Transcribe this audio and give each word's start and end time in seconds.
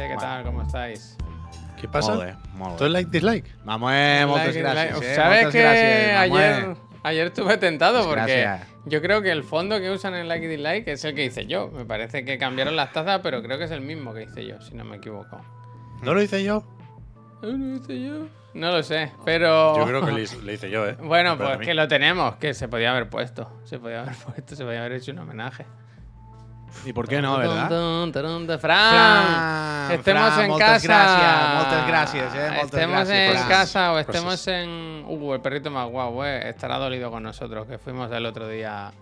gente, 0.00 0.14
¿qué 0.14 0.20
tal? 0.20 0.44
¿Cómo 0.44 0.62
estáis? 0.62 1.16
¿Qué 1.80 1.88
pasa? 1.88 2.12
Molt 2.14 2.24
bé, 2.24 2.36
molt 2.54 2.76
¿Todo 2.76 2.80
bé. 2.80 2.86
es 2.86 2.92
like, 2.92 3.10
dislike? 3.10 3.56
Vamos, 3.64 3.92
eh, 3.94 4.24
moltes 4.26 4.54
Like, 4.54 4.60
gràcies. 4.68 4.92
like. 4.94 5.06
eh? 5.10 5.14
¿Sabes 5.14 5.42
moltes 5.44 5.52
que 5.52 5.64
gràcies, 5.64 6.16
ayer, 6.18 6.76
ayer 7.04 7.26
estuve 7.28 7.56
tentado? 7.56 8.04
Porque 8.06 8.20
gracias. 8.42 8.68
yo 8.84 9.00
creo 9.00 9.22
que 9.22 9.30
el 9.30 9.42
fondo 9.44 9.80
que 9.80 9.90
usan 9.90 10.14
en 10.14 10.28
like 10.28 10.44
y 10.44 10.48
dislike 10.48 10.88
es 10.88 11.04
el 11.04 11.14
que 11.14 11.24
hice 11.24 11.46
yo. 11.46 11.68
Me 11.70 11.86
parece 11.86 12.24
que 12.24 12.36
cambiaron 12.36 12.76
las 12.76 12.92
tazas, 12.92 13.20
pero 13.22 13.42
creo 13.42 13.56
que 13.56 13.64
es 13.64 13.70
el 13.70 13.80
mismo 13.80 14.12
que 14.12 14.24
hice 14.24 14.46
yo, 14.46 14.60
si 14.60 14.74
no 14.74 14.84
me 14.84 14.96
equivoco. 14.96 15.40
¿No 16.02 16.12
lo 16.12 16.20
hice 16.22 16.44
yo? 16.44 16.64
¿Ah, 17.42 17.46
¿Lo 17.46 17.76
hice 17.76 18.02
yo? 18.02 18.26
No 18.52 18.72
lo 18.72 18.82
sé, 18.82 19.12
pero. 19.24 19.76
Yo 19.78 19.86
creo 19.86 20.04
que 20.04 20.12
le 20.12 20.52
hice, 20.54 20.68
yo, 20.70 20.86
¿eh? 20.86 20.96
Bueno, 21.02 21.38
Pero 21.38 21.54
pues 21.54 21.66
que 21.66 21.72
lo 21.72 21.88
tenemos, 21.88 22.34
que 22.36 22.52
se 22.52 22.68
podía 22.68 22.90
haber 22.90 23.08
puesto. 23.08 23.50
Se 23.64 23.78
podía 23.78 24.02
haber 24.02 24.14
puesto, 24.26 24.54
se 24.56 24.64
podía 24.64 24.80
haber 24.80 24.92
hecho 24.92 25.12
un 25.12 25.20
homenaje. 25.20 25.64
I 26.86 26.92
per 26.94 27.04
què 27.10 27.20
no, 27.20 27.36
verdad? 27.36 27.68
Fran, 27.68 28.12
Fran, 28.60 29.90
estemos 29.92 30.32
Fran, 30.34 30.50
en 30.50 30.58
casa. 30.58 30.86
gràcies, 30.88 31.54
moltes 31.56 31.82
gràcies, 31.90 32.34
eh, 32.34 32.50
moltes 32.50 32.64
estemos 32.64 33.08
en 33.10 33.32
Fran. 33.32 33.48
casa 33.48 33.92
o 33.92 33.98
estemos 33.98 34.46
en. 34.48 35.04
Uh, 35.08 35.34
el 35.34 35.40
perrito 35.40 35.70
más 35.70 35.88
guau, 35.88 36.24
eh, 36.24 36.48
estará 36.48 36.78
dolido 36.78 37.10
con 37.10 37.22
nosotros, 37.22 37.66
que 37.66 37.78
fuimos 37.78 38.10
el 38.12 38.24
otro 38.24 38.46
día 38.48 38.92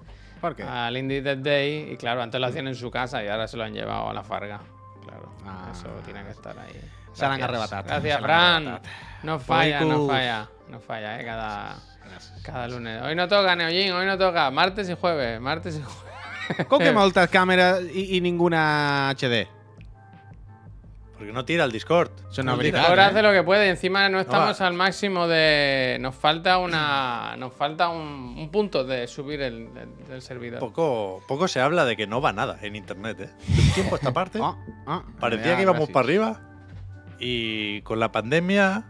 Per 0.41 0.55
què? 0.56 0.65
al 0.66 0.97
Indie 0.97 1.20
Dead 1.23 1.37
Day 1.39 1.92
y 1.92 1.97
claro, 1.97 2.23
antes 2.23 2.41
lo 2.41 2.47
hacían 2.47 2.69
en 2.69 2.75
su 2.75 2.91
casa 2.91 3.23
y 3.23 3.28
ahora 3.28 3.47
se 3.47 3.56
lo 3.56 3.65
han 3.65 3.73
llevado 3.75 4.11
a 4.11 4.14
la 4.14 4.23
farga. 4.23 4.61
Claro, 5.05 5.33
Ah. 5.47 5.69
eso 5.73 5.87
tiene 6.05 6.23
que 6.25 6.30
estar 6.30 6.59
ahí. 6.59 6.80
Se 7.12 7.25
Gracias. 7.27 7.48
arrebatat, 7.48 7.87
Gracias, 7.87 8.03
se 8.03 8.20
l'han 8.20 8.23
Fran. 8.64 8.80
No 9.23 9.39
falla, 9.39 9.80
no 9.80 10.06
falla. 10.06 10.48
No 10.69 10.80
falla, 10.80 11.20
eh, 11.20 11.25
cada, 11.25 11.77
cada 12.42 12.69
lunes. 12.69 13.03
Hoy 13.03 13.14
no 13.14 13.27
toca, 13.28 13.56
Neojin, 13.56 13.92
hoy 13.92 14.06
no 14.06 14.16
toca. 14.19 14.50
Martes 14.50 14.89
y 14.91 14.95
jueves, 14.95 15.41
martes 15.41 15.77
y 15.77 15.83
jueves. 15.83 16.08
Com 16.69 16.80
que 16.80 16.93
moltes 16.97 17.30
càmeres 17.30 17.87
i, 17.93 18.16
i 18.16 18.20
ninguna 18.25 19.15
HD? 19.15 19.47
Porque 21.19 21.33
no 21.33 21.45
tira 21.45 21.64
el 21.64 21.72
Discord. 21.72 22.12
No. 22.45 22.53
Ahora 22.53 23.06
eh? 23.06 23.06
hace 23.06 23.22
lo 23.22 23.33
que 23.33 23.42
puede. 23.42 23.67
y 23.67 23.70
Encima 23.70 24.09
no 24.09 24.20
estamos 24.20 24.61
al 24.61 24.75
máximo 24.75 25.27
de. 25.27 25.98
Nos 26.00 26.14
falta 26.14 26.59
una. 26.59 27.34
Nos 27.37 27.53
falta 27.53 27.89
un, 27.89 28.37
un 28.39 28.50
punto 28.53 28.84
de 28.84 29.09
subir 29.09 29.41
el, 29.42 29.69
servidor. 30.20 30.61
Poco, 30.61 31.20
poco 31.27 31.48
se 31.48 31.61
habla 31.61 31.84
de 31.84 31.97
que 31.97 32.06
no 32.06 32.20
va 32.20 32.33
nada 32.33 32.59
en 32.62 32.77
internet, 32.77 33.19
¿eh? 33.20 33.31
De 33.48 33.62
un 33.62 33.70
tiempo 33.72 33.97
a 33.97 33.98
esta 33.98 34.12
parte 34.12 34.39
Oh, 34.41 34.56
oh, 34.87 35.03
parecía 35.19 35.56
que 35.56 35.62
íbamos 35.62 35.91
para 35.91 36.05
arriba 36.05 36.41
y 37.19 37.83
con 37.83 37.98
la 37.98 38.12
pandemia 38.12 38.84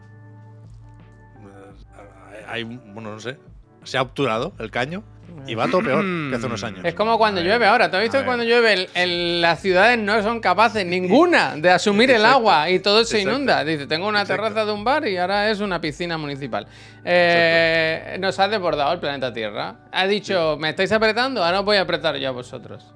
eh, 1.40 2.44
hay, 2.46 2.64
bueno, 2.64 3.12
no 3.12 3.20
sé, 3.20 3.38
se 3.84 3.96
ha 3.96 4.02
obturado 4.02 4.52
el 4.58 4.70
caño 4.70 5.02
y 5.46 5.54
va 5.54 5.66
todo 5.68 5.82
peor 5.82 6.04
que 6.30 6.36
hace 6.36 6.46
unos 6.46 6.62
años. 6.64 6.80
Es 6.84 6.94
como 6.94 7.16
cuando 7.18 7.40
llueve 7.40 7.66
ahora. 7.66 7.90
¿Te 7.90 7.96
has 7.96 8.02
visto 8.02 8.18
que 8.18 8.24
cuando 8.24 8.44
llueve 8.44 8.72
el- 8.74 8.88
el- 8.94 9.40
las 9.40 9.60
ciudades 9.60 9.98
no 9.98 10.22
son 10.22 10.40
capaces 10.40 10.84
ninguna 10.84 11.56
de 11.56 11.70
asumir 11.70 12.10
el 12.10 12.24
agua 12.24 12.68
y 12.70 12.80
todo 12.80 13.04
se 13.04 13.18
Exacto. 13.18 13.36
inunda? 13.36 13.64
Dice, 13.64 13.86
tengo 13.86 14.08
una 14.08 14.22
Exacto. 14.22 14.42
terraza 14.42 14.66
de 14.66 14.72
un 14.72 14.84
bar 14.84 15.06
y 15.06 15.16
ahora 15.16 15.50
es 15.50 15.60
una 15.60 15.80
piscina 15.80 16.18
municipal. 16.18 16.66
Eh, 17.04 18.16
nos 18.20 18.38
ha 18.38 18.48
desbordado 18.48 18.92
el 18.92 19.00
planeta 19.00 19.32
Tierra. 19.32 19.76
Ha 19.92 20.06
dicho, 20.06 20.56
me 20.60 20.70
estáis 20.70 20.92
apretando, 20.92 21.42
ahora 21.44 21.60
os 21.60 21.64
voy 21.64 21.76
a 21.76 21.82
apretar 21.82 22.16
yo 22.16 22.28
a 22.28 22.32
vosotros. 22.32 22.92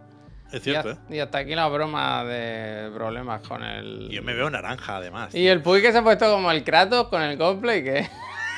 Es 0.53 0.61
Y, 0.61 0.65
cierto, 0.65 0.91
ha- 0.91 0.93
¿eh? 0.93 0.97
y 1.09 1.19
hasta 1.19 1.39
aquí 1.39 1.55
la 1.55 1.67
broma 1.69 2.25
de 2.25 2.91
problemas 2.95 3.41
con 3.47 3.63
el... 3.63 4.09
Yo 4.11 4.23
me 4.23 4.35
veo 4.35 4.51
naranja, 4.51 4.97
además. 4.97 5.35
Y 5.35 5.47
el 5.47 5.63
Puy 5.63 5.81
que 5.81 5.93
se 5.93 5.99
ha 5.99 6.03
puesto 6.03 6.31
como 6.31 6.51
el 6.51 6.63
Kratos 6.63 7.09
con 7.09 7.23
el 7.23 7.39
cosplay 7.39 7.83
que... 7.83 8.07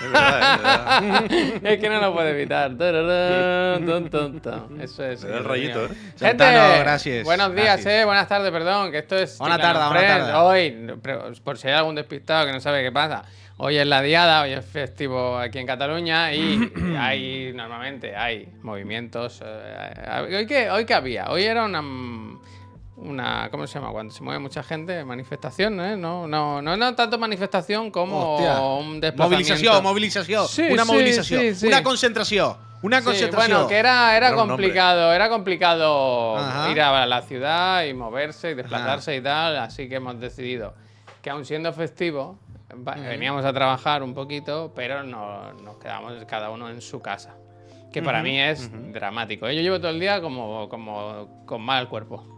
Es 0.03 0.11
verdad, 0.11 0.55
es 0.55 0.63
verdad. 0.63 1.63
es 1.73 1.79
que 1.79 1.89
no 1.89 2.01
lo 2.01 2.13
puede 2.13 2.31
evitar. 2.31 2.71
Eso 4.81 5.05
es. 5.05 5.25
Me 5.25 5.31
da 5.31 5.39
el 5.39 5.45
rayito. 5.45 5.85
¿eh? 5.85 5.89
Gente, 5.89 6.17
Santano, 6.19 6.79
gracias, 6.81 7.25
buenos 7.25 7.55
días, 7.55 7.67
gracias. 7.67 7.95
eh. 7.95 8.05
Buenas 8.05 8.29
tardes, 8.29 8.51
perdón. 8.51 8.91
Que 8.91 8.99
esto 8.99 9.17
es. 9.17 9.39
Buena 9.39 9.57
Chiclana 9.57 9.79
tarde, 9.79 9.89
buena 9.95 10.15
Friends. 10.15 10.27
tarde. 10.33 10.41
Hoy, 11.33 11.41
por 11.45 11.59
si 11.59 11.69
hay 11.69 11.75
algún 11.75 11.95
despistado 11.95 12.47
que 12.47 12.53
no 12.53 12.61
sabe 12.61 12.83
qué 12.83 12.93
pasa. 12.93 13.25
Hoy 13.57 13.77
es 13.77 13.87
la 13.87 14.03
diada, 14.03 14.43
hoy 14.43 14.53
es 14.53 14.65
festivo 14.65 15.39
aquí 15.39 15.61
en 15.61 15.67
Cataluña 15.67 16.33
y 16.35 16.73
hay, 16.99 17.53
normalmente 17.55 18.17
hay 18.17 18.49
movimientos. 18.63 19.41
eh, 19.45 20.35
hoy, 20.39 20.47
qué, 20.47 20.71
¿Hoy 20.71 20.85
qué 20.85 20.95
había? 20.95 21.31
Hoy 21.31 21.45
era 21.45 21.65
una. 21.65 21.81
Una, 22.97 23.49
¿Cómo 23.51 23.67
se 23.67 23.75
llama? 23.79 23.91
Cuando 23.91 24.15
se 24.15 24.23
mueve 24.23 24.39
mucha 24.39 24.63
gente, 24.63 25.05
manifestación, 25.05 25.81
¿eh? 25.81 25.97
No, 25.97 26.29
no, 26.29 26.63
no, 26.63 26.77
no 26.77 26.95
tanto 26.95 27.19
manifestación 27.19 27.91
como 27.91 28.37
un 28.79 29.01
desplazamiento. 29.01 29.83
Mobilització. 29.83 30.47
Sí, 30.47 30.63
una 30.71 30.85
sí, 31.25 31.55
sí. 31.55 31.67
Una 31.67 31.83
concentració. 31.83 32.57
Una 32.83 33.01
Sí, 33.01 33.07
concentració. 33.07 33.55
bueno, 33.55 33.69
que 33.69 33.77
era, 33.77 34.17
era 34.17 34.35
complicado, 34.35 35.13
era 35.13 35.29
complicado 35.29 36.37
Ajá. 36.37 36.71
ir 36.71 36.81
a 36.83 37.07
la 37.07 37.23
ciudad 37.23 37.85
y 37.85 37.95
moverse 37.95 38.51
y 38.51 38.55
desplazarse 38.55 39.17
y 39.17 39.21
tal, 39.23 39.57
así 39.57 39.89
que 39.89 39.97
hemos 39.97 40.21
decidido 40.21 40.75
que 41.23 41.31
aun 41.31 41.45
siendo 41.47 41.73
festivo, 41.73 42.39
veníamos 42.77 43.45
a 43.45 43.53
trabajar 43.53 44.03
un 44.03 44.13
poquito, 44.15 44.73
pero 44.77 45.03
no, 45.03 45.53
nos 45.55 45.77
quedamos 45.79 46.13
cada 46.27 46.51
uno 46.51 46.69
en 46.69 46.81
su 46.83 47.01
casa. 47.01 47.35
Que 47.91 48.03
para 48.03 48.23
mí 48.23 48.39
es 48.41 48.71
dramático. 48.93 49.49
Yo 49.49 49.63
llevo 49.63 49.79
todo 49.79 49.91
el 49.91 50.01
día 50.01 50.21
como, 50.21 50.69
como 50.69 51.45
con 51.47 51.63
mal 51.63 51.89
cuerpo. 51.89 52.34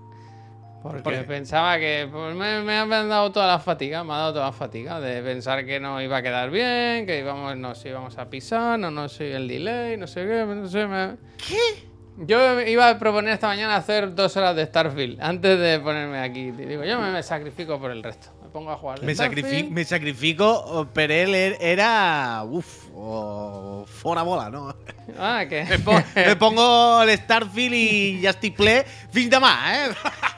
Porque 0.82 1.02
¿Por 1.02 1.12
qué? 1.14 1.20
pensaba 1.22 1.78
que 1.78 2.08
pues, 2.10 2.34
me, 2.36 2.62
me 2.62 2.76
han 2.76 3.08
dado 3.08 3.32
toda 3.32 3.46
la 3.48 3.58
fatiga, 3.58 4.04
me 4.04 4.12
ha 4.12 4.18
dado 4.18 4.34
toda 4.34 4.46
la 4.46 4.52
fatiga 4.52 5.00
de 5.00 5.20
pensar 5.22 5.64
que 5.66 5.80
no 5.80 6.00
iba 6.00 6.18
a 6.18 6.22
quedar 6.22 6.50
bien, 6.50 7.06
que 7.06 7.18
íbamos, 7.18 7.56
nos 7.56 7.84
íbamos 7.84 8.16
a 8.18 8.30
pisar, 8.30 8.78
no, 8.78 8.90
no 8.90 9.08
sé 9.08 9.32
el 9.34 9.48
delay, 9.48 9.96
no 9.96 10.06
sé 10.06 10.24
qué, 10.26 10.44
no 10.46 10.68
sé. 10.68 10.86
Me... 10.86 11.16
¿Qué? 11.38 11.86
Yo 12.18 12.60
iba 12.62 12.88
a 12.88 12.98
proponer 12.98 13.34
esta 13.34 13.48
mañana 13.48 13.76
hacer 13.76 14.14
dos 14.14 14.36
horas 14.36 14.54
de 14.56 14.64
Starfield 14.64 15.20
antes 15.20 15.58
de 15.58 15.80
ponerme 15.80 16.18
aquí. 16.20 16.40
Y 16.48 16.50
digo, 16.52 16.84
yo 16.84 16.98
me, 17.00 17.10
me 17.10 17.22
sacrifico 17.22 17.78
por 17.78 17.90
el 17.90 18.02
resto. 18.02 18.28
Me 18.42 18.48
pongo 18.48 18.70
a 18.70 18.76
jugar. 18.76 19.02
Me, 19.02 19.14
sacrifico, 19.14 19.70
me 19.70 19.84
sacrifico 19.84 20.88
per 20.94 21.10
ell 21.10 21.34
er- 21.34 21.56
era... 21.60 22.42
Uf, 22.48 22.88
o 22.94 23.84
fora 23.86 24.22
bola, 24.22 24.48
no? 24.48 24.74
Ah, 25.18 25.44
que. 25.46 25.64
Me, 25.64 25.78
po 25.80 25.92
me 26.14 26.36
pongo 26.36 27.02
el 27.02 27.10
Starfield 27.18 27.74
i 27.74 28.20
ja 28.22 28.30
estic 28.32 28.56
ple 28.56 28.78
fins 29.12 29.28
demà, 29.34 29.52
eh? 29.74 29.90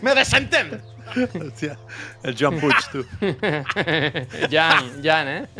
me 0.00 0.14
desentem! 0.14 0.80
Hostia, 1.46 1.76
el 2.22 2.36
Joan 2.38 2.58
Puig, 2.60 2.74
tú. 2.90 3.04
Jan, 4.50 5.02
Jan, 5.02 5.28
eh? 5.28 5.46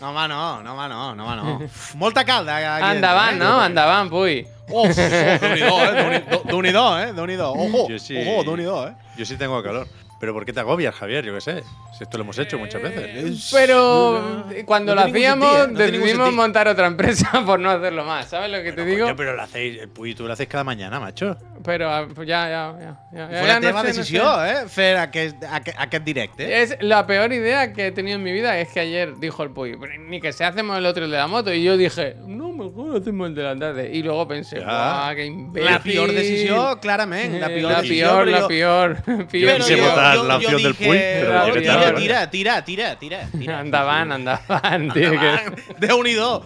No, 0.00 0.10
home, 0.10 0.28
no, 0.28 0.62
no, 0.62 0.74
home, 0.74 0.88
no, 0.88 1.14
no, 1.16 1.26
home, 1.26 1.36
no. 1.58 1.64
Uf, 1.64 1.94
molta 1.96 2.24
calda. 2.24 2.76
Aquí 2.76 2.84
Andaban, 2.84 3.30
dentro, 3.30 3.48
¿no? 3.48 3.60
eh? 3.60 3.64
Andaban, 3.64 4.08
puy. 4.08 4.46
Oh, 4.70 4.82
oh, 4.82 4.92
Déu-n'hi-do, 4.94 5.82
eh? 6.12 6.22
Déu-n'hi-do, 6.44 6.98
eh? 7.00 7.12
Déu-n'hi-do. 7.14 7.52
Ojo, 7.52 7.88
Yo 7.88 7.98
sí- 7.98 8.16
ojo, 8.16 8.44
Déu-n'hi-do, 8.44 8.86
eh? 8.88 8.92
Yo 9.16 9.24
sí 9.26 9.36
tengo 9.36 9.60
calor. 9.60 9.88
Pero 10.20 10.34
¿por 10.34 10.44
qué 10.44 10.52
te 10.52 10.60
agobias, 10.60 10.94
Javier? 10.94 11.24
Yo 11.24 11.34
qué 11.34 11.40
sé. 11.40 11.62
Si 11.96 12.04
esto 12.04 12.16
lo 12.18 12.22
hemos 12.24 12.38
hecho 12.38 12.58
muchas 12.58 12.80
veces. 12.80 13.50
Pero 13.52 14.44
cuando 14.66 14.94
no 14.94 15.00
lo 15.02 15.08
hacíamos, 15.08 15.48
sentido, 15.56 15.72
no 15.72 15.78
decidimos 15.98 16.32
montar 16.32 16.68
otra 16.68 16.86
empresa 16.86 17.42
por 17.46 17.58
no 17.58 17.70
hacerlo 17.70 18.04
más. 18.04 18.28
¿Sabes 18.28 18.50
lo 18.52 18.58
que 18.62 18.70
te 18.72 18.82
Bueno, 18.82 18.90
digo? 18.90 19.06
coño, 19.06 19.16
pero 19.16 19.34
lo 19.34 19.42
hacéis, 19.42 19.80
el 19.80 19.88
Puy, 19.88 20.14
tú 20.14 20.26
lo 20.28 20.32
haces 20.32 20.46
cada 20.48 20.62
mañana, 20.64 20.98
macho. 21.00 21.36
Pero 21.68 21.90
ah, 21.92 22.06
pues 22.14 22.26
ya, 22.26 22.48
ya, 22.48 22.74
ya. 22.80 22.96
ya, 23.12 23.30
ya, 23.30 23.38
Fue 23.40 23.46
la 23.48 23.54
no 23.56 23.60
teva 23.60 23.80
sé, 23.82 23.88
no 23.88 23.92
decisió, 23.94 24.22
sé. 24.40 24.50
eh? 24.50 24.68
Fer 24.68 24.96
aquest, 24.96 25.44
aquest, 25.44 25.76
aquest 25.78 26.02
directe. 26.04 26.62
Es 26.62 26.76
la 26.80 27.06
peor 27.06 27.30
idea 27.30 27.74
que 27.74 27.88
he 27.88 27.92
tenido 27.92 28.16
en 28.16 28.22
mi 28.22 28.32
vida 28.32 28.58
es 28.58 28.68
que 28.72 28.80
ayer 28.80 29.16
dijo 29.18 29.42
el 29.42 29.50
Puy, 29.50 29.76
ni 30.08 30.18
que 30.18 30.32
se 30.32 30.44
hacemos 30.46 30.78
el 30.78 30.86
otro 30.86 31.04
el 31.04 31.10
de 31.10 31.18
la 31.18 31.26
moto. 31.26 31.52
Y 31.52 31.62
yo 31.62 31.76
dije, 31.76 32.16
no, 32.26 32.52
mejor 32.52 32.96
hacemos 32.96 33.28
el 33.28 33.34
de 33.34 33.42
la 33.42 33.54
tarde. 33.58 33.90
Y 33.92 34.02
luego 34.02 34.26
pensé, 34.26 34.60
guau, 34.60 35.14
qué 35.14 35.26
imbécil. 35.26 35.70
La 35.70 35.78
peor 35.82 36.12
decisió, 36.12 36.80
clarament. 36.80 37.34
La 37.38 37.48
Eh, 37.48 37.56
peor 37.60 37.70
la 37.72 37.82
peor, 37.82 38.28
la 38.28 38.48
peor. 38.54 38.96
Yo 39.30 39.56
quise 39.56 39.76
votar 39.76 40.16
la 40.16 40.36
opción 40.36 40.62
del 40.62 40.74
Puy, 40.74 40.98
pero 40.98 41.52
tira, 41.52 41.94
tira, 42.30 42.64
tira, 42.64 42.96
tira, 42.98 43.28
tira. 43.38 43.58
Andaban, 43.58 44.10
andaban, 44.12 44.90
tío. 44.94 45.10
que- 45.10 45.86
Déu-n'hi-do. 45.86 46.44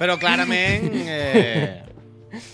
Però 0.00 0.16
clarament 0.18 0.92
eh, 0.94 1.82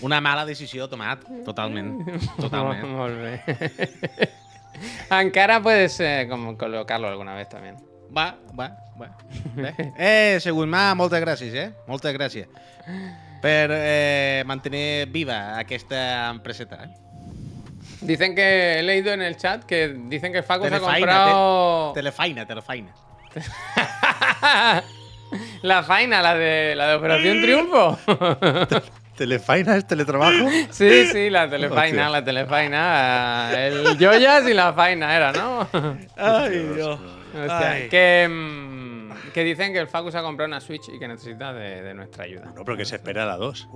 una 0.01 0.19
mala 0.21 0.45
decisió 0.45 0.87
tomat. 0.89 1.23
Totalment. 1.45 2.05
Totalment. 2.41 2.85
Molt 2.87 3.17
bé. 3.21 4.29
Encara 5.09 5.61
puedes 5.61 5.99
eh, 5.99 6.27
como 6.29 6.57
colocarlo 6.57 7.07
alguna 7.07 7.33
vez 7.35 7.49
también. 7.49 7.77
Va, 8.15 8.35
va, 8.57 8.77
va. 8.99 9.09
Bé. 9.55 9.73
Eh, 9.97 10.37
segon 10.41 10.69
mà, 10.69 10.93
moltes 10.95 11.21
gràcies, 11.21 11.53
eh? 11.53 11.71
Moltes 11.89 12.13
gràcies. 12.15 12.47
Per 13.41 13.69
eh, 13.73 14.43
mantenir 14.47 15.07
viva 15.13 15.57
aquesta 15.59 16.29
empreseta, 16.29 16.83
eh? 16.85 16.93
Dicen 18.01 18.35
que 18.35 18.79
he 18.79 18.83
leído 18.83 19.11
en 19.11 19.21
el 19.23 19.37
chat 19.37 19.63
que 19.65 19.87
dicen 19.89 20.31
que 20.31 20.43
Facu 20.43 20.67
se 20.67 20.75
ha 20.75 20.79
comprado 20.79 21.91
te- 21.93 21.99
telefaina, 21.99 22.45
telefaina. 22.45 22.93
la 25.63 25.83
faina, 25.83 26.21
la 26.21 26.35
de 26.35 26.75
la 26.75 26.87
de 26.89 26.95
Operación 26.95 27.41
Triunfo. 27.41 27.97
¿Telefaina 29.17 29.75
es 29.77 29.85
teletrabajo? 29.87 30.47
sí, 30.69 31.05
sí, 31.07 31.29
la 31.29 31.49
telefaina, 31.49 32.03
Hostia. 32.03 32.09
la 32.09 32.23
telefaina. 32.23 33.49
eh, 33.53 33.67
El 33.67 33.97
joyas 33.97 34.47
y 34.47 34.53
la 34.53 34.73
faina 34.73 35.15
era, 35.15 35.31
¿no? 35.33 35.67
Ai, 36.15 36.59
Dios. 36.75 36.99
Hostia, 37.35 37.69
Ay. 37.71 37.89
que 37.89 38.27
mm, 38.29 39.31
que 39.33 39.43
dicen 39.43 39.73
que 39.73 39.79
el 39.79 39.87
Facu 39.87 40.11
se 40.11 40.17
ha 40.17 40.21
comprado 40.23 40.47
una 40.47 40.59
Switch 40.61 40.89
y 40.89 40.97
que 40.97 41.07
necesita 41.07 41.53
de, 41.53 41.81
de 41.83 41.93
nuestra 41.93 42.23
ayuda. 42.23 42.51
No, 42.55 42.63
pero 42.63 42.77
que 42.77 42.85
se 42.85 42.95
espera 42.95 43.25
la 43.25 43.35
2. 43.37 43.67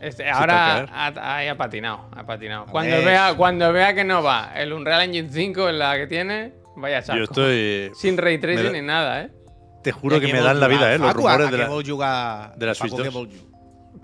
Este, 0.00 0.28
ahora 0.30 0.86
ha, 0.92 1.36
ahí 1.36 1.48
ha 1.48 1.56
patinado, 1.56 2.08
ha 2.14 2.24
patinado. 2.24 2.66
Cuando 2.66 2.96
ver. 2.96 3.04
vea, 3.04 3.34
cuando 3.36 3.72
vea 3.72 3.94
que 3.94 4.04
no 4.04 4.22
va 4.22 4.52
el 4.54 4.72
Unreal 4.72 5.02
Engine 5.02 5.28
5 5.30 5.68
en 5.70 5.78
la 5.78 5.96
que 5.96 6.06
tiene, 6.06 6.52
vaya 6.76 7.02
saco. 7.02 7.18
Yo 7.18 7.24
estoy. 7.24 7.90
Sin 7.94 8.16
ray 8.16 8.38
tracing 8.38 8.64
da- 8.66 8.72
ni 8.72 8.82
nada, 8.82 9.22
¿eh? 9.22 9.30
Te 9.82 9.90
juro 9.92 10.20
que 10.20 10.32
me 10.32 10.40
dan 10.40 10.60
la 10.60 10.68
vida, 10.68 10.92
¿eh? 10.94 10.98
Los 10.98 11.12
rumores 11.14 11.50
de 11.50 11.58
la. 11.58 11.68
la, 11.68 12.52
de 12.56 12.66
la 12.66 12.74
Switch 12.74 12.92
2. 12.92 13.28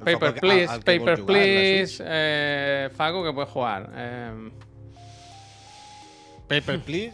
Paper 0.04 0.34
Please, 0.40 0.78
Paper 0.84 1.24
Please, 1.24 2.02
eh, 2.06 2.90
Facu 2.94 3.24
que 3.24 3.32
puedes 3.32 3.50
jugar. 3.50 3.90
Eh, 3.94 4.50
Paper 6.48 6.80
Please. 6.84 7.12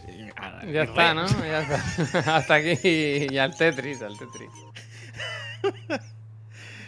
ya 0.71 0.83
está, 0.83 1.13
¿no? 1.13 1.25
Ya 1.27 1.61
está. 1.61 2.35
Hasta 2.37 2.55
aquí 2.55 2.77
y 3.31 3.37
al 3.37 3.55
Tetris, 3.55 4.01
al 4.01 4.17
Tetris. 4.17 4.49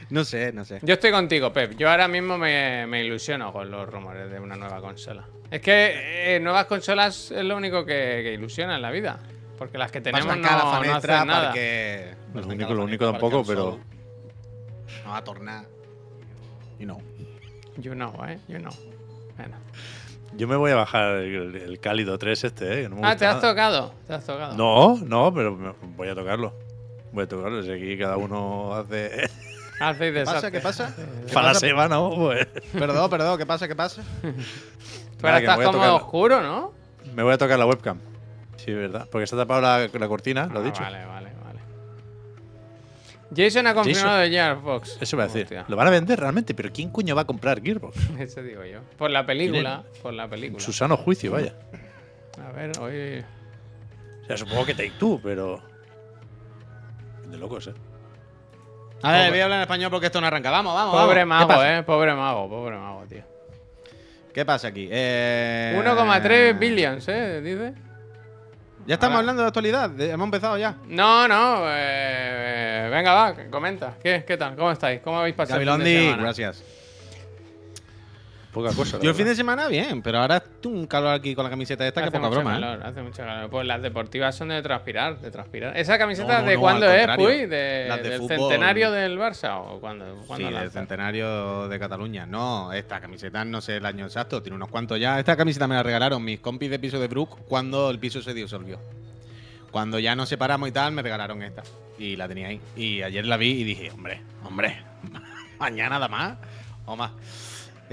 No 0.10 0.24
sé, 0.24 0.52
no 0.54 0.64
sé. 0.66 0.80
Yo 0.84 0.94
estoy 0.94 1.12
contigo, 1.12 1.52
Pep. 1.52 1.76
Yo 1.78 1.90
ahora 1.90 2.08
mismo 2.08 2.38
me, 2.38 2.86
me 2.88 3.04
ilusiono 3.04 3.52
con 3.52 3.72
los 3.72 3.88
rumores 3.90 4.30
de 4.30 4.40
una 4.40 4.56
nueva 4.56 4.80
consola. 4.82 5.26
Es 5.50 5.62
que 5.62 6.36
eh, 6.36 6.40
nuevas 6.40 6.66
consolas 6.66 7.32
es 7.32 7.44
lo 7.44 7.56
único 7.58 7.86
que, 7.86 8.22
que 8.24 8.34
ilusiona 8.34 8.76
en 8.76 8.82
la 8.82 8.92
vida. 8.92 9.20
Porque 9.58 9.78
las 9.78 9.92
que 9.92 10.02
tenemos 10.02 10.26
no, 10.28 10.42
la 10.42 10.58
no 10.58 10.72
fanestra 10.72 11.16
hacen 11.18 11.28
nada. 11.28 11.54
perquè... 11.54 12.16
Lo 12.34 12.42
único- 12.48 12.74
lo 12.74 12.84
único 12.84 13.12
tampoco, 13.12 13.44
sol 13.46 13.80
No 15.06 15.12
va 15.12 15.18
a 15.18 15.24
tornar. 15.24 15.66
You 16.80 16.86
know. 16.86 17.02
You 17.82 17.94
know, 17.94 18.14
¿eh? 18.28 18.40
You 18.48 18.60
know. 18.60 18.72
Bueno. 19.38 19.56
Yo 20.36 20.48
me 20.48 20.56
voy 20.56 20.72
a 20.72 20.76
bajar 20.76 21.16
el, 21.18 21.56
el 21.56 21.80
cálido 21.80 22.18
3 22.18 22.44
este, 22.44 22.66
¿eh? 22.80 22.84
que 22.84 22.90
no 22.90 22.96
me 22.96 23.02
Ah, 23.08 23.12
gusta 23.12 23.18
¿te 23.18 23.26
has 23.28 23.36
nada. 23.36 23.50
tocado? 23.50 23.94
¿Te 24.08 24.14
has 24.14 24.26
tocado? 24.26 24.56
No, 24.56 24.98
no, 25.06 25.34
pero 25.34 25.56
me- 25.56 25.74
voy 25.96 26.08
a 26.10 26.16
tocarlo. 26.16 26.54
Voy 27.12 27.24
a 27.26 27.28
tocarlo. 27.28 27.62
Si 27.64 27.72
aquí 27.72 27.98
cada 27.98 28.18
uno 28.18 28.74
hace. 28.76 29.30
Hacéis 29.80 30.14
¿Qué 30.14 30.24
pasa? 30.24 30.52
¿Qué 30.52 30.60
pasa? 30.60 30.96
¿Qué 30.96 31.34
Para 31.34 31.48
la 31.48 31.54
pasa? 31.54 31.60
semana, 31.68 31.96
¿no? 31.96 32.12
Pues. 32.16 32.48
Perdón, 32.72 33.10
perdón, 33.10 33.38
¿qué 33.38 33.46
pasa? 33.46 33.68
¿Qué 33.68 33.76
pasa? 33.76 34.02
Pero 34.22 34.34
Nada, 35.22 35.40
que 35.40 35.46
estás 35.46 35.56
voy 35.58 35.66
a 35.66 35.68
como 35.68 35.78
tocar- 35.80 35.90
oscuro, 36.02 36.42
¿no? 36.42 36.72
Me 37.16 37.24
voy 37.24 37.34
a 37.34 37.38
tocar 37.38 37.58
la 37.60 37.66
webcam. 37.66 37.98
Sí, 38.58 38.72
es 38.72 38.78
verdad. 38.78 39.08
Porque 39.12 39.24
está 39.26 39.36
tapado 39.36 39.62
la, 39.62 39.88
la 39.92 40.08
cortina, 40.08 40.46
lo 40.48 40.60
he 40.60 40.64
Ah, 40.64 40.66
dicho. 40.66 40.82
Vale, 40.84 41.06
vale, 41.06 41.30
vale. 41.34 41.43
Jason 43.36 43.68
ha 43.68 43.74
confirmado 43.74 44.20
de 44.20 44.30
Gearbox. 44.30 44.98
Eso 45.02 45.18
voy 45.18 45.24
a 45.24 45.28
decir. 45.28 45.44
Hostia, 45.44 45.66
Lo 45.68 45.76
van 45.76 45.88
a 45.88 45.92
vender 45.92 46.20
realmente, 46.20 46.54
pero 46.54 46.72
¿quién 46.72 46.90
coño 46.90 47.16
va 47.16 47.22
a 47.22 47.26
comprar 47.26 47.62
Gearbox? 47.62 47.98
Eso 48.20 48.42
digo 48.44 48.64
yo. 48.66 48.80
Por 48.98 49.12
la 49.12 49.26
película. 49.26 49.84
Por 50.02 50.14
la 50.14 50.28
película. 50.28 50.60
Su 50.60 50.74
sano 50.74 50.98
juicio, 50.98 51.32
vaya. 51.32 51.54
A 52.42 52.52
ver, 52.52 52.72
hoy. 52.80 53.24
O 54.24 54.26
sea, 54.26 54.38
supongo 54.38 54.66
que 54.66 54.74
Take 54.74 54.94
Two, 55.00 55.20
pero. 55.22 55.62
De 57.30 57.38
locos, 57.38 57.68
¿eh? 57.68 57.74
A 59.02 59.12
ver, 59.12 59.32
voy 59.32 59.40
a 59.40 59.44
hablar 59.44 59.58
en 59.58 59.64
español 59.64 59.92
porque 59.92 60.06
esto 60.06 60.22
no 60.22 60.28
arranca. 60.28 60.50
Vamos, 60.50 60.74
vamos. 60.74 60.94
vamos. 60.94 61.08
Pobre 61.08 61.22
¿Qué 61.22 61.26
mago, 61.26 61.64
eh. 61.64 61.84
Pobre 61.84 62.14
mago, 62.14 62.50
pobre 62.50 62.78
mago, 62.78 63.04
tío. 63.06 63.24
¿Qué 64.34 64.46
pasa 64.46 64.70
aquí? 64.70 64.88
Eh... 64.90 65.76
1,3 65.78 66.58
billions, 66.58 67.08
eh. 67.10 67.42
Dice. 67.42 67.74
Ya 68.86 68.96
estamos 68.96 69.20
hablando 69.20 69.42
de 69.42 69.48
actualidad. 69.48 69.90
de- 69.90 70.12
Hemos 70.12 70.26
empezado 70.26 70.58
ya. 70.58 70.76
No, 70.88 71.28
no. 71.28 71.64
eh, 71.68 72.90
venga, 72.92 73.14
va, 73.14 73.34
comenta. 73.50 73.96
¿Qué, 74.02 74.24
¿Qué 74.28 74.38
tal? 74.38 74.56
¿Cómo 74.56 74.72
estáis? 74.72 75.00
¿Cómo 75.02 75.20
habéis 75.20 75.36
pasado 75.36 75.60
el 75.62 75.68
fin 75.68 75.78
de 75.78 75.84
Gabilondi, 75.84 76.06
semana? 76.06 76.24
gracias. 76.24 76.64
Poca 78.54 78.72
cosa. 78.74 79.00
Yo 79.02 79.10
el 79.10 79.16
fin 79.16 79.26
de 79.26 79.36
semana 79.36 79.68
bien, 79.68 80.04
pero 80.04 80.20
ahora 80.20 80.40
tú 80.40 80.70
un 80.70 80.86
calor 80.86 81.16
aquí 81.16 81.34
con 81.34 81.44
la 81.44 81.50
camiseta 81.50 81.88
esta 81.88 82.04
que 82.04 82.12
poca 82.12 82.20
mucho 82.28 82.32
broma. 82.42 82.52
¿eh? 82.58 82.62
calor, 82.62 82.86
hace 82.86 83.02
mucho 83.02 83.18
calor. 83.24 83.50
Pues 83.50 83.66
las 83.66 83.82
deportivas 83.82 84.36
son 84.36 84.50
de 84.50 84.62
transpirar, 84.62 85.20
de 85.20 85.32
transpirar. 85.32 85.76
¿Esa 85.76 85.98
camiseta 85.98 86.34
No, 86.36 86.42
no, 86.44 86.48
de 86.50 86.54
no, 86.56 86.62
cuándo 86.62 86.88
es. 86.92 87.08
Puy? 87.16 87.46
De, 87.48 87.86
Las 87.90 88.04
de 88.04 88.10
¿Del 88.10 88.20
fútbol. 88.20 88.38
centenario 88.38 88.92
del 88.92 89.18
Barça 89.18 89.58
o 89.60 89.80
cuándo? 89.80 90.06
Sí, 90.06 90.28
cuándo 90.28 90.46
del 90.46 90.54
lanzas? 90.54 90.74
centenario 90.74 91.68
de 91.68 91.80
Cataluña. 91.80 92.28
No, 92.28 92.72
esta 92.72 93.00
camiseta 93.02 93.44
no 93.44 93.60
sé 93.60 93.78
el 93.78 93.86
año 93.88 94.06
exacto, 94.06 94.44
tiene 94.44 94.56
unos 94.56 94.70
cuantos 94.70 95.00
ya. 95.00 95.18
Esta 95.18 95.36
camiseta 95.36 95.68
me 95.68 95.74
la 95.74 95.82
regalaron 95.82 96.24
mis 96.24 96.40
compis 96.40 96.70
de 96.70 96.78
piso 96.78 97.00
de 97.00 97.08
Brook 97.08 97.40
cuando 97.48 97.90
el 97.90 97.98
piso 97.98 98.22
se 98.22 98.36
disolvió. 98.36 98.80
Cuando 99.72 99.98
ya 99.98 100.16
nos 100.16 100.30
separamos 100.30 100.70
y 100.70 100.72
tal, 100.72 100.92
me 100.92 101.02
regalaron 101.02 101.42
esta. 101.42 101.64
Y 101.98 102.16
la 102.16 102.28
tenía 102.28 102.50
ahí. 102.50 102.62
Y 102.76 103.02
ayer 103.02 103.26
la 103.26 103.38
vi 103.38 103.50
y 103.50 103.64
dije, 103.64 103.90
hombre, 103.90 104.22
hombre, 104.44 104.78
mañana 105.60 105.98
da 105.98 106.08
más 106.08 106.36
o 106.86 106.96
más. 106.96 107.12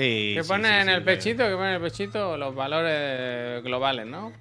¿Qué 0.00 0.40
sí, 0.42 0.48
pone 0.48 0.68
sí, 0.68 0.74
en 0.74 0.84
sí, 0.84 0.90
el 0.90 0.98
eh, 0.98 1.02
pechito? 1.02 1.44
¿Qué 1.44 1.52
pone 1.54 1.68
en 1.68 1.74
el 1.76 1.80
pechito? 1.82 2.36
Los 2.36 2.54
valores 2.54 3.62
globales, 3.62 4.06
¿no? 4.06 4.32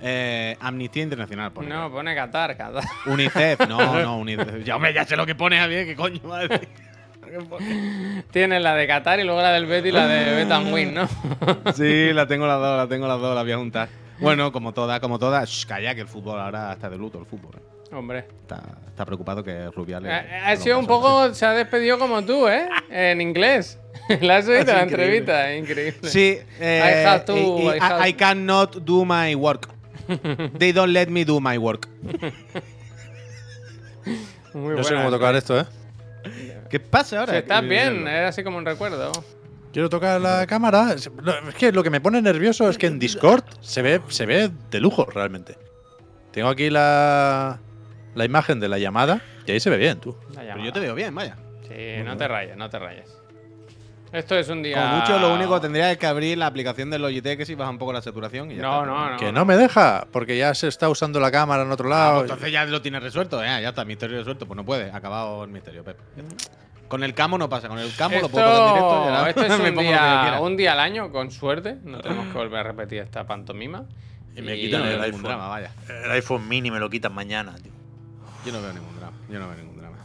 Eh, 0.00 0.56
Amnistía 0.60 1.02
Internacional, 1.04 1.52
pone. 1.52 1.68
No, 1.68 1.90
pone 1.90 2.14
Qatar, 2.14 2.56
Qatar. 2.56 2.84
UNICEF, 3.06 3.60
no, 3.68 4.00
no, 4.02 4.18
UNICEF. 4.18 4.64
Ya, 4.64 4.76
hombre, 4.76 4.92
ya 4.92 5.04
sé 5.04 5.16
lo 5.16 5.24
que 5.26 5.34
pone, 5.34 5.58
Javier, 5.58 5.86
¿qué 5.86 5.94
coño 5.96 6.20
va 6.28 6.40
a 6.40 6.48
decir? 6.48 6.68
¿Qué 7.24 7.38
pone? 7.48 8.24
Tiene 8.30 8.58
la 8.60 8.74
de 8.74 8.86
Qatar 8.86 9.20
y 9.20 9.24
luego 9.24 9.40
la 9.40 9.52
del 9.52 9.66
Betty 9.66 9.88
y 9.90 9.92
la 9.92 10.06
de 10.08 10.34
Betanwin, 10.44 10.94
¿no? 10.94 11.08
Sí, 11.74 12.12
la 12.12 12.26
tengo 12.26 12.46
las 12.46 12.58
dos, 12.58 12.76
la 12.76 12.88
tengo 12.88 13.06
las 13.06 13.20
dos, 13.20 13.34
las 13.34 13.44
voy 13.44 13.52
a 13.52 13.56
juntar. 13.58 13.88
Bueno, 14.20 14.52
como 14.52 14.72
todas, 14.72 15.00
como 15.00 15.18
todas. 15.18 15.66
Calla, 15.66 15.94
que 15.94 16.02
el 16.02 16.08
fútbol 16.08 16.38
ahora 16.38 16.72
está 16.72 16.88
de 16.90 16.96
luto, 16.98 17.18
el 17.18 17.26
fútbol. 17.26 17.56
eh. 17.56 17.71
Hombre. 17.92 18.26
Está, 18.40 18.62
está 18.88 19.04
preocupado 19.04 19.44
que 19.44 19.70
Rubiales. 19.70 20.10
Ha, 20.10 20.50
ha 20.50 20.56
sido 20.56 20.78
un 20.78 20.86
poco. 20.86 21.34
Se 21.34 21.44
ha 21.44 21.52
despedido 21.52 21.98
como 21.98 22.22
tú, 22.24 22.48
¿eh? 22.48 22.68
En 22.90 23.20
inglés. 23.20 23.78
La 24.20 24.38
has 24.38 24.48
oído 24.48 24.62
sido 24.62 24.72
la 24.74 24.82
entrevista, 24.82 25.54
increíble. 25.54 26.08
Sí, 26.08 26.38
eh, 26.58 27.02
I 27.04 27.06
have 27.06 27.24
to- 27.24 27.36
y- 27.36 27.40
y 27.40 27.66
I 27.76 27.78
have- 27.80 28.06
I, 28.06 28.10
I 28.10 28.14
cannot 28.14 28.76
do 28.78 29.04
my 29.04 29.34
work. 29.34 29.68
They 30.58 30.72
don't 30.72 30.92
let 30.92 31.06
me 31.08 31.24
do 31.24 31.40
my 31.40 31.56
work. 31.58 31.86
Muy 34.54 34.76
No 34.76 34.84
sé 34.84 34.94
cómo 34.94 35.10
tocar 35.10 35.34
esto, 35.36 35.58
¿eh? 35.60 35.64
¿Qué 36.68 36.80
pasa 36.80 37.20
ahora? 37.20 37.32
Si 37.32 37.38
estás 37.38 37.60
Que- 37.62 37.68
bien, 37.68 38.06
era 38.08 38.28
así 38.28 38.42
como 38.42 38.58
un 38.58 38.64
recuerdo. 38.66 39.12
Quiero 39.72 39.88
tocar 39.88 40.20
la 40.20 40.46
cámara. 40.46 40.92
Es 40.94 41.10
es 41.48 41.54
que 41.54 41.72
lo 41.72 41.82
que 41.82 41.90
me 41.90 42.00
pone 42.00 42.20
nervioso 42.20 42.68
es 42.68 42.76
que 42.76 42.86
en 42.86 42.98
Discord 42.98 43.44
se 43.60 43.80
ve, 43.82 44.00
se 44.08 44.26
ve 44.26 44.50
de 44.70 44.80
lujo 44.80 45.06
realmente. 45.06 45.56
Tengo 46.30 46.48
aquí 46.48 46.68
la, 46.70 47.58
la 48.14 48.24
imagen 48.24 48.60
de 48.60 48.68
la 48.68 48.78
llamada 48.78 49.20
y 49.46 49.52
ahí 49.52 49.60
se 49.60 49.70
ve 49.70 49.76
bien, 49.78 49.98
tú. 50.00 50.16
Pero 50.34 50.58
yo 50.62 50.72
te 50.72 50.80
veo 50.80 50.94
bien, 50.94 51.14
vaya. 51.14 51.36
Sí, 51.68 52.02
no 52.04 52.16
te 52.16 52.28
rayes, 52.28 52.56
no 52.56 52.68
te 52.68 52.78
rayes. 52.78 53.18
Esto 54.12 54.36
es 54.36 54.46
un 54.50 54.62
día. 54.62 54.76
Como 54.76 54.96
mucho, 54.98 55.18
lo 55.18 55.32
único 55.34 55.58
tendría 55.58 55.90
es 55.90 55.96
que 55.96 56.06
abrir 56.06 56.36
la 56.36 56.46
aplicación 56.46 56.90
de 56.90 56.98
Logitech 56.98 57.38
que 57.38 57.46
si 57.46 57.54
baja 57.54 57.70
un 57.70 57.78
poco 57.78 57.94
la 57.94 58.02
saturación 58.02 58.50
y 58.50 58.56
ya 58.56 58.62
No, 58.62 58.80
está. 58.80 58.86
no, 58.86 59.10
no. 59.12 59.16
que 59.16 59.32
no 59.32 59.44
me 59.46 59.56
deja, 59.56 60.06
porque 60.12 60.36
ya 60.36 60.52
se 60.54 60.68
está 60.68 60.90
usando 60.90 61.18
la 61.18 61.30
cámara 61.30 61.62
en 61.62 61.72
otro 61.72 61.86
Ah, 61.86 61.90
lado. 61.90 62.12
pues 62.18 62.24
entonces 62.30 62.52
ya 62.52 62.66
lo 62.66 62.82
tienes 62.82 63.02
resuelto, 63.02 63.42
¿eh? 63.42 63.46
ya 63.62 63.70
está, 63.70 63.86
misterio 63.86 64.18
resuelto. 64.18 64.44
Pues 64.46 64.54
no 64.54 64.66
puede, 64.66 64.90
acabado 64.92 65.44
el 65.44 65.50
misterio, 65.50 65.82
Pep. 65.82 65.96
Con 66.88 67.02
el 67.04 67.14
camo 67.14 67.38
no 67.38 67.48
pasa, 67.48 67.68
con 67.68 67.78
el 67.78 67.90
camo 67.96 68.20
lo 68.20 68.28
puedo 68.28 68.44
poner 68.44 68.60
en 68.60 68.74
directo. 68.74 68.90
y 68.92 69.08
ahora 69.08 69.28
Esto, 69.30 69.40
esto 69.44 69.54
es 69.54 69.60
un 69.70 69.76
que 69.76 69.82
día, 69.82 70.38
un 70.42 70.56
día 70.58 70.72
al 70.74 70.80
año, 70.80 71.10
con 71.10 71.30
suerte. 71.30 71.78
No 71.82 71.98
tenemos 72.02 72.26
que 72.26 72.32
volver 72.34 72.58
a 72.60 72.62
repetir 72.64 72.98
esta 72.98 73.26
pantomima. 73.26 73.86
Y 74.36 74.42
me 74.42 74.56
quitan 74.56 74.82
el 74.84 75.00
iPhone. 75.00 75.22
drama, 75.22 75.48
vaya. 75.48 75.70
El 76.04 76.10
iPhone 76.10 76.46
mini 76.46 76.70
me 76.70 76.78
lo 76.78 76.90
quitan 76.90 77.14
mañana, 77.14 77.54
tío. 77.62 77.72
Yo 78.44 78.52
no 78.52 78.62
veo 78.62 78.72
ningún 78.72 78.96
drama. 78.96 79.16
Yo 79.28 79.38
no 79.38 79.46
veo 79.48 79.56
ningún 79.56 79.76
drama. 79.76 79.96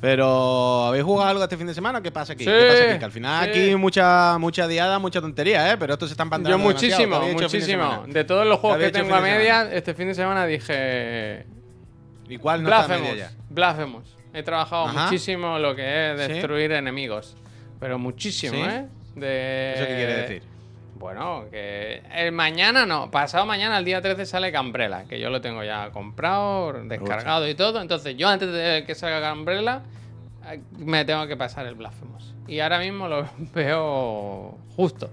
Pero, 0.00 0.86
¿habéis 0.86 1.04
jugado 1.04 1.28
algo 1.28 1.42
este 1.42 1.58
fin 1.58 1.66
de 1.66 1.74
semana? 1.74 2.00
¿Qué 2.00 2.10
pasa 2.10 2.32
aquí? 2.32 2.44
Sí, 2.44 2.50
¿Qué 2.50 2.68
pasa 2.68 2.84
aquí? 2.90 2.98
Que 2.98 3.04
al 3.04 3.12
final 3.12 3.44
sí. 3.44 3.50
aquí 3.50 3.76
mucha, 3.76 4.38
mucha 4.38 4.66
diada, 4.66 4.98
mucha 4.98 5.20
tontería, 5.20 5.70
¿eh? 5.72 5.76
Pero 5.76 5.92
esto 5.92 6.06
se 6.06 6.12
están 6.14 6.28
Yo 6.28 6.30
pantalando 6.30 6.64
muchísimo, 6.64 7.20
muchísimo. 7.20 8.04
De 8.08 8.24
todos 8.24 8.46
los 8.46 8.58
juegos 8.60 8.78
¿Qué 8.78 8.86
que 8.86 8.92
tengo 8.92 9.14
a 9.14 9.18
el 9.18 9.24
fin 9.24 9.32
de 9.32 9.38
media, 9.38 9.72
este 9.72 9.92
fin 9.92 10.08
de 10.08 10.14
semana 10.14 10.46
dije. 10.46 11.44
¿Y 12.30 12.38
cuál 12.38 12.62
no 12.62 12.70
está 12.70 12.84
a 12.84 12.86
Blasphemous. 12.86 13.10
media 13.12 13.30
ya? 13.30 13.44
Blasphemous. 13.50 14.16
He 14.32 14.42
trabajado 14.42 14.86
Ajá. 14.86 15.04
muchísimo 15.04 15.58
lo 15.58 15.74
que 15.74 16.12
es 16.12 16.20
¿Sí? 16.20 16.32
destruir 16.32 16.72
enemigos. 16.72 17.36
Pero 17.78 17.98
muchísimo. 17.98 18.54
¿eh? 18.64 18.86
De... 19.16 19.72
¿Eso 19.74 19.86
qué 19.86 19.94
quiere 19.96 20.16
decir? 20.16 20.42
Bueno, 20.94 21.46
que 21.50 22.02
el 22.14 22.32
mañana 22.32 22.84
no, 22.84 23.10
pasado 23.10 23.46
mañana, 23.46 23.78
el 23.78 23.84
día 23.84 24.02
13 24.02 24.26
sale 24.26 24.52
Cambrela, 24.52 25.04
que 25.04 25.18
yo 25.18 25.30
lo 25.30 25.40
tengo 25.40 25.64
ya 25.64 25.90
comprado, 25.90 26.72
descargado 26.84 27.48
y 27.48 27.54
todo. 27.54 27.80
Entonces, 27.80 28.16
yo 28.18 28.28
antes 28.28 28.52
de 28.52 28.84
que 28.86 28.94
salga 28.94 29.20
Cambrela, 29.20 29.82
eh, 30.46 30.60
me 30.78 31.04
tengo 31.06 31.26
que 31.26 31.36
pasar 31.36 31.66
el 31.66 31.74
Blasphemous. 31.74 32.34
Y 32.46 32.60
ahora 32.60 32.78
mismo 32.78 33.08
lo 33.08 33.26
veo 33.54 34.58
justo. 34.76 35.10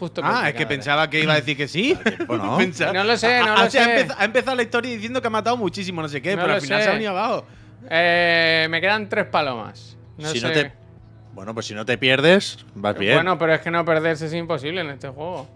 Justo 0.00 0.20
Ah, 0.24 0.48
es 0.48 0.54
que 0.56 0.66
pensaba 0.66 1.08
que 1.08 1.20
iba 1.20 1.34
a 1.34 1.36
decir 1.36 1.56
que 1.56 1.68
sí. 1.68 1.96
Bueno. 2.26 2.56
Pensaba- 2.58 2.92
No 2.92 3.04
lo 3.04 3.16
sé, 3.16 3.38
no 3.40 3.54
Ah, 3.54 3.60
lo 3.60 3.66
o 3.66 3.70
sea, 3.70 3.84
sé. 3.84 3.90
Ha 3.90 3.94
empezado, 4.00 4.20
ha 4.20 4.24
empezado 4.24 4.56
la 4.56 4.62
historia 4.64 4.90
diciendo 4.90 5.20
que 5.20 5.28
ha 5.28 5.30
matado 5.30 5.56
muchísimo, 5.56 6.02
no 6.02 6.08
sé 6.08 6.20
qué, 6.20 6.34
No 6.34 6.42
pero 6.42 6.54
al 6.54 6.60
final 6.60 6.78
sé. 6.80 6.84
se 6.84 6.90
ha 6.90 6.92
venido 6.94 7.10
abajo. 7.12 7.46
Eh, 7.88 8.66
me 8.68 8.80
quedan 8.80 9.08
tres 9.08 9.26
palomas. 9.26 9.96
No 10.18 10.28
si 10.30 10.40
sé. 10.40 10.46
no 10.48 10.52
te, 10.52 10.72
bueno, 11.34 11.52
pues 11.54 11.66
si 11.66 11.74
no 11.74 11.84
te 11.84 11.98
pierdes, 11.98 12.64
vas 12.74 12.96
bien. 12.98 13.14
Bueno, 13.14 13.38
pero 13.38 13.54
es 13.54 13.60
que 13.60 13.70
no 13.70 13.84
perderse 13.84 14.26
es 14.26 14.34
imposible 14.34 14.80
en 14.80 14.90
este 14.90 15.08
juego. 15.08 15.46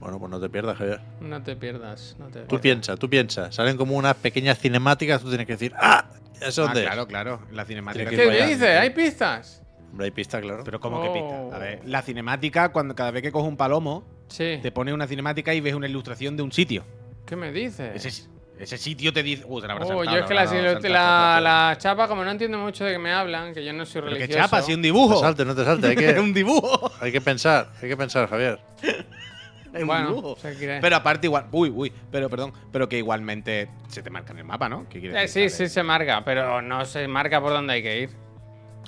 Bueno, 0.00 0.18
pues 0.18 0.30
no 0.30 0.40
te 0.40 0.48
pierdas, 0.48 0.78
Javier. 0.78 1.00
No 1.20 1.42
te 1.42 1.56
pierdas, 1.56 2.16
no 2.18 2.28
te 2.28 2.40
Tú 2.40 2.58
piensa, 2.60 2.96
tú 2.96 3.08
piensa. 3.10 3.52
Salen 3.52 3.76
como 3.76 3.94
unas 3.96 4.16
pequeñas 4.16 4.58
cinemáticas, 4.58 5.20
tú 5.20 5.28
tienes 5.28 5.46
que 5.46 5.52
decir, 5.54 5.72
¡ah! 5.78 6.06
¿Eso 6.40 6.62
Ah, 6.62 6.66
dónde 6.66 6.80
es? 6.80 6.86
claro, 6.86 7.06
claro. 7.06 7.40
La 7.52 7.64
cinemática. 7.66 8.08
¿Qué 8.08 8.46
dices? 8.46 8.78
¿Hay 8.78 8.90
pistas? 8.90 9.62
Hombre, 9.90 10.06
hay 10.06 10.10
pista, 10.12 10.40
claro. 10.40 10.62
Pero 10.64 10.80
¿cómo 10.80 11.02
que 11.02 11.08
Oh. 11.08 11.12
pista? 11.12 11.56
A 11.56 11.58
ver, 11.58 11.80
la 11.84 12.00
cinemática, 12.00 12.70
cuando 12.70 12.94
cada 12.94 13.10
vez 13.10 13.22
que 13.22 13.30
coges 13.32 13.48
un 13.48 13.56
palomo, 13.58 14.04
Sí. 14.28 14.58
te 14.62 14.72
pone 14.72 14.94
una 14.94 15.06
cinemática 15.06 15.52
y 15.52 15.60
ves 15.60 15.74
una 15.74 15.86
ilustración 15.88 16.36
de 16.36 16.44
un 16.44 16.52
sitio. 16.52 16.84
¿Qué 17.26 17.36
me 17.36 17.52
dices? 17.52 17.92
Ese 17.94 18.08
es- 18.08 18.30
Ese 18.60 18.76
sitio 18.78 19.12
te 19.12 19.22
dice. 19.22 19.42
Uh, 19.46 19.60
se 19.60 19.66
la 19.66 19.72
habrá 19.72 19.86
Oh, 19.86 19.88
saltado, 19.88 20.16
yo 20.16 20.22
es 20.22 20.26
que 20.26 20.34
la, 20.34 20.44
la, 20.44 21.40
la, 21.40 21.68
la 21.70 21.78
chapa, 21.78 22.06
como 22.08 22.22
no 22.24 22.30
entiendo 22.30 22.58
mucho 22.58 22.84
de 22.84 22.92
que 22.92 22.98
me 22.98 23.10
hablan, 23.12 23.54
que 23.54 23.64
yo 23.64 23.72
no 23.72 23.86
soy 23.86 24.02
religioso. 24.02 24.34
chapa, 24.34 24.60
si 24.62 24.74
un 24.74 24.80
No 24.80 24.84
dibujo. 24.84 25.14
te 25.14 25.20
salte, 25.20 25.44
no 25.44 25.54
te 25.54 25.64
salte. 25.64 25.86
Hay 25.88 25.94
Es 25.96 26.14
que, 26.14 26.20
un 26.20 26.34
dibujo. 26.34 26.92
hay 27.00 27.10
que 27.10 27.20
pensar, 27.20 27.70
hay 27.82 27.88
que 27.88 27.96
pensar, 27.96 28.28
Javier. 28.28 28.58
Es 28.82 29.80
un 29.80 29.86
Bueno, 29.86 30.08
dibujo. 30.08 30.36
Pero 30.80 30.96
aparte 30.96 31.26
igual, 31.26 31.46
uy, 31.52 31.70
uy, 31.74 31.92
pero 32.10 32.28
perdón, 32.28 32.52
pero 32.70 32.88
que 32.88 32.98
igualmente 32.98 33.70
se 33.88 34.02
te 34.02 34.10
marca 34.10 34.32
en 34.32 34.38
el 34.40 34.44
mapa, 34.44 34.68
¿no? 34.68 34.86
¿Qué 34.90 34.98
Eh, 34.98 35.08
decir? 35.10 35.48
sí, 35.50 35.56
sí 35.64 35.68
se 35.68 35.82
marca, 35.82 36.22
pero 36.24 36.60
no 36.60 36.84
se 36.84 37.08
marca 37.08 37.40
por 37.40 37.52
dónde 37.52 37.72
hay 37.74 37.82
que 37.82 38.00
ir. 38.02 38.10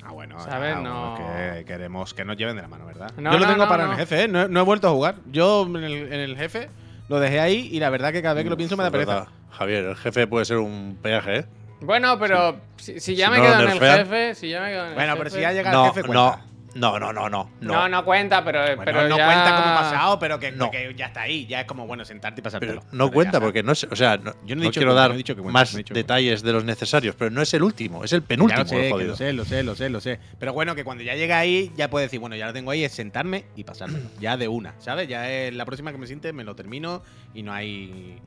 Ah, 0.05 0.11
bueno, 0.11 0.39
¿Sabes? 0.41 0.75
bueno, 0.75 1.17
No. 1.17 1.17
que 1.57 1.65
queremos 1.65 2.13
que 2.13 2.25
nos 2.25 2.37
lleven 2.37 2.57
de 2.57 2.63
la 2.63 2.69
mano, 2.69 2.85
¿verdad? 2.87 3.11
No, 3.17 3.33
Yo 3.33 3.39
lo 3.39 3.47
no, 3.47 3.53
tengo 3.53 3.65
no, 3.65 3.69
para 3.71 3.85
no. 3.87 3.93
en 3.95 4.01
el 4.01 4.07
jefe, 4.07 4.25
¿eh? 4.25 4.29
No, 4.29 4.49
no 4.49 4.61
he 4.61 4.65
vuelto 4.65 4.89
a 4.89 4.91
jugar. 4.91 5.15
Yo 5.31 5.63
en 5.65 5.77
el, 5.77 5.93
en 6.13 6.21
el 6.21 6.37
jefe 6.37 6.69
lo 7.09 7.21
dejé 7.21 7.39
ahí 7.41 7.69
y 7.71 7.79
la 7.79 7.89
verdad 7.89 8.13
que 8.13 8.21
cada 8.21 8.35
vez 8.35 8.43
que 8.45 8.51
lo 8.51 8.57
pienso 8.57 8.77
me 8.77 8.83
da 8.83 8.91
pereza. 8.91 9.15
verdad. 9.15 9.29
Javier, 9.53 9.85
el 9.85 9.97
jefe 9.97 10.27
puede 10.27 10.45
ser 10.45 10.59
un 10.59 10.99
peaje, 11.03 11.37
¿eh? 11.41 11.45
Bueno, 11.81 12.19
pero 12.19 12.61
si, 12.77 13.01
si 13.01 13.17
ya 13.17 13.27
Si 13.27 13.33
me 13.33 13.39
no 13.39 13.43
quedo 13.45 13.55
lo 13.57 13.63
en 13.65 13.69
el 13.71 13.79
nerfean. 13.81 13.99
jefe, 14.07 14.35
si 14.37 14.49
ya 14.49 14.61
me 14.61 14.69
quedo 14.69 14.83
en 14.83 14.89
el 14.91 14.95
Bueno, 14.95 15.15
pero 15.17 15.31
jefe- 15.31 15.35
si 15.37 15.41
ya 15.43 15.53
llega 15.53 15.71
el 15.73 15.93
jefe, 15.93 16.03
cuenta. 16.05 16.45
no, 16.75 16.99
no, 16.99 17.13
no, 17.13 17.13
no, 17.13 17.29
no, 17.29 17.51
No, 17.61 17.89
no 17.89 18.05
cuenta, 18.05 18.45
pero, 18.45 18.61
Bueno, 18.61 18.83
pero 18.85 19.09
no 19.09 19.17
ya- 19.19 19.27
cuenta 19.27 19.57
como 19.57 19.75
pasado, 19.75 20.19
pero 20.21 20.39
que, 20.39 20.53
No. 20.53 20.71
que 20.71 20.95
ya 20.97 21.07
está 21.07 21.23
ahí. 21.23 21.45
Ya 21.47 21.61
es 21.63 21.67
como, 21.67 21.87
bueno, 21.89 22.05
sentarte 22.05 22.41
y 22.41 22.43
Pero 22.43 22.45
pasártelo. 22.45 22.81
no 22.93 23.07
Pero 23.07 23.11
cuenta 23.11 23.41
porque 23.41 23.63
no 23.65 23.75
sé, 23.75 23.89
o 23.91 23.97
sea, 23.97 24.17
no, 24.17 24.33
Yo 24.45 24.55
no 24.55 24.63
he 24.63 24.65
no 24.65 24.71
dicho 24.71 24.79
quiero 24.81 24.93
que- 24.93 24.97
dar 25.01 25.09
no 25.11 25.15
he 25.15 25.19
dicho 25.19 25.35
que 25.35 25.43
cuenta, 25.43 25.59
más 25.59 25.73
no 25.73 25.79
he 25.79 25.83
dicho 25.83 25.93
que 25.95 26.01
detalles 26.01 26.43
de 26.43 26.53
los 26.53 26.65
necesarios, 26.65 27.17
pero 27.19 27.31
no 27.33 27.43
es 27.43 27.53
el 27.53 27.63
último, 27.65 28.05
es 28.05 28.13
el 28.13 28.23
penúltimo, 28.23 28.63
lo 28.63 28.69
sé, 28.69 28.89
el 28.91 29.09
lo 29.09 29.17
sé, 29.17 29.33
lo 29.33 29.45
sé, 29.45 29.63
lo 29.65 29.75
sé, 29.75 29.91
lo 29.91 30.01
sé. 30.01 30.21
Pero 30.39 30.53
bueno, 30.53 30.77
que 30.77 30.85
cuando 30.85 31.03
ya 31.03 31.15
llega 31.17 31.37
ahí, 31.39 31.73
ya 31.77 31.91
puedes 31.91 32.07
decir, 32.07 32.21
bueno, 32.21 32.37
ya 32.37 32.47
lo 32.47 32.53
tengo 32.53 32.71
ahí, 32.71 32.85
es 32.85 32.93
sentarme 32.93 33.45
y 33.57 33.65
pasármelo. 33.65 34.07
ya 34.21 34.37
de 34.37 34.47
una, 34.47 34.75
¿sabes? 34.79 35.09
Ya 35.09 35.29
es 35.29 35.53
la 35.53 35.65
próxima 35.65 35.91
que 35.91 35.99
me 35.99 36.07
siente, 36.07 36.33
me 36.33 36.45
lo 36.45 36.55
termino 36.55 37.03
y 37.35 37.43
no 37.43 37.53
hay 37.53 38.19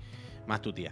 más 0.45 0.61
tutía. 0.61 0.91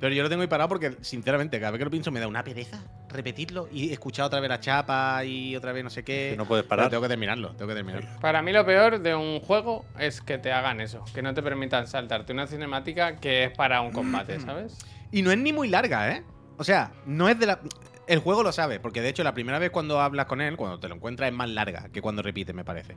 Pero 0.00 0.14
yo 0.14 0.22
lo 0.22 0.28
tengo 0.28 0.42
ahí 0.42 0.48
parado 0.48 0.68
porque, 0.68 0.96
sinceramente, 1.00 1.58
cada 1.58 1.70
vez 1.72 1.78
que 1.78 1.84
lo 1.86 1.90
pienso 1.90 2.10
me 2.10 2.20
da 2.20 2.28
una 2.28 2.44
pereza 2.44 2.82
repetirlo 3.08 3.66
y 3.72 3.92
escuchar 3.92 4.26
otra 4.26 4.40
vez 4.40 4.48
la 4.50 4.60
chapa 4.60 5.24
y 5.24 5.56
otra 5.56 5.72
vez 5.72 5.82
no 5.84 5.88
sé 5.90 6.02
qué. 6.04 6.28
Que 6.32 6.36
no 6.36 6.44
puedes 6.44 6.64
Pero 6.64 6.68
parar. 6.68 6.90
tengo 6.90 7.02
que 7.02 7.08
terminarlo, 7.08 7.50
tengo 7.56 7.68
que 7.68 7.74
terminarlo. 7.74 8.06
Para 8.20 8.42
mí 8.42 8.52
lo 8.52 8.66
peor 8.66 9.00
de 9.00 9.14
un 9.14 9.40
juego 9.40 9.86
es 9.98 10.20
que 10.20 10.36
te 10.36 10.52
hagan 10.52 10.80
eso, 10.82 11.02
que 11.14 11.22
no 11.22 11.32
te 11.32 11.42
permitan 11.42 11.86
saltarte 11.86 12.32
una 12.34 12.46
cinemática 12.46 13.16
que 13.16 13.44
es 13.44 13.50
para 13.56 13.80
un 13.80 13.90
combate, 13.92 14.38
¿sabes? 14.46 14.76
Y 15.12 15.22
no 15.22 15.30
es 15.30 15.38
ni 15.38 15.52
muy 15.54 15.68
larga, 15.68 16.10
¿eh? 16.14 16.22
O 16.58 16.64
sea, 16.64 16.92
no 17.06 17.28
es 17.30 17.38
de 17.38 17.46
la. 17.46 17.60
El 18.06 18.18
juego 18.18 18.42
lo 18.42 18.52
sabe, 18.52 18.78
porque 18.80 19.00
de 19.00 19.08
hecho 19.08 19.24
la 19.24 19.32
primera 19.34 19.58
vez 19.58 19.70
cuando 19.70 20.00
hablas 20.00 20.26
con 20.26 20.40
él, 20.42 20.56
cuando 20.56 20.78
te 20.78 20.88
lo 20.88 20.94
encuentras, 20.94 21.28
es 21.30 21.34
más 21.34 21.48
larga 21.48 21.88
que 21.92 22.02
cuando 22.02 22.20
repite, 22.22 22.52
me 22.52 22.64
parece. 22.64 22.96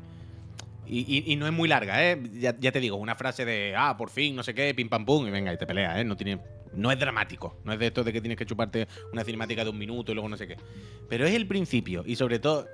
Y, 0.85 1.01
y- 1.01 1.31
y 1.31 1.35
no 1.35 1.45
es 1.45 1.53
muy 1.53 1.69
larga, 1.69 2.03
¿eh? 2.03 2.19
Ya, 2.33 2.55
ya 2.59 2.71
te 2.71 2.79
digo, 2.79 2.95
una 2.97 3.13
frase 3.15 3.45
de, 3.45 3.75
ah, 3.77 3.95
por 3.95 4.09
fin, 4.09 4.35
no 4.35 4.41
sé 4.43 4.55
qué, 4.55 4.73
pim 4.73 4.89
pam 4.89 5.05
pum, 5.05 5.27
y 5.27 5.29
venga, 5.29 5.53
y 5.53 5.57
te 5.57 5.67
peleas, 5.67 5.97
¿eh? 5.97 6.03
No, 6.03 6.17
tiene, 6.17 6.39
no 6.73 6.91
es 6.91 6.99
dramático. 6.99 7.57
No 7.63 7.73
es 7.73 7.79
de 7.79 7.87
esto 7.87 8.03
de 8.03 8.13
que 8.13 8.21
tienes 8.21 8.37
que 8.37 8.45
chuparte 8.45 8.87
una 9.11 9.23
cinemática 9.23 9.63
de 9.63 9.69
un 9.69 9.77
minuto 9.77 10.11
y 10.11 10.15
luego 10.15 10.29
no 10.29 10.37
sé 10.37 10.47
qué. 10.47 10.57
Pero 11.07 11.25
es 11.25 11.33
el 11.33 11.47
principio, 11.47 12.03
y 12.05 12.15
sobre 12.15 12.39
todo, 12.39 12.67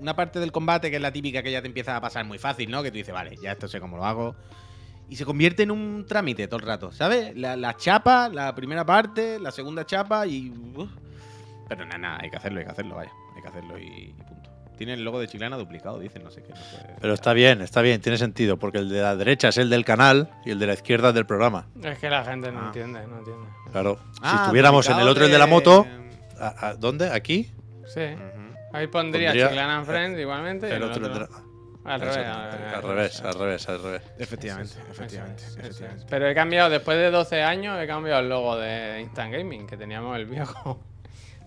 una 0.00 0.16
parte 0.16 0.40
del 0.40 0.52
combate 0.52 0.90
que 0.90 0.96
es 0.96 1.02
la 1.02 1.12
típica 1.12 1.42
que 1.42 1.50
ya 1.50 1.62
te 1.62 1.68
empieza 1.68 1.96
a 1.96 2.00
pasar 2.00 2.24
muy 2.24 2.38
fácil, 2.38 2.70
¿no? 2.70 2.82
Que 2.82 2.90
tú 2.90 2.96
dices, 2.96 3.14
vale, 3.14 3.36
ya 3.42 3.52
esto 3.52 3.68
sé 3.68 3.80
cómo 3.80 3.96
lo 3.96 4.04
hago. 4.04 4.36
Y 5.08 5.16
se 5.16 5.24
convierte 5.24 5.62
en 5.62 5.70
un 5.70 6.06
trámite 6.06 6.48
todo 6.48 6.60
el 6.60 6.66
rato, 6.66 6.90
¿sabes? 6.92 7.36
La, 7.36 7.76
chapa, 7.76 8.28
la 8.28 8.54
primera 8.54 8.84
parte, 8.84 9.38
la 9.38 9.50
segunda 9.50 9.84
chapa 9.84 10.26
y. 10.26 10.52
Pero 11.68 11.84
nada, 11.84 11.98
nada, 11.98 12.18
hay 12.22 12.30
que 12.30 12.36
hacerlo, 12.36 12.60
hay 12.60 12.64
que 12.64 12.72
hacerlo, 12.72 12.94
vaya. 12.96 13.12
Hay 13.36 13.42
que 13.42 13.48
hacerlo 13.48 13.78
y. 13.78 14.14
Tiene 14.76 14.94
el 14.94 15.04
logo 15.04 15.20
de 15.20 15.28
Chiclana 15.28 15.56
duplicado, 15.56 15.98
dicen, 15.98 16.24
no 16.24 16.30
sé 16.30 16.42
qué. 16.42 16.50
no 16.50 16.56
sé. 16.56 16.78
Pero 17.00 17.14
está 17.14 17.32
bien, 17.32 17.60
está 17.60 17.80
bien, 17.80 18.00
tiene 18.00 18.18
sentido, 18.18 18.56
porque 18.56 18.78
el 18.78 18.88
de 18.88 19.00
la 19.02 19.14
derecha 19.16 19.48
es 19.48 19.58
el 19.58 19.70
del 19.70 19.84
canal 19.84 20.30
y 20.44 20.50
el 20.50 20.58
de 20.58 20.66
la 20.66 20.74
izquierda 20.74 21.10
es 21.10 21.14
del 21.14 21.26
programa. 21.26 21.66
Es 21.82 21.98
que 21.98 22.10
la 22.10 22.24
gente 22.24 22.50
no 22.50 22.60
Ah. 22.60 22.66
entiende, 22.66 23.06
no 23.06 23.18
entiende. 23.18 23.46
Claro. 23.72 23.98
Ah, 24.22 24.30
si 24.30 24.36
estuviéramos 24.42 24.88
en 24.88 24.98
el 24.98 25.08
otro, 25.08 25.24
el 25.26 25.30
de 25.30 25.38
la 25.38 25.46
moto, 25.46 25.86
¿a- 26.40 26.68
a- 26.68 26.74
¿dónde? 26.74 27.10
¿Aquí? 27.10 27.50
Sí. 27.86 28.00
Ahí 28.72 28.88
pondría, 28.88 29.28
Pondría- 29.30 29.48
Chiclana 29.48 29.76
and 29.78 29.86
Friends 29.86 30.18
igualmente. 30.20 30.66
y 30.68 30.70
El 30.72 30.76
el 30.76 30.82
otro, 30.84 31.06
otro- 31.06 31.28
Al 31.84 32.00
revés. 32.00 32.16
Al 32.16 32.82
revés, 32.82 33.20
al 33.20 33.34
revés, 33.34 33.68
al 33.68 33.82
revés. 33.82 34.02
Efectivamente, 34.18 34.72
Eso 34.72 34.90
efectivamente. 34.90 35.42
eso 35.42 35.50
es, 35.50 35.56
eso 35.56 35.66
efectivamente. 35.68 36.06
Pero 36.08 36.26
he 36.28 36.34
cambiado, 36.34 36.70
después 36.70 36.96
de 36.96 37.10
12 37.10 37.42
años, 37.42 37.78
he 37.80 37.86
cambiado 37.86 38.20
el 38.20 38.28
logo 38.30 38.56
de 38.56 39.02
Instant 39.02 39.32
Gaming, 39.34 39.66
que 39.66 39.76
teníamos 39.76 40.16
el 40.16 40.24
viejo. 40.24 40.80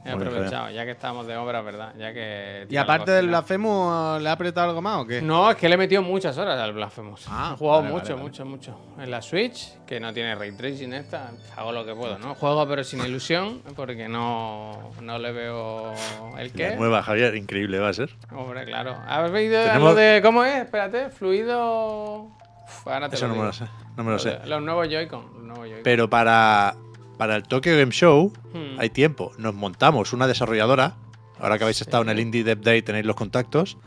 He 0.05 0.11
aprovechado, 0.11 0.69
ya 0.69 0.85
que 0.85 0.91
estamos 0.91 1.27
de 1.27 1.35
obra, 1.35 1.61
¿verdad? 1.61 1.93
Ya 1.97 2.13
que. 2.13 2.65
Y 2.69 2.75
la 2.75 2.81
aparte 2.83 3.11
del. 3.11 3.27
Blasphemous, 3.27 4.21
¿le 4.21 4.29
ha 4.29 4.31
apretado 4.31 4.69
algo 4.69 4.81
más 4.81 4.99
o 5.01 5.05
qué? 5.05 5.21
No, 5.21 5.51
es 5.51 5.57
que 5.57 5.67
le 5.67 5.75
he 5.75 5.77
metido 5.77 6.01
muchas 6.01 6.37
horas 6.37 6.57
al 6.57 6.71
Blasphemous. 6.71 7.25
Ah, 7.29 7.51
he 7.53 7.57
jugado 7.57 7.81
vale, 7.81 7.93
mucho, 7.93 8.03
vale, 8.03 8.13
vale. 8.15 8.23
mucho, 8.23 8.45
mucho. 8.45 8.79
En 9.03 9.11
la 9.11 9.21
Switch, 9.21 9.73
que 9.85 9.99
no 9.99 10.13
tiene 10.13 10.33
ray 10.35 10.53
tracing 10.53 10.93
esta, 10.93 11.31
hago 11.57 11.73
lo 11.73 11.85
que 11.85 11.93
puedo, 11.93 12.17
¿no? 12.19 12.35
Juego 12.35 12.65
pero 12.69 12.85
sin 12.85 13.03
ilusión, 13.05 13.61
porque 13.75 14.07
no, 14.07 14.91
no 15.01 15.19
le 15.19 15.31
veo 15.33 15.93
el 16.37 16.47
La 16.47 16.53
qué. 16.53 16.75
nueva, 16.77 17.03
Javier, 17.03 17.35
increíble 17.35 17.79
va 17.79 17.89
a 17.89 17.93
ser. 17.93 18.09
Hombre, 18.31 18.63
claro. 18.63 18.95
¿Has 19.07 19.29
oído 19.29 19.61
Tenemos- 19.61 19.89
lo 19.89 19.95
de. 19.95 20.21
¿Cómo 20.23 20.45
es? 20.45 20.55
Espérate, 20.63 21.09
fluido. 21.09 22.21
Uf, 22.65 22.87
ahora 22.87 23.09
te 23.09 23.15
Eso 23.15 23.27
lo 23.27 23.33
no 23.33 23.39
me 23.41 23.45
lo 23.47 23.53
sé, 23.53 23.65
no 23.97 24.03
me 24.05 24.11
lo 24.11 24.19
sé. 24.19 24.39
Los 24.45 24.61
nuevos 24.61 24.87
Joy-Con. 24.89 25.21
Los 25.33 25.43
nuevos 25.43 25.65
Joy-Con. 25.65 25.83
Pero 25.83 26.09
para, 26.09 26.75
para 27.17 27.35
el 27.35 27.43
Tokyo 27.43 27.77
Game 27.77 27.91
Show 27.91 28.31
Hmm. 28.53 28.79
hay 28.79 28.89
tiempo. 28.89 29.31
Nos 29.37 29.53
montamos 29.53 30.13
una 30.13 30.27
desarrolladora. 30.27 30.95
Ahora 31.39 31.57
que 31.57 31.63
habéis 31.65 31.81
estado 31.81 32.03
en 32.03 32.09
el 32.09 32.19
Indie 32.19 32.43
Dev 32.43 32.61
Day 32.61 32.81
tenéis 32.81 33.05
los 33.05 33.15
contactos. 33.15 33.77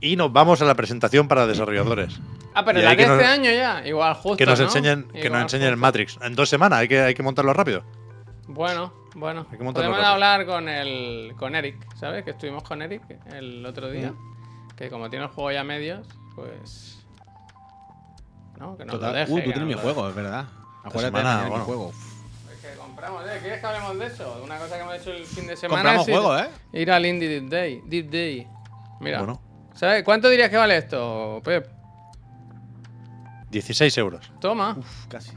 Y 0.00 0.16
nos 0.16 0.32
vamos 0.32 0.62
a 0.62 0.64
la 0.64 0.74
presentación 0.74 1.28
para 1.28 1.46
desarrolladores. 1.46 2.18
Ah, 2.54 2.64
pero 2.64 2.80
y 2.80 2.82
la 2.82 2.90
de 2.90 2.96
que 2.96 3.02
este 3.02 3.16
nos- 3.16 3.24
año 3.24 3.50
ya. 3.50 3.86
Igual 3.86 4.14
justo. 4.14 4.36
Que 4.38 4.46
nos 4.46 4.58
¿no? 4.58 4.64
enseñen, 4.64 5.08
que 5.08 5.28
nos 5.28 5.42
enseñen 5.42 5.68
el. 5.68 5.76
Matrix. 5.76 6.18
En 6.22 6.34
dos 6.34 6.48
semanas, 6.48 6.78
hay 6.80 6.88
que, 6.88 7.00
hay 7.00 7.14
que 7.14 7.22
montarlo 7.22 7.52
rápido. 7.52 7.82
Bueno, 8.48 8.92
bueno. 9.14 9.46
Hay 9.52 9.58
que 9.58 9.62
montarlo 9.64 9.90
Podemos 9.90 9.98
rápido. 9.98 10.12
hablar 10.12 10.46
con 10.46 10.68
el 10.68 11.34
con 11.36 11.54
Eric, 11.54 11.76
¿sabes? 11.96 12.24
Que 12.24 12.30
estuvimos 12.30 12.62
con 12.62 12.80
Eric 12.82 13.02
el 13.34 13.64
otro 13.66 13.90
día. 13.90 14.12
Mm. 14.12 14.76
Que 14.76 14.88
como 14.88 15.10
tiene 15.10 15.26
el 15.26 15.30
juego 15.30 15.52
ya 15.52 15.62
medios, 15.64 16.06
pues. 16.34 17.04
No, 18.58 18.76
que 18.76 18.84
no 18.86 18.92
Total. 18.94 19.12
lo 19.12 19.18
deje. 19.18 19.32
uh, 19.32 19.36
tú 19.36 19.42
tienes 19.42 19.60
no 19.60 19.66
mi 19.66 19.74
juego, 19.74 20.08
es 20.08 20.14
verdad. 20.14 20.46
Acuérdate 20.82 21.18
de 21.18 21.44
mi 21.44 21.50
bueno. 21.50 21.64
juego. 21.64 21.92
Compramos, 23.00 23.22
¿eh? 23.26 23.38
¿Quieres 23.40 23.60
que 23.60 23.66
hablemos 23.66 23.98
de 23.98 24.06
eso? 24.06 24.40
Una 24.44 24.58
cosa 24.58 24.76
que 24.76 24.82
hemos 24.82 24.94
hecho 24.96 25.10
el 25.12 25.24
fin 25.24 25.46
de 25.46 25.56
semana. 25.56 25.82
Compramos 25.82 26.08
es 26.08 26.14
ir- 26.14 26.20
juegos, 26.20 26.42
¿eh? 26.42 26.80
Ir 26.80 26.90
al 26.92 27.06
Indie 27.06 27.28
Deep 27.28 27.48
Day. 27.48 27.82
Deep 27.86 28.10
Day. 28.10 28.46
Mira. 29.00 29.18
Bueno, 29.18 29.40
¿Sabes? 29.74 30.04
¿Cuánto 30.04 30.28
dirías 30.28 30.50
que 30.50 30.56
vale 30.58 30.76
esto, 30.76 31.40
Pep? 31.44 31.66
16 33.50 33.96
euros. 33.98 34.30
Toma. 34.40 34.76
Uf, 34.78 35.06
casi. 35.08 35.32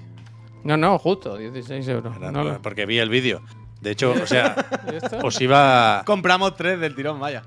No, 0.63 0.75
no, 0.77 0.97
justo, 0.99 1.37
16 1.37 1.87
euros. 1.87 2.15
Era 2.17 2.31
No, 2.31 2.43
por- 2.43 2.51
no. 2.53 2.61
Porque 2.61 2.85
vi 2.85 2.99
el 2.99 3.09
vídeo. 3.09 3.41
De 3.81 3.91
hecho, 3.91 4.11
o 4.11 4.27
sea, 4.27 4.55
os 5.23 5.39
iba, 5.41 6.03
Compramos 6.05 6.55
tres 6.55 6.79
del 6.79 6.95
tirón, 6.95 7.19
vaya. 7.19 7.43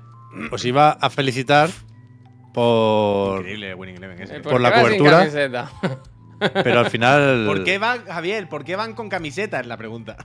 os 0.51 0.63
iba 0.65 0.91
a 0.91 1.09
felicitar 1.09 1.69
por. 2.53 3.39
Increíble 3.39 3.73
Winning 3.75 3.97
Eleven 3.97 4.21
ese. 4.21 4.37
Eh, 4.37 4.39
por 4.41 4.59
la 4.61 4.71
qué 4.73 4.81
vas 4.81 4.91
sin 4.91 4.99
cobertura. 4.99 5.99
Pero 6.39 6.79
al 6.79 6.89
final. 6.89 7.45
¿Por 7.47 7.63
qué 7.63 7.77
van, 7.77 8.05
Javier? 8.05 8.47
¿Por 8.49 8.63
qué 8.63 8.75
van 8.75 8.93
con 8.93 9.09
camiseta? 9.09 9.59
Es 9.59 9.67
la 9.67 9.77
pregunta. 9.77 10.17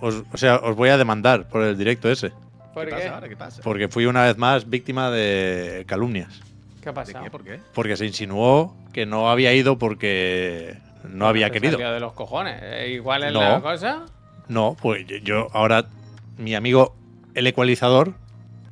os- 0.00 0.22
o 0.32 0.36
sea, 0.36 0.56
os 0.56 0.76
voy 0.76 0.88
a 0.90 0.96
demandar 0.98 1.48
por 1.48 1.62
el 1.62 1.76
directo 1.76 2.10
ese. 2.10 2.30
¿Por 2.74 2.84
¿Qué 2.84 2.90
qué? 2.90 2.96
pasa 2.96 3.14
ahora? 3.14 3.28
¿Qué 3.28 3.36
pasa? 3.36 3.62
Porque 3.62 3.88
fui 3.88 4.06
una 4.06 4.24
vez 4.24 4.36
más 4.38 4.68
víctima 4.68 5.10
de 5.10 5.84
calumnias. 5.86 6.40
¿Qué 6.82 6.88
ha 6.90 6.92
¿De 6.92 6.94
pasado? 6.96 7.24
qué? 7.24 7.30
¿Por 7.30 7.42
qué? 7.44 7.60
Porque 7.74 7.96
se 7.96 8.06
insinuó 8.06 8.76
que 8.92 9.06
no 9.06 9.30
había 9.30 9.52
ido 9.54 9.78
porque 9.78 10.78
no 11.08 11.26
había 11.26 11.46
Te 11.50 11.60
querido. 11.60 11.78
de 11.78 12.00
los 12.00 12.12
cojones. 12.12 12.60
Eh, 12.62 12.92
Igual 12.94 13.24
es 13.24 13.32
No. 13.32 13.40
la 13.40 13.60
cosa. 13.60 14.04
No, 14.48 14.76
pues 14.80 15.04
yo- 15.24 15.48
ahora, 15.52 15.86
mi 16.38 16.54
amigo 16.54 16.94
el 17.34 17.46
ecualizador 17.46 18.14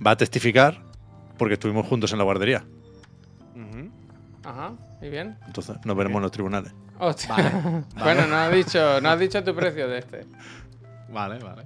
va 0.07 0.13
a 0.13 0.17
testificar 0.17 0.81
porque 1.39 1.55
estuvimos 1.55 1.87
juntos 1.87 2.13
en 2.13 2.19
la 2.19 2.25
guardería. 2.25 2.65
Ujú. 3.57 3.91
Ajá, 4.45 4.73
y 5.01 5.09
bien. 5.09 5.37
Entonces 5.47 5.77
nos 5.85 5.97
veremos 5.97 6.17
en 6.17 6.23
los 6.23 6.33
tribunales. 6.33 6.73
Hostia. 6.99 7.35
Vale, 7.35 7.51
bueno, 7.97 8.27
no 8.27 8.37
has 8.37 8.53
dicho, 8.53 9.01
no 9.01 9.09
has 9.11 9.19
dicho 9.19 9.43
tu 9.45 9.55
precio 9.55 9.89
de 9.89 9.99
este. 9.99 10.27
Vale, 11.11 11.39
vale. 11.39 11.65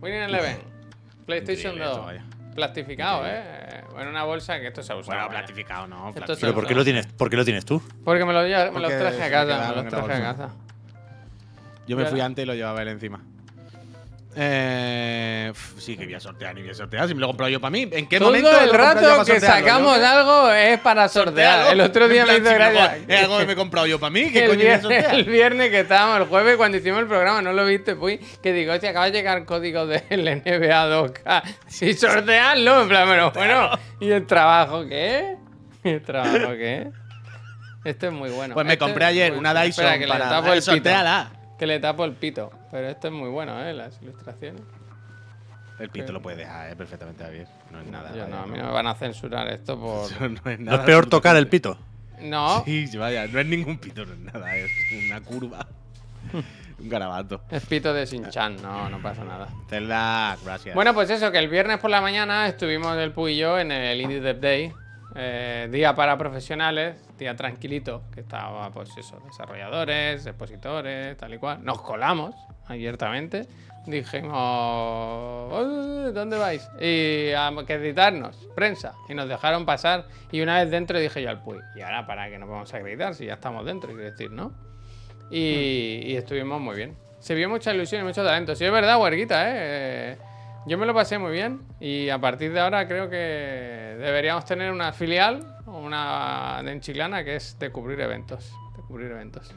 Winning 0.00 0.22
Eleven. 0.22 0.58
PlayStation 1.26 1.72
Increíble 1.74 1.84
esto, 1.84 1.96
2. 1.98 2.06
vaya. 2.06 2.24
Plastificado, 2.54 3.22
¿eh? 3.26 3.42
En 3.98 4.08
una 4.08 4.24
bolsa 4.24 4.58
que 4.60 4.68
esto 4.68 4.82
se 4.82 4.92
ha 4.92 4.96
usado. 4.96 5.12
Bueno, 5.16 5.28
vaya. 5.28 5.38
platificado, 5.40 5.86
no. 5.86 6.08
Esto. 6.10 6.34
Pero 6.40 6.54
¿por 6.54 6.66
qué 6.66 6.74
lo 6.74 6.84
tienes, 6.84 7.06
por 7.06 7.28
qué 7.28 7.36
lo 7.36 7.44
tienes 7.44 7.64
tú? 7.64 7.82
Porque 8.04 8.24
me, 8.24 8.32
lo, 8.32 8.42
lle- 8.42 8.70
me 8.72 8.80
los 8.80 8.90
Porque 8.92 8.96
traje 8.98 9.16
se 9.16 9.22
a 9.22 9.26
me 9.26 9.30
casa, 9.30 9.46
quedaron 9.46 9.68
me 9.68 9.74
los 9.74 9.78
en 9.78 9.84
la 9.84 9.90
traje 9.90 10.12
a 10.22 10.26
bolsa. 10.32 10.42
casa. 10.48 10.54
Yo 11.86 11.96
me 11.96 12.06
fui 12.06 12.20
antes 12.20 12.42
y 12.42 12.46
lo 12.46 12.54
llevaba 12.54 12.82
él 12.82 12.88
encima. 12.88 13.20
Eh, 14.38 15.50
sí, 15.78 15.96
que 15.96 16.04
voy 16.04 16.12
a 16.14 16.20
sortear, 16.20 16.54
ni 16.54 16.60
voy 16.60 16.70
a 16.70 16.74
sortear. 16.74 17.08
Si 17.08 17.14
me 17.14 17.20
lo 17.20 17.26
he 17.26 17.28
comprado 17.30 17.48
yo 17.48 17.58
para 17.58 17.70
mí. 17.70 17.88
¿En 17.90 18.06
qué 18.06 18.18
Todo 18.18 18.28
momento 18.28 18.50
el 18.60 18.70
rato 18.70 19.24
que 19.24 19.40
sacamos 19.40 19.98
algo 19.98 20.52
es 20.52 20.78
para 20.80 21.08
sortear. 21.08 21.60
sortearlo. 21.60 21.72
El 21.72 21.80
otro 21.80 22.06
día 22.06 22.26
me 22.26 22.34
hizo 22.36 22.48
si 22.48 22.54
gracia. 22.54 22.98
Es 23.08 23.22
algo 23.22 23.38
que 23.38 23.46
me 23.46 23.52
he 23.54 23.56
comprado 23.56 23.86
yo 23.86 23.98
para 23.98 24.10
mí. 24.10 24.30
¿Qué 24.30 24.44
el, 24.44 24.50
coño 24.50 24.58
voy 24.58 24.66
a 24.68 24.76
viernes, 24.78 24.82
sortear? 24.82 25.14
el 25.14 25.24
viernes 25.24 25.70
que 25.70 25.80
estábamos, 25.80 26.20
el 26.20 26.26
jueves, 26.26 26.56
cuando 26.56 26.76
hicimos 26.76 27.00
el 27.00 27.06
programa, 27.06 27.40
no 27.40 27.54
lo 27.54 27.64
viste, 27.64 27.96
pues, 27.96 28.20
que 28.42 28.52
digo, 28.52 28.74
hostia, 28.74 28.90
acaba 28.90 29.06
de 29.06 29.12
llegar 29.12 29.44
código 29.46 29.86
del 29.86 30.24
NBA 30.44 30.86
2K. 30.90 31.42
Sí, 31.68 31.94
sortearlo, 31.94 32.82
en 32.82 32.88
plan, 32.88 33.08
pero 33.08 33.30
bueno, 33.32 33.70
¿y 34.00 34.10
el 34.10 34.26
trabajo 34.26 34.86
qué? 34.86 35.36
¿Y 35.82 35.88
el 35.88 36.02
trabajo 36.02 36.50
qué? 36.58 36.88
Este 37.84 38.08
es 38.08 38.12
muy 38.12 38.30
bueno. 38.30 38.54
Pues 38.54 38.66
me 38.66 38.72
Este 38.74 38.84
compré 38.84 39.04
ayer 39.06 39.32
una 39.32 39.54
Dyson 39.54 39.84
Espera, 39.84 39.98
que 39.98 40.06
le 40.06 40.12
para 40.12 40.28
tapo 40.28 40.48
el 40.52 40.58
pito. 40.58 40.72
sorteala. 40.72 41.30
Que 41.58 41.66
le 41.66 41.78
tapo 41.80 42.04
el 42.04 42.12
pito. 42.12 42.50
Pero 42.76 42.88
este 42.90 43.08
es 43.08 43.14
muy 43.14 43.30
bueno, 43.30 43.58
¿eh? 43.58 43.72
Las 43.72 44.02
ilustraciones. 44.02 44.60
El 45.78 45.88
pito 45.88 46.12
lo 46.12 46.20
puedes 46.20 46.38
dejar 46.38 46.70
eh, 46.70 46.76
perfectamente 46.76 47.24
Javier. 47.24 47.48
No 47.70 47.80
es 47.80 47.86
nada. 47.86 48.10
Yo 48.14 48.24
vaya, 48.24 48.26
no, 48.36 48.42
a 48.42 48.46
mí 48.46 48.58
no. 48.58 48.66
me 48.66 48.70
van 48.70 48.86
a 48.86 48.94
censurar 48.94 49.48
esto 49.48 49.80
por. 49.80 50.04
Eso 50.12 50.28
no 50.28 50.50
es 50.50 50.58
No 50.58 50.64
nada. 50.66 50.78
es 50.80 50.84
peor 50.84 51.06
tocar 51.06 51.34
el 51.36 51.48
pito. 51.48 51.78
No, 52.20 52.62
Sí, 52.66 52.86
vaya, 52.98 53.26
no 53.28 53.40
es 53.40 53.46
ningún 53.46 53.78
pito, 53.78 54.04
no 54.04 54.12
es 54.12 54.18
nada, 54.18 54.54
es 54.56 54.70
una 55.06 55.22
curva. 55.22 55.66
Un 56.78 56.90
garabato. 56.90 57.40
es 57.50 57.64
pito 57.64 57.94
de 57.94 58.06
Sinchan, 58.06 58.56
no, 58.60 58.90
no 58.90 59.00
pasa 59.00 59.24
nada. 59.24 59.48
Zelda, 59.70 60.36
gracias. 60.44 60.74
Bueno, 60.74 60.92
pues 60.92 61.08
eso, 61.08 61.32
que 61.32 61.38
el 61.38 61.48
viernes 61.48 61.78
por 61.78 61.88
la 61.90 62.02
mañana 62.02 62.46
estuvimos 62.46 62.94
el 62.98 63.12
Puy 63.12 63.32
y 63.32 63.38
yo 63.38 63.58
en 63.58 63.72
el 63.72 63.98
Indie 64.02 64.20
Dev 64.20 64.38
Day. 64.38 64.74
Eh, 65.16 65.68
día 65.70 65.94
para 65.94 66.16
profesionales, 66.18 66.96
día 67.18 67.34
tranquilito, 67.34 68.02
que 68.12 68.20
estaba, 68.20 68.70
pues 68.70 68.90
eso, 68.96 69.18
desarrolladores, 69.26 70.26
expositores, 70.26 71.16
tal 71.16 71.34
y 71.34 71.38
cual. 71.38 71.64
Nos 71.64 71.80
colamos 71.80 72.34
abiertamente. 72.66 73.46
Dijimos, 73.86 74.32
"Oh, 74.34 76.10
¿dónde 76.12 76.36
vais? 76.36 76.68
Y 76.80 77.30
a 77.32 77.46
acreditarnos, 77.48 78.36
prensa. 78.54 78.94
Y 79.08 79.14
nos 79.14 79.28
dejaron 79.28 79.64
pasar. 79.64 80.06
Y 80.32 80.40
una 80.40 80.56
vez 80.60 80.70
dentro 80.70 80.98
dije 80.98 81.22
yo 81.22 81.30
al 81.30 81.40
Puy, 81.42 81.58
¿y 81.76 81.80
ahora 81.82 82.06
para 82.06 82.28
qué 82.28 82.38
nos 82.38 82.48
vamos 82.48 82.74
a 82.74 82.76
acreditar 82.78 83.14
si 83.14 83.26
ya 83.26 83.34
estamos 83.34 83.64
dentro? 83.64 83.90
Quiero 83.90 84.10
decir, 84.10 84.30
¿no? 84.30 84.52
Y, 85.30 86.02
y 86.04 86.16
estuvimos 86.16 86.60
muy 86.60 86.76
bien. 86.76 86.96
Se 87.20 87.34
vio 87.34 87.48
mucha 87.48 87.72
ilusión 87.72 88.02
y 88.02 88.04
mucho 88.04 88.24
talento. 88.24 88.54
Sí, 88.54 88.64
es 88.64 88.72
verdad, 88.72 89.00
huerguita, 89.00 89.44
¿eh? 89.48 90.16
Yo 90.66 90.76
me 90.78 90.86
lo 90.86 90.92
pasé 90.94 91.18
muy 91.18 91.30
bien 91.30 91.60
y 91.78 92.08
a 92.08 92.18
partir 92.18 92.52
de 92.52 92.58
ahora 92.58 92.88
creo 92.88 93.08
que 93.08 93.16
deberíamos 93.16 94.44
tener 94.44 94.72
una 94.72 94.92
filial, 94.92 95.46
una 95.64 96.60
de 96.64 96.72
en 96.72 96.80
Chiclana, 96.80 97.22
que 97.24 97.36
es 97.36 97.56
de 97.60 97.70
cubrir 97.70 98.00
eventos. 98.00 98.52
De 98.76 98.82
cubrir 98.82 99.12
eventos. 99.12 99.54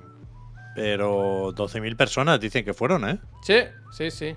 Pero 0.76 1.52
12.000 1.56 1.98
personas 1.98 2.40
dicen 2.40 2.64
que 2.64 2.76
fueron, 2.76 3.10
¿eh? 3.10 3.18
Sí, 3.42 3.58
sí, 3.92 4.12
sí. 4.12 4.36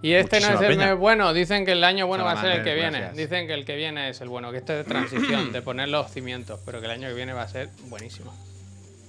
Y 0.00 0.12
este 0.12 0.40
no 0.40 0.46
es 0.46 0.60
el 0.62 0.68
peña. 0.68 0.86
mes 0.86 0.98
bueno, 0.98 1.34
dicen 1.34 1.66
que 1.66 1.72
el 1.72 1.84
año 1.84 2.06
bueno 2.06 2.24
va 2.24 2.32
a 2.32 2.40
ser 2.40 2.50
el 2.52 2.64
que 2.64 2.74
viene. 2.74 3.12
Dicen 3.12 3.46
que 3.46 3.52
el 3.52 3.66
que 3.66 3.76
viene 3.76 4.08
es 4.08 4.20
el 4.22 4.28
bueno, 4.28 4.50
que 4.52 4.58
este 4.58 4.80
es 4.80 4.86
de 4.86 4.90
transición, 4.90 5.52
de 5.52 5.60
poner 5.60 5.90
los 5.90 6.10
cimientos, 6.10 6.60
pero 6.64 6.80
que 6.80 6.86
el 6.86 6.92
año 6.92 7.08
que 7.08 7.14
viene 7.14 7.34
va 7.34 7.42
a 7.42 7.48
ser 7.48 7.68
buenísimo. 7.88 8.34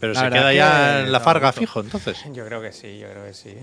Pero 0.01 0.13
La 0.13 0.19
se 0.21 0.29
queda 0.29 0.49
que 0.49 0.55
ya 0.57 0.99
en 1.01 1.11
la 1.11 1.19
farga 1.21 1.53
fijo, 1.53 1.79
entonces. 1.79 2.21
Yo 2.33 2.45
creo 2.45 2.61
que 2.61 2.73
sí, 2.73 2.99
yo 2.99 3.09
creo 3.09 3.23
que 3.25 3.33
sí. 3.33 3.55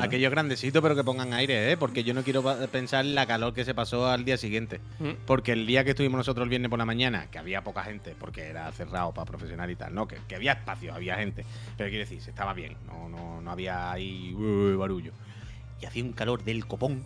Aquello 0.00 0.30
grandecito, 0.30 0.82
pero 0.82 0.94
que 0.94 1.04
pongan 1.04 1.32
aire, 1.32 1.72
¿eh? 1.72 1.76
Porque 1.76 2.04
yo 2.04 2.14
no 2.14 2.22
quiero 2.22 2.42
pensar 2.68 3.04
en 3.04 3.14
la 3.14 3.26
calor 3.26 3.54
que 3.54 3.64
se 3.64 3.74
pasó 3.74 4.08
al 4.08 4.24
día 4.24 4.36
siguiente. 4.36 4.80
Mm. 4.98 5.10
Porque 5.26 5.52
el 5.52 5.66
día 5.66 5.84
que 5.84 5.90
estuvimos 5.90 6.18
nosotros 6.18 6.44
el 6.44 6.50
viernes 6.50 6.70
por 6.70 6.78
la 6.78 6.84
mañana, 6.84 7.26
que 7.30 7.38
había 7.38 7.62
poca 7.62 7.82
gente, 7.82 8.14
porque 8.18 8.42
era 8.42 8.70
cerrado 8.72 9.12
para 9.12 9.26
profesional 9.26 9.70
y 9.70 9.76
tal, 9.76 9.94
¿no? 9.94 10.06
Que, 10.06 10.18
que 10.28 10.36
había 10.36 10.52
espacio, 10.52 10.94
había 10.94 11.16
gente. 11.16 11.44
Pero 11.76 11.88
quiero 11.88 12.04
decir, 12.04 12.20
se 12.20 12.30
estaba 12.30 12.52
bien, 12.52 12.76
no, 12.86 13.08
no, 13.08 13.40
no 13.40 13.50
había 13.50 13.92
ahí 13.92 14.34
uh, 14.34 14.78
barullo. 14.78 15.12
Y 15.80 15.86
hacía 15.86 16.04
un 16.04 16.12
calor 16.12 16.42
del 16.44 16.66
copón. 16.66 17.04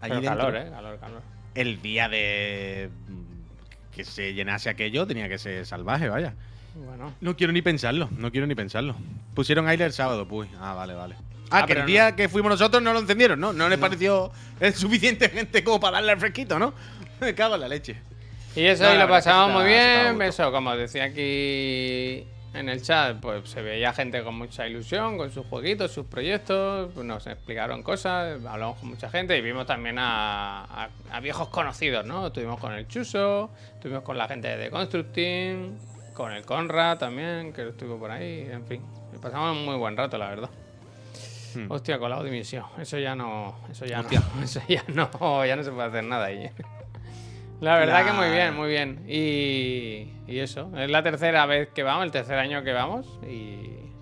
Allí 0.00 0.14
Pero 0.20 0.22
calor, 0.22 0.56
eh, 0.56 0.70
calor, 0.70 0.98
calor. 0.98 1.22
El 1.54 1.80
día 1.80 2.08
de 2.08 2.90
mm, 3.08 3.94
que 3.94 4.04
se 4.04 4.34
llenase 4.34 4.68
aquello 4.68 5.06
tenía 5.06 5.28
que 5.28 5.38
ser 5.38 5.64
salvaje, 5.66 6.08
vaya. 6.08 6.34
Bueno. 6.74 7.14
No 7.20 7.36
quiero 7.36 7.52
ni 7.52 7.62
pensarlo, 7.62 8.10
no 8.18 8.30
quiero 8.30 8.46
ni 8.46 8.54
pensarlo. 8.54 8.96
Pusieron 9.34 9.66
aire 9.66 9.84
el 9.84 9.92
sábado, 9.92 10.28
pues. 10.28 10.48
Ah, 10.60 10.74
vale, 10.74 10.94
vale. 10.94 11.16
Ah, 11.50 11.60
Ah, 11.62 11.66
que 11.66 11.72
el 11.74 11.78
no. 11.80 11.86
día 11.86 12.16
que 12.16 12.28
fuimos 12.28 12.50
nosotros 12.50 12.82
no 12.82 12.92
lo 12.92 12.98
encendieron, 12.98 13.38
¿no? 13.40 13.52
No 13.52 13.68
les 13.68 13.78
pareció 13.78 14.32
suficiente 14.74 15.28
gente 15.28 15.62
como 15.62 15.78
para 15.80 15.96
darle 15.98 16.12
al 16.12 16.18
fresquito, 16.20 16.58
¿no? 16.58 16.74
Me 17.20 17.34
cago 17.34 17.54
en 17.54 17.60
la 17.62 17.68
leche. 17.68 17.96
Y 18.54 18.64
eso, 18.64 18.84
No, 18.84 18.94
lo 18.94 19.08
pasamos 19.08 19.52
muy 19.52 19.64
bien. 19.70 20.20
Eso, 20.22 20.50
como 20.50 20.74
decía 20.76 21.04
aquí 21.04 22.26
en 22.54 22.68
el 22.70 22.80
chat, 22.82 23.18
pues 23.20 23.48
se 23.50 23.60
veía 23.60 23.92
gente 23.92 24.22
con 24.22 24.34
mucha 24.34 24.66
ilusión, 24.66 25.18
con 25.18 25.30
sus 25.30 25.46
jueguitos, 25.46 25.92
sus 25.92 26.06
proyectos. 26.06 26.90
pues, 26.94 27.04
nos 27.04 27.26
explicaron 27.26 27.82
cosas, 27.82 28.42
hablamos 28.46 28.78
con 28.78 28.88
mucha 28.88 29.10
gente 29.10 29.36
y 29.36 29.42
vimos 29.42 29.66
también 29.66 29.98
a, 29.98 30.64
a- 30.64 30.88
a 31.12 31.20
viejos 31.20 31.48
conocidos, 31.48 32.06
¿no? 32.06 32.28
Estuvimos 32.28 32.58
con 32.58 32.72
el 32.72 32.88
Chuso, 32.88 33.50
estuvimos 33.74 34.02
con 34.04 34.16
la 34.16 34.26
gente 34.26 34.48
de 34.48 34.64
The 34.64 34.70
Construct 34.70 35.12
Team, 35.12 35.76
con 36.14 36.32
el 36.32 36.44
Conrad 36.46 36.96
también, 36.96 37.52
que 37.52 37.68
estuvo 37.68 37.98
por 37.98 38.10
ahí, 38.10 38.48
en 38.50 38.66
fin. 38.66 38.80
Pasamos 39.20 39.54
un 39.54 39.64
muy 39.66 39.76
buen 39.76 39.96
rato, 39.96 40.16
la 40.16 40.28
verdad. 40.30 40.50
Hmm. 41.56 41.70
Hostia, 41.70 41.98
con 41.98 42.10
la 42.10 42.22
dimisión. 42.22 42.64
Eso 42.78 42.98
ya 42.98 43.14
no. 43.14 43.54
Eso 43.70 43.84
ya 43.86 44.00
Hostia. 44.00 44.20
no. 44.36 44.42
Eso 44.42 44.60
ya 44.68 44.84
no. 44.88 45.44
Ya 45.46 45.56
no 45.56 45.62
se 45.62 45.70
puede 45.72 45.88
hacer 45.88 46.04
nada 46.04 46.26
ahí. 46.26 46.50
La 47.60 47.78
verdad 47.78 48.00
La- 48.00 48.04
que 48.04 48.12
muy 48.12 48.28
bien, 48.30 48.54
muy 48.54 48.68
bien. 48.68 49.04
Y, 49.08 50.12
y 50.30 50.38
eso. 50.40 50.70
Es 50.76 50.90
la 50.90 51.02
tercera 51.02 51.46
vez 51.46 51.68
que 51.70 51.82
vamos, 51.82 52.04
el 52.04 52.10
tercer 52.10 52.38
año 52.38 52.62
que 52.62 52.72
vamos. 52.72 53.18
Y, 53.26 53.30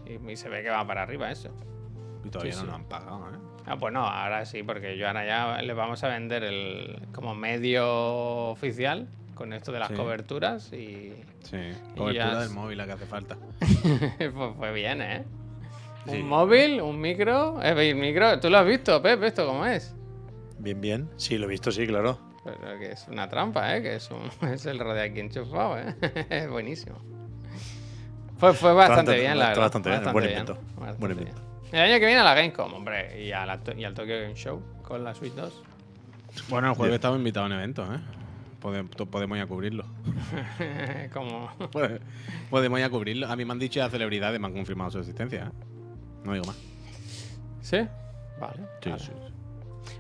y- 0.07 0.21
y 0.29 0.37
se 0.37 0.49
ve 0.49 0.63
que 0.63 0.71
va 0.71 0.85
para 0.87 1.03
arriba 1.03 1.31
eso. 1.31 1.51
Y 2.25 2.31
todavía 2.31 2.53
Sí, 2.53 2.59
no 2.59 2.65
sí. 2.65 2.67
nos 2.67 2.77
han 2.81 2.85
pagado, 2.89 3.29
¿eh? 3.33 3.39
Ah, 3.67 3.77
pues 3.79 3.93
no, 3.95 4.01
ahora 4.07 4.45
sí, 4.45 4.63
porque 4.63 4.99
yo 4.99 5.07
ahora 5.07 5.25
ya 5.25 5.63
les 5.63 5.75
vamos 5.77 6.03
a 6.05 6.09
vender 6.09 6.43
el 6.45 7.01
como 7.15 7.35
medio 7.35 7.87
oficial 8.49 9.09
con 9.35 9.53
esto 9.53 9.73
de 9.73 9.79
las 9.79 9.89
Sí. 9.89 9.95
coberturas 9.95 10.73
y 10.73 11.15
Sí. 11.43 11.59
Cobertura 11.97 12.13
ya 12.13 12.39
del 12.41 12.51
móvil 12.51 12.79
la 12.79 12.87
que 12.87 12.93
hace 12.93 13.07
falta. 13.07 13.37
pues 14.19 14.55
fue 14.57 14.73
bien, 14.73 15.01
¿eh? 15.01 15.25
Sí. 16.07 16.21
Un 16.21 16.29
móvil, 16.29 16.81
un 16.83 17.01
micro. 17.01 17.63
Eh, 17.63 17.91
el 17.91 17.97
micro, 17.97 18.39
¿tú 18.41 18.51
lo 18.51 18.59
has 18.59 18.67
visto, 18.67 19.01
Pep? 19.01 19.23
¿Esto 19.23 19.47
cómo 19.47 19.65
es? 19.67 19.95
Bien, 20.59 20.81
bien. 20.81 21.09
Sí, 21.17 21.39
lo 21.39 21.47
he 21.47 21.49
visto, 21.49 21.71
sí, 21.73 21.87
claro. 21.87 22.19
Pero 22.45 22.79
que 22.79 22.93
es 22.93 23.07
una 23.09 23.29
trampa, 23.29 23.75
¿eh? 23.77 23.83
Que 23.83 23.97
es, 23.97 24.11
un, 24.11 24.49
es 24.51 24.67
el 24.67 24.79
radio 24.79 25.03
aquí 25.03 25.21
enchufado, 25.21 25.79
¿eh? 25.79 25.95
Es 26.31 26.49
buenísimo. 26.51 26.97
Fue, 28.37 28.53
fue 28.53 28.73
bastante 28.75 29.13
bastante- 29.13 29.21
bien, 29.21 29.39
la 29.39 29.45
está 29.45 29.49
verdad. 29.49 29.63
bastante 29.63 29.91
bien, 29.91 30.13
buen 30.13 30.25
invento, 30.29 30.55
bastante 30.77 30.99
buen 31.01 31.17
bien. 31.17 31.29
invento. 31.29 31.43
El 31.73 31.81
año 31.81 31.99
que 31.99 32.07
viene 32.07 32.21
a 32.21 32.25
la 32.25 32.35
Gamescom, 32.35 32.73
hombre, 32.75 33.25
y, 33.25 33.33
a 33.33 33.47
la, 33.47 33.61
y 33.77 33.85
al 33.85 33.95
Tokyo 33.95 34.15
Game 34.21 34.35
Show 34.35 34.63
con 34.83 35.03
la 35.03 35.15
Switch 35.15 35.33
2. 35.33 35.63
Bueno, 36.51 36.69
el 36.69 36.75
jueves 36.75 36.91
Bien. 36.91 36.95
estamos 36.97 37.19
invitados 37.19 37.51
a 37.51 37.55
un 37.55 37.59
evento, 37.59 37.95
¿eh? 37.95 37.99
Podemos 38.61 39.37
ir 39.37 39.43
a 39.43 39.47
cubrirlo. 39.47 39.85
Como... 41.13 41.49
Pode- 41.71 42.01
podemos 42.51 42.79
ir 42.79 42.85
a 42.85 42.91
cubrirlo. 42.91 43.29
A 43.29 43.37
mí 43.37 43.45
me 43.45 43.53
han 43.53 43.59
dicho 43.59 43.79
ya 43.81 43.89
celebridades, 43.91 44.41
me 44.41 44.47
han 44.47 44.53
confirmado 44.55 44.91
su 44.91 44.99
existencia, 45.01 45.45
¿eh? 45.53 45.74
No 46.25 46.33
digo 46.33 46.45
más. 46.47 46.57
¿Sí? 47.63 47.79
Vale. 48.41 48.57
Sí, 48.83 48.91
vale. 48.91 49.03
sí. 49.03 49.13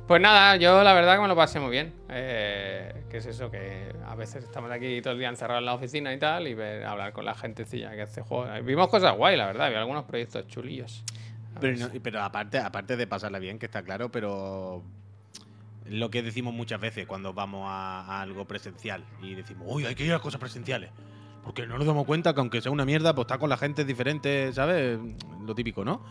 Pues 0.06 0.20
nada, 0.20 0.56
yo 0.56 0.82
la 0.82 0.92
verdad 0.92 1.14
que 1.16 1.22
me 1.22 1.28
lo 1.28 1.36
pasé 1.36 1.60
muy 1.60 1.70
bien. 1.70 1.94
Eh, 2.10 3.04
que 3.10 3.18
es 3.18 3.26
eso, 3.26 3.50
que 3.50 3.94
a 4.06 4.14
veces 4.14 4.44
estamos 4.44 4.70
aquí 4.70 5.00
todo 5.00 5.12
el 5.14 5.18
día 5.18 5.28
encerrados 5.28 5.60
en 5.60 5.66
la 5.66 5.74
oficina 5.74 6.12
y 6.12 6.18
tal, 6.18 6.46
y 6.46 6.54
ver, 6.54 6.84
hablar 6.84 7.12
con 7.12 7.24
la 7.24 7.34
gentecilla 7.34 7.90
que 7.92 8.02
hace 8.02 8.20
juegos. 8.22 8.48
Vimos 8.64 8.88
cosas 8.88 9.16
guay, 9.16 9.36
la 9.36 9.46
verdad, 9.46 9.70
vi 9.70 9.76
algunos 9.76 10.04
proyectos 10.04 10.46
chulillos. 10.48 11.04
Pero, 11.60 11.76
no- 11.78 11.90
pero 12.02 12.22
aparte, 12.22 12.58
aparte 12.58 12.96
de 12.96 13.06
pasarla 13.06 13.38
bien, 13.38 13.58
que 13.58 13.66
está 13.66 13.82
claro, 13.82 14.10
pero 14.10 14.82
lo 15.88 16.10
que 16.10 16.22
decimos 16.22 16.52
muchas 16.52 16.80
veces 16.80 17.06
cuando 17.06 17.32
vamos 17.32 17.66
a, 17.68 18.00
a 18.06 18.20
algo 18.22 18.46
presencial 18.46 19.04
y 19.22 19.34
decimos, 19.34 19.66
uy, 19.70 19.86
hay 19.86 19.94
que 19.94 20.04
ir 20.04 20.12
a 20.12 20.18
cosas 20.18 20.40
presenciales. 20.40 20.90
Porque 21.44 21.66
no 21.66 21.76
nos 21.76 21.86
damos 21.86 22.06
cuenta 22.06 22.34
que 22.34 22.40
aunque 22.40 22.60
sea 22.60 22.72
una 22.72 22.84
mierda, 22.84 23.14
pues 23.14 23.26
está 23.26 23.38
con 23.38 23.50
la 23.50 23.56
gente 23.56 23.84
diferente, 23.84 24.52
¿sabes? 24.52 24.98
Lo 25.44 25.54
típico, 25.54 25.84
¿no? 25.84 26.02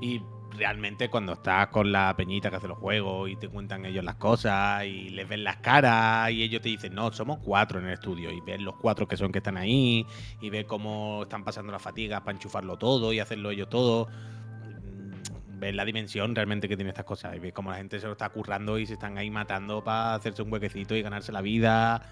Y 0.00 0.20
realmente 0.56 1.08
cuando 1.08 1.34
estás 1.34 1.68
con 1.68 1.92
la 1.92 2.14
peñita 2.16 2.50
que 2.50 2.56
hace 2.56 2.68
los 2.68 2.78
juegos 2.78 3.30
y 3.30 3.36
te 3.36 3.48
cuentan 3.48 3.84
ellos 3.84 4.04
las 4.04 4.16
cosas 4.16 4.84
y 4.84 5.10
les 5.10 5.28
ves 5.28 5.38
las 5.38 5.56
caras 5.56 6.30
y 6.30 6.42
ellos 6.42 6.62
te 6.62 6.68
dicen, 6.68 6.94
no, 6.94 7.12
somos 7.12 7.38
cuatro 7.42 7.78
en 7.78 7.86
el 7.86 7.92
estudio 7.94 8.30
y 8.30 8.40
ves 8.40 8.60
los 8.60 8.76
cuatro 8.76 9.06
que 9.06 9.16
son 9.16 9.32
que 9.32 9.38
están 9.38 9.56
ahí 9.56 10.06
y 10.40 10.50
ves 10.50 10.64
cómo 10.64 11.22
están 11.22 11.44
pasando 11.44 11.72
las 11.72 11.82
fatigas 11.82 12.20
para 12.20 12.32
enchufarlo 12.32 12.76
todo 12.76 13.12
y 13.12 13.20
hacerlo 13.20 13.50
ellos 13.50 13.68
todo. 13.68 14.08
Mm, 14.08 15.58
Ves 15.58 15.74
la 15.74 15.86
dimensión 15.86 16.34
realmente 16.34 16.68
que 16.68 16.76
tiene 16.76 16.90
estas 16.90 17.06
cosas 17.06 17.34
y 17.34 17.38
ves 17.38 17.54
cómo 17.54 17.70
la 17.70 17.78
gente 17.78 17.98
se 17.98 18.06
lo 18.06 18.12
está 18.12 18.28
currando 18.28 18.78
y 18.78 18.86
se 18.86 18.94
están 18.94 19.16
ahí 19.16 19.30
matando 19.30 19.82
para 19.82 20.14
hacerse 20.14 20.42
un 20.42 20.52
huequecito 20.52 20.94
y 20.94 21.02
ganarse 21.02 21.32
la 21.32 21.40
vida 21.40 22.02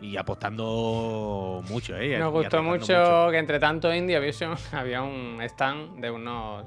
y 0.00 0.16
apostando 0.16 1.62
mucho, 1.68 1.96
¿eh? 1.96 2.18
Nos 2.18 2.32
gustó 2.32 2.62
mucho, 2.62 3.28
que 3.30 3.38
entre 3.38 3.58
tanto 3.58 3.94
Indie 3.94 4.18
Vision 4.20 4.56
había 4.72 5.02
un 5.02 5.40
stand 5.42 6.00
de 6.00 6.10
unos. 6.10 6.64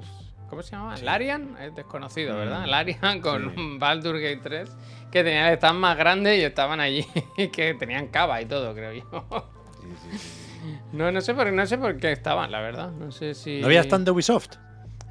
¿Cómo 0.48 0.62
se 0.62 0.72
llama? 0.72 0.96
Larian, 0.98 1.56
es 1.60 1.74
desconocido, 1.74 2.36
¿verdad? 2.36 2.66
Mm, 2.66 2.70
Larian 2.70 3.20
con 3.20 3.54
sí. 3.54 3.60
un 3.60 3.78
Baldur 3.78 4.20
Gate 4.20 4.40
3 4.42 4.76
que 5.10 5.24
tenía 5.24 5.48
el 5.48 5.54
stand 5.54 5.78
más 5.78 5.96
grande 5.96 6.38
y 6.38 6.42
estaban 6.42 6.80
allí, 6.80 7.06
que 7.52 7.74
tenían 7.74 8.08
cava 8.08 8.40
y 8.40 8.46
todo, 8.46 8.74
creo 8.74 8.92
yo. 8.92 9.50
Sí, 9.80 9.88
sí, 10.02 10.18
sí, 10.18 10.18
sí. 10.18 10.78
No, 10.92 11.10
no 11.10 11.20
sé 11.20 11.34
por, 11.34 11.52
no 11.52 11.66
sé 11.66 11.76
por 11.76 11.96
qué 11.98 12.12
estaban, 12.12 12.50
la 12.50 12.60
verdad. 12.60 12.90
No 12.92 13.10
sé 13.10 13.34
si. 13.34 13.60
¿No 13.60 13.66
había 13.66 13.80
stand 13.80 14.04
de 14.04 14.12
Ubisoft? 14.12 14.56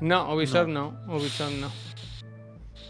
No, 0.02 0.34
Ubisoft 0.34 0.68
no. 0.68 1.00
Ubisoft 1.08 1.54
no. 1.60 1.70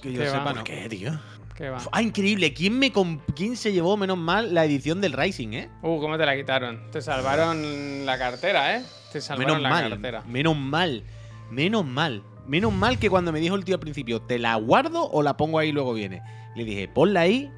Que 0.01 0.13
yo 0.13 0.25
sepa, 0.25 0.43
¿Por 0.43 0.55
no. 0.57 0.63
qué, 0.63 0.87
tío? 0.89 1.11
¿Qué 1.55 1.69
va? 1.69 1.77
Ah, 1.91 2.01
increíble. 2.01 2.53
¿Quién, 2.53 2.79
me 2.79 2.91
¿Quién 3.35 3.55
se 3.55 3.71
llevó, 3.71 3.95
menos 3.95 4.17
mal, 4.17 4.53
la 4.53 4.65
edición 4.65 5.01
del 5.01 5.13
Rising, 5.13 5.53
eh? 5.53 5.69
Uh, 5.81 5.99
¿cómo 5.99 6.17
te 6.17 6.25
la 6.25 6.35
quitaron? 6.35 6.89
Te 6.91 7.01
salvaron 7.01 8.05
la 8.05 8.17
cartera, 8.17 8.77
¿eh? 8.77 8.83
Te 9.11 9.21
salvaron 9.21 9.57
Menos 9.57 9.61
la 9.61 9.69
mal. 9.69 9.89
cartera. 9.91 10.23
Menos 10.27 10.57
mal. 10.57 11.03
Menos 11.51 11.85
mal. 11.85 12.23
Menos 12.47 12.73
mal 12.73 12.97
que 12.97 13.09
cuando 13.09 13.31
me 13.31 13.39
dijo 13.39 13.55
el 13.55 13.63
tío 13.63 13.75
al 13.75 13.79
principio, 13.79 14.21
¿te 14.21 14.39
la 14.39 14.55
guardo 14.55 15.09
o 15.09 15.21
la 15.21 15.37
pongo 15.37 15.59
ahí 15.59 15.69
y 15.69 15.71
luego 15.71 15.93
viene? 15.93 16.21
Le 16.55 16.65
dije, 16.65 16.87
ponla 16.87 17.21
ahí. 17.21 17.51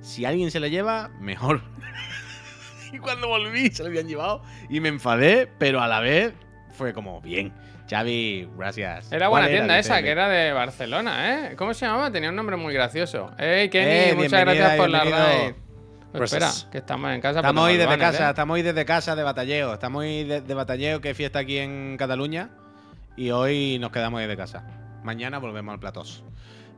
Si 0.00 0.24
alguien 0.24 0.50
se 0.50 0.60
la 0.60 0.68
lleva, 0.68 1.10
mejor. 1.20 1.60
y 2.92 2.98
cuando 2.98 3.28
volví 3.28 3.70
se 3.70 3.82
lo 3.82 3.88
habían 3.88 4.08
llevado 4.08 4.42
y 4.68 4.80
me 4.80 4.88
enfadé, 4.88 5.46
pero 5.58 5.82
a 5.82 5.88
la 5.88 6.00
vez 6.00 6.32
fue 6.72 6.94
como, 6.94 7.20
bien. 7.20 7.52
Xavi, 7.90 8.48
gracias. 8.56 9.10
Era 9.10 9.28
¿Cuál 9.28 9.42
buena 9.42 9.48
tienda 9.56 9.78
esa, 9.78 10.00
que 10.00 10.10
era 10.10 10.28
de 10.28 10.52
Barcelona, 10.52 11.50
¿eh? 11.50 11.56
¿Cómo 11.56 11.74
se 11.74 11.86
llamaba? 11.86 12.12
Tenía 12.12 12.30
un 12.30 12.36
nombre 12.36 12.54
muy 12.56 12.72
gracioso. 12.72 13.32
¡Ey, 13.36 13.68
Kenny! 13.68 13.90
Eh, 13.90 14.14
muchas 14.14 14.40
gracias 14.42 14.76
por 14.76 14.88
la 14.88 15.04
raid. 15.04 15.52
Pues 16.12 16.32
espera, 16.32 16.46
Gracias. 16.46 16.68
que 16.70 16.78
estamos 16.78 17.10
en 17.12 17.20
casa. 17.20 17.40
Estamos 17.40 17.64
hoy 17.64 17.76
desde 17.76 17.98
casa, 17.98 18.26
¿eh? 18.26 18.30
estamos 18.30 18.54
hoy 18.54 18.62
desde 18.62 18.84
casa 18.84 19.16
de 19.16 19.22
batalleo. 19.22 19.74
Estamos 19.74 20.00
hoy 20.00 20.24
de, 20.24 20.40
de 20.40 20.54
batalleo, 20.54 21.00
que 21.00 21.08
hay 21.08 21.14
fiesta 21.14 21.40
aquí 21.40 21.58
en 21.58 21.96
Cataluña. 21.96 22.50
Y 23.16 23.30
hoy 23.30 23.78
nos 23.80 23.90
quedamos 23.90 24.20
desde 24.20 24.36
casa. 24.36 24.64
Mañana 25.02 25.38
volvemos 25.38 25.72
al 25.72 25.80
Platós. 25.80 26.24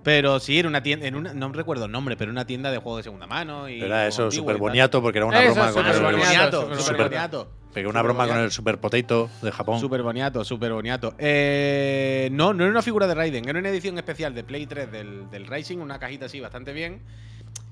Pero 0.03 0.41
sí, 0.41 0.59
era 0.59 0.69
una 0.69 0.83
tienda, 0.83 1.07
en 1.07 1.15
una, 1.15 1.33
no 1.33 1.53
recuerdo 1.53 1.85
el 1.85 1.93
nombre, 1.93 2.17
pero 2.17 2.31
una 2.31 2.45
tienda 2.47 2.71
de 2.71 2.79
juegos 2.79 2.99
de 2.99 3.03
segunda 3.05 3.27
mano. 3.27 3.69
Y 3.69 3.81
Era 3.83 4.07
eso, 4.07 4.29
tal. 4.29 4.57
boniato, 4.57 5.01
porque 5.01 5.19
era 5.19 5.27
una 5.27 5.43
Eso, 5.43 5.55
broma 5.55 5.73
con 5.73 5.85
Super 5.85 6.03
boniato, 6.03 6.63
super 6.63 6.81
superboniato. 6.81 7.62
Pegué 7.73 7.87
una 7.87 8.03
broma 8.03 8.29
con 8.29 8.39
el 8.39 8.51
super 8.51 8.79
potato 8.79 9.31
de 9.41 9.51
Japón. 9.51 9.81
Súper 9.81 10.03
boniato, 10.03 10.45
súper 10.45 10.73
boniato. 10.73 11.15
Eh, 11.19 12.29
no, 12.33 12.53
no 12.53 12.65
era 12.65 12.71
una 12.71 12.83
figura 12.83 13.07
de 13.07 13.15
Raiden, 13.15 13.49
era 13.49 13.59
una 13.59 13.71
edición 13.71 13.97
especial 13.97 14.35
de 14.35 14.45
Play 14.45 14.67
3 14.67 14.93
del, 14.93 15.31
del 15.31 15.47
Racing, 15.47 15.79
una 15.79 15.99
cajita 15.99 16.27
así 16.27 16.39
bastante 16.41 16.73
bien. 16.73 17.01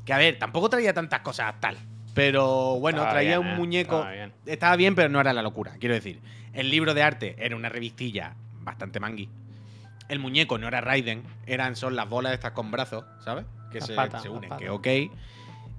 Que 0.06 0.12
a 0.14 0.18
ver, 0.18 0.38
tampoco 0.38 0.70
traía 0.70 0.94
tantas 0.94 1.20
cosas 1.20 1.54
tal. 1.60 1.76
Pero 2.14 2.78
bueno, 2.80 2.98
Estaba 2.98 3.12
traía 3.12 3.38
bien, 3.38 3.48
un 3.50 3.54
eh, 3.54 3.56
muñeco. 3.56 3.96
estaba 3.96 4.12
bien. 4.12 4.32
Estaba 4.46 4.76
bien, 4.76 4.94
pero 4.94 5.08
no 5.10 5.20
era 5.20 5.32
la 5.32 5.42
locura. 5.42 5.72
Quiero 5.78 5.94
decir, 5.94 6.20
el 6.54 6.70
libro 6.70 6.94
de 6.94 7.02
arte 7.02 7.36
era 7.38 7.54
una 7.54 7.68
revistilla 7.68 8.34
bastante 8.62 9.00
mangui. 9.00 9.28
El 10.08 10.18
muñeco 10.18 10.58
no 10.58 10.66
era 10.66 10.80
Raiden, 10.80 11.22
eran 11.46 11.76
son 11.76 11.94
las 11.94 12.08
bolas 12.08 12.32
estas 12.32 12.52
con 12.52 12.70
brazos, 12.70 13.04
¿sabes? 13.24 13.44
Que 13.70 13.78
Las 13.78 13.86
se, 13.88 13.94
patas, 13.94 14.22
se 14.22 14.28
unen, 14.28 14.50
que 14.58 14.70
ok. 14.70 14.88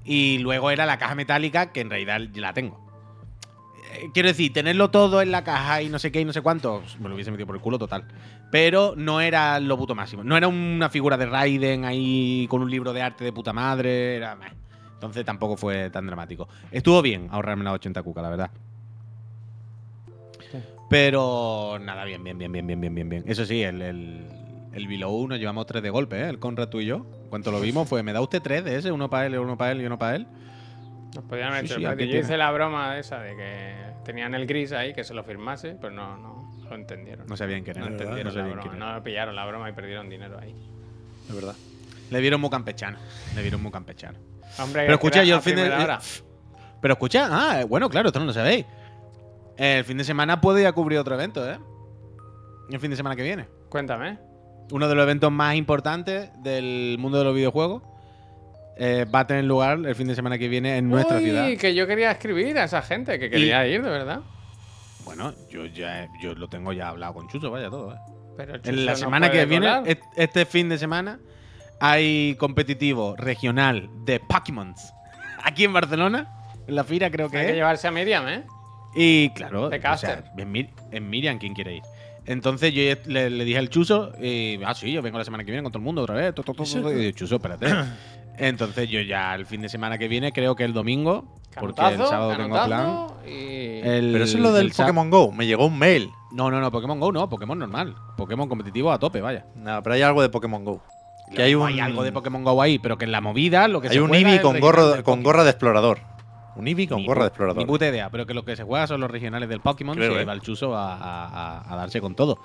Y 0.05 0.37
luego 0.37 0.71
era 0.71 0.85
la 0.85 0.97
caja 0.97 1.15
metálica, 1.15 1.71
que 1.73 1.81
en 1.81 1.89
realidad 1.89 2.21
la 2.35 2.53
tengo. 2.53 2.90
Quiero 4.13 4.29
decir, 4.29 4.53
tenerlo 4.53 4.89
todo 4.89 5.21
en 5.21 5.31
la 5.31 5.43
caja 5.43 5.81
y 5.81 5.89
no 5.89 5.99
sé 5.99 6.11
qué 6.11 6.21
y 6.21 6.25
no 6.25 6.33
sé 6.33 6.41
cuánto, 6.41 6.81
me 6.99 7.09
lo 7.09 7.15
hubiese 7.15 7.31
metido 7.31 7.47
por 7.47 7.55
el 7.55 7.61
culo 7.61 7.77
total. 7.77 8.05
Pero 8.51 8.93
no 8.95 9.21
era 9.21 9.59
lo 9.59 9.77
puto 9.77 9.95
máximo. 9.95 10.23
No 10.23 10.37
era 10.37 10.47
una 10.47 10.89
figura 10.89 11.17
de 11.17 11.25
Raiden 11.25 11.85
ahí 11.85 12.47
con 12.49 12.61
un 12.61 12.69
libro 12.69 12.93
de 12.93 13.01
arte 13.01 13.23
de 13.23 13.33
puta 13.33 13.53
madre. 13.53 14.17
Era. 14.17 14.37
Entonces 14.93 15.25
tampoco 15.25 15.57
fue 15.57 15.89
tan 15.89 16.05
dramático. 16.05 16.47
Estuvo 16.71 17.01
bien 17.01 17.27
ahorrarme 17.31 17.63
las 17.63 17.73
80 17.73 18.03
cuca, 18.03 18.21
la 18.21 18.29
verdad. 18.29 18.51
Sí. 20.51 20.57
Pero 20.89 21.79
nada, 21.81 22.05
bien, 22.05 22.23
bien, 22.23 22.37
bien, 22.37 22.51
bien, 22.51 22.67
bien, 22.67 22.79
bien, 22.79 22.95
bien, 22.95 23.09
bien. 23.09 23.23
Eso 23.25 23.45
sí, 23.45 23.63
el, 23.63 23.81
el, 23.81 24.27
el 24.73 24.87
Below 24.87 25.15
1 25.15 25.37
llevamos 25.37 25.65
tres 25.65 25.81
de 25.81 25.89
golpe, 25.89 26.21
¿eh? 26.21 26.29
El 26.29 26.39
Conrad 26.39 26.69
tú 26.69 26.81
y 26.81 26.85
yo. 26.85 27.05
Cuando 27.29 27.51
lo 27.51 27.59
vimos 27.59 27.87
fue, 27.87 28.03
me 28.03 28.13
da 28.13 28.21
usted 28.21 28.41
tres 28.41 28.63
de 28.63 28.77
ese, 28.77 28.91
uno 28.91 29.09
para 29.09 29.25
él, 29.25 29.39
uno 29.39 29.57
para 29.57 29.71
él 29.71 29.81
y 29.81 29.85
uno 29.85 29.97
para 29.97 30.17
él. 30.17 30.27
Nos 31.15 31.23
podían 31.25 31.49
haber 31.49 31.61
Sí, 31.61 31.65
hecho 31.67 31.75
sí, 31.75 31.81
el 31.83 31.87
aquí 31.89 31.95
precio. 31.97 32.05
Yo 32.05 32.11
tiene. 32.11 32.25
hice 32.25 32.37
la 32.37 32.51
broma 32.51 32.97
esa 32.97 33.19
de 33.19 33.35
que 33.35 33.73
tenían 34.05 34.33
el 34.35 34.45
gris 34.47 34.71
ahí, 34.71 34.93
que 34.93 35.03
se 35.03 35.13
lo 35.13 35.23
firmase, 35.23 35.75
pero 35.79 35.91
no, 35.93 36.17
no 36.17 36.51
lo 36.69 36.75
entendieron. 36.75 37.27
No 37.27 37.35
sabían 37.37 37.63
quién 37.63 37.77
No 37.79 37.85
era. 37.85 37.91
entendieron 37.93 38.25
no 38.25 38.31
sabían 38.31 38.55
la 38.55 38.61
quién 38.61 38.71
broma, 38.73 38.85
era. 38.87 38.95
no 38.97 39.03
pillaron 39.03 39.35
la 39.35 39.45
broma 39.45 39.69
y 39.69 39.73
perdieron 39.73 40.09
dinero 40.09 40.39
ahí. 40.39 40.55
Es 41.27 41.35
verdad. 41.35 41.55
Le 42.09 42.19
vieron 42.21 42.39
muy 42.41 42.49
campechano. 42.49 42.97
Le 43.35 43.41
vieron 43.41 43.61
muy 43.61 43.71
campechano. 43.71 44.17
Hombre, 44.59 44.81
Pero 44.83 44.93
escucha, 44.95 45.23
yo 45.23 45.35
el 45.37 45.41
fin 45.41 45.55
de. 45.55 45.69
hora. 45.69 45.99
Pero 46.81 46.93
escucha, 46.93 47.27
ah, 47.31 47.63
bueno, 47.65 47.89
claro, 47.89 48.07
esto 48.09 48.19
no 48.19 48.25
lo 48.25 48.33
sabéis. 48.33 48.65
El 49.57 49.83
fin 49.85 49.97
de 49.97 50.03
semana 50.03 50.41
puedo 50.41 50.57
ir 50.59 50.65
a 50.67 50.71
cubrir 50.73 50.97
otro 50.99 51.13
evento, 51.15 51.49
¿eh? 51.49 51.57
El 52.69 52.79
fin 52.79 52.89
de 52.89 52.97
semana 52.97 53.15
que 53.15 53.23
viene. 53.23 53.47
Cuéntame. 53.69 54.17
Uno 54.71 54.87
de 54.87 54.95
los 54.95 55.03
eventos 55.03 55.31
más 55.31 55.55
importantes 55.55 56.31
del 56.41 56.95
mundo 56.99 57.17
de 57.19 57.25
los 57.25 57.35
videojuegos 57.35 57.83
eh, 58.77 59.05
va 59.13 59.21
a 59.21 59.27
tener 59.27 59.43
lugar 59.45 59.79
el 59.85 59.95
fin 59.95 60.07
de 60.07 60.15
semana 60.15 60.37
que 60.37 60.47
viene 60.47 60.77
en 60.77 60.89
nuestra 60.89 61.17
Uy, 61.17 61.23
ciudad. 61.25 61.49
que 61.59 61.73
yo 61.75 61.87
quería 61.87 62.11
escribir 62.11 62.57
a 62.57 62.63
esa 62.65 62.81
gente, 62.81 63.19
que 63.19 63.29
quería 63.29 63.65
ir, 63.67 63.81
de 63.83 63.89
verdad. 63.89 64.21
Bueno, 65.05 65.33
yo 65.49 65.65
ya 65.65 66.07
yo 66.21 66.33
lo 66.35 66.47
tengo 66.47 66.73
ya 66.73 66.89
hablado 66.89 67.13
con 67.15 67.27
Chuso, 67.27 67.49
vaya 67.51 67.69
todo, 67.69 67.93
¿eh? 67.93 67.97
Pero 68.37 68.57
Chuso 68.57 68.69
En 68.69 68.85
la 68.85 68.91
no 68.93 68.97
semana 68.97 69.31
que 69.31 69.45
viene, 69.45 69.65
colar. 69.67 69.97
este 70.15 70.45
fin 70.45 70.69
de 70.69 70.77
semana, 70.77 71.19
hay 71.79 72.35
competitivo 72.35 73.15
regional 73.17 73.89
de 74.05 74.19
Pokémon 74.19 74.73
aquí 75.43 75.63
en 75.63 75.73
Barcelona, 75.73 76.27
en 76.67 76.75
la 76.75 76.83
Fira 76.83 77.09
creo 77.09 77.29
que 77.29 77.37
Hay 77.37 77.45
es. 77.45 77.51
que 77.51 77.55
llevarse 77.57 77.87
a 77.87 77.91
Miriam, 77.91 78.27
¿eh? 78.27 78.43
Y 78.95 79.29
claro, 79.31 79.69
De 79.69 79.77
o 79.77 79.97
sea, 79.97 80.23
en, 80.37 80.51
Mir- 80.51 80.69
en 80.91 81.09
Miriam 81.09 81.39
quien 81.39 81.53
quiere 81.53 81.77
ir. 81.77 81.83
Entonces 82.25 82.71
yo 82.73 82.81
le, 83.05 83.29
le 83.31 83.45
dije 83.45 83.57
al 83.57 83.69
Chuso, 83.69 84.11
y, 84.21 84.59
ah, 84.63 84.75
sí, 84.75 84.91
yo 84.91 85.01
vengo 85.01 85.17
la 85.17 85.23
semana 85.25 85.43
que 85.43 85.49
viene 85.51 85.63
con 85.63 85.71
todo 85.71 85.79
el 85.79 85.85
mundo 85.85 86.03
otra 86.03 86.15
vez. 86.15 86.35
to, 86.35 86.43
to, 86.43 86.53
to, 86.53 86.63
to, 86.63 86.81
to", 86.83 86.93
y 86.99 87.05
yo, 87.05 87.11
Chuso, 87.11 87.35
espérate. 87.37 87.67
Entonces 88.37 88.89
yo 88.89 89.01
ya 89.01 89.35
el 89.35 89.45
fin 89.45 89.61
de 89.61 89.69
semana 89.69 89.97
que 89.97 90.07
viene, 90.07 90.31
creo 90.31 90.55
que 90.55 90.63
el 90.63 90.73
domingo, 90.73 91.25
porque 91.59 91.81
el 91.81 91.97
sábado 91.97 92.35
tengo 92.35 92.49
plan. 92.65 92.69
canotazo 92.69 93.15
y... 93.27 93.79
el- 93.83 94.09
Pero 94.13 94.23
eso 94.23 94.37
es 94.37 94.43
lo 94.43 94.53
del 94.53 94.71
Pokémon 94.71 95.09
Go. 95.09 95.31
Me 95.31 95.45
llegó 95.45 95.65
un 95.65 95.77
mail. 95.77 96.09
No, 96.31 96.49
no, 96.49 96.59
no, 96.61 96.71
Pokémon 96.71 96.99
Go 96.99 97.11
no, 97.11 97.29
Pokémon 97.29 97.59
normal. 97.59 97.95
Pokémon 98.17 98.47
competitivo 98.47 98.91
a 98.91 98.97
tope, 98.99 99.21
vaya. 99.21 99.45
No, 99.55 99.83
pero 99.83 99.95
hay 99.95 100.01
algo 100.01 100.21
de 100.21 100.29
Pokémon 100.29 100.63
Go. 100.63 100.81
Que 101.35 101.43
hay 101.43 101.55
un, 101.55 101.79
algo 101.79 102.03
de 102.03 102.11
Pokémon 102.11 102.43
Go 102.43 102.61
ahí, 102.61 102.79
pero 102.79 102.97
que 102.97 103.05
en 103.05 103.11
la 103.11 103.21
movida 103.21 103.67
lo 103.67 103.79
que 103.81 103.87
hay 103.89 103.93
se 103.95 104.01
un 104.01 104.09
juega 104.09 104.29
Eevee 104.29 104.41
con, 104.41 104.59
gorro, 104.59 105.03
con 105.03 105.23
gorra 105.23 105.43
de 105.43 105.51
explorador. 105.51 105.99
Un 106.57 106.67
Eevee 106.67 106.87
con 106.87 106.97
Ni 106.97 107.05
gorra 107.07 107.21
de 107.23 107.27
explorador. 107.27 107.57
Ni 107.61 107.65
puta 107.65 107.87
idea, 107.87 108.09
pero 108.09 108.25
que 108.25 108.33
lo 108.33 108.43
que 108.43 108.55
se 108.57 108.63
juega 108.63 108.85
son 108.87 108.99
los 108.99 109.09
regionales 109.09 109.47
del 109.47 109.61
Pokémon. 109.61 109.95
Creo, 109.95 110.13
se 110.13 110.21
eh. 110.21 110.25
va 110.25 110.33
el 110.33 110.41
chuso 110.41 110.75
a, 110.75 110.93
a- 110.95 111.27
a- 111.59 111.73
a 111.73 111.75
darse 111.77 112.01
con 112.01 112.15
todo. 112.15 112.37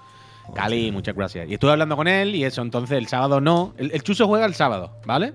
Cali, 0.55 0.92
muchas 0.92 1.16
gracias. 1.16 1.49
Y 1.49 1.55
estuve 1.55 1.72
hablando 1.72 1.96
con 1.96 2.07
él 2.07 2.37
y 2.37 2.44
eso, 2.44 2.62
entonces 2.62 2.96
el 2.99 3.09
sábado 3.09 3.40
no. 3.40 3.75
El, 3.77 3.90
el 3.92 4.03
chuso 4.05 4.29
juega 4.29 4.46
el 4.46 4.55
sábado, 4.55 4.92
¿vale? 5.05 5.35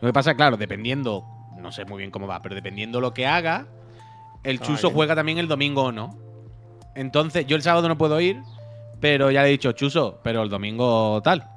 Lo 0.00 0.08
que 0.08 0.12
pasa, 0.12 0.34
claro, 0.34 0.56
dependiendo, 0.56 1.24
no 1.58 1.72
sé 1.72 1.84
muy 1.84 1.98
bien 1.98 2.10
cómo 2.10 2.26
va, 2.26 2.40
pero 2.42 2.54
dependiendo 2.54 3.00
lo 3.00 3.14
que 3.14 3.26
haga, 3.26 3.66
el 4.44 4.60
chuso 4.60 4.90
juega 4.90 5.14
también 5.14 5.38
el 5.38 5.48
domingo 5.48 5.84
o 5.84 5.92
no. 5.92 6.16
Entonces, 6.94 7.46
yo 7.46 7.56
el 7.56 7.62
sábado 7.62 7.88
no 7.88 7.98
puedo 7.98 8.20
ir, 8.20 8.40
pero 9.00 9.30
ya 9.30 9.42
le 9.42 9.48
he 9.48 9.52
dicho, 9.52 9.72
chuso, 9.72 10.20
pero 10.22 10.42
el 10.42 10.48
domingo 10.48 11.20
tal. 11.22 11.48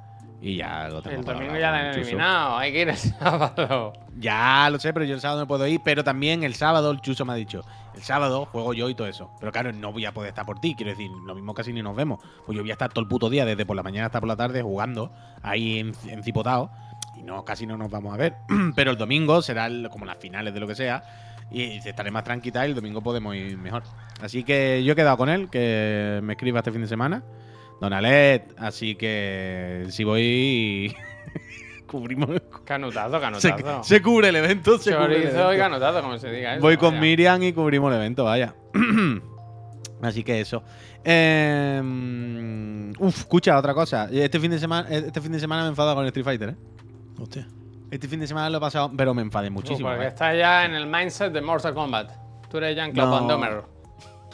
Y 0.42 0.56
ya 0.56 0.88
lo 0.88 1.00
tengo 1.00 1.20
El 1.20 1.24
domingo 1.24 1.56
ya 1.56 1.68
el 1.68 1.74
han 1.74 1.94
eliminado, 1.94 2.56
hay 2.58 2.72
que 2.72 2.80
ir 2.80 2.88
el 2.88 2.96
sábado. 2.96 3.92
Ya 4.18 4.68
lo 4.70 4.80
sé, 4.80 4.92
pero 4.92 5.04
yo 5.04 5.14
el 5.14 5.20
sábado 5.20 5.40
no 5.40 5.46
puedo 5.46 5.64
ir. 5.68 5.80
Pero 5.84 6.02
también 6.02 6.42
el 6.42 6.56
sábado 6.56 6.90
el 6.90 7.00
Chuso 7.00 7.24
me 7.24 7.32
ha 7.32 7.36
dicho: 7.36 7.64
el 7.94 8.02
sábado 8.02 8.46
juego 8.46 8.74
yo 8.74 8.88
y 8.88 8.94
todo 8.96 9.06
eso. 9.06 9.30
Pero 9.38 9.52
claro, 9.52 9.72
no 9.72 9.92
voy 9.92 10.04
a 10.04 10.12
poder 10.12 10.30
estar 10.30 10.44
por 10.44 10.58
ti. 10.58 10.74
Quiero 10.74 10.90
decir, 10.90 11.08
lo 11.26 11.36
mismo 11.36 11.54
casi 11.54 11.72
ni 11.72 11.80
nos 11.80 11.94
vemos. 11.94 12.18
Pues 12.44 12.56
yo 12.56 12.62
voy 12.62 12.70
a 12.70 12.72
estar 12.72 12.92
todo 12.92 13.02
el 13.02 13.08
puto 13.08 13.30
día, 13.30 13.44
desde 13.44 13.64
por 13.64 13.76
la 13.76 13.84
mañana 13.84 14.06
hasta 14.06 14.18
por 14.18 14.28
la 14.28 14.36
tarde, 14.36 14.62
jugando 14.62 15.12
ahí 15.42 15.78
en, 15.78 15.92
encipotado. 16.08 16.70
Y 17.22 17.24
no, 17.24 17.44
casi 17.44 17.66
no 17.66 17.76
nos 17.76 17.90
vamos 17.90 18.12
a 18.12 18.16
ver. 18.16 18.34
pero 18.76 18.90
el 18.90 18.96
domingo 18.96 19.40
será 19.42 19.66
el- 19.66 19.88
como 19.90 20.04
las 20.04 20.18
finales 20.18 20.52
de 20.52 20.60
lo 20.60 20.66
que 20.66 20.74
sea. 20.74 21.02
Y 21.50 21.76
estaré 21.86 22.10
más 22.10 22.24
tranquila 22.24 22.66
y 22.66 22.70
el 22.70 22.74
domingo 22.74 23.02
podemos 23.02 23.34
ir 23.36 23.58
mejor. 23.58 23.82
Así 24.22 24.42
que 24.42 24.82
yo 24.84 24.92
he 24.94 24.96
quedado 24.96 25.16
con 25.18 25.28
él, 25.28 25.50
que 25.50 26.20
me 26.22 26.32
escriba 26.32 26.60
este 26.60 26.72
fin 26.72 26.80
de 26.80 26.86
semana. 26.88 27.22
Don 27.80 27.92
Alet, 27.92 28.54
así 28.58 28.94
que 28.94 29.86
si 29.90 30.04
voy. 30.04 30.94
cubrimos. 31.86 32.30
Canutazo, 32.64 33.16
Se, 33.40 33.50
canutazo. 33.50 33.82
se 33.84 34.00
cubre 34.00 34.28
el 34.28 34.36
evento. 34.36 34.78
Se 34.78 34.94
cubre 34.96 35.16
el 35.16 35.22
Chorizo 35.24 35.36
y 35.36 35.56
evento. 35.56 35.58
canutazo, 35.64 36.00
como 36.02 36.16
se 36.18 36.30
diga 36.30 36.54
eso. 36.54 36.62
Voy 36.62 36.76
con 36.78 36.90
vaya. 36.92 37.00
Miriam 37.02 37.42
y 37.42 37.52
cubrimos 37.52 37.90
el 37.92 37.98
evento, 37.98 38.24
vaya. 38.24 38.54
Así 40.02 40.24
que 40.24 40.40
eso. 40.40 40.62
Eh, 41.04 41.80
uf, 42.98 43.18
escucha, 43.18 43.58
otra 43.58 43.74
cosa. 43.74 44.08
Este 44.10 44.40
fin 44.40 44.50
de 44.52 44.58
semana, 44.58 44.88
este 44.88 45.20
fin 45.20 45.32
de 45.32 45.38
semana 45.40 45.62
me 45.62 45.66
he 45.68 45.70
enfadado 45.70 45.94
con 45.96 46.04
el 46.04 46.08
Street 46.08 46.24
Fighter, 46.24 46.48
¿eh? 46.50 46.56
Hostia. 47.22 47.46
Este 47.90 48.08
fin 48.08 48.20
de 48.20 48.26
semana 48.26 48.48
lo 48.50 48.58
he 48.58 48.60
pasado, 48.60 48.90
pero 48.96 49.14
me 49.14 49.22
enfadé 49.22 49.48
Uf, 49.48 49.52
muchísimo. 49.54 49.88
porque 49.88 50.04
¿eh? 50.04 50.08
está 50.08 50.34
ya 50.34 50.64
en 50.64 50.74
el 50.74 50.86
mindset 50.86 51.32
de 51.32 51.40
Mortal 51.40 51.74
Kombat. 51.74 52.10
Tú 52.50 52.56
eres 52.58 52.74
Jean-Claude 52.74 53.10
No. 53.10 53.16
Van 53.16 53.28
Damme. 53.28 53.62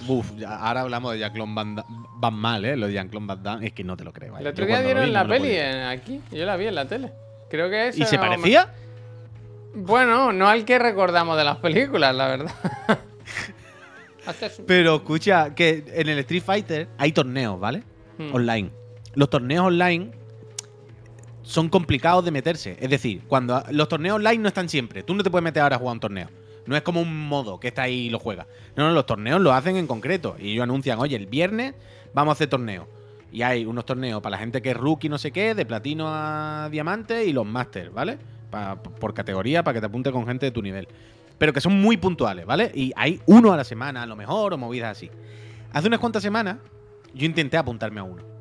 Uf, 0.06 0.32
ya- 0.36 0.56
ahora 0.56 0.82
hablamos 0.82 1.12
de 1.12 1.18
Jean-Claude 1.18 1.52
Van, 1.54 1.76
Van 2.20 2.34
Mal, 2.34 2.64
¿eh? 2.64 2.76
Lo 2.76 2.86
de 2.86 2.92
Jean-Claude 2.94 3.26
Van 3.26 3.42
Damme, 3.42 3.66
es 3.66 3.72
que 3.72 3.82
no 3.84 3.96
te 3.96 4.04
lo 4.04 4.12
creo. 4.12 4.38
El 4.38 4.46
otro 4.46 4.64
día 4.64 4.80
dieron 4.80 5.04
vi 5.06 5.10
la 5.10 5.24
no 5.24 5.28
peli 5.28 5.56
en- 5.56 5.82
aquí. 5.86 6.20
Yo 6.30 6.46
la 6.46 6.56
vi 6.56 6.66
en 6.68 6.74
la 6.76 6.86
tele. 6.86 7.12
Creo 7.50 7.68
que 7.68 7.88
es. 7.88 7.98
¿Y 7.98 8.04
se 8.04 8.16
parecía? 8.18 8.72
Bueno, 9.74 10.32
no 10.32 10.48
al 10.48 10.64
que 10.64 10.78
recordamos 10.78 11.36
de 11.36 11.44
las 11.44 11.56
películas, 11.58 12.14
la 12.14 12.28
verdad. 12.28 12.52
Pero 14.66 14.96
escucha, 14.96 15.54
que 15.54 15.84
en 15.88 16.08
el 16.08 16.18
Street 16.20 16.42
Fighter 16.44 16.88
hay 16.98 17.12
torneos, 17.12 17.58
¿vale? 17.58 17.82
Hmm. 18.18 18.34
Online. 18.34 18.70
Los 19.14 19.30
torneos 19.30 19.66
online 19.66 20.10
son 21.48 21.70
complicados 21.70 22.22
de 22.26 22.30
meterse. 22.30 22.76
Es 22.78 22.90
decir, 22.90 23.22
cuando 23.26 23.64
los 23.70 23.88
torneos 23.88 24.16
online 24.16 24.36
no 24.36 24.48
están 24.48 24.68
siempre. 24.68 25.02
Tú 25.02 25.14
no 25.14 25.22
te 25.22 25.30
puedes 25.30 25.42
meter 25.42 25.62
ahora 25.62 25.76
a 25.76 25.78
jugar 25.78 25.94
un 25.94 26.00
torneo. 26.00 26.28
No 26.66 26.76
es 26.76 26.82
como 26.82 27.00
un 27.00 27.26
modo 27.26 27.58
que 27.58 27.68
está 27.68 27.84
ahí 27.84 28.00
y 28.00 28.10
lo 28.10 28.18
juega. 28.18 28.46
No, 28.76 28.86
no, 28.86 28.92
los 28.92 29.06
torneos 29.06 29.40
lo 29.40 29.54
hacen 29.54 29.76
en 29.76 29.86
concreto. 29.86 30.36
Y 30.38 30.52
ellos 30.52 30.64
anuncian, 30.64 30.98
oye, 30.98 31.16
el 31.16 31.24
viernes 31.24 31.74
vamos 32.12 32.32
a 32.32 32.34
hacer 32.34 32.48
torneos. 32.48 32.86
Y 33.32 33.40
hay 33.40 33.64
unos 33.64 33.86
torneos 33.86 34.20
para 34.20 34.32
la 34.32 34.38
gente 34.38 34.60
que 34.60 34.72
es 34.72 34.76
rookie, 34.76 35.08
no 35.08 35.16
sé 35.16 35.30
qué, 35.32 35.54
de 35.54 35.64
platino 35.64 36.04
a 36.08 36.68
diamante 36.70 37.24
y 37.24 37.32
los 37.32 37.46
masters, 37.46 37.94
¿vale? 37.94 38.18
Por 39.00 39.14
categoría, 39.14 39.62
para 39.62 39.72
que 39.72 39.80
te 39.80 39.86
apunte 39.86 40.12
con 40.12 40.26
gente 40.26 40.44
de 40.44 40.52
tu 40.52 40.60
nivel. 40.60 40.86
Pero 41.38 41.54
que 41.54 41.62
son 41.62 41.80
muy 41.80 41.96
puntuales, 41.96 42.44
¿vale? 42.44 42.70
Y 42.74 42.92
hay 42.94 43.22
uno 43.24 43.54
a 43.54 43.56
la 43.56 43.64
semana, 43.64 44.02
a 44.02 44.06
lo 44.06 44.16
mejor, 44.16 44.52
o 44.52 44.58
movidas 44.58 44.98
así. 44.98 45.10
Hace 45.72 45.88
unas 45.88 45.98
cuantas 46.00 46.22
semanas, 46.22 46.58
yo 47.14 47.24
intenté 47.24 47.56
apuntarme 47.56 48.00
a 48.00 48.02
uno. 48.02 48.37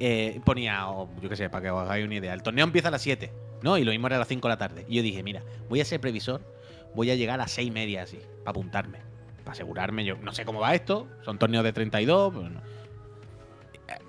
Eh, 0.00 0.40
ponía, 0.44 0.88
o 0.90 1.08
yo 1.20 1.28
qué 1.28 1.36
sé, 1.36 1.50
para 1.50 1.62
que 1.62 1.70
os 1.70 1.82
hagáis 1.82 2.04
una 2.04 2.14
idea. 2.14 2.32
El 2.32 2.42
torneo 2.42 2.64
empieza 2.64 2.88
a 2.88 2.90
las 2.90 3.02
7, 3.02 3.32
¿no? 3.62 3.78
Y 3.78 3.84
lo 3.84 3.90
mismo 3.90 4.06
era 4.06 4.16
a 4.16 4.18
las 4.20 4.28
5 4.28 4.46
de 4.46 4.52
la 4.52 4.58
tarde. 4.58 4.86
Y 4.88 4.96
yo 4.96 5.02
dije, 5.02 5.22
mira, 5.22 5.42
voy 5.68 5.80
a 5.80 5.84
ser 5.84 6.00
previsor, 6.00 6.40
voy 6.94 7.10
a 7.10 7.14
llegar 7.14 7.34
a 7.34 7.44
las 7.44 7.50
seis 7.50 7.68
y 7.68 7.70
media 7.70 8.02
así, 8.02 8.18
para 8.44 8.50
apuntarme, 8.50 8.98
para 9.38 9.52
asegurarme. 9.52 10.04
Yo 10.04 10.16
no 10.16 10.32
sé 10.32 10.44
cómo 10.44 10.60
va 10.60 10.74
esto, 10.74 11.08
son 11.22 11.38
torneos 11.38 11.64
de 11.64 11.72
32. 11.72 12.32
pero 12.34 12.50
no. 12.50 12.60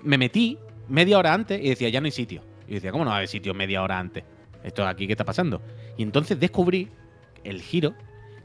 Me 0.02 0.18
metí 0.18 0.58
media 0.88 1.18
hora 1.18 1.34
antes 1.34 1.60
y 1.60 1.68
decía, 1.68 1.88
ya 1.88 2.00
no 2.00 2.06
hay 2.06 2.12
sitio. 2.12 2.42
Y 2.68 2.74
decía, 2.74 2.92
¿cómo 2.92 3.04
no 3.04 3.10
va 3.10 3.16
a 3.16 3.18
haber 3.18 3.28
sitio 3.28 3.54
media 3.54 3.82
hora 3.82 3.98
antes? 3.98 4.24
Esto 4.62 4.86
aquí, 4.86 5.06
¿qué 5.06 5.14
está 5.14 5.24
pasando? 5.24 5.62
Y 5.96 6.02
entonces 6.02 6.38
descubrí 6.38 6.88
el 7.44 7.62
giro, 7.62 7.94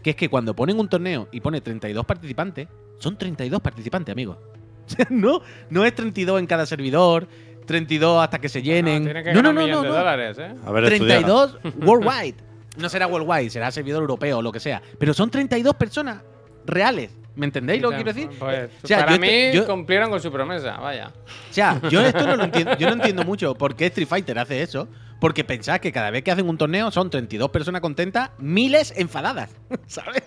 que 0.02 0.12
es 0.12 0.16
que 0.16 0.30
cuando 0.30 0.56
ponen 0.56 0.80
un 0.80 0.88
torneo 0.88 1.28
y 1.32 1.42
pone 1.42 1.62
32 1.62 2.06
participantes, 2.06 2.68
son 3.00 3.18
32 3.18 3.62
participantes, 3.62 4.12
amigos. 4.14 4.38
O 4.86 4.90
sea, 4.96 5.08
no, 5.10 5.42
no 5.70 5.86
es 5.86 5.96
32 5.96 6.40
en 6.40 6.48
cada 6.48 6.66
servidor, 6.66 7.28
32 7.66 8.24
hasta 8.24 8.40
que 8.40 8.50
se 8.50 8.62
llenen. 8.62 9.04
No, 9.04 9.06
tiene 9.12 9.24
que 9.24 9.34
no, 9.34 9.38
ganar 9.42 9.44
no, 9.44 9.50
un 9.50 9.56
no, 9.56 9.62
millón 9.62 9.76
no, 9.78 9.82
de 9.84 9.90
no. 9.90 9.96
dólares, 9.96 10.38
¿eh? 10.40 10.56
A 10.66 10.72
ver, 10.72 10.84
estudiar. 10.94 11.24
32 11.24 11.58
worldwide. 11.86 12.36
No 12.78 12.90
será 12.90 13.08
worldwide, 13.08 13.50
será 13.50 13.72
servidor 13.72 14.02
europeo 14.02 14.40
o 14.40 14.42
lo 14.42 14.52
que 14.52 14.60
sea. 14.60 14.82
Pero 15.00 15.14
son 15.14 15.30
32 15.32 15.76
personas 15.76 16.22
reales. 16.66 17.10
¿Me 17.36 17.46
entendéis 17.46 17.82
lo 17.82 17.90
que 17.90 17.96
quiero 17.98 18.14
decir? 18.14 18.30
Pues, 18.40 18.70
O 18.84 18.88
sea, 18.88 19.00
para 19.00 19.14
yo 19.16 19.20
mí 19.20 19.52
yo- 19.54 19.66
cumplieron 19.66 20.10
con 20.10 20.22
su 20.22 20.32
promesa, 20.32 20.78
vaya. 20.78 21.12
O 21.50 21.54
sea, 21.54 21.82
yo 21.90 22.02
esto 22.02 22.26
no 22.26 22.36
lo 22.38 22.46
entiendo, 22.46 22.78
yo 22.78 22.88
no 22.88 22.94
entiendo 22.94 23.24
mucho 23.26 23.56
por 23.56 23.76
qué 23.76 23.88
Street 23.88 24.08
Fighter 24.08 24.40
hace 24.40 24.62
eso. 24.62 24.88
Porque 25.20 25.44
pensás 25.46 25.80
que 25.80 25.92
cada 25.94 26.12
vez 26.12 26.24
que 26.24 26.32
hacen 26.32 26.48
un 26.48 26.58
torneo 26.58 26.92
son 26.92 27.10
32 27.10 27.50
personas 27.50 27.82
contentas, 27.82 28.32
miles 28.38 28.94
enfadadas. 28.98 29.50
¿Sabes? 29.88 30.24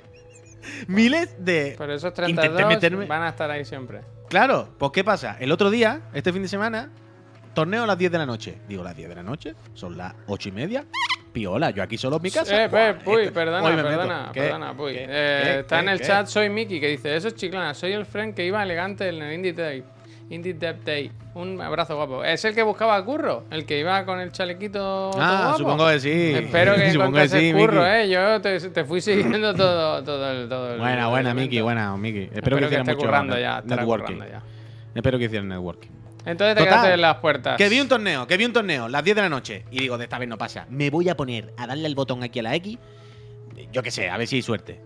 Miles 0.87 1.35
de. 1.39 1.75
Pero 1.79 1.95
esos 1.95 2.11
Intenté 2.27 2.49
32 2.49 2.73
meterme- 2.75 3.07
van 3.07 3.23
a 3.23 3.29
estar 3.31 3.51
ahí 3.51 3.65
siempre. 3.65 4.01
Claro, 4.29 4.69
pues 4.79 4.93
¿qué 4.93 5.05
pasa? 5.05 5.37
El 5.41 5.53
otro 5.53 5.71
día, 5.71 6.01
este 6.13 6.33
fin 6.33 6.43
de 6.43 6.49
semana, 6.49 6.91
torneo 7.55 7.85
a 7.85 7.87
las 7.87 7.97
10 7.99 8.13
de 8.13 8.19
la 8.19 8.27
noche. 8.27 8.59
Digo, 8.69 8.83
las 8.85 8.95
10 8.97 9.09
de 9.09 9.15
la 9.15 9.23
noche, 9.23 9.55
son 9.75 9.97
las 9.97 10.15
8 10.27 10.49
y 10.51 10.53
media. 10.53 10.85
Piola, 11.33 11.71
yo 11.71 11.83
aquí 11.83 11.97
solo 11.99 12.17
en 12.17 12.23
mi 12.23 12.31
casa. 12.31 12.65
Eh, 12.65 12.69
Buah, 12.69 12.95
pe, 12.99 13.05
Puy, 13.05 13.23
esto- 13.23 13.35
perdona, 13.35 13.71
me 13.71 13.83
perdona, 13.83 14.31
¿Qué? 14.33 14.41
perdona. 14.43 14.75
¿Qué? 14.77 15.05
Eh, 15.09 15.41
¿Qué? 15.45 15.59
está 15.61 15.81
en 15.81 15.89
el 15.91 16.01
chat, 16.01 16.27
soy 16.27 16.49
Miki, 16.51 16.81
que 16.81 16.89
dice, 16.89 17.15
eso 17.15 17.29
es 17.29 17.35
chiclana, 17.35 17.75
soy 17.75 17.93
el 17.93 18.07
friend 18.07 18.35
que 18.35 18.45
iba 18.45 18.63
elegante 18.63 19.09
en 19.09 19.23
el 19.23 19.33
Indie 19.35 19.53
Day. 19.53 19.85
Indie 20.31 20.53
Dev 20.55 20.85
Day. 20.85 21.11
Un 21.35 21.61
abrazo 21.61 21.97
guapo. 21.97 22.23
Es 22.23 22.45
el 22.45 22.55
que 22.55 22.63
buscaba 22.63 22.97
a 22.97 23.05
Curro, 23.05 23.45
el 23.51 23.65
que 23.65 23.79
iba 23.81 24.05
con 24.05 24.21
el 24.21 24.31
chalequito 24.31 25.11
Ah, 25.19 25.43
guapo. 25.45 25.59
supongo 25.59 25.89
que 25.89 26.01
sí. 26.01 26.33
Espero 26.35 26.75
que 26.75 26.91
Supongo 26.93 27.17
que 27.19 27.29
sí, 27.29 27.53
Curro, 27.53 27.81
Miki. 27.83 27.95
eh. 27.95 28.09
Yo 28.11 28.41
te, 28.41 28.61
te 28.71 28.85
fui 28.85 29.01
siguiendo 29.01 29.55
todo, 29.55 30.03
todo 30.05 30.31
el... 30.31 30.49
Todo 30.49 30.75
el 30.75 30.79
Buena, 30.81 31.09
buena. 31.09 31.33
Miki, 31.35 31.61
buena, 31.61 31.97
Miki. 31.97 32.25
Espero, 32.25 32.39
Espero 32.41 32.57
que 32.57 32.75
que 32.75 32.81
esté 32.81 32.95
mucho 32.95 33.07
currando 33.07 33.39
ya, 33.39 33.63
networking. 33.65 34.15
currando 34.17 34.27
ya. 34.33 34.43
Espero 34.95 35.19
que 35.19 35.25
hicieran 35.27 35.49
networking. 35.49 35.91
Entonces 36.27 36.57
te 36.57 36.61
Total, 36.61 36.75
quedaste 36.75 36.95
en 36.95 37.01
las 37.01 37.17
puertas. 37.19 37.57
Que 37.57 37.69
vi 37.71 37.81
un 37.81 37.89
torneo, 37.89 38.27
que 38.27 38.37
vi 38.37 38.45
un 38.45 38.53
torneo, 38.53 38.89
las 38.89 39.03
10 39.03 39.17
de 39.17 39.23
la 39.23 39.29
noche. 39.31 39.65
Y 39.71 39.79
digo, 39.81 39.97
de 39.97 40.05
esta 40.05 40.19
vez 40.19 40.29
no 40.29 40.37
pasa. 40.37 40.67
Me 40.69 40.91
voy 40.91 41.09
a 41.09 41.17
poner 41.17 41.55
a 41.57 41.67
darle 41.67 41.87
el 41.89 41.95
botón 41.95 42.23
aquí 42.23 42.41
a 42.41 42.43
la 42.43 42.55
X. 42.57 42.77
Yo 43.73 43.83
qué 43.83 43.91
sé, 43.91 44.11
a 44.11 44.17
ver 44.19 44.27
si 44.27 44.37
hay 44.37 44.43
suerte. 44.43 44.81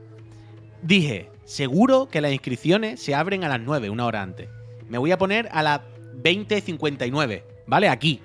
Dije, 0.82 1.30
seguro 1.44 2.08
que 2.08 2.20
las 2.20 2.30
inscripciones 2.32 3.02
se 3.02 3.14
abren 3.16 3.42
a 3.44 3.48
las 3.48 3.60
9, 3.60 3.90
una 3.90 4.06
hora 4.06 4.22
antes. 4.22 4.48
Me 4.92 4.98
voy 4.98 5.10
a 5.10 5.16
poner 5.16 5.48
a 5.52 5.62
las 5.62 5.80
20.59, 6.22 7.44
¿vale? 7.66 7.88
Aquí. 7.88 8.20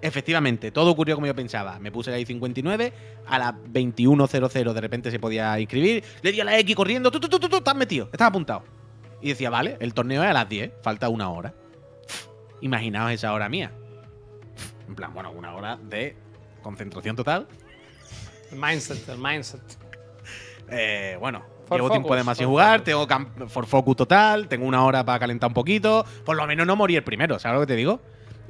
Efectivamente, 0.00 0.70
todo 0.70 0.90
ocurrió 0.90 1.16
como 1.16 1.26
yo 1.26 1.34
pensaba. 1.34 1.78
Me 1.80 1.92
puse 1.92 2.10
ahí 2.14 2.24
59, 2.24 2.94
a 3.26 3.38
las 3.38 3.52
21.00 3.52 4.72
de 4.72 4.80
repente 4.80 5.10
se 5.10 5.18
podía 5.18 5.60
inscribir. 5.60 6.02
Le 6.22 6.32
di 6.32 6.40
a 6.40 6.44
la 6.44 6.58
X 6.60 6.74
corriendo, 6.74 7.10
tú, 7.10 7.20
tú, 7.20 7.28
tú, 7.28 7.38
tú, 7.38 7.50
tú, 7.50 7.56
estás 7.58 7.76
metido, 7.76 8.08
estás 8.10 8.28
apuntado. 8.28 8.64
Y 9.20 9.28
decía, 9.28 9.50
vale, 9.50 9.76
el 9.80 9.92
torneo 9.92 10.22
es 10.24 10.30
a 10.30 10.32
las 10.32 10.48
10, 10.48 10.72
falta 10.80 11.10
una 11.10 11.28
hora. 11.28 11.52
Imaginaos 12.62 13.12
esa 13.12 13.34
hora 13.34 13.50
mía. 13.50 13.70
En 14.88 14.94
plan, 14.94 15.12
bueno, 15.12 15.30
una 15.32 15.54
hora 15.54 15.76
de 15.76 16.16
concentración 16.62 17.16
total. 17.16 17.46
El 18.50 18.58
mindset, 18.58 19.06
el 19.10 19.18
mindset. 19.18 19.60
Eh, 20.70 21.18
bueno, 21.20 21.44
For 21.68 21.78
llevo 21.78 21.90
tiempo 21.90 22.08
focus, 22.08 22.18
de 22.18 22.24
más 22.24 22.38
sin 22.38 22.46
jugar, 22.46 22.80
tengo 22.80 23.06
for 23.48 23.66
focus 23.66 23.96
total, 23.96 24.48
tengo 24.48 24.66
una 24.66 24.84
hora 24.84 25.04
para 25.04 25.18
calentar 25.18 25.48
un 25.48 25.54
poquito. 25.54 26.04
Por 26.24 26.36
lo 26.36 26.46
menos 26.46 26.66
no 26.66 26.76
morir 26.76 27.04
primero, 27.04 27.38
¿sabes 27.38 27.56
lo 27.56 27.60
que 27.60 27.72
te 27.72 27.76
digo? 27.76 28.00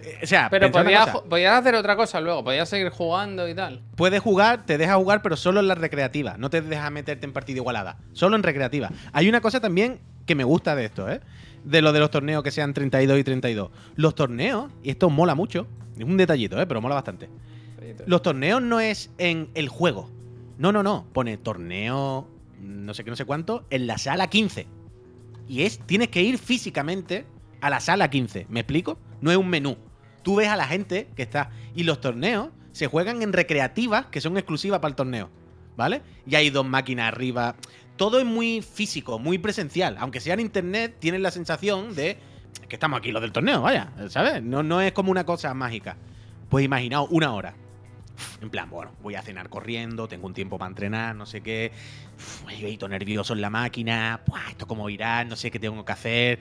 Eh, 0.03 0.21
o 0.23 0.27
sea, 0.27 0.49
Pero 0.51 0.71
podías, 0.71 1.11
podías 1.29 1.59
hacer 1.59 1.75
otra 1.75 1.97
cosa 1.97 2.21
luego, 2.21 2.45
podías 2.45 2.69
seguir 2.69 2.91
jugando 2.91 3.49
y 3.49 3.55
tal. 3.55 3.83
puedes 3.97 4.21
jugar, 4.21 4.65
te 4.65 4.79
deja 4.79 4.95
jugar, 4.95 5.23
pero 5.23 5.37
solo 5.37 5.61
en 5.61 5.69
la 5.69 5.75
recreativa. 5.75 6.37
No 6.39 6.51
te 6.51 6.63
deja 6.63 6.89
meterte 6.91 7.27
en 7.27 7.33
partida 7.33 7.57
igualada. 7.57 7.99
Solo 8.13 8.37
en 8.37 8.43
recreativa. 8.43 8.91
Hay 9.13 9.29
una 9.29 9.41
cosa 9.41 9.61
también 9.61 10.01
que 10.25 10.35
me 10.35 10.45
gusta 10.45 10.77
de 10.77 10.85
esto, 10.85 11.11
¿eh? 11.11 11.21
De 11.65 11.83
lo 11.83 11.93
de 11.93 11.99
los 12.01 12.11
torneos 12.11 12.43
que 12.45 12.53
sean 12.53 12.73
32 12.73 13.19
y 13.19 13.25
32. 13.25 13.71
Los 13.97 14.15
torneos, 14.15 14.71
y 14.83 14.91
esto 14.91 15.11
mola 15.11 15.35
mucho, 15.35 15.67
es 15.99 16.05
un 16.05 16.17
detallito, 16.17 16.61
¿eh? 16.61 16.67
Pero 16.67 16.81
mola 16.81 16.95
bastante. 16.95 17.29
Los 18.07 18.23
torneos 18.23 18.63
no 18.63 18.81
es 18.81 19.11
en 19.19 19.51
el 19.55 19.69
juego. 19.69 20.11
No, 20.59 20.73
no, 20.73 20.83
no. 20.83 21.07
Pone 21.13 21.37
torneo, 21.39 22.29
no 22.61 22.95
sé 22.95 23.05
qué, 23.05 23.11
no 23.11 23.17
sé 23.17 23.25
cuánto, 23.25 23.67
en 23.71 23.87
la 23.87 23.99
sala 23.99 24.29
15. 24.29 24.67
Y 25.49 25.63
es, 25.63 25.79
tienes 25.81 26.09
que 26.09 26.23
ir 26.23 26.39
físicamente 26.39 27.27
a 27.61 27.71
la 27.71 27.81
sala 27.81 28.11
15. 28.11 28.47
¿Me 28.49 28.61
explico? 28.61 28.99
No 29.21 29.31
es 29.31 29.37
un 29.37 29.49
menú. 29.49 29.77
Tú 30.23 30.37
ves 30.37 30.49
a 30.49 30.57
la 30.57 30.67
gente 30.67 31.09
que 31.17 31.23
está. 31.23 31.51
Y 31.75 31.85
los 31.85 32.01
torneos 32.01 32.51
se 32.73 32.87
juegan 32.87 33.23
en 33.23 33.33
recreativas 33.33 34.07
que 34.07 34.21
son 34.21 34.37
exclusivas 34.37 34.81
para 34.81 34.91
el 34.91 34.97
torneo. 34.97 35.31
¿Vale? 35.77 36.03
Y 36.27 36.35
hay 36.35 36.51
dos 36.51 36.67
máquinas 36.67 37.09
arriba. 37.09 37.55
Todo 37.97 38.19
es 38.19 38.25
muy 38.25 38.63
físico, 38.63 39.19
muy 39.19 39.39
presencial. 39.39 39.97
Aunque 40.01 40.21
sea 40.21 40.35
en 40.35 40.41
internet, 40.41 40.97
tienes 40.99 41.21
la 41.21 41.31
sensación 41.31 41.95
de 41.95 42.19
que 42.69 42.77
estamos 42.77 42.99
aquí 42.99 43.13
los 43.13 43.23
del 43.23 43.33
torneo, 43.33 43.63
vaya. 43.63 43.93
¿Sabes? 44.09 44.43
No, 44.43 44.63
no 44.63 44.81
es 44.81 44.93
como 44.93 45.11
una 45.11 45.25
cosa 45.25 45.55
mágica. 45.55 45.97
Pues 46.49 46.65
imaginaos 46.65 47.09
una 47.11 47.33
hora. 47.33 47.55
En 48.41 48.51
plan, 48.51 48.71
bueno, 48.71 48.93
voy 49.03 49.15
a 49.15 49.23
cenar 49.23 49.49
corriendo, 49.49 50.09
tengo 50.09 50.27
un 50.27 50.35
tiempo 50.35 50.59
para 50.59 50.69
entrenar, 50.69 51.15
no 51.15 51.27
sé 51.27 51.41
qué. 51.41 51.73
Ido 52.59 52.89
nervioso 52.89 53.33
en 53.33 53.41
la 53.41 53.51
máquina. 53.51 54.23
Buah, 54.27 54.51
esto 54.51 54.67
cómo 54.67 54.89
irá, 54.91 55.25
no 55.25 55.37
sé 55.37 55.51
qué 55.51 55.59
tengo 55.59 55.85
que 55.85 55.93
hacer. 55.93 56.39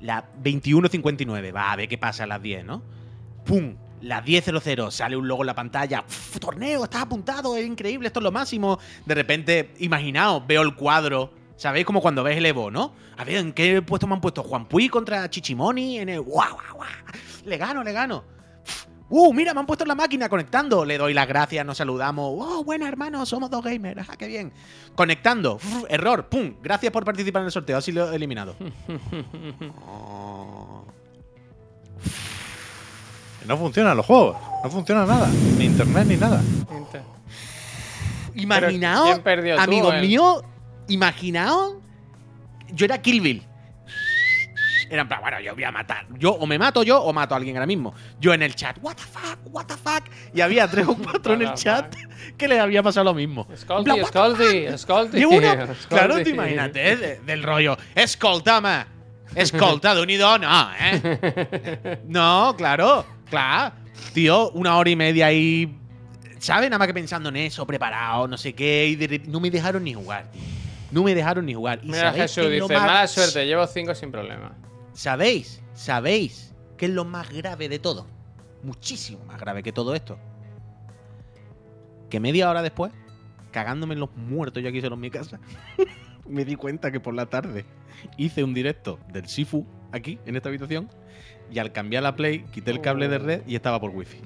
La 0.00 0.28
21.59, 0.42 1.54
va 1.54 1.72
a 1.72 1.76
ver 1.76 1.88
qué 1.88 1.98
pasa 1.98 2.24
a 2.24 2.26
las 2.26 2.42
10, 2.42 2.64
¿no? 2.64 2.82
¡Pum! 3.44 3.76
Las 4.02 4.24
10.00, 4.24 4.90
sale 4.90 5.16
un 5.16 5.26
logo 5.26 5.42
en 5.42 5.46
la 5.46 5.54
pantalla. 5.54 6.04
¡Uf, 6.06 6.38
torneo, 6.38 6.84
estás 6.84 7.02
apuntado, 7.02 7.56
es 7.56 7.66
increíble, 7.66 8.08
esto 8.08 8.20
es 8.20 8.24
lo 8.24 8.32
máximo. 8.32 8.78
De 9.06 9.14
repente, 9.14 9.72
imaginaos, 9.78 10.46
veo 10.46 10.62
el 10.62 10.74
cuadro. 10.74 11.32
¿Sabéis? 11.56 11.86
Como 11.86 12.02
cuando 12.02 12.22
ves 12.22 12.36
el 12.36 12.44
Evo, 12.44 12.70
¿no? 12.70 12.92
A 13.16 13.24
ver, 13.24 13.36
¿en 13.36 13.54
qué 13.54 13.80
puesto 13.80 14.06
me 14.06 14.12
han 14.12 14.20
puesto? 14.20 14.42
Juan 14.42 14.66
Puy 14.68 14.90
contra 14.90 15.30
Chichimoni 15.30 15.98
en 15.98 16.10
el. 16.10 16.20
¡Guau, 16.20 16.52
guau, 16.52 16.76
guau! 16.76 16.88
Le 17.46 17.56
gano, 17.56 17.82
le 17.82 17.92
gano. 17.92 18.35
¡Uh, 19.08 19.32
mira, 19.32 19.54
me 19.54 19.60
han 19.60 19.66
puesto 19.66 19.84
en 19.84 19.88
la 19.88 19.94
máquina 19.94 20.28
conectando! 20.28 20.84
Le 20.84 20.98
doy 20.98 21.14
las 21.14 21.28
gracias, 21.28 21.64
nos 21.64 21.76
saludamos. 21.78 22.34
¡Oh, 22.38 22.64
buena, 22.64 22.88
hermano! 22.88 23.24
Somos 23.24 23.48
dos 23.50 23.62
gamers. 23.64 24.08
¡Ah, 24.08 24.16
qué 24.16 24.26
bien! 24.26 24.52
Conectando. 24.96 25.54
Uf, 25.56 25.84
error. 25.88 26.26
¡Pum! 26.28 26.54
Gracias 26.62 26.92
por 26.92 27.04
participar 27.04 27.42
en 27.42 27.46
el 27.46 27.52
sorteo. 27.52 27.76
Así 27.78 27.92
lo 27.92 28.10
he 28.12 28.16
eliminado. 28.16 28.56
Oh. 29.88 30.84
No 33.46 33.56
funcionan 33.56 33.96
los 33.96 34.04
juegos. 34.04 34.36
No 34.64 34.70
funciona 34.70 35.06
nada. 35.06 35.28
Ni 35.56 35.66
internet 35.66 36.06
ni 36.08 36.16
nada. 36.16 36.42
Inter- 36.76 37.02
Imaginaos, 38.34 39.08
¿quién 39.10 39.22
perdió, 39.22 39.54
tú 39.56 39.62
amigos 39.62 39.94
él? 39.94 40.00
míos, 40.02 40.42
imaginaos, 40.88 41.74
yo 42.72 42.84
era 42.84 43.00
Kill 43.00 43.20
Bill. 43.22 43.42
Era 44.88 45.02
en 45.02 45.08
plan, 45.08 45.20
bueno, 45.20 45.40
yo 45.40 45.54
voy 45.54 45.64
a 45.64 45.72
matar. 45.72 46.06
Yo 46.18 46.30
o 46.32 46.46
me 46.46 46.58
mato 46.58 46.82
yo 46.84 47.00
o 47.02 47.12
mato 47.12 47.34
a 47.34 47.38
alguien 47.38 47.56
ahora 47.56 47.66
mismo. 47.66 47.92
Yo 48.20 48.32
en 48.32 48.42
el 48.42 48.54
chat, 48.54 48.78
what 48.82 48.94
the 48.94 49.02
fuck, 49.02 49.38
what 49.52 49.66
the 49.66 49.74
fuck. 49.74 50.04
Y 50.32 50.40
había 50.40 50.68
tres 50.68 50.86
o 50.86 50.96
cuatro 50.96 51.34
en 51.34 51.42
el 51.42 51.54
chat 51.54 51.94
que 52.38 52.46
les 52.48 52.60
había 52.60 52.82
pasado 52.82 53.04
lo 53.04 53.14
mismo. 53.14 53.46
Y 55.18 55.24
uno, 55.24 55.38
Scaldi. 55.76 55.76
claro, 55.88 56.14
tú 56.22 56.28
imagínate, 56.30 56.92
¿eh? 56.92 56.96
De- 56.96 57.20
del 57.20 57.42
rollo, 57.42 57.76
escoltama, 57.94 58.86
escolta 59.34 59.94
de 59.94 60.02
unido, 60.02 60.38
no, 60.38 60.70
¿eh? 60.80 61.98
No, 62.06 62.54
claro, 62.56 63.04
claro. 63.28 63.74
Tío, 64.12 64.50
una 64.50 64.76
hora 64.76 64.90
y 64.90 64.96
media 64.96 65.26
ahí, 65.26 65.76
¿sabes? 66.38 66.70
Nada 66.70 66.78
más 66.78 66.86
que 66.86 66.94
pensando 66.94 67.28
en 67.30 67.36
eso, 67.36 67.66
preparado, 67.66 68.28
no 68.28 68.36
sé 68.36 68.52
qué, 68.54 68.86
y 68.86 68.94
de 68.96 69.20
no 69.26 69.40
me 69.40 69.50
dejaron 69.50 69.82
ni 69.84 69.94
jugar, 69.94 70.30
tío. 70.30 70.42
No 70.92 71.02
me 71.02 71.14
dejaron 71.14 71.44
ni 71.44 71.54
jugar. 71.54 71.80
¿Y 71.82 71.86
Mira, 71.88 72.12
Jesús 72.12 72.44
dice, 72.48 72.74
más- 72.74 72.86
mala 72.86 73.06
suerte, 73.08 73.44
llevo 73.44 73.66
cinco 73.66 73.94
sin 73.94 74.12
problema. 74.12 74.52
¿Sabéis? 74.96 75.62
¿Sabéis 75.74 76.54
qué 76.78 76.86
es 76.86 76.90
lo 76.90 77.04
más 77.04 77.30
grave 77.30 77.68
de 77.68 77.78
todo? 77.78 78.06
Muchísimo 78.62 79.22
más 79.26 79.38
grave 79.38 79.62
que 79.62 79.70
todo 79.70 79.94
esto. 79.94 80.18
Que 82.08 82.18
media 82.18 82.48
hora 82.48 82.62
después, 82.62 82.94
cagándome 83.50 83.92
en 83.92 84.00
los 84.00 84.16
muertos 84.16 84.62
yo 84.62 84.70
aquí 84.70 84.80
solo 84.80 84.94
en 84.94 85.02
mi 85.02 85.10
casa, 85.10 85.38
me 86.26 86.46
di 86.46 86.56
cuenta 86.56 86.90
que 86.90 86.98
por 86.98 87.12
la 87.12 87.26
tarde 87.26 87.66
hice 88.16 88.42
un 88.42 88.54
directo 88.54 88.98
del 89.12 89.28
Sifu 89.28 89.66
aquí, 89.92 90.18
en 90.24 90.34
esta 90.34 90.48
habitación, 90.48 90.88
y 91.50 91.58
al 91.58 91.72
cambiar 91.72 92.02
la 92.02 92.16
Play, 92.16 92.44
quité 92.44 92.70
el 92.70 92.80
cable 92.80 93.08
de 93.08 93.18
red 93.18 93.42
y 93.46 93.54
estaba 93.54 93.78
por 93.78 93.90
wifi. 93.90 94.22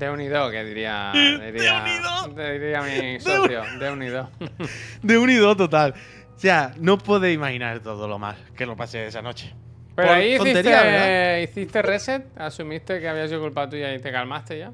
De 0.00 0.08
unido, 0.08 0.50
que 0.50 0.64
diría. 0.64 1.12
diría 1.12 1.84
unido. 1.84 2.50
Diría 2.52 2.80
mi 2.80 3.20
socio. 3.20 3.62
De 3.78 3.90
unido. 3.90 4.30
De 5.02 5.18
unido 5.18 5.54
total. 5.54 5.92
O 6.34 6.38
sea, 6.38 6.72
no 6.78 6.96
podéis 6.96 7.34
imaginar 7.34 7.80
todo 7.80 8.08
lo 8.08 8.18
mal 8.18 8.34
que 8.56 8.64
lo 8.64 8.76
pasé 8.76 9.06
esa 9.06 9.20
noche. 9.20 9.54
Pero 9.94 10.08
Por 10.08 10.16
ahí 10.16 10.36
hiciste, 10.36 11.42
hiciste 11.42 11.82
reset, 11.82 12.24
asumiste 12.38 12.98
que 12.98 13.10
había 13.10 13.28
sido 13.28 13.42
culpa 13.42 13.68
tuya 13.68 13.92
y 13.92 13.98
te 13.98 14.10
calmaste 14.10 14.58
ya. 14.58 14.72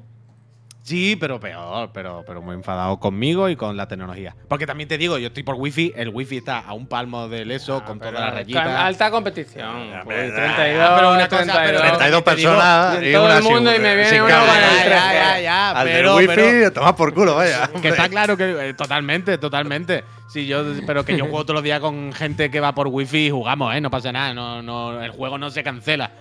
Sí, 0.87 1.17
pero 1.17 1.37
peor, 1.37 1.89
pero, 1.93 2.23
pero 2.25 2.41
muy 2.41 2.55
enfadado 2.55 2.97
conmigo 2.97 3.49
y 3.49 3.57
con 3.57 3.75
la 3.75 3.89
tecnología. 3.89 4.33
Porque 4.47 4.65
también 4.65 4.87
te 4.87 4.97
digo, 4.97 5.17
yo 5.17 5.27
estoy 5.27 5.43
por 5.43 5.55
wifi, 5.55 5.91
el 5.97 6.07
wifi 6.07 6.37
está 6.37 6.59
a 6.59 6.71
un 6.71 6.87
palmo 6.87 7.27
del 7.27 7.51
eso, 7.51 7.81
Ah, 7.83 7.85
con 7.85 7.99
las 7.99 8.13
con 8.13 8.21
rayitas. 8.35 8.65
Alta 8.67 9.11
competición. 9.11 9.89
Ya, 9.91 10.01
pues, 10.05 10.31
pero- 10.31 10.35
32, 10.55 10.91
pero 10.95 11.11
una 11.13 11.27
cosa, 11.27 11.43
32. 11.43 11.65
pero 11.65 11.97
32 11.97 11.97
te 11.99 12.05
digo, 12.07 12.23
personas 12.23 13.03
y 13.03 13.11
todo 13.11 13.25
una 13.25 13.37
el 13.37 13.43
mundo 13.43 13.71
sin- 13.71 13.79
y 13.81 13.83
me 13.83 13.95
viene 13.97 14.21
uno 14.21 14.33
con 14.33 14.55
el 14.55 14.61
ya, 14.61 14.83
13. 14.85 15.13
ya, 15.13 15.39
ya, 15.41 15.69
Al 15.71 15.87
pero, 15.87 16.15
del 16.15 16.27
wifi, 16.29 16.35
pero- 16.41 16.71
toma 16.71 16.95
por 16.95 17.13
culo, 17.13 17.35
vaya. 17.35 17.69
que 17.81 17.89
está 17.89 18.07
claro 18.07 18.37
que 18.37 18.69
eh, 18.69 18.73
totalmente, 18.73 19.37
totalmente. 19.37 20.05
Sí, 20.29 20.47
yo, 20.47 20.63
pero 20.85 21.03
que 21.03 21.17
yo 21.17 21.25
juego 21.29 21.43
todos 21.43 21.55
los 21.55 21.63
días 21.63 21.81
con 21.81 22.13
gente 22.13 22.49
que 22.49 22.61
va 22.61 22.73
por 22.73 22.87
wifi 22.87 23.25
y 23.25 23.29
jugamos, 23.29 23.75
¿eh? 23.75 23.81
No 23.81 23.89
pasa 23.91 24.13
nada, 24.13 24.33
no, 24.33 24.61
no, 24.61 25.01
el 25.03 25.11
juego 25.11 25.37
no 25.37 25.49
se 25.49 25.63
cancela. 25.63 26.11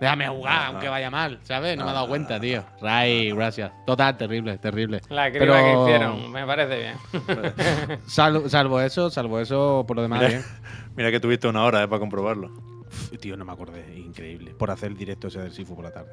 Déjame 0.00 0.28
jugar, 0.28 0.66
aunque 0.68 0.88
vaya 0.88 1.10
mal, 1.10 1.38
¿sabes? 1.42 1.76
No 1.76 1.84
me 1.84 1.90
he 1.90 1.94
dado 1.94 2.08
cuenta, 2.08 2.40
tío. 2.40 2.64
Ray, 2.80 3.32
gracias. 3.32 3.70
Total, 3.86 4.16
terrible, 4.16 4.56
terrible. 4.58 5.00
La 5.10 5.30
Pero- 5.30 5.52
que 5.54 5.82
hicieron, 5.82 6.32
me 6.32 6.46
parece 6.46 6.78
bien. 6.78 6.94
Salvo, 8.06 8.48
salvo 8.48 8.80
eso, 8.80 9.10
salvo 9.10 9.38
eso, 9.40 9.84
por 9.86 9.96
lo 9.96 10.02
demás, 10.02 10.20
Mira, 10.20 10.28
bien. 10.30 10.44
mira 10.96 11.10
que 11.10 11.20
tuviste 11.20 11.46
una 11.48 11.64
hora 11.64 11.82
eh, 11.82 11.88
para 11.88 12.00
comprobarlo. 12.00 12.48
Uf, 12.86 13.18
Tío, 13.20 13.36
no 13.36 13.44
me 13.44 13.52
acordé. 13.52 13.84
Increíble. 13.98 14.52
Por 14.58 14.70
hacer 14.70 14.90
el 14.90 14.96
directo 14.96 15.28
ese 15.28 15.40
del 15.40 15.52
Sifu 15.52 15.74
por 15.76 15.84
la 15.84 15.92
tarde. 15.92 16.12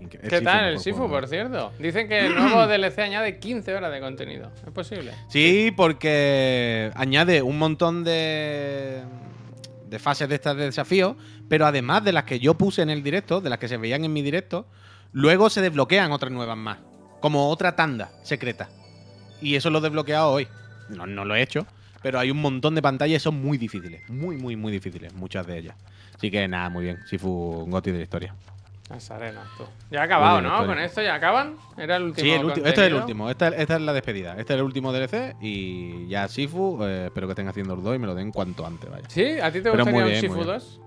Incre- 0.00 0.20
¿Qué 0.28 0.40
tal 0.42 0.64
el 0.72 0.78
Sifu, 0.80 1.08
por 1.08 1.26
cierto? 1.26 1.72
Dicen 1.78 2.06
que 2.08 2.26
el 2.26 2.34
nuevo 2.34 2.66
DLC 2.66 2.98
añade 2.98 3.38
15 3.38 3.74
horas 3.74 3.90
de 3.92 4.00
contenido. 4.00 4.50
¿Es 4.66 4.72
posible? 4.72 5.12
Sí, 5.28 5.72
porque 5.74 6.90
añade 6.96 7.40
un 7.40 7.58
montón 7.58 8.04
de, 8.04 9.00
de 9.88 9.98
fases 9.98 10.28
de 10.28 10.34
estas 10.34 10.56
de 10.56 10.64
desafío, 10.64 11.16
pero 11.48 11.66
además 11.66 12.04
de 12.04 12.12
las 12.12 12.24
que 12.24 12.38
yo 12.38 12.54
puse 12.54 12.82
en 12.82 12.90
el 12.90 13.02
directo, 13.02 13.40
de 13.40 13.50
las 13.50 13.58
que 13.58 13.68
se 13.68 13.76
veían 13.76 14.04
en 14.04 14.12
mi 14.12 14.22
directo, 14.22 14.66
luego 15.12 15.50
se 15.50 15.60
desbloquean 15.60 16.12
otras 16.12 16.32
nuevas 16.32 16.56
más, 16.56 16.78
como 17.20 17.48
otra 17.48 17.76
tanda 17.76 18.10
secreta. 18.22 18.68
Y 19.40 19.54
eso 19.54 19.70
lo 19.70 19.78
he 19.78 19.82
desbloqueado 19.82 20.30
hoy. 20.30 20.48
No, 20.88 21.06
no 21.06 21.24
lo 21.24 21.34
he 21.34 21.42
hecho, 21.42 21.66
pero 22.02 22.18
hay 22.18 22.30
un 22.30 22.40
montón 22.40 22.74
de 22.74 22.82
pantallas 22.82 23.22
son 23.22 23.40
muy 23.42 23.58
difíciles, 23.58 24.08
muy, 24.08 24.36
muy, 24.36 24.56
muy 24.56 24.72
difíciles, 24.72 25.12
muchas 25.14 25.46
de 25.46 25.58
ellas. 25.58 25.76
Así 26.14 26.30
que 26.30 26.46
nada, 26.48 26.70
muy 26.70 26.84
bien. 26.84 26.98
Sifu, 27.06 27.28
un 27.28 27.70
goti 27.70 27.90
de 27.90 27.98
la 27.98 28.04
historia. 28.04 28.34
Las 28.88 29.10
arenas, 29.10 29.48
tú. 29.58 29.64
Ya 29.90 30.02
ha 30.02 30.04
acabado, 30.04 30.34
Muy 30.36 30.42
bien, 30.42 30.52
¿no? 30.52 30.58
estoy. 30.60 30.74
Con 30.74 30.84
esto 30.84 31.02
ya 31.02 31.14
acaban. 31.16 31.56
Era 31.76 31.96
el 31.96 32.04
último. 32.04 32.24
Sí, 32.24 32.30
el 32.30 32.44
último, 32.44 32.66
este 32.66 32.80
es 32.82 32.86
el 32.86 32.94
último. 32.94 33.30
Esta, 33.30 33.48
esta 33.48 33.74
es 33.76 33.80
la 33.82 33.92
despedida. 33.92 34.32
Este 34.38 34.52
es 34.54 34.58
el 34.60 34.62
último 34.64 34.92
DLC 34.92 35.36
y 35.40 36.06
ya 36.06 36.28
Sifu, 36.28 36.78
eh, 36.84 37.06
espero 37.06 37.26
que 37.26 37.32
estén 37.32 37.48
haciendo 37.48 37.74
los 37.74 37.82
dos 37.84 37.96
y 37.96 37.98
me 37.98 38.06
lo 38.06 38.14
den 38.14 38.30
cuanto 38.30 38.64
antes, 38.64 38.88
vaya. 38.88 39.08
¿Sí? 39.08 39.40
¿A 39.40 39.50
ti 39.50 39.60
te 39.60 39.70
gustaría 39.70 39.92
muy 39.92 40.02
un 40.02 40.08
bien, 40.08 40.20
Sifu 40.20 40.34
muy 40.34 40.44
bien. 40.44 40.54
2? 40.58 40.80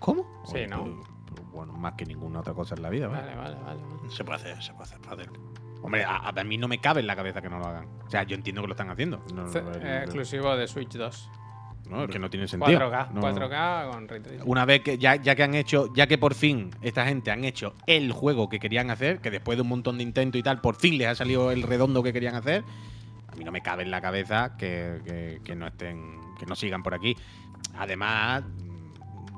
¿Cómo? 0.00 0.42
Sí, 0.44 0.66
¿no? 0.68 0.84
Pero- 0.84 1.02
pero 1.34 1.42
bueno, 1.52 1.72
más 1.74 1.94
que 1.94 2.04
ninguna 2.04 2.40
otra 2.40 2.52
cosa 2.54 2.74
en 2.74 2.82
la 2.82 2.90
vida. 2.90 3.08
Vale, 3.08 3.34
vale, 3.34 3.56
vale. 3.64 3.80
vale. 3.82 4.10
Se 4.10 4.22
puede 4.24 4.36
hacer, 4.36 4.62
se 4.62 4.72
puede 4.72 4.84
hacer 4.84 4.98
fácil. 5.00 5.30
Hombre, 5.82 6.04
a, 6.04 6.28
a 6.28 6.44
mí 6.44 6.58
no 6.58 6.68
me 6.68 6.78
cabe 6.80 7.00
en 7.00 7.06
la 7.06 7.16
cabeza 7.16 7.40
que 7.40 7.48
no 7.48 7.58
lo 7.58 7.66
hagan. 7.66 7.86
O 8.06 8.10
sea, 8.10 8.24
yo 8.24 8.34
entiendo 8.34 8.60
que 8.60 8.66
lo 8.66 8.74
están 8.74 8.90
haciendo. 8.90 9.22
No, 9.34 9.46
Ce- 9.46 9.62
no, 9.62 9.72
eh, 9.72 10.00
exclusivo 10.04 10.54
de 10.56 10.66
Switch 10.68 10.92
2. 10.92 11.30
No, 11.90 12.06
que 12.08 12.18
no 12.18 12.30
tiene 12.30 12.46
sentido. 12.48 12.78
4K. 12.78 13.10
No. 13.12 13.20
4K 13.22 13.90
con 13.90 14.08
ray 14.08 14.20
tracing. 14.20 14.42
Una 14.48 14.64
vez 14.64 14.80
que 14.82 14.96
ya, 14.98 15.16
ya 15.16 15.34
que 15.34 15.42
han 15.42 15.54
hecho, 15.54 15.92
ya 15.94 16.06
que 16.06 16.16
por 16.18 16.34
fin 16.34 16.70
esta 16.82 17.04
gente 17.06 17.30
han 17.30 17.44
hecho 17.44 17.74
el 17.86 18.12
juego 18.12 18.48
que 18.48 18.58
querían 18.58 18.90
hacer, 18.90 19.20
que 19.20 19.30
después 19.30 19.58
de 19.58 19.62
un 19.62 19.68
montón 19.68 19.96
de 19.98 20.04
intento 20.04 20.38
y 20.38 20.42
tal, 20.42 20.60
por 20.60 20.76
fin 20.76 20.96
les 20.98 21.08
ha 21.08 21.14
salido 21.14 21.50
el 21.50 21.62
redondo 21.62 22.02
que 22.02 22.12
querían 22.12 22.34
hacer, 22.36 22.64
a 23.30 23.36
mí 23.36 23.44
no 23.44 23.52
me 23.52 23.60
cabe 23.62 23.82
en 23.82 23.90
la 23.90 24.00
cabeza 24.00 24.56
que, 24.56 25.00
que- 25.04 25.40
que 25.44 25.54
no 25.56 25.66
estén, 25.66 26.18
que 26.38 26.46
no 26.46 26.54
sigan 26.56 26.82
por 26.82 26.94
aquí. 26.94 27.16
Además, 27.78 28.42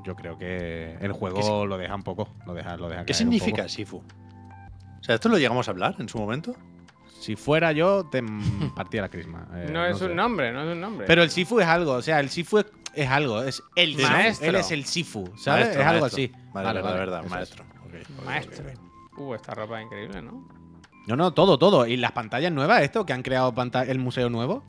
yo 0.05 0.15
creo 0.15 0.37
que 0.37 0.95
el 0.99 1.11
juego 1.13 1.65
lo 1.65 1.77
deja 1.77 1.95
un 1.95 2.03
poco, 2.03 2.29
lo 2.45 2.53
deja, 2.53 2.75
lo 2.77 2.89
deja 2.89 3.05
¿Qué 3.05 3.13
significa. 3.13 3.67
Sifu? 3.69 3.97
O 4.99 5.03
sea, 5.03 5.15
¿esto 5.15 5.29
lo 5.29 5.37
llegamos 5.37 5.67
a 5.67 5.71
hablar 5.71 5.95
en 5.99 6.07
su 6.09 6.17
momento? 6.17 6.55
Si 7.23 7.35
fuera 7.37 7.71
yo, 7.71 8.05
te 8.05 8.21
partía 8.75 9.01
la 9.01 9.09
crisma. 9.09 9.47
eh, 9.55 9.69
no 9.71 9.85
es 9.85 9.97
sé. 9.99 10.05
un 10.05 10.15
nombre, 10.15 10.51
no 10.51 10.63
es 10.63 10.73
un 10.73 10.81
nombre. 10.81 11.07
Pero 11.07 11.23
el 11.23 11.29
Sifu 11.29 11.59
es 11.59 11.67
algo, 11.67 11.93
o 11.93 12.01
sea, 12.01 12.19
el 12.19 12.29
Sifu 12.29 12.57
es, 12.59 12.65
es 12.93 13.09
algo, 13.09 13.41
es 13.43 13.63
el 13.75 13.95
Sí. 13.95 14.01
Maestro. 14.03 14.49
Él 14.49 14.55
es 14.55 14.71
el 14.71 14.83
Sifu, 14.85 15.25
¿sabes? 15.37 15.65
Maestro, 15.67 15.81
es 15.81 15.87
algo 15.87 16.01
maestro. 16.01 16.23
así. 16.23 16.31
Vale, 16.53 16.81
vale, 16.81 16.99
verdad, 16.99 17.19
eso 17.19 17.25
es. 17.27 17.31
maestro. 17.31 17.65
Maestro. 18.25 18.65
Uh, 19.17 19.33
esta 19.35 19.53
ropa 19.53 19.79
es 19.79 19.85
increíble, 19.85 20.21
¿no? 20.21 20.47
No, 21.07 21.15
no, 21.15 21.31
todo, 21.33 21.57
todo. 21.57 21.85
Y 21.87 21.97
las 21.97 22.11
pantallas 22.11 22.51
nuevas, 22.51 22.81
esto, 22.81 23.05
que 23.05 23.13
han 23.13 23.23
creado 23.23 23.53
el 23.87 23.99
museo 23.99 24.29
nuevo. 24.29 24.63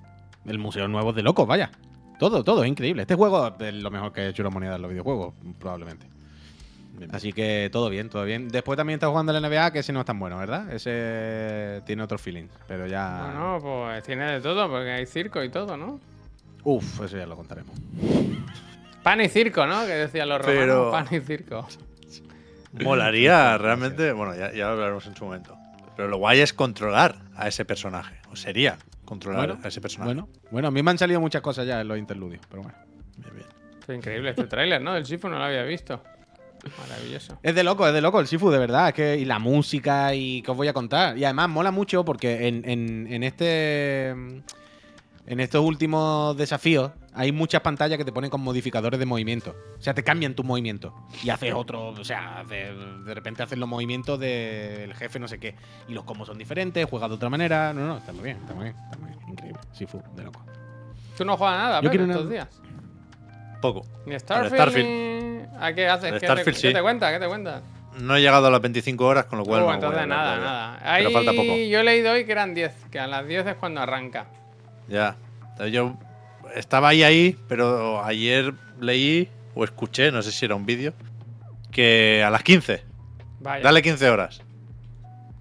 El 0.44 0.58
museo 0.58 0.86
nuevo 0.88 1.10
es 1.10 1.16
de 1.16 1.22
locos, 1.22 1.46
vaya. 1.46 1.70
Todo, 2.18 2.44
todo, 2.44 2.62
es 2.62 2.68
increíble. 2.68 3.02
Este 3.02 3.14
juego 3.14 3.56
es 3.58 3.74
lo 3.74 3.90
mejor 3.90 4.12
que 4.12 4.20
ha 4.20 4.26
hecho 4.28 4.42
la 4.42 4.48
humanidad 4.50 4.76
en 4.76 4.82
los 4.82 4.90
videojuegos, 4.90 5.34
probablemente. 5.58 6.06
Bien. 6.96 7.14
Así 7.14 7.32
que 7.32 7.68
todo 7.72 7.90
bien, 7.90 8.08
todo 8.08 8.24
bien. 8.24 8.48
Después 8.48 8.76
también 8.76 8.96
está 8.98 9.08
jugando 9.08 9.36
el 9.36 9.42
NBA, 9.42 9.72
que 9.72 9.80
ese 9.80 9.92
no 9.92 10.00
es 10.00 10.06
tan 10.06 10.18
bueno, 10.18 10.38
¿verdad? 10.38 10.72
Ese 10.72 11.82
tiene 11.86 12.02
otros 12.02 12.20
feelings, 12.22 12.50
pero 12.68 12.86
ya... 12.86 13.24
Bueno, 13.26 13.58
pues 13.60 14.02
tiene 14.04 14.30
de 14.32 14.40
todo, 14.40 14.68
porque 14.70 14.90
hay 14.92 15.06
circo 15.06 15.42
y 15.42 15.48
todo, 15.48 15.76
¿no? 15.76 16.00
Uf, 16.62 17.02
eso 17.02 17.16
ya 17.16 17.26
lo 17.26 17.36
contaremos. 17.36 17.74
Pan 19.02 19.20
y 19.20 19.28
circo, 19.28 19.66
¿no? 19.66 19.84
Que 19.86 19.92
decían 19.92 20.28
los 20.28 20.40
romanos. 20.40 20.60
Pero- 20.60 20.90
Pan 20.90 21.06
y 21.10 21.20
circo. 21.20 21.66
Molaría 22.72 23.58
realmente. 23.58 24.12
Bueno, 24.12 24.34
ya, 24.34 24.52
ya 24.52 24.66
lo 24.66 24.72
hablaremos 24.72 25.06
en 25.06 25.14
su 25.16 25.24
momento. 25.24 25.56
Pero 25.96 26.08
lo 26.08 26.16
guay 26.18 26.40
es 26.40 26.52
controlar 26.52 27.16
a 27.36 27.46
ese 27.48 27.64
personaje. 27.64 28.16
O 28.32 28.36
sería 28.36 28.78
controlar 29.04 29.46
Bueno, 29.48 29.62
a 29.64 29.68
ese 29.68 29.80
personaje. 29.80 30.06
Bueno, 30.14 30.28
bueno, 30.50 30.68
a 30.68 30.70
mí 30.70 30.82
me 30.82 30.90
han 30.90 30.98
salido 30.98 31.20
muchas 31.20 31.42
cosas 31.42 31.66
ya 31.66 31.80
en 31.80 31.88
los 31.88 31.98
interludios, 31.98 32.42
pero 32.48 32.62
bueno. 32.62 32.76
Bien, 33.18 33.34
bien. 33.34 33.46
Fue 33.84 33.94
increíble 33.94 34.30
este 34.30 34.44
tráiler, 34.44 34.80
¿no? 34.80 34.94
Del 34.94 35.04
Sifu 35.06 35.28
no 35.28 35.38
lo 35.38 35.44
había 35.44 35.62
visto. 35.64 36.02
Maravilloso. 36.78 37.38
Es 37.42 37.54
de 37.54 37.62
loco, 37.64 37.86
es 37.86 37.92
de 37.94 38.00
loco 38.00 38.20
el 38.20 38.26
Sifu, 38.26 38.50
de 38.50 38.58
verdad. 38.58 38.88
Es 38.88 38.94
que, 38.94 39.16
y 39.16 39.24
la 39.24 39.38
música 39.38 40.14
y 40.14 40.42
que 40.42 40.50
os 40.50 40.56
voy 40.56 40.68
a 40.68 40.72
contar. 40.72 41.16
Y 41.18 41.24
además 41.24 41.48
mola 41.48 41.70
mucho 41.70 42.04
porque 42.04 42.48
en, 42.48 42.68
en- 42.68 43.06
en 43.12 43.22
este. 43.22 44.10
En 45.26 45.40
estos 45.40 45.64
últimos 45.64 46.36
desafíos 46.36 46.92
hay 47.14 47.32
muchas 47.32 47.62
pantallas 47.62 47.96
que 47.96 48.04
te 48.04 48.12
ponen 48.12 48.28
con 48.28 48.42
modificadores 48.42 49.00
de 49.00 49.06
movimiento. 49.06 49.56
O 49.78 49.80
sea, 49.80 49.94
te 49.94 50.04
cambian 50.04 50.34
tus 50.34 50.44
movimientos. 50.44 50.92
Y 51.22 51.30
haces 51.30 51.54
otro. 51.54 51.88
O 51.88 52.04
sea, 52.04 52.44
de 52.46 53.14
repente 53.14 53.42
haces 53.42 53.56
los 53.56 53.66
movimientos 53.66 54.20
del 54.20 54.92
jefe, 54.94 55.18
no 55.18 55.26
sé 55.26 55.38
qué. 55.38 55.54
Y 55.88 55.94
los 55.94 56.04
combos 56.04 56.28
son 56.28 56.36
diferentes, 56.36 56.84
juegas 56.90 57.08
de 57.08 57.14
otra 57.14 57.30
manera. 57.30 57.72
No, 57.72 57.86
no, 57.86 57.96
está 57.96 58.12
muy 58.12 58.24
bien, 58.24 58.36
está 58.36 58.52
muy 58.52 58.64
bien, 58.64 58.76
está 58.84 58.98
muy 58.98 59.08
bien. 59.12 59.20
Increíble. 59.30 59.60
Sifu, 59.72 60.02
de 60.14 60.24
loco. 60.24 60.44
Tú 61.16 61.24
no 61.24 61.38
juegas 61.38 61.56
nada, 61.58 61.76
Yo 61.78 61.82
Pep, 61.84 61.90
quiero 61.92 62.04
una- 62.04 62.14
estos 62.14 62.28
días. 62.30 62.48
Poco. 63.62 63.86
Ni 64.04 64.18
Starfield, 64.18 64.54
Starfield. 64.56 64.88
ni... 64.88 65.13
¿A 65.58 65.72
qué 65.72 65.88
haces? 65.88 66.12
¿Qué, 66.20 66.26
te, 66.26 66.52
sí. 66.54 66.68
qué 66.68 66.74
te 66.74 66.82
cuenta? 66.82 67.12
¿Qué 67.12 67.18
te 67.18 67.26
cuenta? 67.26 67.62
No 67.98 68.16
he 68.16 68.20
llegado 68.20 68.48
a 68.48 68.50
las 68.50 68.60
25 68.60 69.06
horas, 69.06 69.24
con 69.26 69.38
lo 69.38 69.44
cual. 69.44 69.62
Uh, 69.62 69.66
no 69.66 69.74
entonces 69.74 70.06
nada, 70.06 70.36
nada. 70.38 70.78
Pero 70.80 70.90
Ahí 71.08 71.12
falta 71.12 71.30
poco. 71.32 71.56
yo 71.56 71.80
he 71.80 71.84
leído 71.84 72.12
hoy 72.12 72.24
que 72.26 72.32
eran 72.32 72.52
10, 72.54 72.72
que 72.90 72.98
a 72.98 73.06
las 73.06 73.26
10 73.26 73.46
es 73.46 73.54
cuando 73.54 73.80
arranca. 73.80 74.26
Ya. 74.88 75.16
Yo 75.70 75.96
estaba 76.56 76.88
ahí, 76.88 77.02
ahí, 77.04 77.36
pero 77.48 78.02
ayer 78.04 78.52
leí 78.80 79.28
o 79.54 79.62
escuché, 79.64 80.10
no 80.10 80.22
sé 80.22 80.32
si 80.32 80.44
era 80.44 80.56
un 80.56 80.66
vídeo, 80.66 80.92
que 81.70 82.22
a 82.24 82.30
las 82.30 82.42
15. 82.42 82.82
Vaya. 83.40 83.62
Dale 83.62 83.80
15 83.82 84.10
horas. 84.10 84.42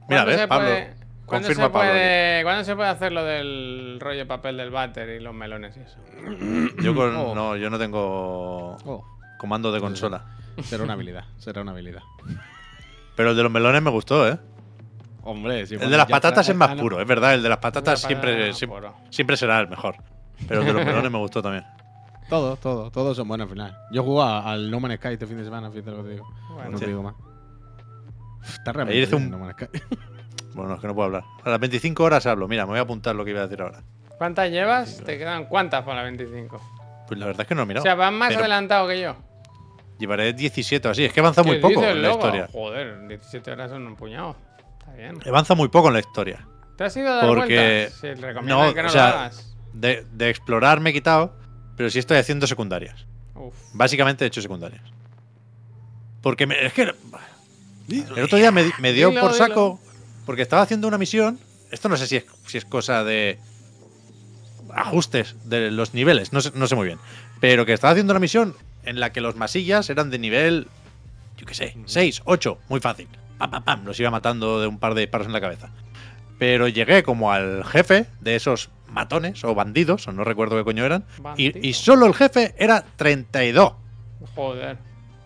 Mira, 0.07 0.23
¿Cuándo 0.23 0.25
ves, 0.25 0.47
Pablo. 0.47 0.67
puede- 0.67 0.93
¿Cuándo 1.25 1.47
se, 1.47 1.55
confirma 1.55 1.71
Pablo. 1.79 2.43
¿Cuándo 2.43 2.63
se 2.65 2.75
puede 2.75 2.89
hacer 2.89 3.11
lo 3.13 3.23
del 3.23 3.97
rollo 3.99 4.19
de 4.19 4.25
papel 4.27 4.57
del 4.57 4.69
váter 4.69 5.09
y 5.09 5.19
los 5.23 5.33
melones 5.33 5.75
y 5.77 5.79
eso? 5.79 5.97
Yo 6.83 6.93
con- 6.93 7.15
Oh. 7.15 7.33
no, 7.33 7.55
yo 7.55 7.69
no 7.71 7.79
tengo 7.79 8.77
comando 9.43 9.73
de 9.73 9.81
consola. 9.81 10.23
Será 10.63 10.85
una 10.85 10.93
habilidad, 10.93 11.25
será 11.37 11.61
una 11.63 11.71
habilidad. 11.71 12.01
Pero 13.17 13.31
el 13.31 13.35
de 13.35 13.43
los 13.43 13.51
melones 13.51 13.81
me 13.81 13.89
gustó, 13.89 14.25
¿eh? 14.25 14.39
Hombre, 15.23 15.67
sí, 15.67 15.75
El 15.75 15.89
de 15.91 15.97
las 15.97 16.05
patatas 16.07 16.47
es 16.47 16.55
más 16.55 16.69
ah, 16.69 16.75
no. 16.75 16.81
puro, 16.81 17.01
es 17.01 17.05
verdad. 17.05 17.33
El 17.33 17.43
de 17.43 17.49
las 17.49 17.57
patatas 17.57 17.99
siempre, 17.99 18.31
patata 18.33 18.53
siempre, 18.53 18.79
puro. 18.79 18.95
siempre 19.09 19.35
será 19.35 19.59
el 19.59 19.67
mejor. 19.67 19.97
Pero 20.47 20.61
el 20.61 20.67
de 20.67 20.71
los 20.73 20.85
melones 20.85 21.11
me 21.11 21.17
gustó 21.17 21.41
también. 21.41 21.65
Todos, 22.29 22.57
todos, 22.61 22.89
todos 22.93 23.17
son 23.17 23.27
buenos 23.27 23.45
al 23.47 23.49
final. 23.51 23.77
Yo 23.91 24.01
jugué 24.01 24.23
al 24.23 24.71
No 24.71 24.79
Man's 24.79 24.95
Sky 24.95 25.09
este 25.09 25.27
fin 25.27 25.35
de 25.37 25.43
semana, 25.43 25.69
fíjate 25.69 25.91
lo 25.91 25.97
que 25.97 26.03
te 26.03 26.09
digo. 26.11 26.25
Bueno. 26.53 26.71
no 26.71 26.77
Sí. 26.77 26.85
te 26.85 26.89
digo 26.89 27.03
más. 27.03 27.15
Está 28.45 28.71
realmente 28.71 28.93
Ayer 28.97 29.03
hice 29.09 29.15
bien 29.17 29.25
un- 29.25 29.31
No 29.31 29.39
Man's 29.39 29.55
Sky. 29.57 29.65
Bueno, 30.55 30.75
es 30.75 30.79
que 30.81 30.87
no 30.87 30.93
puedo 30.95 31.07
hablar. 31.07 31.23
A 31.43 31.49
las 31.49 31.59
25 31.59 32.03
horas 32.03 32.25
hablo. 32.27 32.47
Mira, 32.47 32.63
me 32.65 32.69
voy 32.71 32.79
a 32.79 32.83
apuntar 32.83 33.15
lo 33.15 33.25
que 33.25 33.31
iba 33.31 33.39
a 33.41 33.47
decir 33.47 33.59
ahora. 33.61 33.81
¿Cuántas 34.19 34.51
llevas? 34.51 35.01
¿Te 35.03 35.17
quedan 35.17 35.45
cuántas 35.45 35.83
para 35.83 35.97
la 35.97 36.03
25? 36.03 36.61
Pues 37.07 37.19
la 37.19 37.25
verdad 37.25 37.41
es 37.41 37.47
que 37.47 37.55
no 37.55 37.61
he 37.61 37.63
O 37.63 37.67
mirado. 37.67 37.83
sea, 37.83 37.95
vas 37.95 38.13
más 38.13 38.29
Pero 38.29 38.39
adelantado 38.41 38.87
que 38.87 39.01
yo. 39.01 39.15
Llevaré 40.03 40.33
17 40.33 40.85
o 40.89 40.91
así. 40.91 41.05
Es 41.05 41.13
que 41.13 41.21
avanza 41.21 41.43
muy 41.43 41.55
¿Qué 41.55 41.61
poco 41.61 41.81
en 41.81 42.01
la 42.01 42.11
historia. 42.11 42.49
Joder, 42.51 43.07
17 43.07 43.51
horas 43.51 43.71
son 43.71 43.87
un 43.87 43.95
puñado. 43.95 44.35
Está 44.77 44.91
bien. 44.95 45.17
Avanza 45.25 45.55
muy 45.55 45.69
poco 45.69 45.87
en 45.87 45.93
la 45.93 46.01
historia. 46.01 46.45
¿Te 46.75 46.83
has 46.83 46.97
ido 46.97 47.09
a 47.09 47.15
dar 47.15 47.27
Porque- 47.27 47.55
vueltas? 47.55 47.93
Sí, 48.01 48.07
recomiendo 48.21 48.65
No, 48.65 48.73
que 48.73 48.81
no 48.81 48.89
o 48.89 48.91
sea- 48.91 49.07
lo 49.09 49.15
hagas. 49.15 49.55
De, 49.71 50.05
de 50.11 50.29
explorar 50.29 50.81
me 50.81 50.89
he 50.89 50.93
quitado, 50.93 51.33
pero 51.77 51.89
sí 51.89 51.99
estoy 51.99 52.17
haciendo 52.17 52.47
secundarias. 52.47 53.05
Uf. 53.33 53.53
Básicamente 53.71 54.25
he 54.25 54.27
hecho 54.27 54.41
secundarias. 54.41 54.83
Porque 56.21 56.45
me- 56.47 56.65
es 56.65 56.73
que 56.73 56.81
el 56.83 58.23
otro 58.23 58.37
día 58.37 58.51
me, 58.51 58.65
di- 58.65 58.73
me 58.79 58.91
dio 58.91 59.07
Dilo, 59.07 59.21
por 59.21 59.31
dilo. 59.31 59.45
saco 59.47 59.79
porque 60.25 60.41
estaba 60.41 60.63
haciendo 60.63 60.85
una 60.89 60.97
misión. 60.97 61.39
Esto 61.71 61.87
no 61.87 61.95
sé 61.95 62.07
si 62.07 62.17
es, 62.17 62.25
si 62.45 62.57
es 62.57 62.65
cosa 62.65 63.05
de 63.05 63.39
ajustes 64.73 65.37
de 65.45 65.71
los 65.71 65.93
niveles, 65.93 66.33
no 66.33 66.41
sé, 66.41 66.51
no 66.55 66.67
sé 66.67 66.75
muy 66.75 66.87
bien. 66.87 66.99
Pero 67.39 67.65
que 67.65 67.71
estaba 67.71 67.91
haciendo 67.91 68.11
una 68.11 68.19
misión 68.19 68.53
en 68.83 68.99
la 68.99 69.11
que 69.11 69.21
los 69.21 69.35
masillas 69.35 69.89
eran 69.89 70.09
de 70.09 70.19
nivel, 70.19 70.67
yo 71.37 71.45
qué 71.45 71.53
sé, 71.53 71.75
6, 71.85 72.21
8, 72.25 72.57
muy 72.69 72.79
fácil. 72.79 73.07
pam, 73.37 73.49
pam, 73.51 73.63
pam, 73.63 73.85
los 73.85 73.99
iba 73.99 74.11
matando 74.11 74.59
de 74.61 74.67
un 74.67 74.79
par 74.79 74.93
de 74.93 75.01
disparos 75.01 75.27
en 75.27 75.33
la 75.33 75.41
cabeza. 75.41 75.69
Pero 76.39 76.67
llegué 76.67 77.03
como 77.03 77.31
al 77.31 77.63
jefe 77.65 78.05
de 78.21 78.35
esos 78.35 78.69
matones 78.89 79.43
o 79.43 79.55
bandidos, 79.55 80.07
o 80.07 80.11
no 80.11 80.23
recuerdo 80.23 80.57
qué 80.57 80.63
coño 80.63 80.85
eran, 80.85 81.05
y, 81.37 81.73
solo 81.73 82.05
el 82.05 82.13
jefe 82.13 82.53
era 82.57 82.83
32 82.95 83.73
Joder. 84.35 84.77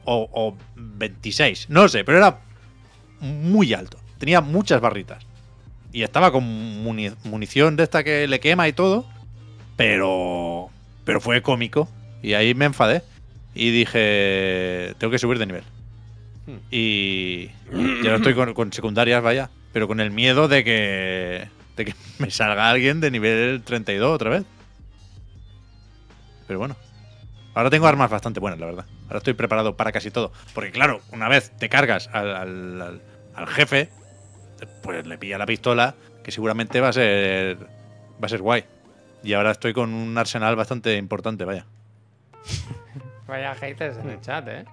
o, 0.05 0.29
o 0.33 0.57
26, 0.75 1.69
no 1.69 1.87
sé, 1.89 2.03
pero 2.03 2.17
era 2.19 2.39
muy 3.19 3.73
alto. 3.73 3.97
Tenía 4.19 4.41
muchas 4.41 4.79
barritas. 4.81 5.25
Y 5.91 6.03
estaba 6.03 6.31
con 6.31 6.43
muni- 6.43 7.13
munición 7.23 7.75
de 7.75 7.83
esta 7.83 8.03
que 8.03 8.27
le 8.27 8.39
quema 8.39 8.67
y 8.67 8.73
todo, 8.73 9.05
pero 9.75 10.69
pero 11.05 11.21
fue 11.21 11.41
cómico 11.41 11.87
y 12.21 12.33
ahí 12.33 12.53
me 12.53 12.65
enfadé 12.65 13.01
y 13.57 13.71
dije, 13.71 14.93
tengo 14.99 15.11
que 15.11 15.19
subir 15.19 15.39
de 15.39 15.45
nivel. 15.47 15.63
Hmm. 16.45 16.57
Y, 16.71 17.49
y 17.73 17.99
ahora 18.05 18.17
estoy 18.17 18.33
con, 18.35 18.53
con 18.53 18.71
secundarias, 18.71 19.21
vaya, 19.23 19.49
pero 19.73 19.87
con 19.87 19.99
el 19.99 20.11
miedo 20.11 20.47
de 20.47 20.63
que 20.63 21.49
de 21.75 21.85
que 21.85 21.93
me 22.19 22.29
salga 22.31 22.69
alguien 22.69 23.01
de 23.01 23.11
nivel 23.11 23.61
32 23.63 24.09
otra 24.13 24.29
vez. 24.29 24.43
Pero 26.47 26.59
bueno. 26.59 26.75
Ahora 27.53 27.69
tengo 27.71 27.87
armas 27.87 28.11
bastante 28.11 28.39
buenas, 28.39 28.59
la 28.59 28.67
verdad. 28.67 28.85
Ahora 29.07 29.17
estoy 29.17 29.33
preparado 29.33 29.75
para 29.75 29.91
casi 29.91 30.11
todo. 30.11 30.31
Porque 30.53 30.71
claro, 30.71 31.01
una 31.11 31.27
vez 31.27 31.51
te 31.57 31.69
cargas 31.69 32.07
al, 32.13 32.35
al- 32.35 32.81
al- 32.81 33.01
al 33.35 33.47
jefe, 33.47 33.89
pues 34.83 35.05
le 35.07 35.17
pilla 35.17 35.37
la 35.39 35.45
pistola, 35.47 35.95
que 36.23 36.31
seguramente 36.31 36.79
va 36.81 36.89
a 36.89 36.93
ser. 36.93 37.57
va 38.21 38.25
a 38.25 38.29
ser 38.29 38.41
guay. 38.41 38.63
Y 39.23 39.33
ahora 39.33 39.51
estoy 39.51 39.73
con 39.73 39.93
un 39.93 40.15
arsenal 40.17 40.55
bastante 40.55 40.95
importante, 40.97 41.45
vaya. 41.45 41.65
Vaya 43.27 43.53
haters 43.55 43.97
en 43.97 44.09
el 44.09 44.21
chat, 44.21 44.47
¿eh? 44.47 44.65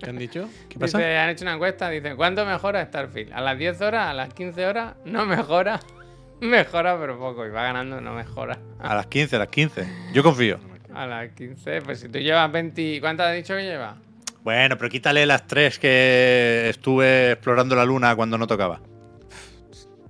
¿Qué 0.00 0.10
han 0.10 0.18
dicho? 0.18 0.48
¿Qué 0.68 0.78
pasa? 0.78 0.98
Dice, 0.98 1.16
han 1.18 1.30
hecho 1.30 1.44
una 1.44 1.54
encuesta, 1.54 1.88
dicen, 1.90 2.16
¿cuánto 2.16 2.44
mejora 2.44 2.84
Starfield? 2.84 3.32
¿A 3.32 3.40
las 3.40 3.58
10 3.58 3.80
horas? 3.80 4.08
¿A 4.08 4.14
las 4.14 4.32
15 4.34 4.66
horas? 4.66 4.94
No 5.04 5.26
mejora. 5.26 5.80
Mejora, 6.40 6.96
pero 7.00 7.18
poco. 7.18 7.44
Y 7.44 7.50
va 7.50 7.64
ganando, 7.64 8.00
no 8.00 8.14
mejora. 8.14 8.56
A 8.78 8.94
las 8.94 9.06
15, 9.08 9.34
a 9.34 9.38
las 9.40 9.48
15. 9.48 9.88
Yo 10.12 10.22
confío. 10.22 10.60
A 10.94 11.04
las 11.04 11.30
15, 11.32 11.82
pues 11.82 11.98
si 11.98 12.08
tú 12.08 12.20
llevas 12.20 12.50
20... 12.52 13.00
¿Cuántas 13.00 13.28
has 13.28 13.34
dicho 13.34 13.56
que 13.56 13.64
llevas? 13.64 13.96
Bueno, 14.44 14.76
pero 14.78 14.88
quítale 14.88 15.26
las 15.26 15.48
tres 15.48 15.80
que 15.80 16.68
estuve 16.68 17.32
explorando 17.32 17.74
la 17.74 17.84
luna 17.84 18.14
cuando 18.14 18.38
no 18.38 18.46
tocaba. 18.46 18.80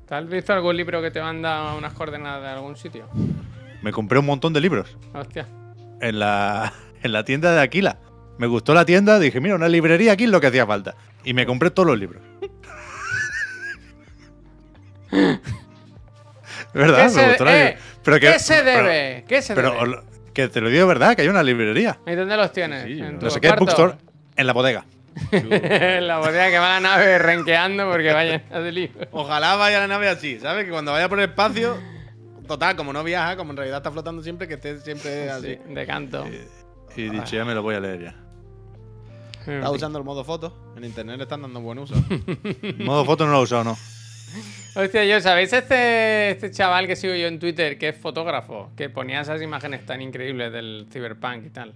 ¿Te 0.06 0.14
has 0.14 0.28
visto 0.28 0.52
algún 0.52 0.76
libro 0.76 1.00
que 1.00 1.10
te 1.10 1.20
manda 1.22 1.74
unas 1.74 1.94
coordenadas 1.94 2.42
de 2.42 2.48
algún 2.48 2.76
sitio? 2.76 3.08
Me 3.82 3.90
compré 3.90 4.18
un 4.18 4.26
montón 4.26 4.52
de 4.52 4.60
libros 4.60 4.96
Hostia. 5.14 5.46
en 6.00 6.18
la, 6.18 6.72
en 7.02 7.12
la 7.12 7.24
tienda 7.24 7.52
de 7.54 7.60
Aquila. 7.60 7.98
Me 8.38 8.46
gustó 8.46 8.72
la 8.74 8.84
tienda, 8.84 9.18
dije, 9.18 9.40
mira, 9.40 9.54
una 9.56 9.68
librería 9.68 10.12
aquí 10.12 10.24
es 10.24 10.30
lo 10.30 10.40
que 10.40 10.46
hacía 10.48 10.66
falta. 10.66 10.94
Y 11.24 11.34
me 11.34 11.44
compré 11.46 11.70
todos 11.70 11.88
los 11.88 11.98
libros. 11.98 12.22
¿Verdad? 16.74 17.04
¿Qué 17.04 17.10
se, 17.10 17.20
me 17.22 17.28
gustó 17.28 17.44
la 17.44 17.50
eh, 17.50 17.56
librería. 17.58 17.82
Pero 18.04 18.20
que- 18.20 18.32
¿qué 18.32 18.38
se 18.38 18.62
pero- 18.62 18.88
debe? 18.88 19.24
¿Qué 19.28 19.42
se 19.42 19.54
Pero, 19.54 19.72
debe? 19.72 20.00
que 20.32 20.48
te 20.48 20.60
lo 20.60 20.68
digo 20.68 20.82
de 20.82 20.88
verdad, 20.88 21.16
que 21.16 21.22
hay 21.22 21.28
una 21.28 21.42
librería. 21.42 21.98
¿Y 22.06 22.14
dónde 22.14 22.36
los 22.36 22.52
tienes? 22.52 22.84
Sí, 22.84 23.00
¿En 23.00 23.18
no 23.18 23.30
sé 23.30 23.40
qué, 23.40 23.50
bookstore, 23.52 23.94
en 24.36 24.46
la 24.46 24.52
bodega. 24.52 24.84
en 25.32 26.06
la 26.06 26.18
bodega 26.18 26.48
que 26.50 26.58
va 26.58 26.68
la 26.74 26.80
nave 26.80 27.18
renqueando 27.18 27.90
porque 27.90 28.12
vaya 28.12 28.38
de 28.38 28.72
libros. 28.72 29.08
Ojalá 29.10 29.56
vaya 29.56 29.80
la 29.80 29.88
nave 29.88 30.08
así, 30.08 30.38
¿sabes? 30.38 30.64
Que 30.64 30.70
cuando 30.70 30.92
vaya 30.92 31.08
por 31.08 31.18
el 31.18 31.28
espacio, 31.28 31.76
total, 32.46 32.76
como 32.76 32.92
no 32.92 33.02
viaja, 33.02 33.36
como 33.36 33.50
en 33.50 33.56
realidad 33.56 33.78
está 33.78 33.90
flotando 33.90 34.22
siempre, 34.22 34.46
que 34.46 34.54
esté 34.54 34.78
siempre 34.80 35.28
así. 35.28 35.58
Sí, 35.66 35.74
de 35.74 35.86
canto. 35.86 36.24
Y 36.96 37.08
dicho, 37.10 37.36
ya 37.36 37.44
me 37.44 37.54
lo 37.54 37.62
voy 37.62 37.74
a 37.76 37.80
leer 37.80 38.02
ya. 38.02 38.14
Está 39.46 39.70
usando 39.70 39.98
el 39.98 40.04
modo 40.04 40.24
foto. 40.24 40.72
En 40.76 40.84
internet 40.84 41.16
le 41.16 41.22
están 41.22 41.40
dando 41.42 41.60
buen 41.60 41.78
uso. 41.78 41.94
Modo 42.78 43.04
foto 43.06 43.24
no 43.24 43.32
lo 43.32 43.38
he 43.40 43.42
usado, 43.44 43.64
no. 43.64 43.78
Hostia, 44.74 45.04
yo, 45.06 45.20
¿sabéis 45.22 45.52
este, 45.54 46.30
este 46.32 46.50
chaval 46.50 46.86
que 46.86 46.96
sigo 46.96 47.14
yo 47.14 47.26
en 47.28 47.38
Twitter 47.38 47.78
que 47.78 47.88
es 47.88 47.96
fotógrafo? 47.96 48.70
Que 48.76 48.90
ponía 48.90 49.22
esas 49.22 49.40
imágenes 49.40 49.86
tan 49.86 50.02
increíbles 50.02 50.52
del 50.52 50.86
Cyberpunk 50.92 51.46
y 51.46 51.50
tal. 51.50 51.72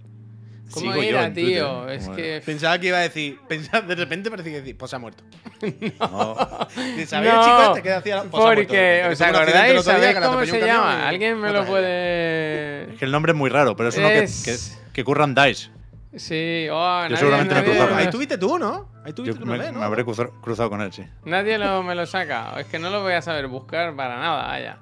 ¿Cómo 0.71 0.91
Sigo 0.93 1.03
era, 1.03 1.33
tío? 1.33 1.81
Twitter. 1.81 1.89
Es 1.97 2.05
Bueno. 2.05 2.15
que. 2.15 2.41
Pensaba 2.45 2.77
que 2.79 2.87
iba 2.87 2.97
a 2.97 3.01
decir, 3.01 3.39
pensaba, 3.47 3.85
de 3.87 3.95
repente 3.95 4.29
parecía 4.29 4.53
que 4.53 4.59
decir, 4.61 4.77
pues 4.77 4.89
se 4.91 4.95
ha 4.95 4.99
muerto. 4.99 5.23
No. 5.99 6.35
¿Sabéis 6.35 7.33
el 7.33 7.39
chico 7.41 7.63
este 7.69 7.81
que 7.81 7.91
hacía 7.91 8.23
pues 8.23 8.31
se 8.31 8.37
ha 8.37 8.45
muerto? 8.45 8.63
Porque, 8.67 9.03
¿os 9.11 9.21
acordáis? 9.21 9.83
¿Sabéis 9.83 10.19
cómo 10.19 10.45
se 10.45 10.59
llama? 10.65 10.99
y- 11.01 11.07
¿Alguien 11.07 11.39
me 11.39 11.47
no 11.47 11.53
lo 11.53 11.65
puede.? 11.65 12.91
Es 12.93 12.99
que 12.99 13.05
el 13.05 13.11
nombre 13.11 13.31
es 13.31 13.37
muy 13.37 13.49
raro, 13.49 13.75
pero 13.75 13.89
es 13.89 13.97
uno 13.97 14.07
que, 14.09 14.19
Es- 14.23 14.43
que, 14.43 14.51
que 14.51 14.82
curran 15.03 15.33
Dice. 15.33 15.71
Sí, 16.15 16.67
oh, 16.69 16.75
nadie, 17.01 17.17
seguramente 17.17 17.53
me 17.55 17.59
he 17.59 17.63
nadie- 17.63 17.69
cruzado 17.71 17.89
con 17.89 17.97
Ahí 17.99 18.09
tuviste 18.09 18.37
tú, 18.37 18.59
¿no? 18.59 18.89
Ahí 19.03 19.11
Yo 19.11 19.15
tuviste 19.15 19.39
me, 19.45 19.53
una 19.53 19.63
vez, 19.63 19.73
¿no? 19.73 19.79
me 19.79 19.85
habré 19.85 20.03
cruzado, 20.03 20.31
cruzado 20.41 20.69
con 20.69 20.81
él, 20.81 20.93
sí. 20.93 21.03
Nadie 21.25 21.57
lo, 21.57 21.81
me 21.81 21.95
lo 21.95 22.05
saca. 22.05 22.53
Es 22.59 22.67
que 22.67 22.77
no 22.77 22.89
lo 22.91 23.01
voy 23.01 23.13
a 23.13 23.21
saber 23.23 23.47
buscar 23.47 23.95
para 23.95 24.17
nada, 24.19 24.45
vaya. 24.47 24.77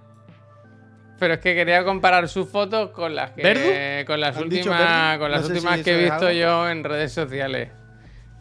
Pero 1.20 1.36
es 1.36 1.40
que 1.40 1.54
quería 1.56 1.86
comparar 1.86 2.28
sus 2.28 2.50
fotos 2.50 2.90
con 2.90 3.16
las 3.16 3.32
que 3.32 3.44
¿Verdu? 3.44 4.08
con 4.08 4.20
las 4.20 4.36
¿Han 4.36 4.50
dicho 4.50 4.72
últimas 4.72 5.18
con 5.20 5.32
las 5.32 5.42
No 5.42 5.48
sé 5.48 5.54
últimas 5.54 5.78
si 5.78 5.84
que 5.84 5.92
he 5.94 5.98
visto 6.04 6.26
algo. 6.28 6.32
yo 6.32 6.70
en 6.70 6.84
redes 6.84 7.14
sociales 7.14 7.70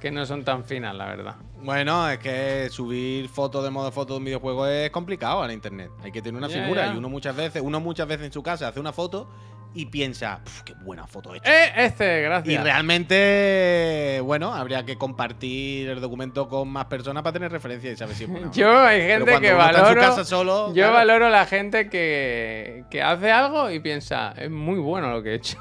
que 0.01 0.11
no 0.11 0.25
son 0.25 0.45
tan 0.45 0.65
finas, 0.65 0.95
la 0.95 1.05
verdad. 1.05 1.37
Bueno, 1.63 2.09
es 2.09 2.19
que 2.19 2.69
subir 2.71 3.29
fotos 3.29 3.63
de 3.63 3.69
modo 3.71 3.93
foto 3.93 4.15
de 4.15 4.19
un 4.21 4.25
videojuego 4.25 4.67
es 4.67 4.89
complicado 4.91 5.45
en 5.45 5.51
internet. 5.51 5.91
Hay 6.03 6.11
que 6.11 6.23
tener 6.23 6.39
una 6.39 6.49
figura 6.49 6.87
y 6.93 6.97
uno 6.97 7.11
muchas 7.11 7.37
veces, 7.37 7.61
uno 7.63 7.81
muchas 7.81 8.09
veces 8.09 8.27
en 8.27 8.33
su 8.33 8.43
casa 8.43 8.69
hace 8.69 8.81
una 8.81 8.95
foto 8.95 9.29
y 9.75 9.87
piensa, 9.87 10.41
"Puf, 10.45 10.63
qué 10.63 10.75
buena 10.75 11.07
foto 11.07 11.33
he 11.35 11.39
hecho. 11.39 11.49
Eh, 11.51 11.73
este, 11.77 12.21
Y 12.21 12.23
gracias. 12.25 12.65
realmente, 12.65 14.21
bueno, 14.25 14.53
habría 14.55 14.85
que 14.85 14.97
compartir 14.97 15.89
el 15.91 16.01
documento 16.01 16.49
con 16.49 16.69
más 16.69 16.87
personas 16.87 17.23
para 17.23 17.33
tener 17.35 17.53
referencia 17.53 17.93
y 17.93 17.97
saber 17.97 18.17
si 18.17 18.25
es. 18.25 18.31
Yo 18.53 18.79
hay 18.81 19.03
gente 19.03 19.39
que 19.41 19.53
valoro 19.53 20.01
casa 20.01 20.25
solo, 20.25 20.69
Yo 20.69 20.75
claro. 20.75 20.93
valoro 20.95 21.29
la 21.31 21.47
gente 21.47 21.89
que, 21.89 22.85
que 22.91 23.03
hace 23.03 23.31
algo 23.31 23.71
y 23.71 23.81
piensa, 23.81 24.33
es 24.37 24.51
muy 24.51 24.79
bueno 24.79 25.11
lo 25.13 25.23
que 25.23 25.31
he 25.31 25.35
hecho. 25.35 25.59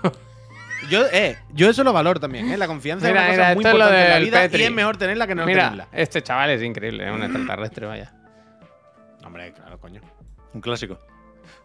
Yo, 0.89 1.05
eh, 1.11 1.35
yo 1.53 1.69
eso 1.69 1.83
lo 1.83 1.91
valoro 1.91 2.21
también, 2.21 2.49
¿eh? 2.51 2.57
La 2.57 2.65
confianza 2.65 3.05
Mira, 3.09 3.27
es 3.27 3.27
una 3.27 3.31
mira, 3.33 3.43
cosa 3.43 3.55
muy 3.55 3.65
importante 3.65 4.01
en 4.05 4.09
la 4.11 4.19
vida 4.19 4.41
Petri. 4.43 4.61
y 4.61 4.65
es 4.65 4.71
mejor 4.71 4.95
tenerla 4.97 5.27
que 5.27 5.35
no 5.35 5.45
Mira, 5.45 5.63
tenerla. 5.65 5.87
este 5.91 6.23
chaval 6.23 6.49
es 6.51 6.63
increíble, 6.63 7.05
es 7.05 7.11
un 7.13 7.21
extraterrestre, 7.21 7.85
vaya. 7.85 8.13
Hombre, 9.25 9.51
claro, 9.53 9.77
coño. 9.77 9.99
Un 10.53 10.61
clásico. 10.61 10.97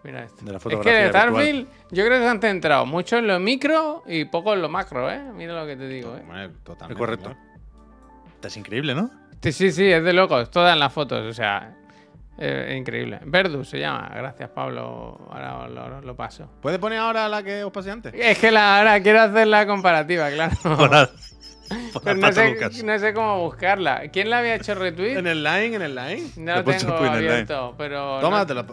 Mira 0.05 0.25
esto. 0.25 0.45
De 0.45 0.53
la 0.53 0.59
es 0.59 0.65
que 0.65 0.69
de 0.71 1.03
virtual. 1.05 1.11
Starfield 1.11 1.69
yo 1.91 2.05
creo 2.05 2.19
que 2.19 2.25
se 2.25 2.29
han 2.31 2.41
centrado 2.41 2.85
mucho 2.87 3.17
en 3.17 3.27
lo 3.27 3.41
micro 3.41 4.03
y 4.07 4.27
poco 4.27 4.53
en 4.53 4.61
lo 4.61 4.69
macro, 4.69 5.11
¿eh? 5.11 5.21
Mira 5.35 5.59
lo 5.59 5.67
que 5.67 5.77
te 5.77 5.89
digo, 5.89 6.15
¿eh? 6.17 6.51
Totalmente. 6.63 6.93
Es 6.93 6.99
correcto. 6.99 7.35
Es 8.43 8.57
increíble, 8.59 8.95
¿no? 8.95 9.11
Sí, 9.43 9.53
sí, 9.53 9.73
sí, 9.73 9.91
es 9.91 10.05
de 10.05 10.13
locos, 10.13 10.51
todas 10.51 10.75
en 10.75 10.79
las 10.81 10.93
fotos, 10.93 11.27
o 11.27 11.33
sea, 11.33 11.75
eh, 12.39 12.77
increíble. 12.79 13.21
Verdus 13.25 13.69
se 13.71 13.79
llama, 13.79 14.11
gracias 14.15 14.51
Pablo, 14.51 15.27
ahora 15.31 15.59
os 15.61 15.71
lo, 15.71 16.01
lo 16.03 16.17
paso. 16.17 16.51
¿Puedes 16.61 16.79
poner 16.79 16.99
ahora 16.99 17.29
la 17.29 17.43
que 17.43 17.65
os 17.65 17.73
pasé 17.73 17.91
antes? 17.91 18.13
Es 18.15 18.39
que 18.39 18.51
la, 18.51 18.79
ahora 18.79 19.03
quiero 19.03 19.23
hacer 19.23 19.47
la 19.47 19.67
comparativa, 19.67 20.31
claro. 20.31 20.55
Por 20.63 22.03
Pero 22.03 22.17
no 22.17 22.33
sé, 22.33 22.85
no 22.85 22.99
sé 22.99 23.15
cómo 23.15 23.41
buscarla. 23.41 24.03
¿Quién 24.13 24.29
la 24.29 24.39
había 24.39 24.57
hecho 24.57 24.75
retweet? 24.75 25.17
En 25.17 25.27
el 25.27 25.43
line, 25.43 25.77
en 25.77 25.83
el 25.83 25.95
line. 25.95 26.31
No 26.37 26.57
Lo 26.57 26.65
tengo 26.65 26.95
abierto, 26.95 27.75
pero. 27.79 28.21
Toma, 28.21 28.41
no- 28.41 28.47
te 28.47 28.55
la, 28.55 28.67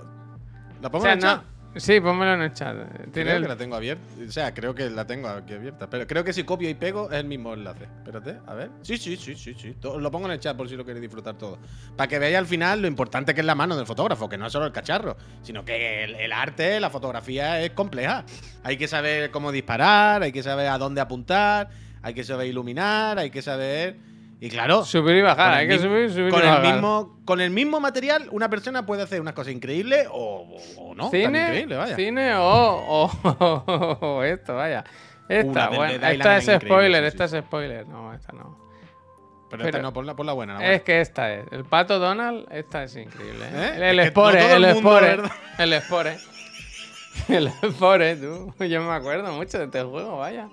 la 0.81 0.87
o 0.87 0.91
pongo 0.91 1.03
sea, 1.03 1.13
en 1.13 1.19
el 1.19 1.23
chat. 1.23 1.41
Sí, 1.77 2.01
pónmelo 2.01 2.33
en 2.33 2.41
el 2.41 2.51
chat. 2.53 2.75
Tiene 3.13 3.29
Creo 3.29 3.37
el- 3.37 3.43
que 3.43 3.47
la 3.47 3.55
tengo 3.55 3.75
abierta. 3.77 4.03
O 4.27 4.29
sea, 4.31 4.53
creo 4.53 4.75
que 4.75 4.89
la 4.89 5.07
tengo 5.07 5.29
aquí 5.29 5.53
abierta. 5.53 5.89
Pero 5.89 6.05
creo 6.05 6.21
que 6.25 6.33
si 6.33 6.43
copio 6.43 6.69
y 6.69 6.73
pego 6.73 7.09
es 7.09 7.17
el 7.19 7.25
mismo 7.27 7.53
enlace. 7.53 7.85
Espérate, 7.85 8.39
a 8.45 8.53
ver. 8.55 8.71
Sí, 8.81 8.97
sí, 8.97 9.15
sí, 9.15 9.35
sí, 9.35 9.55
sí. 9.57 9.77
Lo 9.81 10.11
pongo 10.11 10.25
en 10.25 10.33
el 10.33 10.39
chat 10.41 10.57
por 10.57 10.67
si 10.67 10.75
lo 10.75 10.83
queréis 10.83 11.01
disfrutar 11.01 11.37
todo. 11.37 11.59
Para 11.95 12.09
que 12.09 12.19
veáis 12.19 12.35
al 12.35 12.45
final 12.45 12.81
lo 12.81 12.87
importante 12.89 13.33
que 13.33 13.39
es 13.39 13.45
la 13.47 13.55
mano 13.55 13.77
del 13.77 13.85
fotógrafo, 13.85 14.27
que 14.27 14.37
no 14.37 14.47
es 14.47 14.51
solo 14.51 14.65
el 14.65 14.73
cacharro, 14.73 15.15
sino 15.43 15.63
que 15.63 16.03
el, 16.03 16.15
el 16.15 16.33
arte, 16.33 16.77
la 16.81 16.89
fotografía 16.89 17.61
es 17.61 17.71
compleja. 17.71 18.25
Hay 18.63 18.75
que 18.75 18.89
saber 18.89 19.31
cómo 19.31 19.53
disparar, 19.53 20.23
hay 20.23 20.33
que 20.33 20.43
saber 20.43 20.67
a 20.67 20.77
dónde 20.77 20.99
apuntar, 20.99 21.69
hay 22.01 22.13
que 22.13 22.25
saber 22.25 22.47
iluminar, 22.47 23.17
hay 23.17 23.29
que 23.29 23.41
saber. 23.41 24.10
Y 24.43 24.49
claro, 24.49 24.83
Subir 24.83 25.17
y 25.17 25.21
bajar, 25.21 25.53
hay 25.53 25.67
que 25.67 25.77
subir, 25.77 26.11
subir 26.11 26.31
con 26.31 26.39
y 26.41 26.43
el 26.45 26.49
bajar. 26.49 26.73
mismo 26.73 27.21
con 27.25 27.39
el 27.41 27.51
mismo 27.51 27.79
material 27.79 28.27
una 28.31 28.49
persona 28.49 28.85
puede 28.87 29.03
hacer 29.03 29.21
unas 29.21 29.35
cosas 29.35 29.53
increíbles 29.53 30.07
o, 30.11 30.57
no 30.95 31.11
¿Cine? 31.11 31.65
vaya 31.67 31.95
¿Cine 31.95 32.33
o, 32.35 32.41
o- 32.43 33.97
o 34.01 34.23
esto, 34.23 34.55
vaya? 34.55 34.83
Esta, 35.29 35.69
bueno, 35.69 36.05
esta 36.07 36.37
es 36.37 36.45
spoiler, 36.61 37.03
sí, 37.03 37.07
esta 37.07 37.27
sí. 37.27 37.37
es 37.37 37.43
spoiler. 37.45 37.87
No, 37.87 38.13
esta 38.13 38.33
no. 38.33 38.57
pero, 39.49 39.63
pero- 39.63 39.65
esta 39.69 39.81
no 39.83 39.93
buena 39.93 40.25
la 40.25 40.33
buena. 40.33 40.65
Es 40.73 40.81
que 40.81 40.99
esta 41.01 41.31
es. 41.33 41.45
El 41.51 41.63
pato 41.63 41.99
Donald, 41.99 42.47
esta 42.51 42.83
es 42.83 42.95
increíble. 42.97 43.45
¿eh? 43.45 43.71
¿Eh? 43.77 43.91
El, 43.91 43.99
el 43.99 44.07
Spore, 44.09 44.39
no 44.41 44.55
el 44.55 44.65
el 44.65 44.73
mundo, 44.73 44.89
Spore. 44.97 45.17
El 45.59 45.81
Spore. 45.81 46.17
El 47.29 47.49
Spore, 47.51 48.15
tú. 48.15 48.53
Yo 48.65 48.81
me 48.81 48.91
acuerdo 48.93 49.31
mucho 49.33 49.59
de 49.59 49.65
este 49.65 49.83
juego, 49.83 50.17
vaya. 50.17 50.49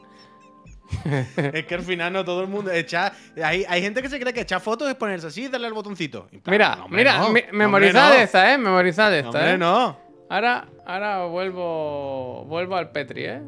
es 1.53 1.67
que 1.67 1.75
al 1.75 1.83
final 1.83 2.13
no 2.13 2.25
todo 2.25 2.41
el 2.43 2.49
mundo 2.49 2.71
echa 2.71 3.13
hay, 3.43 3.65
hay 3.69 3.83
gente 3.83 4.01
que 4.01 4.09
se 4.09 4.19
cree 4.19 4.33
que 4.33 4.41
echar 4.41 4.61
fotos 4.61 4.89
es 4.89 4.95
ponerse 4.95 5.27
así 5.27 5.45
y 5.45 5.49
darle 5.49 5.67
al 5.67 5.75
botoncito 5.75 6.29
Mira, 6.47 6.77
no, 6.77 6.85
hombre, 6.87 7.05
mira, 7.05 7.19
no. 7.19 7.29
memorizad 7.53 8.11
no. 8.11 8.15
esta, 8.15 8.53
¿eh? 8.55 8.59
Memorizad 8.59 9.15
esta, 9.15 9.29
Hombre, 9.29 9.53
¿eh? 9.53 9.59
no 9.59 10.09
Ahora, 10.31 10.69
ahora 10.85 11.25
vuelvo, 11.25 12.45
vuelvo 12.45 12.77
al 12.77 12.91
Petri, 12.91 13.25
¿eh? 13.25 13.41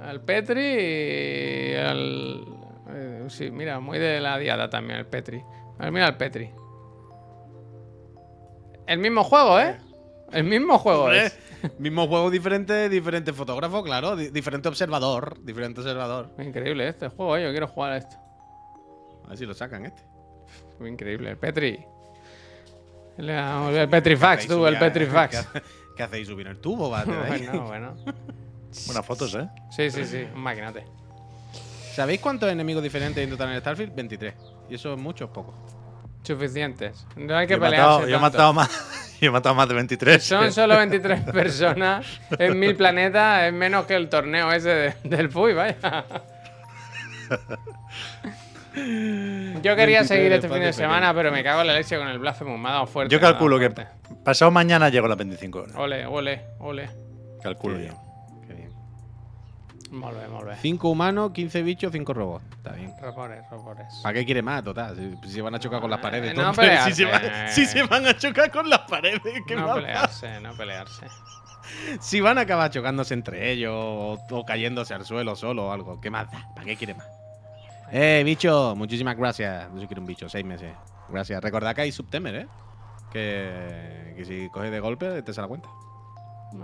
Al 0.00 0.20
Petri 0.20 0.60
y 0.60 1.74
al... 1.74 2.44
eh, 2.90 3.24
sí, 3.28 3.50
mira, 3.50 3.80
muy 3.80 3.98
de 3.98 4.20
la 4.20 4.36
diada 4.36 4.68
también 4.68 4.98
el 4.98 5.06
Petri. 5.06 5.42
Ver, 5.78 5.90
mira 5.92 6.08
el 6.08 6.16
Petri. 6.16 6.50
El 8.86 8.98
mismo 8.98 9.24
juego, 9.24 9.58
¿eh? 9.58 9.78
El 10.32 10.44
mismo 10.44 10.78
juego 10.78 11.04
Hombre, 11.04 11.26
es. 11.26 11.38
Mismo 11.78 12.06
juego, 12.06 12.30
diferente, 12.30 12.88
diferente 12.88 13.32
fotógrafo, 13.32 13.82
claro. 13.82 14.16
di- 14.16 14.28
diferente 14.30 14.68
observador. 14.68 15.42
Diferente 15.42 15.80
observador. 15.80 16.30
Increíble 16.38 16.88
este 16.88 17.08
juego, 17.08 17.36
¿eh? 17.36 17.44
yo 17.44 17.50
quiero 17.50 17.68
jugar 17.68 17.92
a 17.92 17.96
esto. 17.98 18.16
A 19.24 19.28
ver 19.30 19.38
si 19.38 19.46
lo 19.46 19.54
sacan 19.54 19.86
este. 19.86 20.02
Muy 20.78 20.90
increíble. 20.90 21.30
El 21.30 21.36
Petri. 21.38 21.84
El, 23.18 23.30
el 23.30 23.88
Petrifax, 23.88 24.42
¿Qué 24.46 24.48
tú, 24.48 24.66
el 24.66 24.78
Petrifax. 24.78 25.48
¿Qué, 25.96 26.02
hacéis 26.02 26.28
subir 26.28 26.46
el 26.46 26.58
tubo? 26.58 26.94
Ahí? 26.94 27.06
bueno, 27.06 27.62
bueno. 27.66 27.96
Buenas 28.86 29.06
fotos, 29.06 29.34
¿eh? 29.34 29.48
Sí, 29.70 29.90
sí, 29.90 30.04
sí. 30.04 30.26
Un 30.34 30.40
maquinate. 30.42 30.84
¿Sabéis 31.94 32.20
cuántos 32.20 32.50
enemigos 32.52 32.82
diferentes 32.82 33.16
hay 33.18 33.24
en 33.24 33.30
total 33.30 33.52
en 33.52 33.60
Starfield? 33.60 33.94
23. 33.94 34.34
¿Y 34.68 34.74
eso 34.74 34.92
es 34.92 34.98
mucho 34.98 35.24
o 35.24 35.32
poco? 35.32 35.54
Suficientes. 36.26 37.06
No 37.16 37.36
hay 37.36 37.46
que 37.46 37.54
Yo 37.54 37.60
pelearse 37.60 37.86
matado, 37.88 38.08
yo 38.08 38.16
he 38.16 38.20
matado 38.20 38.52
más, 38.52 39.16
yo 39.20 39.28
he 39.28 39.30
matado 39.30 39.54
más 39.54 39.68
de 39.68 39.74
23. 39.74 40.22
Son 40.24 40.52
solo 40.52 40.76
23 40.76 41.20
personas 41.32 42.06
en 42.38 42.58
mil 42.58 42.74
planetas, 42.74 43.44
es 43.44 43.52
menos 43.52 43.86
que 43.86 43.94
el 43.94 44.08
torneo 44.08 44.50
ese 44.52 44.68
de- 44.70 44.94
del 45.04 45.30
FUI, 45.30 45.54
vaya. 45.54 45.76
Yo 48.76 49.74
quería 49.74 50.00
23 50.00 50.06
seguir 50.06 50.32
este 50.32 50.48
fin 50.48 50.60
de 50.60 50.72
semana, 50.72 51.14
pero 51.14 51.32
me 51.32 51.42
cago 51.42 51.62
en 51.62 51.68
la 51.68 51.72
leche 51.74 51.96
con 51.96 52.08
el 52.08 52.18
Blasphemous. 52.18 52.58
Me 52.60 52.68
ha 52.68 52.72
dado 52.72 52.86
fuerte. 52.86 53.10
Yo 53.12 53.18
calculo 53.20 53.58
que 53.58 53.72
pasado 54.22 54.50
mañana 54.50 54.90
llego 54.90 55.06
a 55.06 55.08
las 55.08 55.18
25 55.18 55.58
horas. 55.60 55.76
Ole, 55.76 56.04
ole, 56.06 56.42
ole. 56.58 56.90
Calculo 57.42 57.78
Qué 57.78 57.86
yo. 57.86 58.05
Bien, 59.90 60.00
qué 60.00 60.00
bien. 60.00 60.00
Molt 60.00 60.18
bé, 60.18 60.28
molt 60.28 60.46
bé. 60.46 60.56
5 60.56 60.88
humanos, 60.88 61.30
15 61.32 61.62
bichos, 61.62 61.92
5 61.92 62.14
robots. 62.14 62.44
Está 62.56 62.72
bien. 62.72 62.92
Robores, 63.00 63.42
robores. 63.50 64.00
¿Para 64.02 64.14
qué 64.14 64.24
quiere 64.24 64.42
más, 64.42 64.62
total? 64.62 64.96
Si, 64.96 65.28
si 65.28 65.34
se 65.34 65.42
van 65.42 65.54
a 65.54 65.58
chocar 65.58 65.80
con 65.80 65.90
las 65.90 66.00
paredes. 66.00 66.32
Eh, 66.32 66.34
no 66.34 66.52
tonto. 66.52 66.62
si, 66.62 66.66
pelearse. 66.66 66.94
se 66.94 67.04
van, 67.04 67.48
si 67.50 67.66
se 67.66 67.82
van 67.82 68.06
a 68.06 68.16
chocar 68.16 68.50
con 68.50 68.68
las 68.68 68.80
paredes, 68.80 69.20
¿qué 69.46 69.56
No 69.56 69.66
más 69.66 69.76
pelearse, 69.76 70.40
no 70.40 70.56
pelearse. 70.56 71.06
Si 72.00 72.20
van 72.20 72.38
a 72.38 72.42
acabar 72.42 72.70
chocándose 72.70 73.14
entre 73.14 73.50
ellos 73.50 73.74
o, 73.74 74.18
o 74.30 74.44
cayéndose 74.44 74.94
al 74.94 75.04
suelo 75.04 75.34
solo 75.34 75.66
o 75.66 75.72
algo, 75.72 76.00
¿qué 76.00 76.10
más 76.10 76.30
da? 76.30 76.48
¿Para 76.54 76.64
qué 76.64 76.76
quiere 76.76 76.94
más? 76.94 77.06
Eh, 77.90 78.22
bicho, 78.24 78.74
muchísimas 78.76 79.16
gracias. 79.16 79.68
Yo 79.72 79.80
sí 79.80 79.86
quiero 79.86 80.00
un 80.00 80.06
bicho, 80.06 80.28
seis 80.28 80.44
meses. 80.44 80.72
Gracias. 81.08 81.42
Recordad 81.42 81.74
que 81.74 81.82
hay 81.82 81.92
Subtemer, 81.92 82.34
¿eh? 82.34 82.46
Que, 83.12 84.14
que 84.16 84.24
si 84.24 84.48
coges 84.50 84.70
de 84.70 84.80
golpe 84.80 85.22
te 85.22 85.32
se 85.32 85.40
la 85.40 85.46
cuenta. 85.46 85.68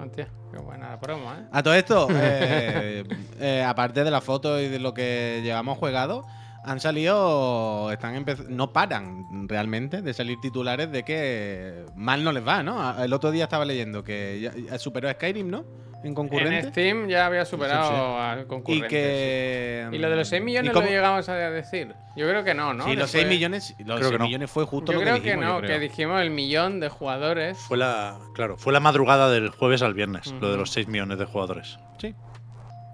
Hostia, 0.01 0.29
qué 0.51 0.59
buena 0.59 0.91
la 0.91 1.01
promo, 1.01 1.33
¿eh? 1.33 1.47
A 1.51 1.63
todo 1.63 1.75
esto, 1.75 2.09
eh, 2.13 3.05
eh, 3.41 3.65
aparte 3.67 4.05
de 4.05 4.11
la 4.11 4.21
foto 4.21 4.61
y 4.61 4.69
de 4.69 4.79
lo 4.79 4.95
que 4.95 5.41
llevamos 5.43 5.79
jugado, 5.79 6.25
han 6.65 6.81
salido, 6.81 7.91
están 7.91 8.25
no 8.49 8.73
paran 8.73 9.49
realmente 9.49 10.01
de 10.01 10.15
salir 10.15 10.39
titulares 10.41 10.93
de 10.93 11.03
que 11.03 11.85
mal 11.97 12.23
no 12.23 12.33
les 12.33 12.47
va, 12.47 12.63
¿no? 12.63 13.03
El 13.03 13.13
otro 13.13 13.31
día 13.33 13.45
estaba 13.45 13.65
leyendo 13.65 14.05
que 14.05 14.69
superó 14.79 15.09
a 15.09 15.13
Skyrim, 15.13 15.51
¿no? 15.51 15.65
En 16.03 16.09
En 16.09 16.15
concurrente. 16.15 16.69
Steam 16.71 17.09
ya 17.09 17.27
había 17.27 17.45
superado 17.45 17.85
Sí, 17.89 17.95
sí. 17.95 18.21
al 18.21 18.41
y 18.41 18.45
concurrente. 18.47 18.89
que. 18.89 19.87
sí. 19.91 19.97
¿Y 19.97 19.99
lo 20.01 20.11
de 20.11 20.17
los 20.17 20.29
6 20.29 20.43
¿y 20.43 20.45
millones 20.45 20.73
cómo- 20.73 20.85
lo 20.87 20.93
llegamos 20.93 21.29
a 21.29 21.35
decir? 21.35 21.95
Yo 22.17 22.29
creo 22.29 22.43
que 22.45 22.55
no, 22.55 22.75
¿no? 22.75 22.85
Sí, 22.85 22.91
los 22.91 23.11
Después- 23.11 23.11
6 23.23 23.27
millones, 23.29 23.75
los 23.79 23.87
Creo 23.87 23.97
que 23.99 24.05
6 24.05 24.19
no. 24.19 24.25
millones 24.27 24.51
fue 24.51 24.65
justo 24.65 24.93
Yo 24.93 24.99
lo 24.99 25.03
creo 25.05 25.15
que 25.15 25.23
que, 25.23 25.29
dijimos, 25.31 25.45
no, 25.49 25.55
yo 25.61 25.67
creo. 25.67 25.71
que 25.79 25.81
dijimos 25.81 26.21
el 26.21 26.31
millón 26.31 26.81
de 26.81 26.89
jugadores. 26.89 27.59
Fue 27.59 27.77
la, 27.79 28.19
claro, 28.35 28.57
fue 28.59 28.73
la 28.73 28.81
madrugada 28.81 29.31
del 29.31 29.49
jueves 29.51 29.81
al 29.83 29.95
viernes, 29.95 30.33
lo 30.41 30.51
de 30.51 30.57
los 30.57 30.71
6 30.73 30.89
millones 30.89 31.19
de 31.19 31.25
jugadores. 31.25 31.79
Sí. 31.99 32.15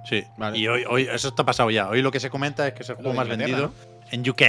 Sí. 0.04 0.24
Vale. 0.36 0.56
Y 0.58 0.68
hoy, 0.68 0.84
hoy, 0.88 1.08
eso 1.10 1.28
está 1.28 1.44
pasado 1.44 1.70
ya. 1.70 1.88
Hoy 1.88 2.00
lo 2.02 2.10
que 2.10 2.20
se 2.20 2.30
comenta 2.30 2.66
es 2.68 2.74
que 2.74 2.82
es 2.82 2.88
el 2.90 2.96
juego 2.96 3.12
más 3.14 3.28
vendido 3.28 3.72
en 4.10 4.28
UK. 4.28 4.42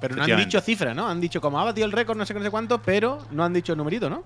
Pero 0.00 0.16
no 0.16 0.24
han 0.24 0.36
dicho 0.36 0.60
cifras, 0.60 0.94
¿no? 0.94 1.08
Han 1.08 1.20
dicho 1.20 1.40
como 1.40 1.58
ha 1.58 1.64
batido 1.64 1.86
el 1.86 1.92
récord, 1.92 2.16
no 2.18 2.26
sé 2.26 2.34
qué, 2.34 2.38
no 2.40 2.44
sé 2.44 2.50
cuánto, 2.50 2.82
pero 2.82 3.18
no 3.30 3.44
han 3.44 3.52
dicho 3.54 3.72
el 3.72 3.78
numerito, 3.78 4.10
¿no? 4.10 4.24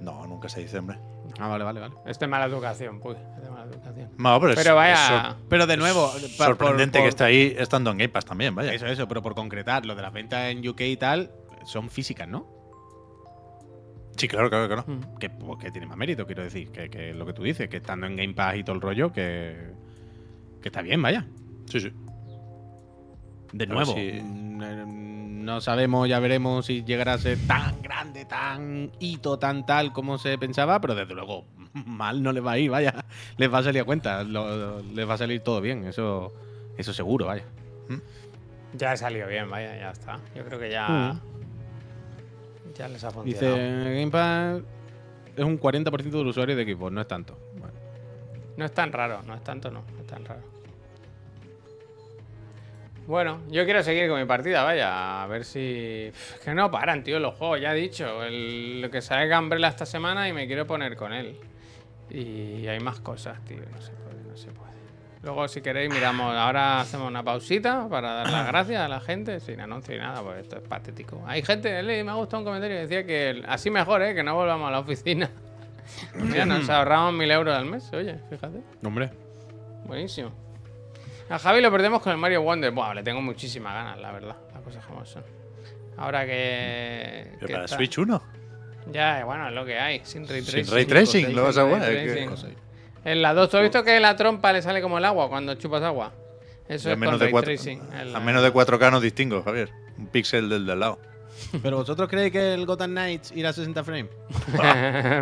No, 0.00 0.26
nunca 0.26 0.48
se 0.48 0.60
dice, 0.60 0.78
hombre. 0.78 0.98
Ah, 1.38 1.46
vale, 1.48 1.64
vale, 1.64 1.80
vale. 1.80 1.94
Es 2.06 2.18
de 2.18 2.26
mala 2.26 2.46
educación, 2.46 2.98
pues. 3.00 3.16
Es 3.36 3.42
de 3.44 3.50
mala 3.50 3.64
educación. 3.72 4.10
No, 4.18 4.40
pero, 4.40 4.52
es- 4.52 4.58
Pero 4.58 4.70
es 4.70 4.74
vaya. 4.76 4.96
sor- 5.32 5.36
Pero 5.48 5.66
de 5.66 5.76
nuevo, 5.76 6.12
es 6.16 6.36
por- 6.36 6.46
sorprendente 6.46 6.98
por- 6.98 7.04
que 7.04 7.08
esté 7.10 7.24
ahí 7.24 7.54
estando 7.56 7.90
en 7.92 7.98
Game 7.98 8.08
Pass 8.08 8.24
también, 8.24 8.54
vaya. 8.54 8.72
Eso, 8.72 8.86
eso, 8.86 9.06
pero 9.06 9.22
por 9.22 9.34
concretar, 9.34 9.86
lo 9.86 9.94
de 9.94 10.02
las 10.02 10.12
ventas 10.12 10.50
en 10.50 10.66
UK 10.66 10.80
y 10.88 10.96
tal, 10.96 11.30
son 11.64 11.90
físicas, 11.90 12.26
¿no? 12.28 12.46
Sí, 14.16 14.26
claro, 14.26 14.50
claro, 14.50 14.66
claro. 14.66 14.84
Mm. 14.86 15.18
Que, 15.18 15.30
pues, 15.30 15.58
que 15.60 15.70
tiene 15.70 15.86
más 15.86 15.96
mérito, 15.96 16.26
quiero 16.26 16.42
decir. 16.42 16.72
Que, 16.72 16.90
que 16.90 17.14
lo 17.14 17.24
que 17.24 17.32
tú 17.32 17.44
dices, 17.44 17.68
que 17.68 17.76
estando 17.76 18.06
en 18.06 18.16
Game 18.16 18.34
Pass 18.34 18.56
y 18.56 18.64
todo 18.64 18.74
el 18.74 18.82
rollo, 18.82 19.12
que, 19.12 19.56
que 20.60 20.68
está 20.68 20.82
bien, 20.82 21.00
vaya. 21.00 21.24
Sí, 21.66 21.78
sí. 21.80 21.92
De 23.52 23.66
nuevo, 23.66 23.94
si- 23.94 24.20
mm, 24.20 24.62
eh, 24.62 24.84
no 24.86 25.60
sabemos, 25.60 26.08
ya 26.08 26.18
veremos 26.18 26.66
si 26.66 26.82
llegará 26.84 27.14
a 27.14 27.18
ser 27.18 27.38
tan 27.46 27.77
grande, 28.12 28.24
tan 28.24 28.90
hito, 28.98 29.38
tan 29.38 29.64
tal 29.66 29.92
como 29.92 30.18
se 30.18 30.36
pensaba, 30.38 30.80
pero 30.80 30.94
desde 30.94 31.14
luego, 31.14 31.44
mal 31.72 32.22
no 32.22 32.32
les 32.32 32.44
va 32.44 32.52
a 32.52 32.58
ir, 32.58 32.70
vaya. 32.70 32.94
Les 33.36 33.52
va 33.52 33.58
a 33.58 33.62
salir 33.62 33.82
a 33.82 33.84
cuenta, 33.84 34.24
lo- 34.24 34.80
les 34.82 35.08
va 35.08 35.14
a 35.14 35.18
salir 35.18 35.40
todo 35.42 35.60
bien, 35.60 35.84
eso, 35.84 36.32
eso 36.76 36.92
seguro, 36.92 37.26
vaya. 37.26 37.44
Ya 38.74 38.92
ha 38.92 38.96
salido 38.96 39.26
bien, 39.28 39.48
vaya, 39.50 39.76
ya 39.78 39.90
está. 39.90 40.20
Yo 40.34 40.44
creo 40.44 40.58
que 40.58 40.70
ya. 40.70 40.88
Mm. 40.88 41.20
Ya 42.74 42.88
les 42.88 43.02
ha 43.02 43.08
Dice, 43.22 43.48
funcionado. 43.50 43.84
Game 43.84 44.10
Pass 44.10 44.60
es 45.36 45.44
un 45.44 45.58
40% 45.58 46.02
de 46.02 46.10
los 46.24 46.26
usuarios 46.30 46.56
de 46.56 46.62
equipo, 46.64 46.90
no 46.90 47.00
es 47.00 47.08
tanto. 47.08 47.38
Bueno. 47.58 47.74
No 48.56 48.64
es 48.64 48.72
tan 48.72 48.92
raro, 48.92 49.22
no 49.22 49.34
es 49.34 49.42
tanto, 49.42 49.70
no, 49.70 49.82
no 49.94 50.00
es 50.00 50.06
tan 50.06 50.24
raro. 50.24 50.42
Bueno, 53.08 53.40
yo 53.48 53.64
quiero 53.64 53.82
seguir 53.82 54.06
con 54.08 54.20
mi 54.20 54.26
partida, 54.26 54.62
vaya, 54.64 55.22
a 55.22 55.26
ver 55.26 55.44
si. 55.46 56.12
Que 56.44 56.52
no 56.54 56.70
paran, 56.70 57.02
tío, 57.02 57.18
los 57.18 57.34
juegos, 57.36 57.58
ya 57.60 57.74
he 57.74 57.76
dicho. 57.80 58.22
El, 58.22 58.82
lo 58.82 58.90
que 58.90 59.00
sale 59.00 59.26
Gambrela 59.26 59.68
esta 59.68 59.86
semana 59.86 60.28
y 60.28 60.34
me 60.34 60.46
quiero 60.46 60.66
poner 60.66 60.94
con 60.94 61.14
él. 61.14 61.40
Y 62.10 62.66
hay 62.66 62.78
más 62.80 63.00
cosas, 63.00 63.42
tío, 63.46 63.56
no 63.72 63.80
se 63.80 63.92
puede, 63.92 64.22
no 64.28 64.36
se 64.36 64.50
puede. 64.50 64.68
Luego, 65.22 65.48
si 65.48 65.62
queréis, 65.62 65.90
miramos. 65.92 66.34
Ahora 66.36 66.80
hacemos 66.80 67.08
una 67.08 67.22
pausita 67.22 67.88
para 67.88 68.12
dar 68.12 68.30
las 68.30 68.46
gracias 68.46 68.80
a 68.82 68.88
la 68.88 69.00
gente, 69.00 69.40
sin 69.40 69.58
anuncio 69.60 69.96
y 69.96 69.98
nada, 69.98 70.22
pues 70.22 70.40
esto 70.42 70.56
es 70.56 70.62
patético. 70.68 71.22
Hay 71.26 71.42
gente, 71.42 71.82
le- 71.82 72.04
me 72.04 72.10
ha 72.10 72.14
gustado 72.14 72.40
un 72.40 72.44
comentario 72.44 72.76
que 72.76 72.80
decía 72.86 73.06
que 73.06 73.42
así 73.48 73.70
mejor, 73.70 74.02
¿eh? 74.02 74.14
Que 74.14 74.22
no 74.22 74.34
volvamos 74.34 74.68
a 74.68 74.70
la 74.70 74.80
oficina. 74.80 75.30
Mira, 76.14 76.44
nos 76.44 76.68
ahorramos 76.68 77.14
mil 77.14 77.30
euros 77.30 77.56
al 77.56 77.64
mes, 77.64 77.90
oye, 77.94 78.16
fíjate. 78.28 78.58
Hombre, 78.84 79.10
Buenísimo. 79.86 80.30
A 81.30 81.38
Javi 81.38 81.60
lo 81.60 81.70
perdemos 81.70 82.00
con 82.02 82.12
el 82.12 82.18
Mario 82.18 82.42
Wonder. 82.42 82.70
Buah, 82.70 82.94
le 82.94 83.02
tengo 83.02 83.20
muchísimas 83.20 83.74
ganas, 83.74 83.98
la 83.98 84.12
verdad. 84.12 84.36
Las 84.52 84.62
cosas 84.62 84.84
como 84.86 85.04
son. 85.04 85.24
Ahora 85.96 86.24
que. 86.24 87.26
Pero 87.34 87.46
que 87.46 87.52
para 87.52 87.64
está- 87.64 87.76
Switch 87.76 87.98
1. 87.98 88.22
Ya, 88.92 89.24
bueno, 89.24 89.48
es 89.48 89.54
lo 89.54 89.66
que 89.66 89.78
hay. 89.78 90.00
Sin 90.04 90.26
ray 90.26 90.40
tracing. 90.42 90.64
Sin 90.64 90.74
ray 90.74 90.84
tracing, 90.86 91.36
lo 91.36 91.44
vas 91.44 91.58
a 91.58 91.68
tracing. 91.68 92.30
¿qué? 92.34 93.10
En 93.10 93.22
la 93.22 93.34
2, 93.34 93.50
¿tú 93.50 93.56
has 93.58 93.62
visto 93.62 93.84
que 93.84 94.00
la 94.00 94.16
trompa 94.16 94.52
le 94.52 94.62
sale 94.62 94.80
como 94.80 94.98
el 94.98 95.04
agua 95.04 95.28
cuando 95.28 95.54
chupas 95.54 95.82
agua? 95.82 96.12
Eso 96.68 96.88
a, 96.88 96.92
es 96.92 96.98
menos 96.98 97.12
con 97.14 97.18
de 97.18 97.24
ray 97.26 97.32
cuatro, 97.32 97.52
tracing. 97.52 97.80
a 97.92 98.04
la- 98.04 98.20
menos 98.20 98.42
de 98.42 98.52
4K 98.52 98.90
no 98.90 99.00
distingo, 99.00 99.42
Javier. 99.42 99.70
Un 99.98 100.06
píxel 100.06 100.48
del 100.48 100.64
del 100.66 100.80
lado. 100.80 100.98
¿Pero 101.62 101.76
vosotros 101.78 102.08
creéis 102.08 102.32
que 102.32 102.54
el 102.54 102.66
Gotham 102.66 102.90
Knights 102.90 103.32
irá 103.34 103.50
a 103.50 103.52
60 103.52 103.84
frames? 103.84 104.10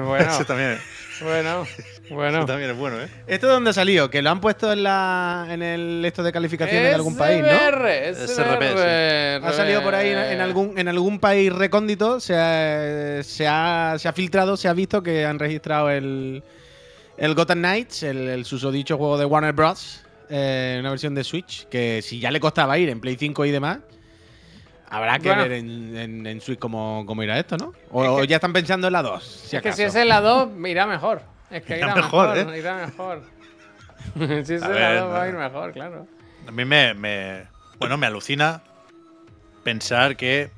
bueno, 0.07 0.31
Ese 0.31 0.45
también, 0.45 0.79
bueno, 1.23 1.67
bueno. 2.11 2.39
ese 2.39 2.47
también 2.47 2.71
es 2.71 2.77
bueno, 2.77 3.01
¿eh? 3.01 3.09
¿Esto 3.27 3.47
de 3.47 3.53
dónde 3.55 3.71
ha 3.71 3.73
salido? 3.73 4.11
Que 4.11 4.23
lo 4.23 4.31
han 4.31 4.41
puesto 4.41 4.73
en 4.73 4.83
la 4.83 5.47
en 5.51 5.63
el 5.63 6.05
esto 6.05 6.23
de 6.23 6.33
calificaciones 6.33 6.89
de 6.89 6.95
algún 6.95 7.17
país, 7.17 7.43
¿no? 7.43 7.49
SBR, 7.49 8.15
SRP, 8.15 8.63
sí. 8.63 9.47
Ha 9.47 9.53
salido 9.53 9.83
por 9.83 9.95
ahí 9.95 10.11
en, 10.11 10.19
en 10.19 10.41
algún, 10.41 10.79
en 10.79 10.89
algún 10.89 11.19
país 11.21 11.53
recóndito, 11.53 12.21
se 12.21 12.35
ha, 12.37 13.23
se, 13.23 13.47
ha, 13.49 13.97
se 13.99 14.09
ha 14.09 14.13
filtrado, 14.13 14.57
se 14.57 14.69
ha 14.69 14.73
visto 14.73 15.03
que 15.03 15.25
han 15.25 15.39
registrado 15.39 15.91
el, 15.91 16.43
el 17.17 17.35
Gotham 17.35 17.59
Knights, 17.59 18.03
el, 18.03 18.29
el 18.29 18.45
susodicho 18.45 18.97
juego 18.97 19.19
de 19.19 19.25
Warner 19.25 19.53
Bros. 19.53 20.03
eh, 20.29 20.77
una 20.81 20.91
versión 20.91 21.15
de 21.15 21.25
Switch, 21.25 21.67
que 21.69 22.01
si 22.03 22.19
ya 22.21 22.31
le 22.31 22.41
costaba 22.41 22.77
ir 22.79 22.89
en 22.89 23.01
Play 23.01 23.17
5 23.17 23.45
y 23.47 23.51
demás, 23.53 23.79
habrá 24.91 25.19
que 25.19 25.29
Bueno. 25.29 25.43
ver 25.43 25.53
en, 25.53 25.97
en- 25.97 26.27
en 26.27 26.41
Switch 26.41 26.59
cómo, 26.59 27.05
cómo 27.07 27.23
irá 27.23 27.39
esto, 27.39 27.57
¿no? 27.57 27.73
O, 27.91 28.03
Es 28.05 28.09
que- 28.11 28.15
o 28.23 28.25
ya 28.25 28.37
están 28.37 28.53
pensando 28.53 28.87
en 28.87 28.93
la 28.93 29.03
2, 29.03 29.25
si 29.25 29.45
Es 29.45 29.51
que 29.51 29.69
acaso. 29.69 29.77
si 29.77 29.83
es 29.85 29.95
en 29.95 30.09
la 30.09 30.21
2, 30.21 30.49
irá 30.67 30.87
mejor. 30.87 31.23
Es 31.51 31.63
que 31.63 31.77
Irá 31.79 31.87
irá, 31.87 31.95
mejor, 31.97 32.35
mejor, 32.37 32.55
¿eh? 32.55 32.59
irá 32.59 32.77
mejor. 32.87 33.23
si 34.45 34.55
es 34.55 34.61
en 34.61 34.61
la 34.61 34.69
ver, 34.69 35.01
2, 35.01 35.11
va 35.13 35.23
a 35.23 35.29
ir 35.29 35.35
mejor, 35.35 35.73
claro. 35.73 36.07
A 36.47 36.51
mí 36.51 36.65
me, 36.65 36.95
me- 36.95 37.45
Bueno, 37.79 37.97
me 37.97 38.07
alucina 38.07 38.63
pensar 39.65 40.17
que. 40.17 40.51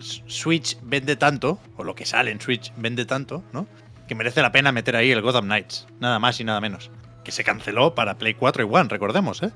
Switch 0.00 0.78
vende 0.82 1.14
tanto, 1.16 1.60
o 1.76 1.84
lo 1.84 1.94
que 1.94 2.04
sale 2.04 2.32
en 2.32 2.40
Switch 2.40 2.72
vende 2.76 3.04
tanto, 3.04 3.44
¿no? 3.52 3.66
Que 4.08 4.14
merece 4.16 4.42
la 4.42 4.50
pena 4.50 4.72
meter 4.72 4.96
ahí 4.96 5.12
el 5.12 5.22
Gotham 5.22 5.44
Knights. 5.44 5.86
Nada 6.00 6.18
más 6.18 6.40
y 6.40 6.44
nada 6.44 6.60
menos. 6.60 6.90
Que 7.22 7.30
se 7.30 7.44
canceló 7.44 7.94
para 7.94 8.18
Play 8.18 8.34
4 8.34 8.64
y 8.64 8.68
One, 8.68 8.88
recordemos, 8.88 9.42
¿eh? 9.44 9.52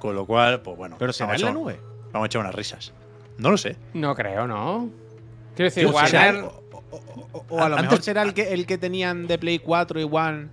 Con 0.00 0.16
lo 0.16 0.26
cual, 0.26 0.60
pues 0.62 0.76
bueno. 0.76 0.96
Pero 0.98 1.12
será 1.12 1.36
en 1.36 1.42
la 1.42 1.52
nube. 1.52 1.78
Vamos 2.12 2.24
a 2.24 2.26
echar 2.26 2.40
unas 2.42 2.54
risas. 2.54 2.92
No 3.38 3.50
lo 3.50 3.56
sé. 3.58 3.76
No 3.94 4.14
creo, 4.14 4.46
¿no? 4.46 4.90
Quiero 5.54 5.70
decir, 5.70 5.84
Yo, 5.84 5.90
Warner. 5.90 6.36
o, 6.44 6.62
o- 6.72 7.02
o- 7.32 7.44
o 7.48 7.60
a 7.62 7.68
lo 7.68 7.76
Antes- 7.76 7.90
mejor 7.90 8.02
será 8.02 8.22
el 8.22 8.34
que, 8.34 8.52
el 8.52 8.66
que 8.66 8.78
tenían 8.78 9.26
de 9.26 9.38
Play 9.38 9.58
4 9.58 10.00
y 10.00 10.04
One 10.10 10.48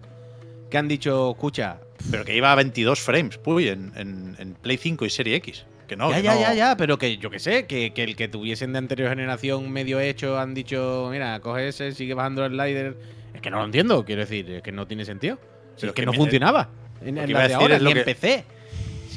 que 0.70 0.78
han 0.78 0.88
dicho, 0.88 1.32
escucha, 1.32 1.80
Pero 2.12 2.24
que 2.26 2.36
iba 2.36 2.52
a 2.52 2.56
22 2.56 3.00
frames, 3.00 3.38
puy, 3.38 3.70
en, 3.70 3.92
en- 3.96 4.36
en 4.40 4.54
Play 4.54 4.78
5 4.78 5.06
y 5.06 5.10
Serie 5.10 5.36
X. 5.38 5.66
Que 5.88 5.96
no, 5.96 6.10
ya, 6.12 6.18
que 6.18 6.24
ya, 6.24 6.34
no. 6.36 6.42
ya, 6.42 6.54
ya, 6.54 6.78
pero 6.78 6.98
que 6.98 7.18
yo 7.18 7.30
que 7.30 7.40
sé, 7.40 7.66
que, 7.66 7.94
que 7.94 8.04
el 8.04 8.16
que 8.18 8.28
tuviesen 8.28 8.74
de 8.74 8.78
anterior 8.80 9.10
generación 9.10 9.72
medio 9.72 10.00
hecho 10.02 10.38
han 10.38 10.54
dicho, 10.54 11.08
mira, 11.12 11.40
coge 11.40 11.70
ese, 11.70 11.94
sigue 11.94 12.14
bajando 12.14 12.46
el 12.46 12.52
slider. 12.54 12.98
Es 13.34 13.42
que 13.42 13.50
no 13.50 13.60
lo 13.60 13.66
entiendo, 13.66 14.04
quiero 14.04 14.22
decir, 14.22 14.50
es 14.52 14.62
que 14.62 14.72
no 14.74 14.86
tiene 14.86 15.06
sentido. 15.06 15.40
Si 15.78 15.86
es 15.86 15.94
que 15.94 16.02
que 16.02 16.06
no 16.06 16.12
me- 16.12 16.18
funcionaba 16.18 16.70
en, 17.02 17.10
en 17.10 17.16
la 17.16 17.30
iba 17.30 17.40
a 17.40 17.44
de 17.44 17.48
decir 17.50 17.62
ahora, 17.62 17.80
ni 17.80 17.92
en 17.92 17.98
que- 17.98 18.04
PC. 18.04 18.46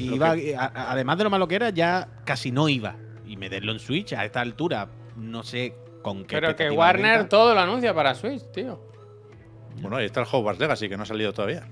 Si 0.05 0.09
lo 0.18 0.34
iba, 0.36 0.61
a- 0.62 0.66
a- 0.66 0.92
además 0.92 1.18
de 1.18 1.24
lo 1.24 1.30
malo 1.30 1.46
que 1.48 1.57
era, 1.57 1.70
ya 1.70 2.09
casi 2.24 2.51
no 2.51 2.68
iba. 2.68 2.96
Y 3.26 3.36
meterlo 3.36 3.72
en 3.72 3.78
Switch 3.78 4.12
a 4.12 4.24
esta 4.24 4.40
altura, 4.40 4.88
no 5.16 5.42
sé 5.42 5.74
con 6.03 6.24
qué. 6.24 6.36
Pero 6.40 6.57
que 6.57 6.70
Warner 6.70 7.18
venta. 7.18 7.28
todo 7.28 7.55
lo 7.55 7.61
anuncia 7.61 7.94
para 7.94 8.14
Switch, 8.14 8.42
tío. 8.53 8.80
Bueno, 9.80 9.96
ahí 9.96 10.07
está 10.07 10.20
el 10.20 10.26
Hogwarts 10.30 10.61
Legacy, 10.61 10.88
que 10.88 10.96
no 10.96 11.05
ha 11.05 11.07
salido 11.07 11.32
todavía. 11.32 11.66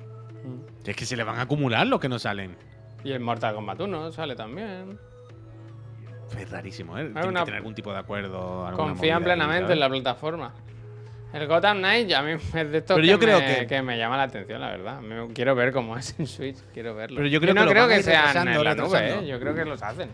Es 0.84 0.96
que 0.96 1.04
se 1.04 1.16
le 1.16 1.24
van 1.24 1.38
a 1.38 1.42
acumular 1.42 1.86
los 1.86 2.00
que 2.00 2.08
no 2.08 2.18
salen. 2.18 2.56
Y 3.04 3.12
el 3.12 3.20
Mortal 3.20 3.54
Kombat 3.54 3.80
1 3.80 4.10
sale 4.12 4.34
también. 4.36 4.98
Es 6.38 6.50
rarísimo, 6.50 6.96
¿eh? 6.98 7.04
Tiene 7.12 7.28
una- 7.28 7.40
que 7.40 7.44
tener 7.46 7.58
algún 7.58 7.74
tipo 7.74 7.92
de 7.92 7.98
acuerdo. 7.98 8.70
Confían 8.76 9.22
plenamente 9.22 9.72
en 9.72 9.80
la 9.80 9.88
plataforma. 9.88 10.54
El 11.32 11.46
Gotham 11.46 11.78
Knight 11.78 12.12
a 12.12 12.22
mí 12.22 12.32
es 12.54 12.70
de 12.70 12.78
estos 12.78 12.94
Pero 12.96 13.02
que, 13.02 13.06
yo 13.06 13.18
creo 13.18 13.38
me, 13.40 13.66
que- 13.66 13.82
me 13.82 13.98
llama 13.98 14.16
la 14.16 14.22
atención, 14.24 14.60
la 14.60 14.68
verdad. 14.70 15.00
Me- 15.00 15.32
quiero 15.34 15.54
ver 15.54 15.72
cómo 15.72 15.96
es 15.98 16.14
en 16.18 16.26
Switch, 16.26 16.56
quiero 16.72 16.94
verlo. 16.94 17.16
Pero 17.16 17.28
yo 17.28 17.40
creo 17.40 17.54
no 17.54 17.64
que 17.64 17.70
creo 17.70 17.88
que 17.88 18.02
sean 18.02 18.48
en 18.48 18.64
la 18.64 18.74
nube. 18.74 19.08
¿eh? 19.20 19.26
yo 19.26 19.38
creo 19.38 19.54
que 19.54 19.64
los 19.64 19.82
hacen. 19.82 20.08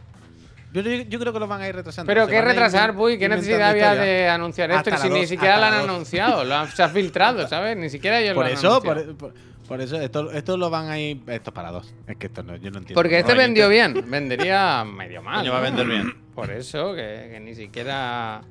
Yo, 0.72 0.80
yo- 0.82 1.02
yo 1.04 1.20
creo 1.20 1.32
que 1.32 1.38
lo 1.38 1.46
van 1.46 1.60
a 1.60 1.68
ir 1.68 1.74
retrasando. 1.76 2.08
Pero 2.08 2.26
qué 2.26 2.40
retrasar, 2.40 2.94
Puy, 2.94 3.16
qué 3.16 3.28
necesidad 3.28 3.70
había 3.70 3.94
de 3.94 4.28
anunciar 4.28 4.70
esto 4.72 4.96
si 4.98 5.08
ni 5.08 5.26
siquiera 5.26 5.56
lo 5.58 5.64
han 5.66 5.74
anunciado, 5.74 6.42
lo 6.44 6.54
han, 6.56 6.68
se 6.68 6.82
ha 6.82 6.88
filtrado, 6.88 7.46
¿sabes? 7.46 7.76
Ni 7.76 7.88
siquiera 7.90 8.18
ellos 8.20 8.34
Por 8.34 8.44
lo 8.44 8.48
han 8.50 8.54
eso, 8.58 8.70
anunciado. 8.82 9.16
por, 9.16 9.32
por- 9.32 9.54
por 9.68 9.80
eso, 9.80 9.98
esto, 9.98 10.30
esto 10.30 10.58
lo 10.58 10.68
van 10.68 10.90
a 10.90 10.98
ir. 10.98 11.22
Esto 11.28 11.48
es 11.50 11.54
para 11.54 11.70
dos. 11.70 11.94
Es 12.06 12.16
que 12.16 12.26
esto 12.26 12.42
no, 12.42 12.54
yo 12.56 12.70
no 12.70 12.78
entiendo. 12.80 12.94
Porque 12.94 13.20
este 13.20 13.32
No, 13.32 13.38
vendió 13.38 13.66
bien, 13.70 14.04
vendería 14.10 14.84
medio 14.84 15.22
mal. 15.22 15.38
Coño, 15.38 15.52
va 15.52 15.58
a 15.58 15.60
¿no? 15.60 15.64
vender 15.64 15.86
bien. 15.86 16.14
Por 16.34 16.50
eso, 16.50 16.92
que, 16.94 17.28
que 17.32 17.40
ni 17.40 17.54
siquiera. 17.54 18.42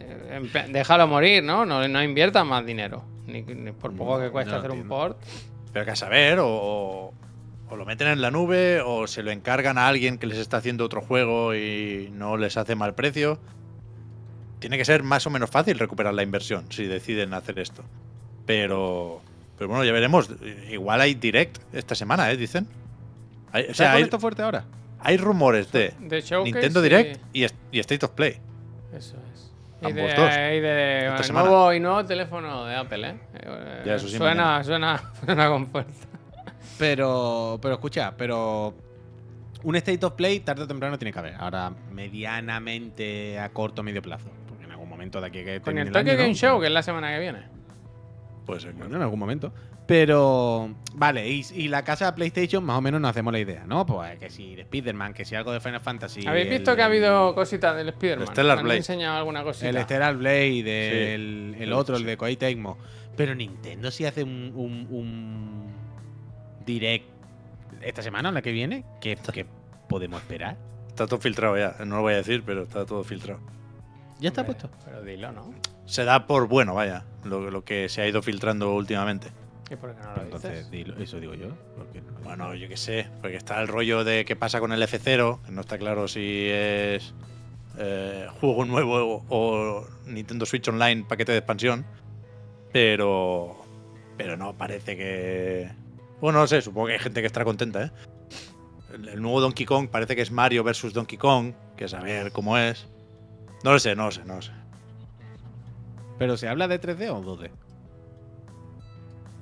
Eh, 0.00 0.66
déjalo 0.70 1.06
morir, 1.06 1.42
¿no? 1.42 1.64
¿no? 1.66 1.86
No 1.88 2.02
inviertan 2.02 2.46
más 2.46 2.64
dinero. 2.64 3.04
Ni, 3.26 3.42
ni 3.42 3.72
por 3.72 3.94
poco 3.94 4.18
que 4.20 4.30
cuesta 4.30 4.52
no 4.52 4.58
hacer 4.58 4.70
un 4.70 4.88
port. 4.88 5.18
Pero 5.72 5.84
que 5.84 5.90
a 5.90 5.96
saber, 5.96 6.38
o, 6.40 6.48
o- 6.48 7.14
o 7.70 7.76
lo 7.76 7.84
meten 7.84 8.08
en 8.08 8.22
la 8.22 8.30
nube, 8.30 8.80
o 8.80 9.06
se 9.06 9.22
lo 9.22 9.30
encargan 9.30 9.76
a 9.76 9.86
alguien 9.88 10.16
que 10.16 10.26
les 10.26 10.38
está 10.38 10.56
haciendo 10.56 10.84
otro 10.86 11.02
juego 11.02 11.54
y 11.54 12.08
no 12.14 12.36
les 12.38 12.56
hace 12.56 12.74
mal 12.74 12.94
precio. 12.94 13.38
Tiene 14.58 14.78
que 14.78 14.84
ser 14.86 15.02
más 15.02 15.26
o 15.26 15.30
menos 15.30 15.50
fácil 15.50 15.78
recuperar 15.78 16.14
la 16.14 16.22
inversión 16.22 16.64
si 16.70 16.86
deciden 16.86 17.34
hacer 17.34 17.58
esto. 17.58 17.84
Pero, 18.46 19.20
pero 19.58 19.68
bueno, 19.68 19.84
ya 19.84 19.92
veremos. 19.92 20.30
Igual 20.70 21.00
hay 21.02 21.14
direct 21.14 21.58
esta 21.74 21.94
semana, 21.94 22.30
¿eh? 22.30 22.36
Dicen. 22.38 22.66
Hay, 23.52 23.64
o 23.64 23.74
¿Sabes 23.74 23.76
sea, 23.76 23.86
cuál 23.88 23.96
hay, 23.98 24.02
esto 24.04 24.18
fuerte 24.20 24.42
ahora? 24.42 24.64
hay 25.00 25.16
rumores 25.16 25.70
de 25.70 25.94
Nintendo 26.44 26.82
Direct 26.82 27.20
y, 27.32 27.44
y 27.70 27.78
State 27.80 28.04
of 28.04 28.12
Play. 28.12 28.38
Eso 28.94 29.16
es. 29.34 29.47
Y 29.80 29.92
de, 29.92 30.02
dos. 30.14 30.30
y 30.32 30.60
de 30.60 31.06
Esta 31.06 31.16
el 31.18 31.24
semana. 31.24 31.48
nuevo, 31.48 31.72
y 31.72 31.80
nuevo 31.80 32.04
teléfono 32.04 32.64
de 32.66 32.74
Apple, 32.74 33.08
¿eh? 33.10 33.14
Eh, 33.34 33.82
Ya, 33.86 33.94
eso 33.94 34.08
sí, 34.08 34.16
suena, 34.16 34.62
suena, 34.64 35.00
suena 35.24 35.48
con 35.48 35.66
fuerza. 35.68 36.06
Pero, 36.78 37.58
pero 37.62 37.74
escucha, 37.74 38.12
pero 38.16 38.74
un 39.62 39.76
State 39.76 40.04
of 40.04 40.14
Play 40.14 40.40
tarde 40.40 40.62
o 40.62 40.66
temprano 40.66 40.98
tiene 40.98 41.12
que 41.12 41.18
haber. 41.18 41.34
Ahora, 41.38 41.72
medianamente 41.92 43.38
a 43.38 43.48
corto 43.50 43.80
o 43.82 43.84
medio 43.84 44.02
plazo. 44.02 44.28
Porque 44.48 44.64
en 44.64 44.70
algún 44.72 44.88
momento 44.88 45.20
de 45.20 45.26
aquí 45.26 45.44
que 45.44 45.60
Con 45.60 45.78
el 45.78 45.90
Tokyo 45.92 46.12
Game 46.16 46.28
¿no? 46.28 46.34
Show, 46.34 46.60
que 46.60 46.66
es 46.66 46.72
la 46.72 46.82
semana 46.82 47.10
que 47.12 47.20
viene. 47.20 47.42
Puede 48.46 48.60
ser. 48.60 48.74
en 48.74 49.02
algún 49.02 49.18
momento. 49.18 49.52
Pero, 49.88 50.68
vale, 50.96 51.26
y, 51.30 51.42
y 51.54 51.68
la 51.68 51.82
casa 51.82 52.04
de 52.04 52.12
PlayStation 52.12 52.62
más 52.62 52.76
o 52.76 52.82
menos 52.82 53.00
nos 53.00 53.08
hacemos 53.08 53.32
la 53.32 53.38
idea, 53.38 53.64
¿no? 53.66 53.86
Pues 53.86 54.18
que 54.18 54.28
si 54.28 54.54
de 54.54 54.60
Spider-Man, 54.60 55.14
que 55.14 55.24
si 55.24 55.34
algo 55.34 55.50
de 55.50 55.60
Final 55.60 55.80
Fantasy. 55.80 56.26
¿Habéis 56.26 56.48
el- 56.48 56.52
visto 56.58 56.76
que 56.76 56.82
ha 56.82 56.84
habido 56.84 57.34
cositas 57.34 57.74
del 57.74 57.88
Spider-Man? 57.88 58.28
El 58.28 58.32
Stellar 58.34 58.58
¿Han 58.58 58.64
Blade. 58.64 58.76
enseñado 58.76 59.16
alguna 59.16 59.42
cosita? 59.42 59.70
El 59.70 59.78
Stellar 59.80 60.14
Blade, 60.18 61.14
el, 61.14 61.54
Sí, 61.56 61.62
el 61.64 61.72
otro, 61.72 61.96
el 61.96 62.04
de 62.04 62.18
Koei 62.18 62.36
Tecmo. 62.36 62.76
Pero 63.16 63.34
Nintendo 63.34 63.90
sí 63.90 64.04
hace 64.04 64.22
un, 64.22 64.52
un, 64.54 64.86
un 64.90 65.72
direct 66.66 67.06
esta 67.80 68.02
semana, 68.02 68.30
la 68.30 68.42
que 68.42 68.52
viene, 68.52 68.84
¿qué, 69.00 69.16
qué 69.32 69.46
podemos 69.88 70.20
esperar? 70.20 70.58
Está 70.88 71.06
todo 71.06 71.18
filtrado 71.18 71.56
ya. 71.56 71.76
No 71.86 71.96
lo 71.96 72.02
voy 72.02 72.12
a 72.12 72.18
decir, 72.18 72.42
pero 72.44 72.64
está 72.64 72.84
todo 72.84 73.02
filtrado. 73.04 73.40
Ya 74.20 74.28
está 74.28 74.42
Hombre, 74.42 74.56
puesto. 74.58 74.78
Pero 74.84 75.02
dilo, 75.02 75.32
¿no? 75.32 75.54
Se 75.86 76.04
da 76.04 76.26
por 76.26 76.46
bueno, 76.46 76.74
vaya, 76.74 77.04
lo, 77.24 77.50
lo 77.50 77.64
que 77.64 77.88
se 77.88 78.02
ha 78.02 78.06
ido 78.06 78.20
filtrando 78.20 78.74
últimamente. 78.74 79.28
¿Y 79.70 79.76
por 79.76 79.94
qué 79.94 80.00
no 80.02 80.14
lo 80.16 80.22
Entonces, 80.22 80.70
dices? 80.70 80.94
eso 80.98 81.20
digo 81.20 81.34
yo. 81.34 81.48
no- 81.48 82.20
Bueno, 82.24 82.54
yo 82.54 82.68
qué 82.68 82.76
sé, 82.76 83.08
porque 83.20 83.36
está 83.36 83.60
el 83.60 83.68
rollo 83.68 84.02
de 84.04 84.24
qué 84.24 84.34
pasa 84.36 84.60
con 84.60 84.72
el 84.72 84.82
F0, 84.82 85.40
que 85.44 85.52
no 85.52 85.60
está 85.60 85.76
claro 85.78 86.08
si 86.08 86.46
es 86.50 87.14
eh, 87.78 88.26
juego 88.40 88.64
nuevo 88.64 89.24
o 89.28 89.86
Nintendo 90.06 90.46
Switch 90.46 90.66
Online 90.68 91.04
paquete 91.08 91.32
de 91.32 91.38
expansión, 91.38 91.84
pero 92.72 93.56
pero 94.16 94.36
no 94.36 94.56
parece 94.56 94.96
que 94.96 95.70
bueno, 96.20 96.40
no 96.40 96.46
sé, 96.48 96.60
supongo 96.62 96.88
que 96.88 96.94
hay 96.94 96.98
gente 96.98 97.20
que 97.20 97.26
estará 97.28 97.44
contenta, 97.44 97.84
¿eh? 97.84 97.90
El, 98.94 99.08
el 99.08 99.22
nuevo 99.22 99.40
Donkey 99.40 99.64
Kong 99.66 99.88
parece 99.88 100.16
que 100.16 100.22
es 100.22 100.30
Mario 100.32 100.64
versus 100.64 100.92
Donkey 100.92 101.16
Kong, 101.18 101.52
que 101.76 101.84
es 101.84 101.94
a 101.94 102.00
ver 102.00 102.32
cómo 102.32 102.58
es. 102.58 102.86
No 103.62 103.72
lo 103.72 103.78
sé, 103.78 103.94
no 103.94 104.06
lo 104.06 104.10
sé, 104.10 104.24
no 104.24 104.36
lo 104.36 104.42
sé. 104.42 104.50
Pero 106.18 106.36
se 106.36 106.48
habla 106.48 106.66
de 106.66 106.80
3D 106.80 107.10
o 107.10 107.22
2D. 107.22 107.50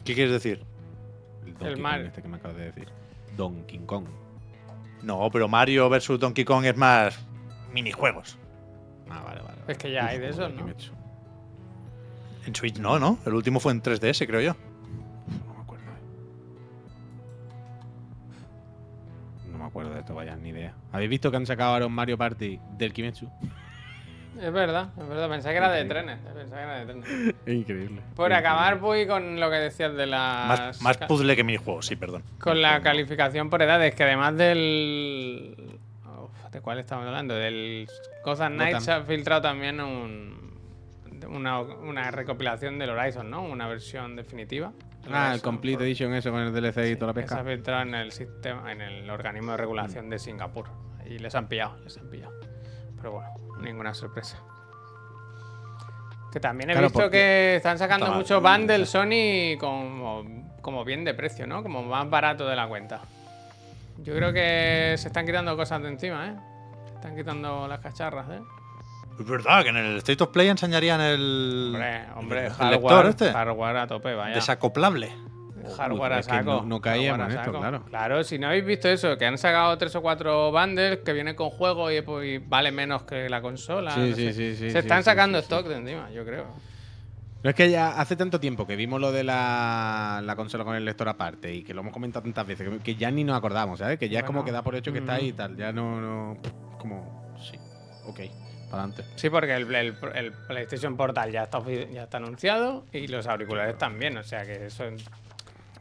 ¿Qué 0.07 0.15
quieres 0.15 0.33
decir? 0.33 0.63
Donkey 1.45 1.75
Kong 1.75 1.81
Mario. 1.81 2.07
este 2.07 2.23
que 2.23 2.29
me 2.29 2.37
acabas 2.37 2.57
de 2.57 2.67
decir. 2.67 2.89
Donkey 3.37 3.79
Kong. 3.81 4.07
No, 5.03 5.29
pero 5.33 5.49
Mario 5.49 5.89
versus 5.89 6.19
Donkey 6.21 6.45
Kong 6.45 6.65
es 6.65 6.77
más 6.77 7.19
minijuegos. 7.73 8.39
Ah, 9.11 9.23
vale, 9.25 9.41
vale. 9.43 9.59
Es 9.67 9.77
que 9.77 9.91
ya 9.91 10.07
hay 10.07 10.19
de 10.19 10.29
esos, 10.29 10.51
¿no? 10.53 10.59
Kimetsu. 10.59 10.93
En 12.47 12.55
Switch 12.55 12.79
no, 12.79 13.01
¿no? 13.01 13.19
El 13.27 13.35
último 13.35 13.59
fue 13.59 13.73
en 13.73 13.83
3DS, 13.83 14.27
creo 14.27 14.41
yo. 14.41 14.55
No 15.47 15.55
me 15.55 15.61
acuerdo. 15.61 15.85
No 19.51 19.59
me 19.59 19.65
acuerdo 19.65 19.93
de 19.93 20.01
esto, 20.01 20.15
vaya, 20.15 20.37
ni 20.37 20.51
idea. 20.51 20.75
¿Habéis 20.93 21.11
visto 21.11 21.33
que 21.33 21.37
han 21.37 21.47
sacado 21.47 21.73
ahora 21.73 21.87
un 21.87 21.93
Mario 21.93 22.17
Party 22.17 22.61
del 22.79 22.93
Kimetsu? 22.93 23.29
Es 24.41 24.53
verdad, 24.53 24.91
es 24.99 25.09
verdad. 25.09 25.29
Pensaba 25.29 25.53
que 25.53 25.57
era 25.59 25.71
de 25.73 25.85
trenes. 25.85 26.19
Pensaba 26.19 26.61
que 26.61 26.63
era 26.67 26.79
de 26.79 26.87
trenes. 26.87 27.35
Es 27.47 27.55
increíble. 27.55 28.01
Por 28.15 28.33
acabar, 28.33 28.79
voy 28.79 29.07
con 29.07 29.41
lo 29.41 29.51
que 29.51 29.57
decías 29.57 29.95
de 29.95 30.07
las. 30.07 30.49
Más, 30.49 30.83
más 30.83 30.97
puzzle 30.99 31.35
que 31.37 31.45
minijuegos, 31.45 31.87
sí, 31.87 31.97
perdón. 31.97 32.23
Con 32.39 32.61
la 32.61 32.81
calificación 32.83 33.49
por 33.51 33.63
edades, 33.63 33.95
que 33.95 34.05
además 34.05 34.37
del. 34.37 35.79
Uf, 36.05 36.51
¿De 36.53 36.61
cuál 36.61 36.79
estamos 36.79 37.07
hablando? 37.07 37.35
Del 37.35 37.87
Gotham 38.25 38.55
Knights 38.55 38.85
se 38.85 38.93
ha 38.93 39.03
filtrado 39.03 39.43
también 39.43 39.81
un, 39.81 40.59
una, 41.29 41.61
una 41.61 42.11
recopilación 42.11 42.79
del 42.79 42.91
Horizon, 42.91 43.31
¿no? 43.31 43.43
Una 43.43 43.67
versión 43.69 44.17
definitiva. 44.17 44.73
Ah, 45.11 45.33
el. 45.35 45.41
Complete 45.41 45.85
Edition, 45.85 46.13
eso 46.15 46.31
con 46.31 46.41
el 46.41 46.53
DLC 46.53 46.91
y 46.91 46.97
toda 46.97 47.13
la 47.13 47.21
Que 47.23 47.29
se 47.29 47.35
ha 47.35 47.39
pesca. 47.39 47.51
filtrado 47.53 47.83
en 47.83 47.95
el 47.95 48.13
sistema, 48.13 48.71
en 48.73 48.81
el 48.81 49.09
organismo 49.09 49.53
de 49.53 49.57
regulación 49.59 50.11
de 50.11 50.19
Singapur. 50.19 50.67
Y 51.09 51.19
les 51.21 51.35
han 51.37 51.47
pillado, 51.49 51.79
les 51.85 51.97
han 51.97 52.11
pillado. 52.11 52.33
Pero 52.97 53.13
bueno, 53.13 53.29
ninguna 53.61 53.95
sorpresa. 53.95 54.39
Que 56.33 56.41
también 56.41 56.71
he 56.71 56.73
Claro, 56.75 56.89
visto 56.89 57.01
porque- 57.01 57.17
que 57.19 57.57
están 57.57 57.79
sacando 57.79 58.07
Estaba- 58.07 58.19
mucho 58.19 58.41
bundles 58.41 58.91
Sony 58.91 59.57
como, 59.59 60.25
como 60.61 60.85
bien 60.85 61.05
de 61.05 61.15
precio, 61.15 61.47
¿no? 61.47 61.63
Como 61.63 61.83
más 61.83 62.09
barato 62.11 62.47
de 62.47 62.57
la 62.57 62.67
cuenta. 62.69 63.01
Yo 63.99 64.15
creo 64.15 64.33
que 64.33 64.95
se 64.99 65.09
están 65.09 65.25
quitando 65.25 65.57
cosas 65.57 65.81
de 65.83 65.89
encima, 65.89 66.27
¿eh? 66.29 66.35
Se 66.89 66.95
están 66.97 67.17
quitando 67.17 67.67
las 67.67 67.81
cacharras, 67.81 68.29
¿eh? 68.31 68.41
Es 69.19 69.27
verdad 69.27 69.63
que 69.63 69.71
en 69.71 69.77
el 69.77 69.97
State 69.99 70.23
of 70.23 70.29
Play 70.31 70.49
enseñarían 70.49 71.01
el, 71.01 71.71
Hombre, 71.75 72.05
hombre, 72.17 72.47
el 72.47 72.53
hardware, 72.53 72.81
lector 72.81 73.07
este. 73.07 73.33
hardware 73.33 73.77
a 73.79 73.87
tope, 73.87 74.15
vaya. 74.15 74.35
Desacoplable. 74.35 75.11
Hardware 75.75 76.13
a 76.13 76.19
es 76.21 76.27
que 76.27 76.33
saco. 76.35 76.65
no- 76.67 76.81
no 76.81 76.95
en 76.95 77.21
esto, 77.31 77.53
claro. 77.53 77.85
Claro, 77.85 78.25
si 78.25 78.39
no 78.39 78.49
habéis 78.49 78.65
visto 78.67 78.89
eso, 78.89 79.17
que 79.17 79.27
han 79.27 79.39
sacado 79.39 79.77
tres 79.79 79.95
o 79.97 80.03
cuatro 80.03 80.53
bundles 80.53 80.99
que 81.05 81.13
vienen 81.13 81.35
con 81.35 81.51
juego 81.51 81.91
y, 81.91 82.01
pues, 82.03 82.27
y 82.27 82.39
vale 82.39 82.71
menos 82.73 83.03
que 83.05 83.29
la 83.29 83.41
consola. 83.41 83.91
Sí, 83.93 84.01
no 84.11 84.17
sí, 84.17 84.33
sí, 84.33 84.57
sí, 84.57 84.71
Se 84.71 84.79
están 84.81 85.03
sacando 85.03 85.39
stock 85.39 85.67
de 85.67 85.77
encima, 85.77 86.11
yo 86.11 86.25
creo. 86.25 86.47
No 87.43 87.51
es 87.51 87.55
que 87.57 87.71
ya 87.71 88.01
hace 88.01 88.17
tanto 88.17 88.41
tiempo 88.41 88.67
que 88.67 88.75
vimos 88.75 89.01
lo 89.01 89.13
de 89.13 89.23
la, 89.23 90.21
la 90.25 90.35
consola 90.35 90.65
con 90.65 90.75
el 90.75 90.85
lector 90.85 91.09
aparte 91.09 91.55
y 91.55 91.63
que 91.63 91.75
lo 91.75 91.83
hemos 91.83 91.93
comentado 91.93 92.25
tantas 92.25 92.47
veces 92.47 92.69
que, 92.69 92.79
que 92.81 92.97
ya 92.97 93.11
ni 93.11 93.23
nos 93.23 93.37
acordamos, 93.37 93.79
¿sabes? 93.79 93.99
Que 93.99 94.09
ya 94.09 94.21
es 94.21 94.25
como 94.25 94.45
que 94.45 94.51
da 94.51 94.63
por 94.63 94.75
hecho 94.75 94.93
que 94.93 94.99
está 94.99 95.15
ahí 95.15 95.29
y 95.29 95.33
mm. 95.33 95.37
tal. 95.37 95.57
Ya 95.57 95.73
no. 95.73 96.01
no 96.01 96.37
como. 96.79 97.35
Sí. 97.41 97.57
Ok. 98.07 98.21
Para 98.71 98.83
adelante. 98.83 99.05
Sí, 99.15 99.31
porque 99.31 99.55
el, 99.55 99.73
el- 99.73 99.95
el 100.15 100.33
PlayStation 100.33 100.97
Portal 100.97 101.31
ya 101.31 101.45
está, 101.45 101.63
ya 101.93 102.03
está 102.05 102.17
anunciado 102.17 102.85
y 102.93 103.07
los 103.07 103.29
auriculares 103.29 103.79
también, 103.79 104.17
o 104.17 104.25
sea 104.25 104.45
que 104.45 104.67
eso 104.67 104.85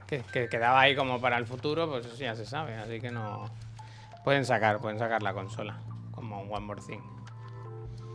que, 0.08 0.22
que 0.32 0.48
quedaba 0.50 0.82
ahí 0.82 0.96
como 0.96 1.20
para 1.20 1.38
el 1.38 1.46
futuro, 1.46 1.90
pues 1.90 2.06
eso 2.06 2.16
ya 2.18 2.36
se 2.36 2.46
sabe, 2.46 2.76
así 2.76 3.00
que 3.00 3.12
no 3.12 3.50
pueden 4.24 4.46
sacar, 4.46 4.80
pueden 4.80 5.00
sacar 5.00 5.22
la 5.24 5.34
consola 5.34 5.80
como 6.12 6.42
un 6.42 6.52
One 6.52 6.66
More 6.66 6.82
Thing, 6.82 7.02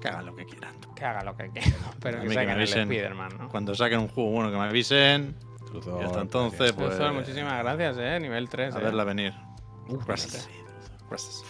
Que 0.01 0.09
hagan 0.09 0.27
lo 0.27 0.35
que 0.35 0.45
quieran. 0.47 0.75
que 0.95 1.05
haga 1.05 1.23
lo 1.23 1.37
que 1.37 1.51
quiera, 1.51 1.69
pero 2.01 2.21
que 2.21 2.29
que 2.29 2.35
saquen 2.35 2.51
el 2.51 2.57
avisen. 2.57 2.83
Spider-Man, 2.83 3.31
¿no? 3.39 3.49
Cuando 3.49 3.75
saquen 3.75 4.01
un 4.01 4.09
juego 4.09 4.31
bueno 4.31 4.51
que 4.51 4.57
me 4.57 4.65
avisen. 4.65 5.37
Y 5.73 6.05
hasta 6.05 6.21
entonces, 6.23 6.73
pues. 6.73 6.91
Truzor, 6.91 7.13
muchísimas 7.13 7.63
gracias, 7.63 7.97
eh, 7.99 8.19
nivel 8.19 8.49
3. 8.49 8.75
A 8.75 8.79
eh. 8.79 8.83
verla 8.83 9.05
venir. 9.05 9.33
Gracias. 10.05 10.49
Gracias. 11.09 11.45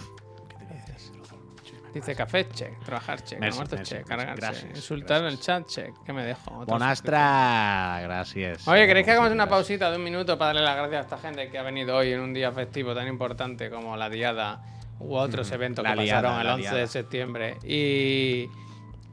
Dice 1.95 2.15
café, 2.15 2.49
check. 2.49 2.79
Trabajar, 2.85 3.23
check. 3.25 3.41
Merci, 3.41 3.59
merci, 3.59 3.77
check. 3.83 4.07
merci. 4.09 4.09
Cargarse. 4.09 4.41
Gracias, 4.41 4.77
Insultar 4.77 5.23
en 5.23 5.27
el 5.29 5.41
chat, 5.41 5.67
check. 5.67 5.93
¿Qué 6.07 6.13
me 6.13 6.25
dejo? 6.25 6.65
Bonastra, 6.67 8.01
gracias. 8.03 8.67
Oye, 8.69 8.87
¿queréis 8.87 9.05
que 9.07 9.13
hagamos 9.13 9.33
una 9.33 9.49
pausita 9.49 9.91
de 9.91 9.97
un 9.97 10.05
minuto 10.05 10.39
para 10.39 10.49
darle 10.55 10.63
las 10.63 10.77
gracias 10.77 10.99
a 11.01 11.03
esta 11.17 11.19
gente 11.19 11.51
que 11.51 11.59
ha 11.59 11.63
venido 11.63 11.97
hoy 11.97 12.13
en 12.13 12.21
un 12.21 12.33
día 12.33 12.53
festivo 12.53 12.95
tan 12.95 13.09
importante 13.09 13.71
como 13.71 13.97
la 13.97 14.09
Diada 14.09 14.63
u 15.01 15.15
otros 15.17 15.51
eventos 15.51 15.85
que 15.85 15.91
pasaron 15.97 16.41
el 16.41 16.47
la 16.47 16.55
11 16.55 16.75
de 16.75 16.87
septiembre? 16.87 17.57
Y, 17.65 18.49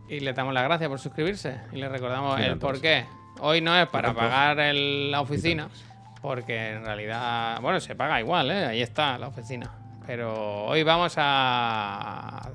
y 0.10 0.20
le 0.20 0.34
damos 0.34 0.54
las 0.54 0.64
gracias 0.64 0.90
por 0.90 1.00
suscribirse 1.00 1.62
y 1.72 1.78
le 1.78 1.90
recordamos 1.90 2.40
el 2.40 2.58
por 2.58 2.80
qué. 2.82 3.06
Hoy 3.40 3.62
no 3.62 3.76
es 3.80 3.88
para 3.88 4.14
pagar 4.14 4.60
el- 4.60 5.12
la 5.12 5.22
oficina, 5.22 5.70
porque 6.22 6.72
en 6.74 6.84
realidad, 6.86 7.60
bueno, 7.62 7.80
se 7.80 7.96
paga 7.96 8.20
igual, 8.20 8.52
¿eh? 8.52 8.66
ahí 8.66 8.82
está 8.82 9.18
la 9.18 9.28
oficina. 9.28 9.72
Pero 10.06 10.66
hoy 10.66 10.84
vamos 10.84 11.16
a... 11.18 12.50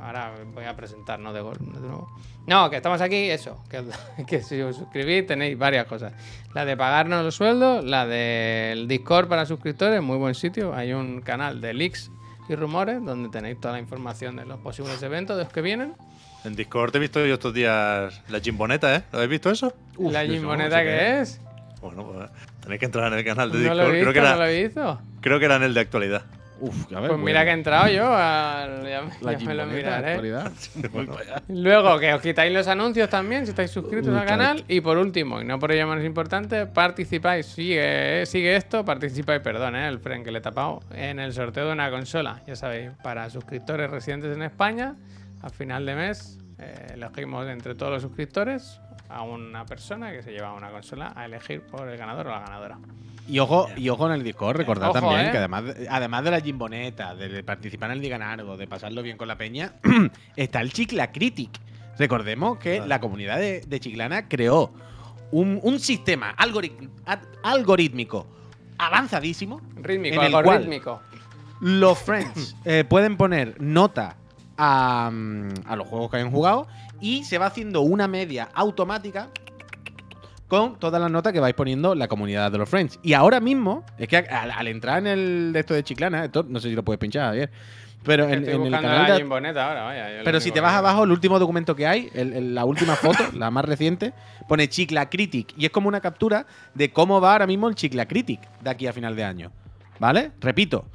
Ahora 0.00 0.32
voy 0.54 0.64
a 0.64 0.76
presentar, 0.76 1.18
¿no? 1.18 1.32
De, 1.32 1.40
gol- 1.40 1.58
de 1.58 1.80
nuevo. 1.80 2.08
No, 2.46 2.70
que 2.70 2.76
estamos 2.76 3.00
aquí, 3.00 3.28
eso. 3.30 3.62
Que, 3.68 3.82
que 4.26 4.42
si 4.42 4.60
os 4.62 4.76
suscribís 4.76 5.26
tenéis 5.26 5.58
varias 5.58 5.86
cosas. 5.86 6.12
La 6.54 6.64
de 6.64 6.76
pagarnos 6.76 7.24
los 7.24 7.34
sueldos, 7.34 7.84
la 7.84 8.06
del 8.06 8.86
Discord 8.88 9.28
para 9.28 9.44
suscriptores, 9.46 10.00
muy 10.02 10.16
buen 10.16 10.34
sitio. 10.34 10.74
Hay 10.74 10.92
un 10.92 11.20
canal 11.20 11.60
de 11.60 11.74
leaks 11.74 12.10
y 12.48 12.54
rumores 12.54 13.04
donde 13.04 13.28
tenéis 13.28 13.60
toda 13.60 13.74
la 13.74 13.80
información 13.80 14.36
de 14.36 14.46
los 14.46 14.58
posibles 14.60 15.02
eventos 15.02 15.36
de 15.36 15.44
los 15.44 15.52
que 15.52 15.60
vienen. 15.62 15.94
En 16.44 16.54
Discord 16.54 16.94
he 16.94 17.00
visto 17.00 17.24
yo 17.26 17.34
estos 17.34 17.52
días 17.52 18.22
la 18.28 18.40
chimboneta, 18.40 18.94
¿eh? 18.94 19.02
¿Lo 19.12 19.18
habéis 19.18 19.30
visto 19.32 19.50
eso? 19.50 19.74
Uf, 19.96 20.12
la 20.12 20.24
que 20.24 20.28
qué 20.84 21.20
es. 21.20 21.40
Bueno, 21.82 22.04
pues 22.06 22.30
tenéis 22.60 22.78
que 22.80 22.86
entrar 22.86 23.12
en 23.12 23.18
el 23.18 23.24
canal 23.24 23.50
de 23.52 23.58
No 23.58 23.62
Discord. 23.64 23.76
lo 23.78 23.84
he 23.88 23.92
visto, 23.92 24.10
creo, 24.10 24.14
que 24.14 24.20
no 24.20 24.26
era, 24.26 24.36
lo 24.36 24.46
he 24.46 24.62
visto. 24.62 25.00
creo 25.20 25.38
que 25.40 25.44
era 25.44 25.56
en 25.56 25.62
el 25.64 25.74
de 25.74 25.80
actualidad. 25.80 26.22
Uf, 26.60 26.92
a 26.92 27.00
ver, 27.00 27.10
Pues 27.10 27.20
mira 27.20 27.40
a- 27.40 27.44
que 27.44 27.50
he 27.50 27.54
entrado 27.54 27.88
yo. 27.88 28.06
al- 28.14 28.82
ya 28.88 29.02
La 29.20 29.32
ya 29.34 29.46
me 29.46 29.54
lo 29.54 29.62
Gimboneta, 29.64 29.66
miraré. 29.74 30.08
actualidad. 30.10 30.52
Bueno, 30.92 31.16
Luego, 31.48 31.98
que 32.00 32.12
os 32.14 32.20
quitáis 32.20 32.52
los 32.52 32.66
anuncios 32.68 33.08
también 33.08 33.44
si 33.46 33.50
estáis 33.50 33.70
suscritos 33.70 34.08
Uy, 34.12 34.18
al 34.18 34.26
canal. 34.26 34.64
Y 34.68 34.80
por 34.80 34.98
último, 34.98 35.40
y 35.40 35.44
no 35.44 35.58
por 35.58 35.70
ello 35.72 35.86
menos 35.86 36.04
importante, 36.04 36.66
participáis, 36.66 37.46
sigue, 37.46 38.24
sigue 38.26 38.56
esto, 38.56 38.84
participáis, 38.84 39.40
perdón, 39.40 39.76
eh, 39.76 39.86
el 39.88 39.98
fren 40.00 40.24
que 40.24 40.30
le 40.32 40.38
he 40.38 40.42
tapado, 40.42 40.80
en 40.92 41.18
el 41.20 41.32
sorteo 41.32 41.66
de 41.66 41.72
una 41.72 41.90
consola. 41.90 42.40
Ya 42.46 42.56
sabéis, 42.56 42.90
para 43.02 43.30
suscriptores 43.30 43.90
residentes 43.90 44.34
en 44.36 44.42
España, 44.42 44.94
a 45.42 45.50
final 45.50 45.86
de 45.86 45.94
mes, 45.94 46.38
eh, 46.58 46.88
elegimos 46.94 47.46
entre 47.46 47.76
todos 47.76 47.92
los 47.92 48.02
suscriptores 48.02 48.80
a 49.08 49.22
una 49.22 49.64
persona 49.64 50.10
que 50.10 50.22
se 50.22 50.32
lleva 50.32 50.52
una 50.54 50.70
consola 50.70 51.12
a 51.14 51.24
elegir 51.24 51.62
por 51.62 51.88
el 51.88 51.96
ganador 51.96 52.26
o 52.26 52.30
la 52.30 52.40
ganadora. 52.40 52.78
Y 53.28 53.38
ojo, 53.40 53.68
y 53.76 53.90
ojo 53.90 54.06
en 54.06 54.12
el 54.14 54.24
Discord, 54.24 54.56
recordad 54.56 54.88
Ojo, 54.88 55.00
también 55.00 55.26
eh. 55.26 55.30
que 55.30 55.36
además 55.36 55.64
de, 55.64 55.86
además 55.90 56.24
de 56.24 56.30
la 56.30 56.40
gimboneta, 56.40 57.14
de 57.14 57.44
participar 57.44 57.90
en 57.90 57.96
el 57.98 58.02
Digan 58.02 58.22
Algo, 58.22 58.56
de 58.56 58.66
pasarlo 58.66 59.02
bien 59.02 59.18
con 59.18 59.28
la 59.28 59.36
peña, 59.36 59.74
está 60.36 60.60
el 60.60 60.72
Chicla 60.72 61.12
Critic. 61.12 61.50
Recordemos 61.98 62.58
que 62.58 62.80
la 62.80 63.00
comunidad 63.00 63.38
de, 63.38 63.60
de 63.60 63.80
Chiclana 63.80 64.28
creó 64.28 64.72
un, 65.30 65.60
un 65.62 65.78
sistema 65.78 66.30
algorítmico 67.42 68.26
avanzadísimo. 68.78 69.60
Rítmico, 69.76 70.16
En 70.16 70.26
el 70.26 70.34
algo 70.34 70.42
cual-. 70.42 71.00
Los 71.60 71.98
friends 71.98 72.56
eh, 72.64 72.84
pueden 72.88 73.16
poner 73.16 73.60
nota 73.60 74.16
a, 74.56 75.10
mm, 75.12 75.48
a 75.66 75.76
los 75.76 75.86
juegos 75.86 76.10
que 76.10 76.16
hayan 76.18 76.30
jugado 76.30 76.66
y 77.00 77.24
se 77.24 77.38
va 77.38 77.46
haciendo 77.46 77.82
una 77.82 78.08
media 78.08 78.48
automática 78.54 79.28
con 80.48 80.78
todas 80.78 81.00
las 81.00 81.10
notas 81.10 81.32
que 81.32 81.40
vais 81.40 81.54
poniendo 81.54 81.94
la 81.94 82.08
comunidad 82.08 82.50
de 82.50 82.58
los 82.58 82.68
friends. 82.68 82.98
Y 83.02 83.12
ahora 83.12 83.38
mismo, 83.40 83.84
es 83.98 84.08
que 84.08 84.16
al, 84.16 84.50
al 84.50 84.66
entrar 84.68 84.98
en 84.98 85.06
el 85.06 85.52
de 85.52 85.60
esto 85.60 85.74
de 85.74 85.84
Chiclana, 85.84 86.24
esto 86.24 86.44
no 86.48 86.58
sé 86.58 86.70
si 86.70 86.74
lo 86.74 86.82
puedes 86.82 86.98
pinchar, 86.98 87.26
Javier, 87.26 87.50
pero 88.02 88.24
en, 88.24 88.40
Estoy 88.44 88.54
en 88.54 88.62
el 88.66 88.70
canal 88.72 88.90
la 88.92 89.66
ahora, 89.66 89.82
vaya. 89.84 90.20
pero 90.24 90.40
si 90.40 90.50
te 90.50 90.60
vas 90.60 90.72
abajo, 90.74 91.04
el 91.04 91.10
último 91.10 91.38
documento 91.38 91.76
que 91.76 91.86
hay, 91.86 92.08
el- 92.14 92.32
el- 92.32 92.54
la 92.54 92.64
última 92.64 92.94
foto, 92.96 93.18
la 93.34 93.50
más 93.50 93.64
reciente, 93.64 94.14
pone 94.48 94.68
Chicla 94.68 95.10
Critic. 95.10 95.52
Y 95.56 95.66
es 95.66 95.70
como 95.70 95.88
una 95.88 96.00
captura 96.00 96.46
de 96.74 96.90
cómo 96.92 97.20
va 97.20 97.32
ahora 97.32 97.46
mismo 97.46 97.68
el 97.68 97.74
Chicla 97.74 98.06
Critic 98.06 98.40
de 98.60 98.70
aquí 98.70 98.86
a 98.86 98.92
final 98.92 99.14
de 99.16 99.24
año. 99.24 99.52
¿Vale? 99.98 100.30
Repito, 100.40 100.86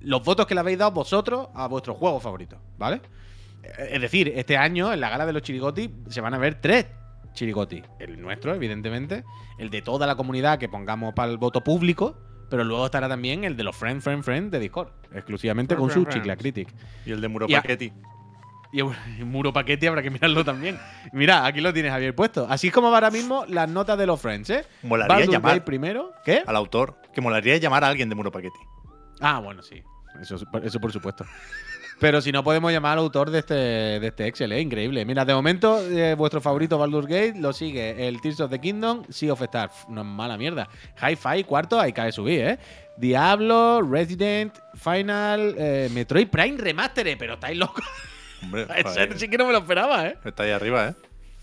los 0.00 0.22
votos 0.24 0.46
que 0.46 0.54
le 0.54 0.60
habéis 0.60 0.78
dado 0.78 0.90
vosotros 0.90 1.48
a 1.54 1.66
vuestro 1.68 1.94
juego 1.94 2.18
favorito. 2.20 2.58
¿Vale? 2.76 3.00
Es 3.90 4.00
decir, 4.00 4.32
este 4.36 4.56
año 4.56 4.92
en 4.92 5.00
la 5.00 5.08
gala 5.08 5.26
de 5.26 5.32
los 5.32 5.42
chirigoti 5.42 5.90
se 6.08 6.20
van 6.20 6.34
a 6.34 6.38
ver 6.38 6.56
tres 6.60 6.86
chirigoti. 7.36 7.82
El 8.00 8.20
nuestro, 8.20 8.52
evidentemente. 8.54 9.24
El 9.58 9.70
de 9.70 9.82
toda 9.82 10.06
la 10.06 10.16
comunidad 10.16 10.58
que 10.58 10.68
pongamos 10.68 11.14
para 11.14 11.30
el 11.30 11.38
voto 11.38 11.62
público. 11.62 12.18
Pero 12.50 12.64
luego 12.64 12.86
estará 12.86 13.08
también 13.08 13.44
el 13.44 13.56
de 13.56 13.64
los 13.64 13.76
Friend, 13.76 14.00
Friend, 14.00 14.22
Friend 14.24 14.50
de 14.50 14.58
Discord. 14.58 14.88
Exclusivamente 15.12 15.74
Friend, 15.76 15.92
con 15.92 16.04
su 16.04 16.10
Chicla. 16.10 16.36
Critic. 16.36 16.68
Y 17.04 17.12
el 17.12 17.20
de 17.20 17.28
Muro 17.28 17.46
Paquetti. 17.46 17.92
Y 18.72 18.80
el 18.80 18.86
muro 19.24 19.52
paquete 19.52 19.88
habrá 19.88 20.02
que 20.02 20.10
mirarlo 20.10 20.44
también. 20.44 20.78
Mira, 21.12 21.46
aquí 21.46 21.60
lo 21.60 21.72
tienes, 21.72 21.92
Javier, 21.92 22.14
puesto. 22.14 22.46
Así 22.48 22.66
es 22.68 22.72
como 22.72 22.90
va 22.90 22.96
ahora 22.96 23.10
mismo 23.10 23.44
las 23.46 23.68
notas 23.68 23.96
de 23.96 24.06
los 24.06 24.20
Friends, 24.20 24.50
¿eh? 24.50 24.64
Molaría 24.82 25.14
Baldur's 25.14 25.32
llamar 25.32 25.64
primero. 25.64 26.12
¿Qué? 26.24 26.42
al 26.46 26.56
autor. 26.56 27.00
Que 27.14 27.20
molaría 27.20 27.56
llamar 27.56 27.84
a 27.84 27.88
alguien 27.88 28.08
de 28.08 28.14
Muro 28.14 28.30
Paquetti. 28.30 28.58
Ah, 29.20 29.38
bueno, 29.38 29.62
sí. 29.62 29.82
Eso, 30.20 30.36
eso 30.62 30.80
por 30.80 30.92
supuesto. 30.92 31.24
Pero 31.98 32.20
si 32.20 32.30
no 32.30 32.44
podemos 32.44 32.70
llamar 32.72 32.92
al 32.92 32.98
autor 32.98 33.30
de 33.30 33.38
este, 33.38 33.54
de 33.54 34.06
este 34.06 34.26
Excel, 34.26 34.52
¿eh? 34.52 34.60
Increíble. 34.60 35.04
Mira, 35.06 35.24
de 35.24 35.32
momento, 35.32 35.80
eh, 35.80 36.14
vuestro 36.14 36.42
favorito 36.42 36.76
Baldur's 36.76 37.06
Gate 37.06 37.34
lo 37.36 37.54
sigue 37.54 38.06
el 38.06 38.20
Tears 38.20 38.40
of 38.40 38.50
the 38.50 38.60
Kingdom, 38.60 39.04
Sea 39.08 39.32
of 39.32 39.40
Stars. 39.40 39.72
No 39.88 40.02
es 40.02 40.06
mala 40.06 40.36
mierda. 40.36 40.68
Hi-Fi, 41.00 41.44
cuarto, 41.44 41.80
ahí 41.80 41.94
cae 41.94 42.12
subir, 42.12 42.40
¿eh? 42.40 42.58
Diablo, 42.98 43.80
Resident, 43.82 44.54
Final, 44.74 45.54
eh, 45.56 45.88
Metroid 45.92 46.28
Prime 46.28 46.58
Remastered. 46.58 47.16
Pero 47.18 47.34
estáis 47.34 47.56
locos. 47.56 47.84
Hombre, 48.42 48.66
sí 49.16 49.28
que 49.28 49.38
no 49.38 49.46
me 49.46 49.52
lo 49.52 49.58
esperaba, 49.58 50.06
¿eh? 50.06 50.18
está 50.24 50.42
ahí 50.42 50.50
arriba, 50.50 50.88
¿eh? 50.88 50.94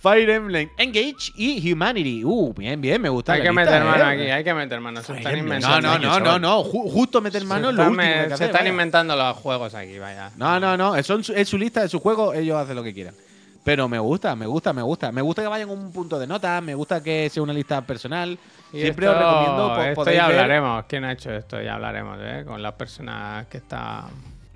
Fire 0.04 0.30
Emblem, 0.30 0.70
Engage 0.78 1.32
y 1.38 1.72
Humanity. 1.72 2.26
Uh, 2.26 2.54
bien, 2.54 2.82
bien, 2.82 3.02
me 3.02 3.08
gusta. 3.08 3.32
Hay 3.34 3.40
la 3.40 3.44
que 3.46 3.50
lista, 3.52 3.64
meter 3.72 3.84
mano 3.86 4.04
¿eh? 4.04 4.14
aquí, 4.14 4.32
hay 4.32 4.44
que 4.44 4.54
meter 4.54 4.80
mano. 4.82 5.02
Se 5.02 5.14
están. 5.16 5.32
No, 5.32 5.40
inventando. 5.40 5.88
no, 5.88 5.98
no, 5.98 6.20
no, 6.20 6.40
no. 6.40 6.64
ju- 6.66 6.92
justo 6.92 7.22
meter 7.22 7.46
mano 7.46 7.70
es 7.70 7.76
lo 7.76 7.84
Se 7.84 7.90
último 7.90 8.04
se 8.04 8.10
hacer, 8.20 8.32
están 8.48 8.52
vaya. 8.52 8.70
inventando 8.70 9.16
los 9.16 9.38
juegos 9.38 9.74
aquí, 9.74 9.98
vaya. 10.00 10.30
No, 10.36 10.60
no, 10.60 10.76
no. 10.76 10.96
Es, 10.98 11.08
su- 11.08 11.34
es 11.34 11.48
su 11.48 11.58
lista, 11.58 11.86
es 11.86 11.92
su 11.92 12.02
juego. 12.02 12.34
Ellos 12.34 12.58
hacen 12.58 12.76
lo 12.76 12.84
que 12.84 12.94
quieran. 12.94 13.16
Pero 13.64 13.88
me 13.88 13.98
gusta, 13.98 14.36
me 14.36 14.46
gusta, 14.46 14.74
me 14.74 14.82
gusta. 14.82 15.10
Me 15.14 15.22
gusta 15.22 15.42
que 15.42 15.48
vayan 15.48 15.70
con 15.70 15.80
un 15.80 15.94
punto 15.94 16.20
de 16.20 16.28
nota. 16.28 16.60
Me 16.60 16.76
gusta 16.76 17.02
que 17.02 17.30
sea 17.30 17.42
una 17.42 17.54
lista 17.54 17.82
personal. 17.84 18.38
Y 18.74 18.82
Siempre 18.82 19.06
esto- 19.06 19.18
os 19.18 19.24
recomiendo. 19.26 19.74
po- 19.74 19.82
Esto 20.02 20.12
ya 20.12 20.28
ver, 20.28 20.40
hablaremos. 20.42 20.84
¿Quién 20.90 21.06
ha 21.06 21.14
hecho 21.14 21.32
esto? 21.32 21.62
Ya 21.62 21.76
hablaremos, 21.76 22.18
¿eh? 22.22 22.44
Con 22.46 22.62
las 22.62 22.74
personas 22.74 23.48
que 23.48 23.56
está. 23.60 24.04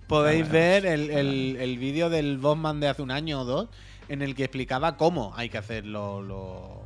podéis 0.07 0.49
ver 0.51 0.85
el, 0.85 1.09
el- 1.09 1.57
el 1.59 1.77
vídeo 1.77 2.09
del 2.09 2.37
Bossman 2.37 2.81
de 2.81 2.89
hace 2.89 3.01
un 3.01 3.11
año 3.11 3.41
o 3.41 3.45
dos. 3.45 3.69
En 4.09 4.21
el 4.21 4.35
que 4.35 4.43
explicaba 4.45 4.95
cómo 4.97 5.33
hay 5.35 5.49
que 5.49 5.57
hacer 5.57 5.85
lo- 5.85 6.21
lo- 6.21 6.81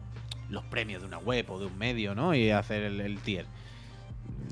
los 0.49 0.63
premios 0.65 1.01
de 1.01 1.07
una 1.07 1.17
web 1.19 1.49
o 1.49 1.59
de 1.59 1.65
un 1.67 1.77
medio, 1.77 2.15
¿no? 2.15 2.33
Y 2.35 2.49
hacer 2.51 2.83
el, 2.83 2.99
el 3.01 3.19
tier. 3.19 3.45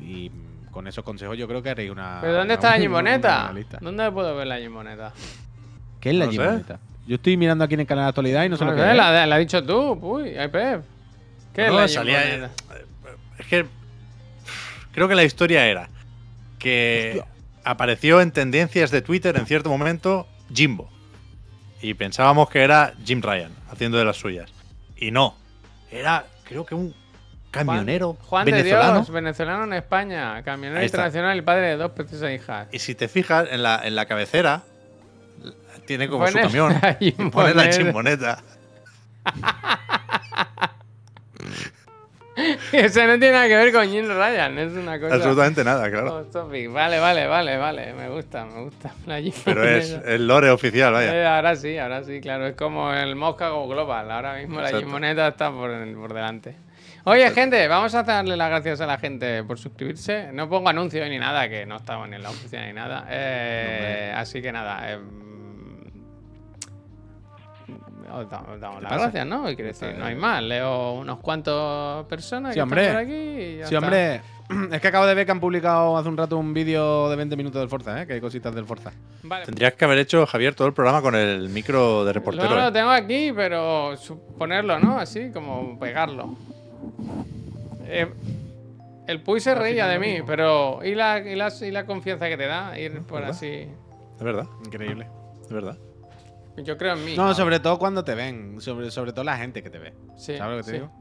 Y 0.01 0.31
con 0.71 0.87
esos 0.87 1.03
consejos 1.03 1.37
yo 1.37 1.47
creo 1.47 1.61
que 1.63 1.69
haréis 1.71 1.89
una. 1.91 2.19
¿Pero 2.21 2.33
dónde 2.33 2.45
una 2.45 2.53
está 2.53 2.69
la 3.47 3.53
lista. 3.53 3.77
¿Dónde 3.81 4.11
puedo 4.11 4.35
ver 4.35 4.47
la 4.47 4.59
Gimboneta? 4.59 5.13
¿Qué 5.99 6.09
es 6.11 6.15
la 6.15 6.27
No? 6.27 6.79
Yo 7.07 7.15
estoy 7.15 7.37
mirando 7.37 7.63
aquí 7.65 7.73
en 7.73 7.79
el 7.81 7.87
canal 7.87 8.05
de 8.05 8.09
actualidad 8.09 8.43
y 8.45 8.49
no 8.49 8.55
sé 8.57 8.63
No 8.65 8.71
lo 8.71 8.77
que 8.77 8.83
sé, 8.83 8.91
es. 8.91 8.97
la, 8.97 9.25
la 9.25 9.35
has 9.35 9.39
dicho 9.39 9.63
tú. 9.63 9.93
Uy, 9.93 10.29
Pep. 10.51 10.83
¿Qué 11.53 11.67
No, 11.67 11.81
es 11.83 11.95
la 11.95 12.01
salía- 12.01 12.21
Gimboneta? 12.21 12.51
Es 13.39 13.45
que 13.47 13.65
creo 14.91 15.07
que 15.07 15.15
la 15.15 15.23
historia 15.23 15.65
era 15.65 15.89
que 16.59 17.23
apareció 17.63 18.21
en 18.21 18.31
tendencias 18.31 18.91
de 18.91 19.01
Twitter 19.01 19.35
en 19.37 19.45
cierto 19.47 19.69
momento 19.69 20.27
Jimbo. 20.53 20.89
Y 21.81 21.93
pensábamos 21.93 22.49
que 22.49 22.61
era 22.61 22.93
Jim 23.05 23.21
Ryan 23.21 23.51
haciendo 23.71 23.97
de 23.97 24.05
las 24.05 24.17
suyas. 24.17 24.51
Y 24.97 25.11
no. 25.11 25.35
Era, 25.91 26.25
creo 26.43 26.65
que 26.65 26.75
un 26.75 26.93
camionero 27.51 28.17
Juan 28.25 28.45
venezolano. 28.45 28.93
de 28.93 28.99
Dios, 28.99 29.09
venezolano 29.09 29.63
en 29.63 29.73
España, 29.73 30.43
camionero 30.43 30.83
internacional 30.83 31.37
y 31.37 31.41
padre 31.41 31.67
de 31.67 31.77
dos 31.77 31.91
preciosas 31.91 32.31
hijas. 32.31 32.67
Y 32.71 32.79
si 32.79 32.95
te 32.95 33.07
fijas 33.07 33.47
en 33.49 33.63
la, 33.63 33.81
en 33.83 33.95
la 33.95 34.05
cabecera, 34.05 34.63
tiene 35.85 36.07
como 36.07 36.27
su 36.27 36.37
camión. 36.37 36.79
pone 37.31 37.53
la 37.53 37.71
Gimboneta. 37.71 38.43
chimboneta. 42.71 42.87
Eso 42.87 43.07
no 43.07 43.19
tiene 43.19 43.31
nada 43.31 43.47
que 43.47 43.55
ver 43.55 43.71
con 43.73 43.87
Jim 43.89 44.07
Ryan, 44.07 44.57
es 44.59 44.73
una 44.73 44.99
cosa. 44.99 45.15
Absolutamente 45.15 45.63
nada, 45.63 45.89
claro. 45.89 46.25
topic. 46.25 46.71
Vale, 46.71 46.99
vale, 46.99 47.27
vale, 47.27 47.57
vale. 47.57 47.93
Me 47.93 48.09
gusta, 48.09 48.45
me 48.45 48.63
gusta. 48.63 48.93
La 49.05 49.19
Pero 49.45 49.67
es 49.67 49.99
el 50.05 50.27
lore 50.27 50.49
oficial, 50.49 50.93
vaya. 50.93 51.15
Eh, 51.15 51.25
ahora 51.25 51.55
sí, 51.55 51.77
ahora 51.77 52.03
sí, 52.03 52.21
claro. 52.21 52.47
Es 52.47 52.55
como 52.55 52.93
el 52.93 53.15
Moscago 53.15 53.67
Global. 53.67 54.11
Ahora 54.11 54.35
mismo 54.35 54.55
la 54.61 54.67
Exacto. 54.69 54.85
Gimoneta 54.85 55.27
está 55.27 55.51
por, 55.51 55.71
por 55.95 56.13
delante. 56.13 56.55
Oye, 57.05 57.31
gente, 57.31 57.67
vamos 57.67 57.95
a 57.95 58.03
darle 58.03 58.35
las 58.35 58.49
gracias 58.49 58.81
a 58.81 58.85
la 58.85 58.97
gente 58.97 59.43
por 59.43 59.57
suscribirse. 59.57 60.31
No 60.33 60.49
pongo 60.49 60.69
anuncios 60.69 61.07
ni 61.09 61.17
nada, 61.17 61.47
que 61.47 61.65
no 61.65 61.77
estamos 61.77 62.09
ni 62.09 62.17
en 62.17 62.23
la 62.23 62.29
oficina 62.29 62.67
ni 62.67 62.73
nada. 62.73 63.07
Eh, 63.09 64.13
así 64.15 64.41
que 64.41 64.51
nada. 64.51 64.91
eh, 64.91 64.99
os 68.11 68.29
da- 68.29 68.41
os 68.53 68.59
damos 68.59 68.81
las 68.81 68.91
pasa? 68.91 69.03
gracias, 69.03 69.25
¿no? 69.27 69.43
Quiero 69.45 69.63
decir, 69.65 69.95
no 69.97 70.05
hay 70.05 70.15
más. 70.15 70.41
Leo 70.43 70.93
unos 70.93 71.19
cuantos 71.19 72.05
personas 72.07 72.53
Sí, 72.53 72.57
que 72.57 72.61
hombre. 72.63 72.81
están 72.87 72.95
por 72.95 73.03
aquí 73.03 73.13
y 73.15 73.57
ya 73.59 73.67
Sí, 73.67 73.75
está. 73.75 73.85
hombre. 73.87 74.21
Es 74.75 74.81
que 74.81 74.87
acabo 74.87 75.05
de 75.05 75.13
ver 75.13 75.25
que 75.27 75.31
han 75.31 75.39
publicado 75.39 75.95
hace 75.95 76.09
un 76.09 76.17
rato 76.17 76.35
un 76.37 76.55
vídeo 76.55 77.07
de 77.09 77.15
20 77.15 77.35
minutos 77.37 77.59
del 77.61 77.69
Forza, 77.69 78.01
¿eh? 78.01 78.07
Que 78.07 78.13
hay 78.13 78.19
cositas 78.21 78.53
del 78.55 78.65
Forza. 78.65 78.91
Vale. 79.21 79.45
Tendrías 79.45 79.73
que 79.75 79.85
haber 79.85 79.99
hecho, 79.99 80.25
Javier, 80.25 80.55
todo 80.55 80.67
el 80.67 80.73
programa 80.73 81.03
con 81.03 81.13
el 81.15 81.49
micro 81.49 82.03
de 82.03 82.13
reportero. 82.13 82.49
No, 82.49 82.57
¿eh? 82.59 82.63
lo 82.63 82.71
tengo 82.73 82.89
aquí, 82.89 83.31
pero 83.35 83.93
ponerlo, 84.39 84.79
¿no? 84.79 84.97
Así, 84.97 85.29
como 85.31 85.77
pegarlo. 85.79 86.35
Eh, 87.85 88.07
el 89.07 89.21
Puy 89.21 89.39
se 89.39 89.53
reía 89.53 89.85
de 89.87 89.99
mí, 89.99 90.17
pero 90.25 90.79
¿y 90.83 90.95
la, 90.95 91.19
y, 91.19 91.35
la, 91.35 91.49
y 91.61 91.69
la 91.71 91.85
confianza 91.85 92.27
que 92.27 92.37
te 92.37 92.47
da? 92.47 92.77
Ir 92.79 93.01
por 93.03 93.19
¿Verdad? 93.19 93.29
así. 93.31 93.67
Es 94.17 94.23
verdad, 94.23 94.45
Increíble. 94.65 95.07
es 95.43 95.51
verdad. 95.51 95.77
Yo 96.63 96.77
creo 96.77 96.93
en 96.93 97.05
mí. 97.05 97.15
No, 97.15 97.33
sobre 97.33 97.59
todo 97.59 97.77
cuando 97.79 98.03
te 98.03 98.15
ven. 98.15 98.59
Sobre, 98.61 98.91
sobre 98.91 99.11
todo 99.13 99.23
la 99.23 99.37
gente 99.37 99.61
que 99.63 99.69
te 99.69 99.79
ve. 99.79 99.93
Sí, 100.17 100.37
¿Sabes 100.37 100.57
lo 100.57 100.57
que 100.57 100.63
te 100.63 100.77
sí. 100.77 100.83
digo? 100.83 100.91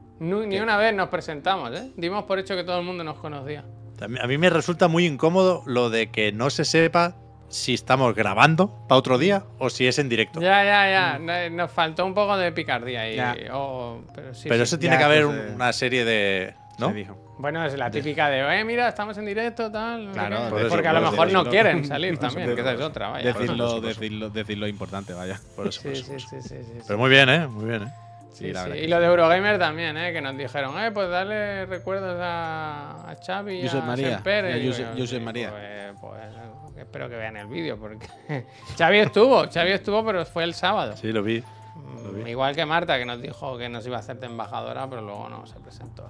Ni 0.47 0.59
una 0.59 0.75
vez 0.77 0.93
nos 0.93 1.09
presentamos, 1.09 1.71
¿eh? 1.71 1.91
Dimos 1.95 2.23
por 2.25 2.39
hecho 2.39 2.55
que 2.55 2.63
todo 2.63 2.79
el 2.79 2.85
mundo 2.85 3.03
nos 3.03 3.17
conocía. 3.19 3.63
A 4.01 4.27
mí, 4.27 4.37
me 4.37 4.49
resulta 4.49 4.87
muy 4.87 5.05
incómodo 5.05 5.61
lo 5.65 5.89
de 5.89 6.09
que 6.11 6.31
no 6.31 6.49
se 6.49 6.63
sepa 6.65 7.15
si 7.49 7.73
estamos 7.73 8.13
grabando 8.15 8.85
para 8.87 8.99
otro 8.99 9.17
día 9.17 9.43
o 9.57 9.69
si 9.69 9.87
es 9.87 9.97
en 9.99 10.07
directo. 10.07 10.39
Ya, 10.39 10.63
ya, 10.63 10.89
ya. 10.89 11.19
No- 11.19 11.55
Nos 11.55 11.71
faltó 11.71 12.05
un 12.05 12.13
poco 12.13 12.37
de 12.37 12.51
picardía 12.51 13.01
ahí. 13.01 13.47
Oh, 13.51 14.01
pero 14.13 14.33
sí, 14.33 14.47
Pero 14.47 14.57
sí. 14.65 14.69
eso 14.69 14.79
tiene 14.79 14.95
Ya, 14.95 14.99
que 14.99 15.03
haber 15.05 15.25
pues, 15.25 15.37
eh, 15.37 15.51
una 15.55 15.73
serie 15.73 16.05
de. 16.05 16.53
¿No? 16.79 16.87
Se 16.89 16.93
dijo. 16.93 17.35
Bueno, 17.37 17.63
es 17.65 17.77
la 17.77 17.89
típica 17.91 18.29
de, 18.29 18.59
eh, 18.59 18.63
mira, 18.65 18.87
estamos 18.89 19.17
en 19.17 19.25
directo, 19.25 19.71
tal. 19.71 20.11
Claro, 20.11 20.57
eso, 20.59 20.67
porque 20.69 20.87
a 20.87 20.93
lo 20.93 21.01
mejor 21.11 21.31
no 21.31 21.45
quieren 21.45 21.85
salir 21.85 22.17
también, 22.19 22.53
que 22.55 22.61
esa 22.61 22.73
es 22.73 22.81
otra, 22.81 23.09
vaya. 23.09 23.33
Decirlo, 23.33 23.79
decirlo, 23.81 24.29
decirlo 24.29 24.67
importante, 24.67 25.13
vaya. 25.13 25.39
Por 25.55 25.67
eso, 25.67 25.81
por 25.83 25.95
Sí, 25.95 26.03
por 26.03 26.19
sí, 26.21 26.35
eso. 26.37 26.47
sí, 26.47 26.63
sí. 26.63 26.79
Pero 26.87 26.99
muy 26.99 27.09
bien, 27.09 27.29
¿eh? 27.29 27.47
Muy 27.47 27.65
bien, 27.65 27.83
¿eh? 27.83 27.93
Sí, 28.31 28.45
Sí, 28.45 28.53
la 28.53 28.63
sí. 28.63 28.69
verdad 28.69 28.83
Y 28.83 28.87
lo 28.87 28.99
de 29.01 29.05
Eurogamer 29.07 29.59
también, 29.59 29.97
¿eh? 29.97 30.13
Que 30.13 30.21
nos 30.21 30.37
dijeron, 30.37 30.79
eh, 30.81 30.91
pues 30.91 31.09
dale 31.09 31.65
recuerdos 31.65 32.17
a, 32.21 33.09
a 33.11 33.15
Xavi 33.15 33.63
Josep 33.63 33.83
a 33.83 33.85
María, 33.85 34.23
Pérez. 34.23 34.51
y 34.51 34.53
a 34.53 34.57
Y 34.57 34.61
digo 34.61 34.73
Josep- 34.73 34.93
yo, 34.95 34.99
Josep 35.03 35.19
sí, 35.19 35.25
María. 35.25 35.49
Pues, 35.51 35.97
pues, 35.99 36.77
espero 36.77 37.09
que 37.09 37.15
vean 37.17 37.35
el 37.37 37.47
vídeo, 37.47 37.77
porque 37.77 38.07
Xavi 38.77 38.99
estuvo, 38.99 39.45
Xavi 39.51 39.71
estuvo, 39.71 40.05
pero 40.05 40.25
fue 40.25 40.43
el 40.45 40.53
sábado. 40.53 40.95
Sí, 40.95 41.11
lo 41.11 41.21
vi. 41.23 41.39
lo 41.41 42.11
Mm, 42.13 42.23
vi. 42.23 42.31
Igual 42.31 42.55
que 42.55 42.65
Marta, 42.65 42.97
que 42.97 43.05
nos 43.05 43.21
dijo 43.21 43.57
que 43.57 43.67
nos 43.67 43.85
iba 43.87 43.97
a 43.97 43.99
hacer 43.99 44.17
de 44.19 44.27
embajadora, 44.27 44.87
pero 44.89 45.01
luego 45.01 45.27
no 45.29 45.45
se 45.45 45.59
presentó. 45.59 46.09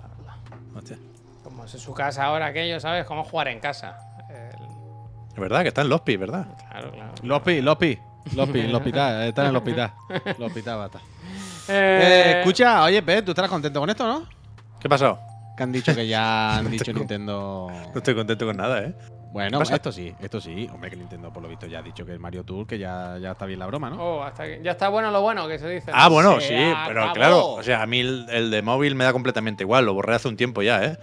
Hostia. 0.75 0.97
Como 1.43 1.65
es 1.65 1.71
su 1.71 1.93
casa 1.93 2.25
ahora 2.25 2.47
aquello, 2.47 2.79
¿sabes? 2.79 3.05
Como 3.05 3.23
jugar 3.23 3.47
en 3.47 3.59
casa. 3.59 3.97
El- 4.29 5.33
Es 5.33 5.39
verdad 5.39 5.61
que 5.61 5.69
está 5.69 5.81
en 5.81 5.89
Lospi, 5.89 6.17
¿verdad? 6.17 6.47
Claro, 6.69 6.91
claro. 6.91 7.13
Lopi, 7.23 7.61
Lopi. 7.61 7.97
Lopi, 8.35 8.59
en 8.59 8.65
el 8.67 8.75
hospital. 8.75 9.23
Está 9.27 9.43
en 9.43 9.47
el 9.49 9.55
hospital. 9.55 9.93
El 10.37 10.43
hospital 10.43 10.77
va 10.79 10.83
a 10.83 10.85
estar. 10.87 11.01
Eh, 11.69 12.01
Eh, 12.01 12.39
escucha, 12.39 12.83
oye, 12.83 13.01
Pep, 13.01 13.25
¿tú 13.25 13.31
estarás 13.31 13.49
contento 13.49 13.79
con 13.79 13.89
esto, 13.89 14.05
no? 14.05 14.27
¿Qué 14.79 14.87
ha 14.87 14.89
pasado? 14.89 15.19
Que 15.57 15.63
han 15.63 15.71
dicho 15.71 15.95
que 15.95 16.07
ya 16.07 16.57
han 16.57 16.69
dicho 16.69 16.91
Nintendo. 16.93 17.71
No 17.71 17.97
estoy 17.97 18.13
contento 18.15 18.45
con 18.45 18.57
nada, 18.57 18.81
¿eh? 18.83 18.93
Bueno, 19.31 19.59
pasa? 19.59 19.75
esto 19.75 19.91
sí, 19.91 20.13
esto 20.19 20.41
sí. 20.41 20.67
Hombre, 20.73 20.89
que 20.89 20.95
Nintendo 20.95 21.31
por 21.31 21.43
lo 21.43 21.49
visto 21.49 21.67
ya 21.67 21.79
ha 21.79 21.81
dicho 21.83 22.03
que 22.05 22.11
el 22.13 22.19
Mario 22.19 22.43
Tour, 22.43 22.65
que 22.65 22.79
ya, 22.79 23.17
ya 23.19 23.31
está 23.31 23.45
bien 23.45 23.59
la 23.59 23.67
broma, 23.67 23.89
¿no? 23.89 23.97
Oh, 24.01 24.23
hasta 24.23 24.45
que- 24.45 24.59
ya 24.63 24.71
está 24.71 24.89
bueno 24.89 25.11
lo 25.11 25.21
bueno 25.21 25.47
que 25.47 25.59
se 25.59 25.69
dice. 25.69 25.91
Ah, 25.93 26.09
bueno, 26.09 26.39
Se 26.41 26.47
sí, 26.47 26.73
pero 26.87 27.01
acabó. 27.01 27.13
claro, 27.13 27.47
o 27.53 27.63
sea, 27.63 27.83
a 27.83 27.85
mí 27.85 27.99
el, 27.99 28.27
el 28.29 28.49
de 28.49 28.61
móvil 28.63 28.95
me 28.95 29.03
da 29.03 29.13
completamente 29.13 29.63
igual, 29.63 29.85
lo 29.85 29.93
borré 29.93 30.15
hace 30.15 30.27
un 30.27 30.35
tiempo 30.37 30.61
ya, 30.63 30.83
¿eh? 30.83 30.97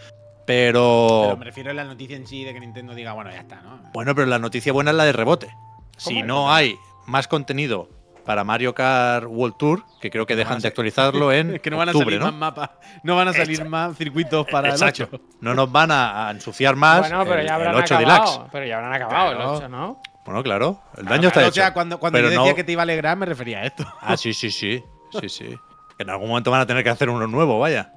Pero 0.44 1.20
Pero, 1.22 1.36
me 1.38 1.44
refiero 1.44 1.70
a 1.70 1.74
la 1.74 1.84
noticia 1.84 2.16
en 2.16 2.26
sí 2.26 2.44
de 2.44 2.52
que 2.54 2.60
Nintendo 2.60 2.94
diga, 2.94 3.12
bueno, 3.12 3.30
ya 3.30 3.40
está, 3.40 3.62
¿no? 3.62 3.80
bueno, 3.92 4.14
pero 4.14 4.26
la 4.26 4.38
noticia 4.38 4.72
buena 4.72 4.90
es 4.92 4.96
la 4.96 5.04
de 5.04 5.12
rebote. 5.12 5.48
Si 5.96 6.18
es? 6.20 6.26
no 6.26 6.52
hay 6.52 6.76
más 7.06 7.26
contenido 7.28 7.88
para 8.26 8.44
Mario 8.44 8.74
Kart 8.74 9.26
World 9.28 9.56
Tour, 9.56 9.84
que 10.00 10.10
creo 10.10 10.26
que 10.26 10.36
dejan 10.36 10.58
de 10.58 10.68
actualizarlo 10.68 11.32
en 11.32 11.50
Es 11.54 11.60
que 11.62 11.70
no 11.70 11.76
van 11.78 11.88
a 11.88 11.92
salir 11.92 12.18
¿no? 12.18 12.26
más 12.26 12.34
mapas, 12.34 12.70
no 13.02 13.16
van 13.16 13.28
a 13.28 13.32
salir 13.32 13.64
más 13.64 13.96
circuitos 13.96 14.46
para 14.50 14.70
Exacto. 14.70 15.04
el 15.04 15.08
8. 15.14 15.24
No 15.40 15.54
nos 15.54 15.70
van 15.70 15.90
a, 15.92 16.28
ensuciar 16.32 16.74
más 16.76 17.00
Bueno, 17.00 17.24
pero 17.24 17.40
el, 17.40 17.46
ya 17.46 17.54
el 17.56 17.62
habrán 17.62 17.74
8 17.82 17.94
acabado. 17.94 18.24
Deluxe. 18.32 18.50
Pero 18.52 18.66
ya 18.66 18.76
habrán 18.76 18.92
acabado 18.92 19.30
Claro. 19.34 19.50
el 19.52 19.56
8, 19.58 19.68
¿no? 19.68 20.02
Bueno, 20.24 20.42
claro, 20.42 20.80
el 20.96 21.04
daño 21.04 21.28
está 21.28 21.40
o 21.40 21.42
hecho. 21.44 21.52
sea, 21.52 21.72
cuando, 21.72 21.98
cuando 22.00 22.18
yo 22.18 22.28
decía 22.28 22.50
no- 22.50 22.54
que 22.56 22.64
te 22.64 22.72
iba 22.72 22.82
a 22.82 22.84
alegrar, 22.84 23.16
me 23.16 23.26
refería 23.26 23.60
a 23.60 23.64
esto. 23.66 23.86
Ah, 24.00 24.16
sí, 24.16 24.34
sí, 24.34 24.50
sí. 24.50 24.82
Sí, 25.20 25.28
sí. 25.28 25.56
Que 25.96 26.02
en 26.02 26.10
algún 26.10 26.28
momento 26.28 26.50
van 26.50 26.62
a 26.62 26.66
tener 26.66 26.82
que 26.82 26.90
hacer 26.90 27.08
uno 27.08 27.28
nuevo, 27.28 27.60
vaya. 27.60 27.92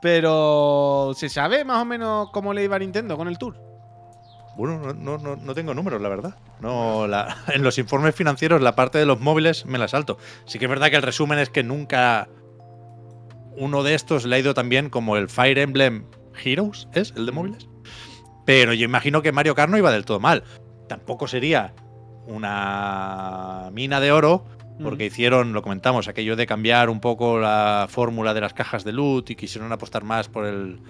Pero, 0.00 1.12
¿se 1.14 1.28
sabe 1.28 1.64
más 1.64 1.82
o 1.82 1.84
menos 1.84 2.30
cómo 2.30 2.52
le 2.54 2.64
iba 2.64 2.76
a 2.76 2.78
Nintendo 2.78 3.16
con 3.16 3.28
el 3.28 3.36
Tour? 3.38 3.54
Bueno, 4.56 4.92
no, 4.92 5.18
no, 5.18 5.36
no, 5.36 5.54
tengo 5.54 5.72
números, 5.74 6.00
la 6.02 6.08
verdad. 6.08 6.36
No, 6.60 7.06
la- 7.06 7.36
en 7.54 7.62
los 7.62 7.78
informes 7.78 8.14
financieros, 8.14 8.60
la 8.60 8.74
parte 8.74 8.98
de 8.98 9.06
los 9.06 9.20
móviles 9.20 9.64
me 9.66 9.78
la 9.78 9.88
salto. 9.88 10.18
Sí 10.44 10.58
que 10.58 10.66
es 10.66 10.70
verdad 10.70 10.90
que 10.90 10.96
el 10.96 11.02
resumen 11.02 11.38
es 11.38 11.48
que 11.50 11.62
nunca 11.62 12.28
uno 13.56 13.82
de 13.82 13.94
estos 13.94 14.24
le 14.24 14.36
ha 14.36 14.38
ido 14.38 14.54
tan 14.54 14.68
bien 14.68 14.90
como 14.90 15.16
el 15.16 15.28
Fire 15.28 15.58
Emblem 15.58 16.06
Heroes, 16.44 16.88
¿es? 16.92 17.12
El 17.16 17.26
de 17.26 17.32
móviles. 17.32 17.68
Pero 18.44 18.72
yo 18.72 18.84
imagino 18.84 19.22
que 19.22 19.32
Mario 19.32 19.54
Kart 19.54 19.70
no 19.70 19.78
iba 19.78 19.92
del 19.92 20.04
todo 20.04 20.20
mal. 20.20 20.42
Tampoco 20.88 21.28
sería 21.28 21.74
una 22.26 23.70
mina 23.72 24.00
de 24.00 24.12
oro, 24.12 24.44
porque 24.82 25.06
hicieron, 25.06 25.52
lo 25.52 25.62
comentamos, 25.62 26.08
aquello 26.08 26.34
de 26.34 26.46
cambiar 26.46 26.90
un 26.90 27.00
poco 27.00 27.38
la 27.38 27.86
fórmula 27.88 28.34
de 28.34 28.40
las 28.40 28.54
cajas 28.54 28.84
de 28.84 28.92
loot 28.92 29.30
y 29.30 29.36
quisieron 29.36 29.70
apostar 29.72 30.02
más 30.04 30.28
por 30.28 30.44
el 30.46 30.80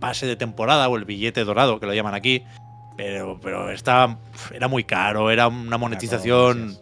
pase 0.00 0.26
de 0.26 0.36
temporada 0.36 0.88
o 0.88 0.96
el 0.96 1.04
billete 1.06 1.44
dorado, 1.44 1.80
que 1.80 1.86
lo 1.86 1.94
llaman 1.94 2.14
aquí. 2.14 2.42
Pero, 2.96 3.38
pero 3.42 3.70
estaba, 3.70 4.18
era 4.52 4.68
muy 4.68 4.84
caro, 4.84 5.30
era 5.30 5.48
una 5.48 5.76
monetización 5.78 6.78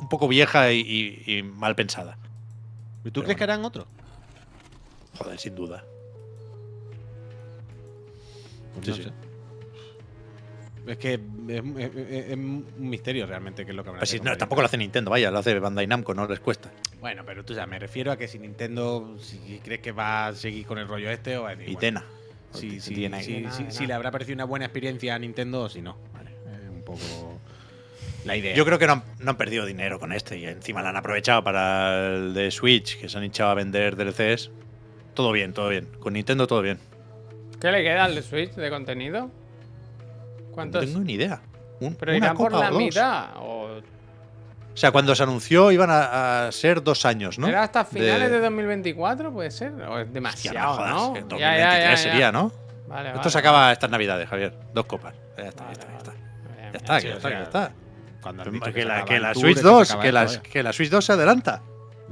un 0.00 0.08
poco 0.08 0.26
vieja 0.28 0.72
y, 0.72 0.80
y- 1.26 1.38
y 1.38 1.42
mal 1.42 1.74
pensada. 1.76 2.18
¿Y 3.00 3.02
Pero 3.04 3.12
tú 3.12 3.22
crees 3.22 3.36
que 3.38 3.44
harán 3.44 3.64
otro? 3.64 3.86
Joder, 5.18 5.38
sin 5.38 5.54
duda. 5.54 5.84
Pues 8.74 8.84
Sí, 8.84 8.90
no 8.90 8.96
sí. 8.96 9.02
sé. 9.04 9.12
Es 10.86 10.98
que 10.98 11.14
es, 11.14 11.20
es- 11.78 11.96
es- 11.96 12.26
es 12.28 12.34
un 12.36 12.66
misterio 12.78 13.26
realmente 13.26 13.64
que 13.64 13.70
es 13.72 13.76
lo 13.76 13.82
que 13.82 13.88
habrá. 13.90 14.00
Pues 14.00 14.10
si 14.10 14.20
no, 14.20 14.36
tampoco 14.36 14.60
lo 14.62 14.66
hace 14.66 14.76
Nintendo, 14.78 15.10
vaya, 15.10 15.30
lo 15.30 15.38
hace 15.38 15.58
Bandai 15.58 15.86
Namco, 15.86 16.14
no 16.14 16.26
les 16.28 16.38
cuesta. 16.40 16.70
Bueno, 17.00 17.22
pero 17.24 17.44
tú 17.44 17.54
ya 17.54 17.66
me 17.66 17.78
refiero 17.78 18.12
a 18.12 18.16
que 18.16 18.28
si 18.28 18.38
Nintendo, 18.38 19.16
si 19.20 19.60
crees 19.64 19.80
que 19.80 19.92
va 19.92 20.28
a 20.28 20.34
seguir 20.34 20.64
con 20.66 20.78
el 20.78 20.86
rollo 20.86 21.10
este 21.10 21.36
o 21.38 21.42
va 21.44 21.50
a 21.50 21.56
decir, 21.56 21.70
Y 21.70 21.74
bueno, 21.74 21.80
Tena. 21.80 22.04
Si, 22.56 22.80
si- 22.80 22.94
tiene 22.94 23.16
ahí. 23.18 23.24
si- 23.24 23.40
Nada, 23.40 23.54
si- 23.56 23.62
nada. 23.62 23.72
si 23.74 23.86
le 23.86 23.92
habrá 23.94 24.10
parecido 24.10 24.34
una 24.34 24.44
buena 24.44 24.64
experiencia 24.66 25.14
a 25.14 25.18
Nintendo 25.18 25.62
o 25.62 25.68
si 25.68 25.80
no. 25.82 25.96
Vale, 26.12 26.30
es 26.30 26.68
un 26.70 26.82
poco 26.82 27.38
la 28.24 28.36
idea. 28.36 28.54
Yo 28.56 28.64
creo 28.64 28.78
que 28.78 28.86
no 28.86 28.94
han, 28.94 29.02
no 29.20 29.30
han 29.30 29.36
perdido 29.36 29.64
dinero 29.66 29.98
con 30.00 30.12
este 30.12 30.38
y 30.38 30.46
encima 30.46 30.82
lo 30.82 30.88
han 30.88 30.96
aprovechado 30.96 31.44
para 31.44 32.14
el 32.14 32.34
de 32.34 32.50
Switch, 32.50 32.98
que 32.98 33.08
se 33.08 33.16
han 33.18 33.24
hinchado 33.24 33.50
a 33.50 33.54
vender 33.54 33.96
DLCs. 33.96 34.50
Todo 35.14 35.32
bien, 35.32 35.52
todo 35.52 35.68
bien. 35.68 35.86
Con 36.00 36.12
Nintendo 36.14 36.46
todo 36.46 36.60
bien. 36.62 36.78
¿Qué 37.60 37.70
le 37.70 37.82
queda 37.82 38.04
al 38.04 38.14
de 38.14 38.22
Switch 38.22 38.52
de 38.54 38.68
contenido? 38.70 39.22
No 39.26 40.52
¿Cuántos? 40.52 40.84
tengo 40.84 41.00
ni 41.00 41.14
idea. 41.14 41.40
Un- 41.80 41.94
Pero 41.94 42.12
una 42.12 42.18
irán 42.18 42.36
por 42.36 42.52
la 42.52 42.68
o 42.68 42.72
dos. 42.72 42.78
mitad. 42.82 43.28
O 43.36 43.80
O 44.76 44.78
sea, 44.78 44.90
cuando 44.90 45.14
se 45.14 45.22
anunció 45.22 45.72
iban 45.72 45.88
a, 45.90 46.48
a 46.48 46.52
ser 46.52 46.82
dos 46.82 47.06
años, 47.06 47.38
¿no? 47.38 47.48
¿Era 47.48 47.62
hasta 47.62 47.86
finales 47.86 48.30
de, 48.30 48.36
De- 48.36 48.42
2024? 48.42 49.32
¿Puede 49.32 49.50
ser? 49.50 49.72
¿O 49.72 49.78
es 49.78 49.82
Hostia, 49.88 50.04
demasiado, 50.12 50.74
jodas, 50.74 50.90
no? 50.90 51.12
que 51.14 51.20
Ya, 51.20 51.24
2023 51.24 51.40
ya, 51.58 51.78
ya, 51.78 51.90
ya. 51.90 51.96
sería, 51.96 52.30
¿no? 52.32 52.52
Vale, 52.86 53.08
Esto 53.08 53.18
vale, 53.20 53.30
se 53.30 53.38
acaba 53.38 53.72
estas 53.72 53.88
navidades, 53.90 54.28
Javier. 54.28 54.52
Dos 54.74 54.84
copas. 54.84 55.14
Ya 55.38 55.44
está, 55.44 55.64
Vale, 55.64 55.76
ya 55.78 55.80
está, 55.82 55.90
ya 55.92 55.96
está. 55.98 56.12
Bien, 56.12 56.56
Ya 56.56 56.70
bien. 56.70 56.74
está, 56.74 57.00
ya 57.00 57.42
está, 57.42 57.72
que 58.62 58.72
Que, 58.74 58.84
la, 58.84 59.04
que 59.06 59.18
la 59.18 59.34
Switch 59.34 59.56
que 59.56 59.62
2, 59.62 59.86
se 59.88 59.92
acaba 59.94 60.02
que, 60.04 60.12
la, 60.12 60.26
que 60.42 60.62
la 60.62 60.72
Switch 60.74 60.90
2 60.90 61.04
se 61.04 61.12
adelanta. 61.12 61.62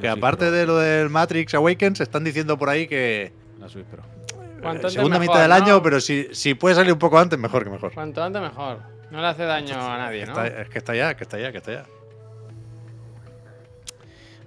Que 0.00 0.08
aparte 0.08 0.50
de 0.50 0.64
lo 0.66 0.78
del 0.78 1.10
Matrix 1.10 1.52
Awakens, 1.54 2.00
están 2.00 2.24
diciendo 2.24 2.56
por 2.58 2.70
ahí 2.70 2.88
que 2.88 3.32
La 3.60 3.68
Switch 3.68 3.84
Pro. 3.84 4.02
Eh, 4.02 4.88
segunda 4.88 5.18
mejor, 5.18 5.20
mitad 5.36 5.40
del 5.42 5.50
¿no? 5.50 5.54
año, 5.56 5.82
pero 5.82 6.00
si, 6.00 6.28
si 6.32 6.54
puede 6.54 6.74
salir 6.74 6.94
un 6.94 6.98
poco 6.98 7.18
antes, 7.18 7.38
mejor 7.38 7.62
que 7.64 7.68
mejor. 7.70 7.92
Cuanto 7.92 8.22
antes 8.24 8.40
mejor. 8.40 8.78
No 9.10 9.20
le 9.20 9.26
hace 9.26 9.44
daño 9.44 9.76
a 9.78 9.98
nadie, 9.98 10.24
¿no? 10.24 10.32
Está- 10.32 10.62
es 10.62 10.68
que 10.70 10.78
está 10.78 10.94
ya, 10.94 11.14
que 11.14 11.24
está 11.24 11.38
ya, 11.38 11.52
que 11.52 11.58
está 11.58 11.72
ya. 11.72 11.84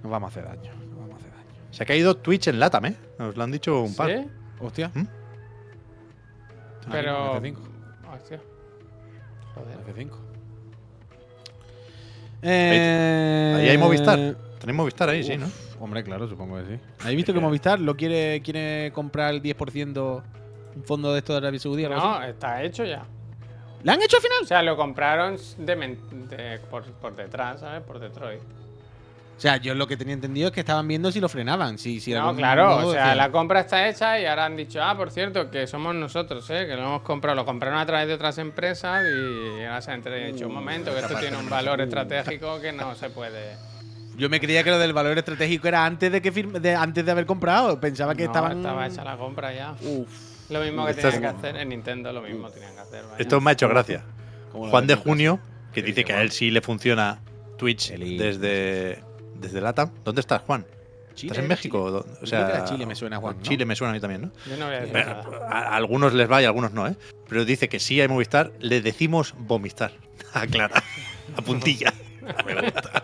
Nos 0.02 0.10
vamos 0.12 0.28
a 0.28 0.30
hacer 0.40 0.44
daño. 0.44 0.72
Nos 0.90 0.98
vamos 0.98 1.12
a 1.14 1.16
hacer 1.16 1.30
daño. 1.30 1.48
Se 1.70 1.82
ha 1.82 1.86
caído 1.86 2.16
Twitch 2.16 2.48
en 2.48 2.58
Latam, 2.60 2.86
¿eh? 2.86 2.96
Nos 3.18 3.36
lo 3.36 3.42
han 3.44 3.50
dicho 3.52 3.82
un 3.82 3.94
par. 3.94 4.10
¿Sí? 4.10 4.26
Hostia. 4.60 4.90
¿Mm? 4.94 5.06
Pero. 6.90 7.36
F5. 7.40 7.56
Hostia. 8.14 8.40
Joder. 9.54 9.78
F5. 9.94 10.10
Eh, 12.42 13.54
Ahí 13.58 13.68
hay 13.68 13.78
Movistar. 13.78 14.36
Tenéis 14.60 14.76
Movistar 14.76 15.08
ahí, 15.08 15.22
sí, 15.24 15.36
¿no? 15.36 15.46
Hombre, 15.80 16.02
claro, 16.02 16.28
supongo 16.28 16.56
que 16.56 16.64
sí. 16.76 16.80
¿Habéis 17.00 17.16
visto 17.16 17.32
que 17.32 17.40
Movistar 17.40 17.80
lo 17.80 17.96
quiere, 17.96 18.40
quiere 18.42 18.90
comprar 18.92 19.32
el 19.34 19.42
10% 19.42 20.22
un 20.76 20.84
fondo 20.84 21.12
de 21.12 21.18
esto 21.18 21.32
de 21.32 21.38
Arabia 21.38 21.60
Saudí? 21.60 21.84
No, 21.84 22.14
así? 22.14 22.30
está 22.30 22.62
hecho 22.62 22.84
ya. 22.84 23.04
¿La 23.84 23.92
han 23.92 24.02
hecho 24.02 24.16
al 24.16 24.20
O 24.20 24.22
final? 24.22 24.46
sea, 24.46 24.62
lo 24.62 24.76
compraron 24.76 25.36
de 25.58 25.76
men- 25.76 26.28
de- 26.28 26.58
por, 26.70 26.84
por 26.84 27.14
detrás, 27.14 27.60
¿sabes? 27.60 27.82
Por 27.82 28.00
Detroit. 28.00 28.40
O 29.38 29.40
sea, 29.40 29.56
yo 29.58 29.72
lo 29.76 29.86
que 29.86 29.96
tenía 29.96 30.14
entendido 30.14 30.48
es 30.48 30.52
que 30.52 30.58
estaban 30.60 30.88
viendo 30.88 31.12
si 31.12 31.20
lo 31.20 31.28
frenaban. 31.28 31.78
Si, 31.78 32.00
si 32.00 32.12
no, 32.12 32.34
claro. 32.34 32.70
modo 32.80 32.88
O 32.88 32.92
sea, 32.92 33.14
la 33.14 33.30
compra 33.30 33.60
está 33.60 33.88
hecha 33.88 34.18
y 34.18 34.26
ahora 34.26 34.46
han 34.46 34.56
dicho, 34.56 34.82
ah, 34.82 34.96
por 34.96 35.12
cierto, 35.12 35.48
que 35.48 35.68
somos 35.68 35.94
nosotros, 35.94 36.50
¿eh? 36.50 36.66
Que 36.66 36.74
lo 36.74 36.82
hemos 36.82 37.02
comprado. 37.02 37.36
Lo 37.36 37.44
compraron 37.46 37.78
a 37.78 37.86
través 37.86 38.08
de 38.08 38.14
otras 38.14 38.36
empresas 38.38 39.00
y 39.04 39.62
ahora 39.62 39.80
se 39.80 39.92
han 39.92 40.02
dicho, 40.32 40.48
un 40.48 40.54
momento, 40.54 40.92
que 40.92 40.98
esto 40.98 41.14
tiene 41.20 41.36
un 41.36 41.48
valor 41.48 41.80
estratégico 41.80 42.60
que 42.60 42.72
no 42.72 42.96
se 42.96 43.10
puede. 43.10 43.54
Yo 44.16 44.28
me 44.28 44.40
creía 44.40 44.64
que 44.64 44.70
lo 44.70 44.80
del 44.80 44.92
valor 44.92 45.16
estratégico 45.16 45.68
era 45.68 45.86
antes 45.86 46.10
de 46.10 46.20
que 46.20 46.32
firme- 46.34 46.58
de, 46.58 46.74
antes 46.74 47.04
de 47.06 47.10
haber 47.12 47.24
comprado. 47.24 47.78
Pensaba 47.78 48.16
que 48.16 48.24
No, 48.24 48.30
estaban. 48.32 48.56
estaba 48.58 48.86
hecha 48.88 49.04
la 49.04 49.16
compra 49.16 49.52
ya. 49.54 49.76
Uf. 49.80 50.08
Lo 50.50 50.60
mismo 50.62 50.84
que 50.84 50.90
Esto 50.90 51.02
tenían 51.12 51.24
es- 51.24 51.30
que 51.40 51.46
hacer 51.46 51.56
en 51.60 51.68
Nintendo, 51.68 52.12
lo 52.12 52.22
mismo 52.22 52.50
tenían 52.50 52.74
que 52.74 52.80
hacer. 52.80 53.04
vaya. 53.04 53.16
Esto 53.18 53.40
me 53.40 53.50
ha 53.50 53.52
hecho 53.52 53.68
gracia. 53.68 54.02
Juan 54.52 54.88
de. 54.88 54.96
Junio, 54.96 55.38
que 55.72 55.82
dice 55.82 56.02
que 56.04 56.12
a 56.12 56.22
él 56.22 56.32
sí 56.32 56.50
le 56.50 56.60
funciona 56.60 57.20
Twitch 57.56 57.92
desde, 57.92 59.04
desde 59.40 59.60
LATAM. 59.60 59.90
¿Dónde 60.04 60.20
estás, 60.20 60.42
Juan? 60.42 60.64
Chile, 61.14 61.32
¿Estás 61.32 61.42
en 61.42 61.48
México? 61.48 61.78
Chile. 61.78 61.88
¿O 61.90 61.90
Yo 61.90 62.10
O 62.10 62.14
creo 62.14 62.26
sea, 62.26 62.64
Chile 62.64 62.86
me 62.86 62.94
suena, 62.94 63.16
Juan, 63.18 63.36
¿no? 63.36 63.42
Chile 63.42 63.64
me 63.64 63.74
suena 63.74 63.90
a 63.90 63.94
mí 63.94 64.00
también, 64.00 64.22
¿no? 64.22 64.30
Yo 64.46 64.56
no 64.56 64.66
voy 64.66 64.74
a 64.76 64.80
decir 64.80 64.92
Pero 64.92 65.08
nada. 65.08 65.48
a, 65.50 65.58
a 65.72 65.76
algunos 65.76 66.14
les 66.14 66.30
va 66.30 66.40
y 66.40 66.44
a 66.44 66.48
algunos 66.48 66.72
no, 66.72 66.86
¿eh? 66.86 66.94
Pero 67.28 67.44
dice 67.44 67.68
que 67.68 67.80
sí 67.80 68.00
hay 68.00 68.06
Movistar, 68.08 68.52
le 68.60 68.80
decimos 68.80 69.34
vomistar. 69.36 69.92
Aclara. 70.32 70.82
A 71.36 71.42
puntilla. 71.42 71.92
Me 72.46 72.54
gusta. 72.60 73.02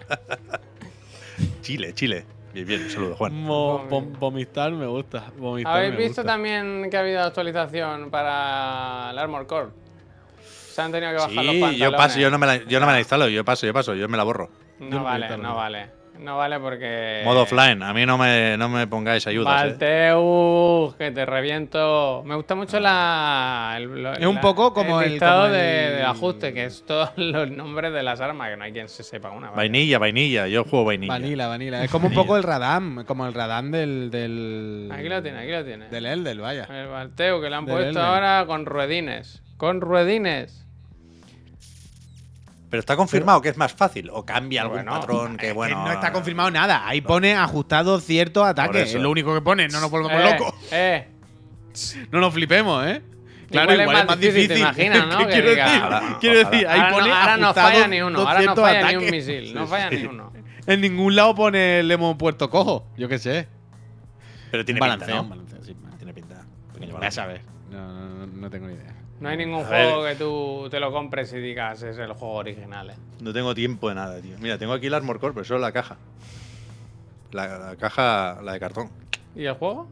Chile, 1.62 1.92
Chile. 1.94 2.24
Bien, 2.52 2.66
bien, 2.66 2.82
un 2.84 2.90
saludo, 2.90 3.16
Juan. 3.16 3.32
Mo- 3.34 3.88
vom- 3.88 4.16
vomitar 4.18 4.70
me 4.72 4.86
gusta. 4.86 5.32
Vomitar 5.36 5.76
¿Habéis 5.76 5.92
me 5.92 5.98
visto 5.98 6.22
gusta. 6.22 6.32
también 6.34 6.88
que 6.90 6.96
ha 6.96 7.00
habido 7.00 7.20
actualización 7.22 8.10
para 8.10 9.08
el 9.10 9.18
Armor 9.18 9.46
Core? 9.46 9.70
Se 10.70 10.80
han 10.82 10.92
tenido 10.92 11.10
que 11.12 11.16
bajar 11.18 11.32
los 11.44 11.54
Sí, 11.54 11.60
pantalones. 11.60 11.78
yo 11.80 11.92
paso, 11.96 12.18
yo 12.20 12.30
no, 12.30 12.38
me 12.38 12.46
la, 12.46 12.56
yo 12.64 12.78
no 12.80 12.86
me 12.86 12.92
la 12.92 12.98
instalo, 13.00 13.28
yo 13.28 13.44
paso, 13.44 13.66
yo 13.66 13.72
paso, 13.72 13.94
yo 13.94 14.08
me 14.08 14.16
la 14.16 14.22
borro. 14.24 14.50
No 14.78 15.02
vale, 15.02 15.26
a 15.26 15.36
no 15.36 15.56
vale. 15.56 15.90
No 16.18 16.36
vale 16.38 16.58
porque. 16.60 17.22
Modo 17.24 17.42
offline, 17.42 17.82
a 17.82 17.92
mí 17.92 18.06
no 18.06 18.16
me, 18.16 18.56
no 18.56 18.68
me 18.68 18.86
pongáis 18.86 19.26
ayudas. 19.26 19.62
¿eh? 19.64 19.66
Valteus, 19.68 20.94
que 20.96 21.10
te 21.10 21.26
reviento. 21.26 22.22
Me 22.24 22.34
gusta 22.34 22.54
mucho 22.54 22.78
la. 22.80 23.74
el- 23.76 24.02
lo- 24.02 24.12
Es 24.12 24.24
un 24.26 24.36
la- 24.36 24.40
poco 24.40 24.72
como 24.72 25.00
el- 25.02 25.18
como 25.18 25.48
de, 25.48 26.02
ajuste, 26.06 26.54
que 26.54 26.64
es 26.66 26.84
todos 26.86 27.10
los 27.16 27.50
nombres 27.50 27.92
de 27.92 28.02
las 28.02 28.20
armas, 28.20 28.50
que 28.50 28.56
no 28.56 28.64
hay 28.64 28.72
quien 28.72 28.88
se 28.88 29.02
sepa 29.02 29.30
una. 29.30 29.48
vaya. 29.48 29.56
Vainilla, 29.56 29.98
vainilla, 29.98 30.46
yo 30.46 30.64
juego 30.64 30.84
vainilla. 30.86 31.12
Vanilla, 31.12 31.46
vanilla. 31.48 31.84
Es 31.84 31.90
como 31.90 32.06
un 32.08 32.14
poco 32.14 32.36
el 32.36 32.42
Radam, 32.42 33.04
como 33.04 33.26
el 33.26 33.34
Radam 33.34 33.70
del. 33.70 34.10
del 34.10 34.90
Aquí 34.92 35.08
lo 35.08 35.22
tiene, 35.22 35.38
aquí 35.40 35.50
lo 35.50 35.64
tiene. 35.64 35.88
Del 35.88 36.06
Eldel, 36.06 36.40
vaya. 36.40 36.64
El 36.70 36.88
Valteu, 36.88 37.40
que 37.42 37.50
le 37.50 37.56
han 37.56 37.66
Del 37.66 37.74
puesto 37.76 38.00
ahora 38.00 38.44
con 38.46 38.66
ruedines. 38.66 39.42
Con 39.56 39.80
ruedines. 39.80 40.63
Pero 42.74 42.80
está 42.80 42.96
confirmado 42.96 43.40
que 43.40 43.50
es 43.50 43.56
más 43.56 43.72
fácil 43.72 44.10
o 44.12 44.26
cambia 44.26 44.62
algún 44.62 44.78
Bueno, 44.78 44.90
patrón 44.98 45.36
que 45.36 45.46
Es 45.46 45.52
que 45.52 45.54
bueno. 45.54 45.84
no 45.84 45.92
está 45.92 46.10
confirmado 46.10 46.50
nada. 46.50 46.88
Ahí 46.88 47.00
pone 47.00 47.36
ajustado 47.36 48.00
ciertos 48.00 48.44
ataques. 48.44 48.88
eso. 48.88 48.96
Es 48.96 49.02
lo 49.04 49.12
único 49.12 49.32
que 49.32 49.40
pone. 49.42 49.68
No 49.68 49.80
nos 49.80 49.92
volvamos 49.92 50.20
Eh, 50.20 50.32
locos. 50.36 50.54
Eh, 50.72 51.08
No 52.10 52.18
nos 52.18 52.34
flipemos, 52.34 52.84
¿eh? 52.84 53.00
Claro, 53.48 53.72
Igual 53.74 53.78
es 53.78 53.82
igual, 53.82 53.94
más 53.94 54.02
es 54.02 54.08
más 54.08 54.18
difícil, 54.18 54.48
difícil. 54.48 54.74
te 54.74 54.84
imaginas, 54.84 55.06
¿no? 55.12 55.18
¿Qué 55.18 55.24
Que 55.26 55.30
quiero 55.34 55.50
diga, 55.50 55.64
decir? 56.00 56.16
quiero 56.20 56.38
decir, 56.50 56.66
ahí 56.66 56.80
ahora, 56.80 56.90
pone 56.96 57.08
no, 57.10 57.14
ahora 57.14 57.36
no 57.36 57.54
falla 57.54 57.86
ni 57.86 58.00
uno, 58.02 58.18
ahora 58.18 58.32
no 58.42 58.54
200 58.56 58.64
falla 58.64 58.88
ni 58.90 58.96
un 58.96 59.10
misil, 59.12 59.54
no 59.54 59.66
falla 59.68 59.90
ni 59.90 60.04
uno. 60.04 60.32
En 60.66 60.80
ningún 60.80 61.14
lado 61.14 61.32
pone 61.36 61.80
le 61.84 61.94
hemos 61.94 62.16
puesto 62.16 62.50
cojo. 62.50 62.88
Yo 62.98 63.08
qué 63.08 63.20
sé. 63.20 63.46
Pero 64.50 64.64
tiene 64.64 64.80
sí. 64.80 65.76
Tiene 65.98 66.12
pinta. 66.12 66.44
Pequeño 66.72 66.94
Vas 66.94 67.00
balance. 67.00 67.20
a 67.20 67.26
ver. 67.26 67.42
No, 67.70 67.86
no, 67.86 68.08
no, 68.08 68.26
no 68.26 68.50
tengo 68.50 68.66
ni 68.66 68.74
idea. 68.74 68.93
No 69.24 69.30
hay 69.30 69.38
ningún 69.38 69.62
A 69.62 69.66
juego 69.66 70.02
ver. 70.02 70.12
que 70.12 70.18
tú 70.22 70.68
te 70.70 70.78
lo 70.78 70.92
compres 70.92 71.32
y 71.32 71.38
digas 71.38 71.82
es 71.82 71.96
el 71.96 72.12
juego 72.12 72.34
original. 72.34 72.90
eh. 72.90 72.94
No 73.20 73.32
tengo 73.32 73.54
tiempo 73.54 73.88
de 73.88 73.94
nada, 73.94 74.20
tío. 74.20 74.36
Mira, 74.38 74.58
tengo 74.58 74.74
aquí 74.74 74.86
el 74.88 74.92
Armor 74.94 75.18
Core, 75.18 75.32
pero 75.32 75.44
solo 75.44 75.60
la 75.60 75.72
caja. 75.72 75.96
La, 77.32 77.58
la 77.58 77.76
caja, 77.76 78.40
la 78.42 78.52
de 78.52 78.60
cartón. 78.60 78.90
¿Y 79.34 79.46
el 79.46 79.54
juego? 79.54 79.88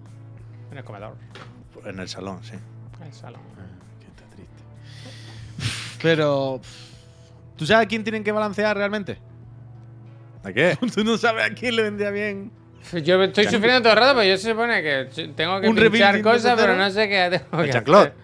En 0.70 0.76
el 0.76 0.84
comedor, 0.84 1.16
En 1.86 1.98
el 1.98 2.08
salón, 2.08 2.44
sí. 2.44 2.56
en 3.00 3.06
el 3.06 3.12
salón. 3.14 3.40
Que 4.00 4.06
está 4.06 4.36
triste. 4.36 5.98
Pero. 6.02 6.60
¿Tú 7.56 7.64
sabes 7.64 7.86
a 7.86 7.88
quién 7.88 8.04
tienen 8.04 8.22
que 8.24 8.32
balancear 8.32 8.76
realmente? 8.76 9.16
¿A 10.44 10.52
qué? 10.52 10.76
¿Tú 10.94 11.04
no 11.04 11.16
sabes 11.16 11.50
a 11.50 11.54
quién 11.54 11.74
le 11.76 11.82
vendría 11.84 12.10
bien? 12.10 12.50
Yo 13.02 13.22
estoy 13.22 13.44
sufriendo 13.44 13.80
todo 13.80 13.92
el 13.94 13.98
rato, 13.98 14.14
pero 14.16 14.28
yo 14.28 14.36
se 14.36 14.50
supone 14.50 14.82
que 14.82 15.08
tengo 15.36 15.58
que 15.60 15.72
pinchar 15.72 16.20
cosas, 16.20 16.54
pero 16.60 16.76
no 16.76 16.90
sé 16.90 17.08
qué 17.08 17.28
tengo 17.50 17.62
¿El 17.64 17.70
que 17.70 17.78
hacer. 17.78 18.14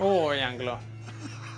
Uh, 0.00 0.32
Jean-Claude. 0.34 0.80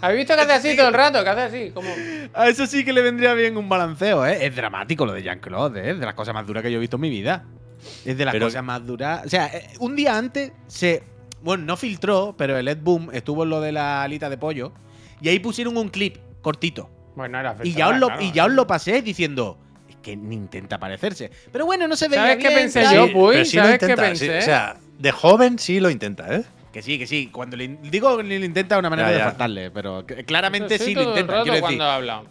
¿Habéis 0.00 0.18
visto 0.18 0.34
que 0.34 0.40
hace 0.42 0.52
así 0.52 0.76
todo 0.76 0.88
el 0.88 0.94
rato? 0.94 1.22
Que 1.22 1.30
hace 1.30 1.40
así, 1.42 1.70
como... 1.70 1.88
A 2.34 2.48
eso 2.48 2.66
sí 2.66 2.84
que 2.84 2.92
le 2.92 3.02
vendría 3.02 3.34
bien 3.34 3.56
un 3.56 3.68
balanceo, 3.68 4.26
¿eh? 4.26 4.44
Es 4.44 4.54
dramático 4.56 5.06
lo 5.06 5.12
de 5.12 5.22
Jean-Claude, 5.22 5.80
¿eh? 5.80 5.90
Es 5.92 6.00
de 6.00 6.06
las 6.06 6.14
cosas 6.14 6.34
más 6.34 6.44
duras 6.46 6.62
que 6.64 6.72
yo 6.72 6.78
he 6.78 6.80
visto 6.80 6.96
en 6.96 7.02
mi 7.02 7.10
vida. 7.10 7.44
Es 8.04 8.18
de 8.18 8.24
las 8.24 8.32
Pero- 8.32 8.46
cosas 8.46 8.64
más 8.64 8.84
duras. 8.84 9.22
O 9.24 9.28
sea, 9.28 9.46
eh, 9.46 9.68
un 9.78 9.94
día 9.96 10.16
antes 10.18 10.52
se. 10.66 11.02
Bueno, 11.40 11.64
no 11.64 11.76
filtró, 11.76 12.34
pero 12.36 12.56
el 12.56 12.68
Ed 12.68 12.78
Boom 12.80 13.10
estuvo 13.12 13.42
en 13.44 13.50
lo 13.50 13.60
de 13.60 13.72
la 13.72 14.02
alita 14.02 14.28
de 14.30 14.38
pollo. 14.38 14.72
Y 15.20 15.28
ahí 15.28 15.38
pusieron 15.40 15.76
un 15.76 15.88
clip 15.88 16.16
cortito. 16.40 16.88
Bueno, 17.16 17.38
era 17.38 17.56
Y 17.62 17.72
ya, 17.74 17.88
os 17.88 17.98
lo, 17.98 18.06
claro. 18.08 18.22
y 18.22 18.32
ya 18.32 18.44
os 18.46 18.52
lo 18.52 18.66
pasé 18.66 19.02
diciendo. 19.02 19.58
Es 19.88 19.96
que 19.96 20.16
ni 20.16 20.34
intenta 20.36 20.78
parecerse. 20.78 21.30
Pero 21.52 21.64
bueno, 21.66 21.86
no 21.88 21.94
se 21.96 22.08
veía 22.08 22.22
¿Sabes 22.22 22.36
qué 22.38 22.48
bien, 22.48 22.60
pensé 22.60 22.82
tal. 22.82 22.94
yo, 22.94 23.06
Sí, 23.06 23.12
Puy? 23.12 23.44
sí 23.44 23.56
lo 23.56 23.62
¿Sabes 23.64 23.78
qué 23.80 23.96
pensé? 23.96 24.24
sí, 24.26 24.30
o 24.38 24.42
sea, 24.42 24.76
de 24.98 25.10
joven 25.12 25.58
sí 25.58 25.78
lo 25.80 25.90
intenta, 25.90 26.34
¿eh? 26.36 26.44
Que 26.72 26.80
sí, 26.82 26.98
que 26.98 27.06
sí. 27.06 27.28
Cuando 27.30 27.56
le 27.56 27.68
digo 27.68 28.16
que 28.16 28.22
lo 28.22 28.34
intenta 28.44 28.76
de 28.76 28.78
una 28.80 28.90
manera 28.90 29.08
Ya, 29.08 29.12
de 29.12 29.18
ya. 29.18 29.24
faltarle, 29.26 29.70
pero 29.70 30.06
que- 30.06 30.24
claramente 30.24 30.78
Sí, 30.78 30.86
sí 30.86 30.94
lo 30.94 31.02
intenta. 31.02 31.34
Quiero 31.42 31.52
decir, 31.52 31.60
cuando 31.60 31.84
habla. 31.84 32.22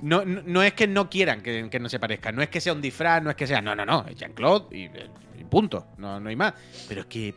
No, 0.00 0.24
no, 0.24 0.42
no 0.44 0.62
es 0.62 0.72
que 0.72 0.86
no 0.86 1.08
quieran 1.08 1.40
que, 1.42 1.68
que 1.70 1.78
no 1.80 1.88
se 1.88 1.98
parezca, 1.98 2.32
no 2.32 2.42
es 2.42 2.48
que 2.48 2.60
sea 2.60 2.72
un 2.72 2.80
disfraz, 2.82 3.22
no 3.22 3.30
es 3.30 3.36
que 3.36 3.46
sea. 3.46 3.60
No, 3.60 3.74
no, 3.74 3.84
no, 3.86 4.04
es 4.08 4.16
Jean-Claude 4.16 4.76
y, 4.76 4.84
y 5.40 5.44
punto. 5.44 5.86
No, 5.98 6.18
no 6.20 6.28
hay 6.28 6.36
más. 6.36 6.54
Pero 6.88 7.02
es 7.02 7.06
que 7.06 7.34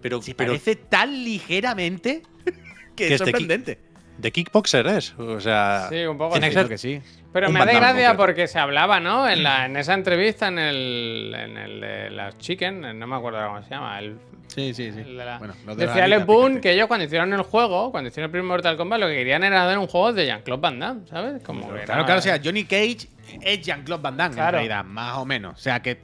Pero, 0.00 0.20
se 0.22 0.34
pero 0.34 0.48
parece 0.52 0.76
tan 0.76 1.12
ligeramente 1.24 2.22
que, 2.44 2.52
Que 2.96 3.06
es 3.06 3.12
este 3.12 3.24
sorprendente. 3.26 3.78
de 4.18 4.32
kickboxer 4.32 4.86
es. 4.88 5.14
O 5.18 5.40
sea, 5.40 5.86
Sí, 5.90 6.04
un 6.04 6.16
poco 6.18 6.32
tiene 6.32 6.46
así. 6.48 6.54
que 6.56 6.60
ser 6.60 6.68
que 6.68 6.78
sí. 6.78 7.00
Pero 7.32 7.48
un 7.48 7.54
me 7.54 7.60
hace 7.60 7.68
Damme 7.74 7.80
gracia 7.80 8.16
porque 8.16 8.46
se 8.46 8.58
hablaba, 8.58 8.98
¿no? 9.00 9.26
En, 9.28 9.42
la, 9.42 9.64
en 9.66 9.76
esa 9.76 9.94
entrevista 9.94 10.48
en 10.48 10.58
el, 10.58 11.34
en 11.34 11.56
el 11.56 11.80
de 11.80 12.10
las 12.10 12.36
Chicken, 12.38 12.98
no 12.98 13.06
me 13.06 13.16
acuerdo 13.16 13.46
cómo 13.46 13.62
se 13.62 13.70
llama. 13.70 13.98
El, 13.98 14.18
Sí, 14.54 14.74
sí, 14.74 14.92
sí. 14.92 15.02
de 15.02 15.04
la- 15.14 15.38
Bueno, 15.38 15.54
lo 15.66 15.74
de 15.74 15.86
la 15.86 15.92
Decía 15.92 16.04
Alex 16.04 16.26
Boone 16.26 16.60
que 16.60 16.72
ellos 16.72 16.86
cuando 16.86 17.04
hicieron 17.06 17.32
el 17.32 17.42
juego, 17.42 17.90
cuando 17.90 18.08
hicieron 18.08 18.28
el 18.28 18.32
primer 18.32 18.48
Mortal 18.48 18.76
Kombat, 18.76 19.00
lo 19.00 19.06
que 19.08 19.14
querían 19.14 19.42
era 19.44 19.64
hacer 19.66 19.78
un 19.78 19.86
juego 19.86 20.12
de 20.12 20.26
Jean-Claude 20.26 20.60
Van 20.60 20.78
Damme, 20.78 21.00
¿sabes? 21.08 21.42
Como 21.42 21.60
Claro, 21.68 21.76
era- 21.76 22.04
claro, 22.04 22.18
o 22.18 22.22
sea, 22.22 22.40
Johnny 22.42 22.64
Cage 22.64 23.08
es 23.40 23.60
Jean-Claude 23.62 24.02
Van 24.02 24.16
Damme, 24.16 24.34
Claro. 24.34 24.58
en 24.58 24.64
realidad, 24.68 24.84
más 24.84 25.16
o 25.18 25.24
menos. 25.24 25.54
O 25.58 25.60
sea, 25.62 25.80
que, 25.80 25.98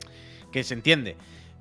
que 0.52 0.64
se 0.64 0.74
entiende. 0.74 1.16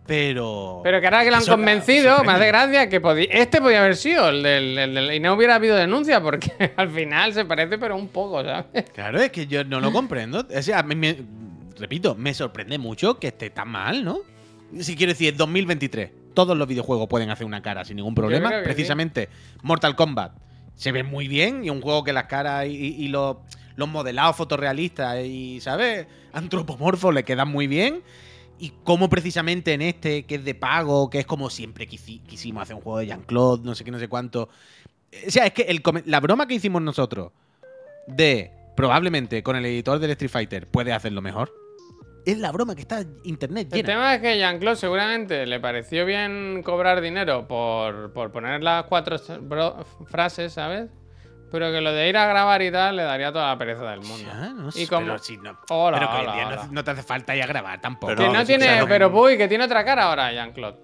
Pero. 0.06 0.80
Pero 0.84 1.02
que 1.02 1.08
ahora 1.08 1.24
que 1.24 1.30
lo 1.32 1.36
han 1.36 1.42
Eso- 1.42 1.52
convencido, 1.52 2.12
me 2.12 2.16
sorprende. 2.16 2.32
hace 2.34 2.48
gracia 2.48 2.90
que 2.90 3.02
este 3.32 3.62
podía 3.62 3.80
haber 3.80 3.96
sido 3.98 4.30
el 4.30 4.42
del, 4.42 4.78
el 4.78 4.94
del- 4.96 5.14
Y 5.14 5.20
no 5.20 5.34
hubiera 5.34 5.56
habido 5.56 5.76
denuncia 5.76 6.22
porque 6.22 6.50
al 6.78 6.90
final 6.90 7.34
se 7.34 7.44
parece, 7.44 7.78
pero 7.78 7.96
un 7.98 8.08
poco, 8.08 8.42
¿sabes? 8.44 8.86
Claro, 8.94 9.20
es 9.20 9.32
que 9.32 9.48
yo 9.48 9.64
no 9.66 9.82
lo 9.82 9.92
comprendo. 9.92 10.46
O 10.56 10.62
sea, 10.62 10.80
a 10.80 10.84
mí 10.84 10.96
me- 10.96 11.18
repito, 11.78 12.16
me 12.16 12.34
sorprende 12.34 12.78
mucho 12.78 13.20
que 13.20 13.28
esté 13.28 13.50
tan 13.50 13.68
mal, 13.70 14.04
¿no? 14.06 14.20
Si 14.80 14.96
quiero 14.96 15.12
decir, 15.12 15.36
2023. 15.36 16.10
Todos 16.38 16.56
los 16.56 16.68
videojuegos 16.68 17.08
pueden 17.08 17.32
hacer 17.32 17.48
una 17.48 17.62
cara 17.64 17.84
sin 17.84 17.96
ningún 17.98 18.14
problema. 18.14 18.50
que 18.50 18.64
Precisamente, 18.64 19.30
Mortal 19.64 19.96
Kombat 19.96 20.34
se 20.76 20.92
ve 20.92 21.02
muy 21.02 21.28
bien 21.28 21.64
y 21.66 21.72
un 21.72 21.82
juego 21.82 22.04
que 22.04 22.14
las 22.14 22.26
caras 22.26 22.68
y, 22.68 22.70
y- 22.76 23.06
y 23.06 23.08
los, 23.08 23.38
los 23.76 23.90
modelados 23.90 24.36
fotorrealistas 24.36 25.26
y, 25.26 25.60
¿sabes? 25.62 26.06
Antropomorfos 26.34 27.12
le 27.14 27.24
quedan 27.24 27.48
muy 27.48 27.66
bien. 27.66 28.04
Y 28.60 28.72
como 28.84 29.10
precisamente 29.10 29.74
en 29.74 29.82
este, 29.82 30.26
que 30.28 30.36
es 30.36 30.46
de 30.46 30.54
pago, 30.56 31.10
que 31.10 31.20
es 31.20 31.26
como 31.26 31.50
siempre 31.50 31.88
quisi- 31.88 32.22
quisimos 32.24 32.62
hacer 32.64 32.76
un 32.76 32.82
juego 32.82 33.00
de 33.00 33.08
Jean-Claude, 33.08 33.64
no 33.66 33.74
sé 33.76 33.84
qué, 33.84 33.90
no 33.92 34.00
sé 34.00 34.08
cuánto. 34.08 34.50
O 35.28 35.32
sea, 35.32 35.46
es 35.48 35.54
que 35.54 35.64
el 35.64 35.82
la 36.06 36.20
broma 36.20 36.48
que 36.48 36.54
hicimos 36.56 36.82
nosotros 36.84 37.32
de 38.08 38.52
probablemente 38.76 39.42
con 39.42 39.56
el 39.56 39.66
editor 39.66 39.98
del 40.00 40.12
Street 40.12 40.30
Fighter 40.32 40.68
puede 40.68 40.94
hacerlo 40.94 41.22
mejor. 41.22 41.52
Es 42.30 42.38
la 42.40 42.52
broma 42.52 42.76
que 42.76 42.82
está 42.82 43.04
internet 43.24 43.70
El 43.72 43.78
llena. 43.78 43.88
tema 43.88 44.16
es 44.16 44.22
que 44.22 44.38
Jean-Claude 44.38 44.76
seguramente 44.76 45.46
le 45.46 45.60
pareció 45.62 46.06
bien 46.06 46.62
cobrar 46.62 47.00
dinero 47.00 47.48
por, 47.48 48.12
por 48.12 48.32
poner 48.34 48.62
las 48.62 48.84
cuatro 48.84 49.18
frases, 50.08 50.52
¿sabes? 50.54 50.90
Pero 51.50 51.72
que 51.72 51.80
lo 51.80 51.94
de 51.94 52.10
ir 52.10 52.18
a 52.18 52.28
grabar 52.28 52.62
y 52.62 52.70
tal 52.70 52.98
le 52.98 53.04
daría 53.04 53.32
toda 53.32 53.48
la 53.48 53.58
pereza 53.58 53.90
del 53.92 54.02
mundo. 54.02 54.28
Ya, 54.30 54.50
no 54.50 54.70
sé, 54.72 54.82
y 54.82 54.88
como... 54.88 55.06
pero 55.06 55.20
si 55.20 55.38
no, 55.38 55.58
Hola, 55.70 55.98
pero 56.00 56.12
que 56.12 56.18
hola, 56.46 56.68
no 56.70 56.84
te 56.84 56.92
hace 56.92 57.04
falta 57.04 57.34
ir 57.34 57.44
a 57.44 57.48
grabar 57.48 57.80
tampoco. 57.80 58.14
Pero 58.14 58.30
Que 58.30 58.38
no 58.38 58.44
tiene, 58.46 58.66
o 58.66 58.68
sea, 58.68 58.80
no- 58.82 58.88
pero 58.90 59.10
Puy, 59.12 59.38
que 59.38 59.48
tiene 59.48 59.64
otra 59.64 59.86
cara 59.86 60.04
ahora 60.10 60.30
Jean-Claude. 60.34 60.78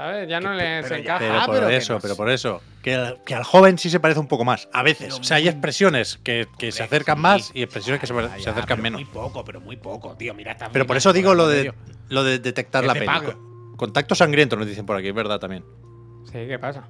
¿Sabes? 0.00 0.28
Ya 0.30 0.40
no 0.40 0.54
le 0.54 0.82
ya- 0.82 0.96
encaja. 0.96 1.18
Pero 1.18 1.34
Ah, 1.40 1.44
por 1.44 1.54
pero 1.56 1.68
eso, 1.68 1.98
pero 2.00 2.16
por 2.16 2.30
eso. 2.30 2.62
Que, 2.82 2.94
al- 2.94 3.22
que 3.22 3.34
al 3.34 3.44
joven 3.44 3.76
sí 3.76 3.90
se 3.90 4.00
parece 4.00 4.18
un 4.18 4.28
poco 4.28 4.46
más. 4.46 4.66
A 4.72 4.82
veces. 4.82 5.08
Pero 5.08 5.16
o 5.20 5.24
sea, 5.24 5.36
hay 5.36 5.46
expresiones 5.46 6.18
que, 6.24 6.48
que 6.58 6.72
se 6.72 6.82
acercan 6.82 7.16
sí. 7.18 7.22
más 7.22 7.50
y 7.52 7.62
expresiones 7.62 8.00
que 8.00 8.06
se, 8.06 8.14
Ya, 8.14 8.28
se 8.38 8.48
acercan 8.48 8.64
pero 8.66 8.82
menos. 8.82 9.00
Muy 9.02 9.10
poco, 9.10 9.44
pero 9.44 9.60
muy 9.60 9.76
poco, 9.76 10.16
tío. 10.16 10.32
Mira, 10.32 10.52
está 10.52 10.70
Pero 10.72 10.86
por 10.86 10.96
eso 10.96 11.12
digo 11.12 11.34
lo 11.34 11.48
de, 11.48 11.74
lo 12.08 12.24
de 12.24 12.38
detectar 12.38 12.82
la 12.84 12.94
pago. 12.94 13.74
Contacto 13.76 14.14
sangriento 14.14 14.56
nos 14.56 14.66
dicen 14.66 14.86
por 14.86 14.96
aquí, 14.96 15.08
es 15.08 15.14
verdad 15.14 15.38
también. 15.38 15.66
Sí, 16.24 16.46
¿qué 16.48 16.58
pasa? 16.58 16.88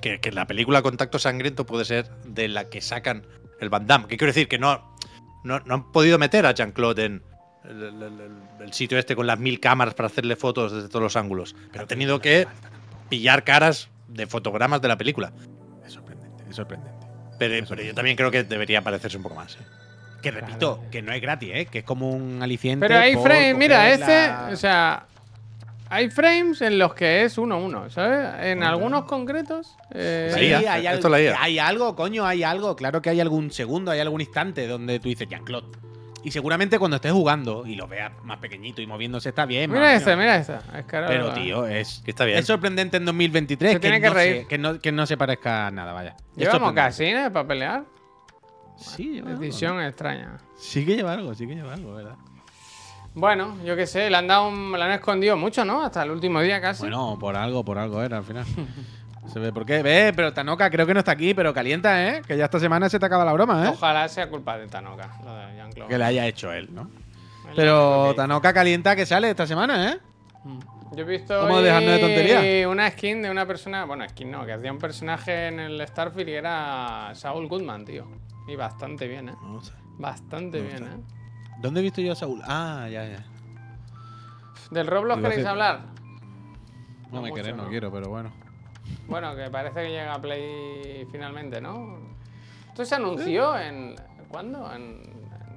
Que, 0.00 0.20
que 0.20 0.32
la 0.32 0.46
película 0.48 0.82
Contacto 0.82 1.20
sangriento 1.20 1.66
puede 1.66 1.84
ser 1.84 2.08
de 2.24 2.48
la 2.48 2.68
que 2.68 2.80
sacan 2.80 3.26
el 3.60 3.68
Van 3.68 3.86
Damme. 3.86 4.08
Que 4.08 4.16
quiero 4.16 4.30
decir 4.32 4.48
que 4.48 4.58
no, 4.58 4.96
no, 5.44 5.60
no 5.60 5.74
han 5.74 5.92
podido 5.92 6.18
meter 6.18 6.46
a 6.46 6.52
Jean-Claude 6.52 7.04
en 7.04 7.22
el, 7.68 7.82
el- 7.82 8.02
el- 8.02 8.32
el 8.64 8.72
sitio 8.72 8.98
este 8.98 9.14
con 9.14 9.26
las 9.26 9.38
mil 9.38 9.60
cámaras 9.60 9.94
para 9.94 10.06
hacerle 10.08 10.36
fotos 10.36 10.72
desde 10.72 10.88
todos 10.88 11.02
los 11.02 11.16
ángulos. 11.16 11.54
Pero 11.70 11.82
han 11.82 11.88
tenido 11.88 12.20
que 12.20 12.46
pillar 13.08 13.44
caras 13.44 13.88
de 14.08 14.26
fotogramas 14.26 14.80
de 14.82 14.88
la 14.88 14.96
película. 14.98 15.32
Es 15.86 15.92
sorprendente, 15.92 16.44
es 16.48 16.56
sorprendente. 16.56 17.06
Pero, 17.38 17.66
pero 17.68 17.82
yo 17.82 17.94
también 17.94 18.16
creo 18.16 18.30
que 18.30 18.42
debería 18.44 18.82
parecerse 18.82 19.16
un 19.16 19.22
poco 19.22 19.34
más. 19.36 19.54
¿eh? 19.56 19.64
Que 20.22 20.30
repito, 20.32 20.82
que 20.90 21.00
no 21.02 21.12
es 21.12 21.22
gratis, 21.22 21.50
¿eh? 21.52 21.66
Que 21.66 21.78
es 21.78 21.84
como 21.84 22.10
un 22.10 22.42
aliciente. 22.42 22.86
Pero 22.88 22.98
hay 22.98 23.14
frames, 23.14 23.56
mira, 23.56 23.90
este, 23.92 24.52
o 24.52 24.56
sea, 24.56 25.06
hay 25.88 26.10
frames 26.10 26.60
en 26.62 26.76
los 26.78 26.92
que 26.94 27.22
es 27.22 27.38
1-1, 27.38 27.88
¿sabes? 27.90 28.44
En 28.46 28.64
algunos 28.64 29.04
concretos. 29.04 29.76
eh, 29.92 30.32
Sí, 30.34 30.52
hay, 30.52 30.86
esto 30.86 31.06
algo, 31.06 31.16
es 31.16 31.22
la 31.24 31.30
IA. 31.32 31.42
hay 31.42 31.58
algo, 31.60 31.94
coño, 31.94 32.26
hay 32.26 32.42
algo. 32.42 32.74
Claro 32.74 33.00
que 33.00 33.10
hay 33.10 33.20
algún 33.20 33.52
segundo, 33.52 33.92
hay 33.92 34.00
algún 34.00 34.20
instante 34.20 34.66
donde 34.66 34.98
tú 34.98 35.08
dices 35.08 35.28
Jean-Claude. 35.28 35.68
Y 36.24 36.30
seguramente 36.32 36.78
cuando 36.78 36.96
estés 36.96 37.12
jugando 37.12 37.64
y 37.66 37.76
lo 37.76 37.86
veas 37.86 38.12
más 38.24 38.38
pequeñito 38.38 38.82
y 38.82 38.86
moviéndose 38.86 39.28
está 39.28 39.46
bien. 39.46 39.70
Mira 39.70 39.94
este, 39.94 40.16
menos. 40.16 40.20
mira 40.20 40.36
esta. 40.36 40.78
Es 40.78 40.84
que 40.84 40.96
ahora 40.96 41.08
Pero, 41.08 41.32
tío, 41.32 41.66
es, 41.66 42.02
Que 42.04 42.10
está 42.10 42.24
bien. 42.24 42.38
es 42.38 42.46
sorprendente 42.46 42.96
en 42.96 43.04
2023 43.04 43.70
Se 43.72 43.76
que, 43.76 43.80
tiene 43.80 44.00
que 44.00 44.08
no 44.08 44.14
reír. 44.14 44.36
Se, 44.42 44.46
que, 44.48 44.58
no, 44.58 44.80
que 44.80 44.90
no 44.92 45.06
se 45.06 45.16
parezca 45.16 45.68
a 45.68 45.70
nada, 45.70 45.92
vaya. 45.92 46.10
Es 46.32 46.36
¿Llevamos 46.36 46.60
sorprendente. 46.68 46.80
casines 46.88 47.30
para 47.30 47.46
pelear? 47.48 47.84
Sí, 48.76 49.10
lleva 49.14 49.30
algo, 49.30 49.40
Decisión 49.40 49.80
extraña. 49.82 50.38
Sí 50.56 50.84
que 50.84 50.96
lleva 50.96 51.12
algo, 51.12 51.34
sí 51.34 51.46
que 51.46 51.54
lleva 51.54 51.74
algo, 51.74 51.94
¿verdad? 51.94 52.16
Bueno, 53.14 53.56
yo 53.64 53.74
qué 53.74 53.86
sé, 53.86 54.10
le 54.10 54.16
han 54.16 54.26
dado 54.28 54.48
un- 54.48 54.72
le 54.72 54.82
han 54.82 54.92
escondido 54.92 55.36
mucho, 55.36 55.64
¿no? 55.64 55.82
Hasta 55.82 56.02
el 56.02 56.10
último 56.10 56.40
día 56.40 56.60
casi. 56.60 56.82
Bueno, 56.82 57.16
por 57.18 57.34
algo, 57.36 57.64
por 57.64 57.78
algo 57.78 58.02
era 58.02 58.18
al 58.18 58.24
final. 58.24 58.44
Se 59.32 59.38
ve 59.38 59.52
por 59.52 59.66
qué. 59.66 59.82
Ve, 59.82 60.12
pero 60.16 60.32
Tanoka 60.32 60.70
creo 60.70 60.86
que 60.86 60.94
no 60.94 61.00
está 61.00 61.12
aquí, 61.12 61.34
pero 61.34 61.52
calienta, 61.52 62.06
¿eh? 62.08 62.22
Que 62.26 62.36
ya 62.36 62.46
esta 62.46 62.58
semana 62.58 62.88
se 62.88 62.98
te 62.98 63.06
acaba 63.06 63.24
la 63.24 63.32
broma, 63.32 63.66
¿eh? 63.66 63.68
Ojalá 63.72 64.08
sea 64.08 64.28
culpa 64.28 64.56
de 64.58 64.66
Tanoka, 64.68 65.08
lo 65.24 65.34
de 65.34 65.54
Jean-Claude. 65.56 65.90
Que 65.90 65.98
le 65.98 66.04
haya 66.04 66.26
hecho 66.26 66.52
él, 66.52 66.68
¿no? 66.72 66.90
Pero 67.54 68.08
que- 68.10 68.16
Tanoka 68.16 68.52
calienta 68.52 68.94
que 68.96 69.06
sale 69.06 69.30
esta 69.30 69.46
semana, 69.46 69.92
¿eh? 69.92 69.98
Yo 70.92 71.02
he 71.02 71.04
visto 71.04 71.38
¿Cómo 71.40 71.60
dejarnos 71.60 71.92
de 71.92 71.98
tontería? 71.98 72.68
una 72.68 72.90
skin 72.90 73.20
de 73.22 73.30
una 73.30 73.44
persona, 73.46 73.84
bueno, 73.84 74.08
skin 74.08 74.30
no, 74.30 74.46
que 74.46 74.52
hacía 74.54 74.72
un 74.72 74.78
personaje 74.78 75.48
en 75.48 75.60
el 75.60 75.86
Starfield 75.86 76.28
y 76.30 76.32
era 76.32 77.10
Saul 77.14 77.46
Goodman, 77.48 77.84
tío. 77.84 78.06
Y 78.46 78.56
bastante 78.56 79.06
bien, 79.06 79.28
¿eh? 79.28 79.34
No 79.42 79.60
sé. 79.62 79.72
Bastante 79.98 80.60
bien, 80.62 80.84
¿eh? 80.84 80.96
¿Dónde 81.60 81.80
he 81.80 81.82
visto 81.82 82.00
yo 82.00 82.12
a 82.12 82.16
Saúl? 82.16 82.40
Ah, 82.46 82.86
ya, 82.90 83.04
ya. 83.04 83.24
¿Del 84.70 84.86
Roblox 84.86 85.20
queréis 85.20 85.46
hablar? 85.46 85.80
No, 87.10 87.16
No 87.16 87.22
me 87.22 87.28
mucho, 87.30 87.34
querés, 87.42 87.56
no 87.56 87.64
¿no? 87.64 87.68
quiero, 87.68 87.90
pero 87.92 88.08
bueno. 88.08 88.32
Bueno, 89.06 89.34
que 89.36 89.48
parece 89.50 89.82
que 89.82 89.88
llega 89.90 90.14
a 90.14 90.20
Play 90.20 91.06
finalmente, 91.10 91.60
¿no? 91.60 91.98
Esto 92.68 92.84
se 92.84 92.94
anunció 92.94 93.58
en... 93.58 93.96
¿Cuándo? 94.28 94.70
En, 94.74 95.00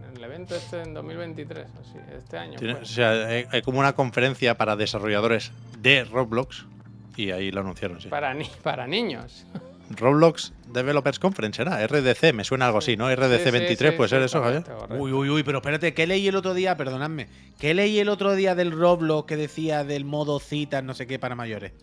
en 0.10 0.18
el 0.18 0.24
evento 0.24 0.56
este 0.56 0.82
en 0.82 0.94
2023, 0.94 1.68
así, 1.82 1.98
este 2.18 2.38
año. 2.38 2.58
Tiene- 2.58 2.76
o 2.76 2.86
sea, 2.86 3.12
hay, 3.28 3.46
hay 3.52 3.62
como 3.62 3.80
una 3.80 3.94
conferencia 3.94 4.56
para 4.58 4.76
desarrolladores 4.78 5.52
de 5.80 6.06
Roblox 6.06 6.66
y 7.18 7.32
ahí 7.32 7.52
lo 7.52 7.60
anunciaron, 7.62 8.00
sí. 8.00 8.08
Para, 8.08 8.34
ni- 8.34 8.50
para 8.64 8.88
niños. 8.88 9.46
Roblox 9.90 10.54
Developers 10.68 11.20
Conference 11.20 11.62
era 11.62 11.86
RDC, 11.86 12.34
me 12.34 12.46
suena 12.46 12.68
algo 12.68 12.78
así, 12.78 12.96
¿no? 12.96 13.14
RDC 13.14 13.44
Sí, 13.44 13.52
23 13.52 13.78
sí, 13.78 13.88
sí, 13.90 13.92
puede 13.98 14.10
ser 14.10 14.20
sí, 14.22 14.26
eso, 14.28 14.42
Javier. 14.42 14.64
Uy, 14.98 15.12
uy, 15.12 15.30
uy, 15.30 15.44
pero 15.44 15.58
espérate, 15.58 15.94
¿qué 15.94 16.08
leí 16.08 16.26
el 16.30 16.36
otro 16.38 16.54
día? 16.54 16.78
Perdonadme. 16.78 17.28
¿Qué 17.60 17.74
leí 17.74 18.00
el 18.00 18.08
otro 18.08 18.34
día 18.36 18.56
del 18.56 18.72
Roblox 18.72 19.28
que 19.28 19.36
decía 19.36 19.84
del 19.84 20.06
modo 20.06 20.40
citas, 20.40 20.82
no 20.82 20.94
sé 20.94 21.08
qué, 21.08 21.20
para 21.20 21.36
mayores? 21.36 21.74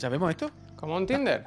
¿Sabemos 0.00 0.30
esto? 0.30 0.50
¿Como 0.76 0.96
un 0.96 1.06
Tinder? 1.06 1.44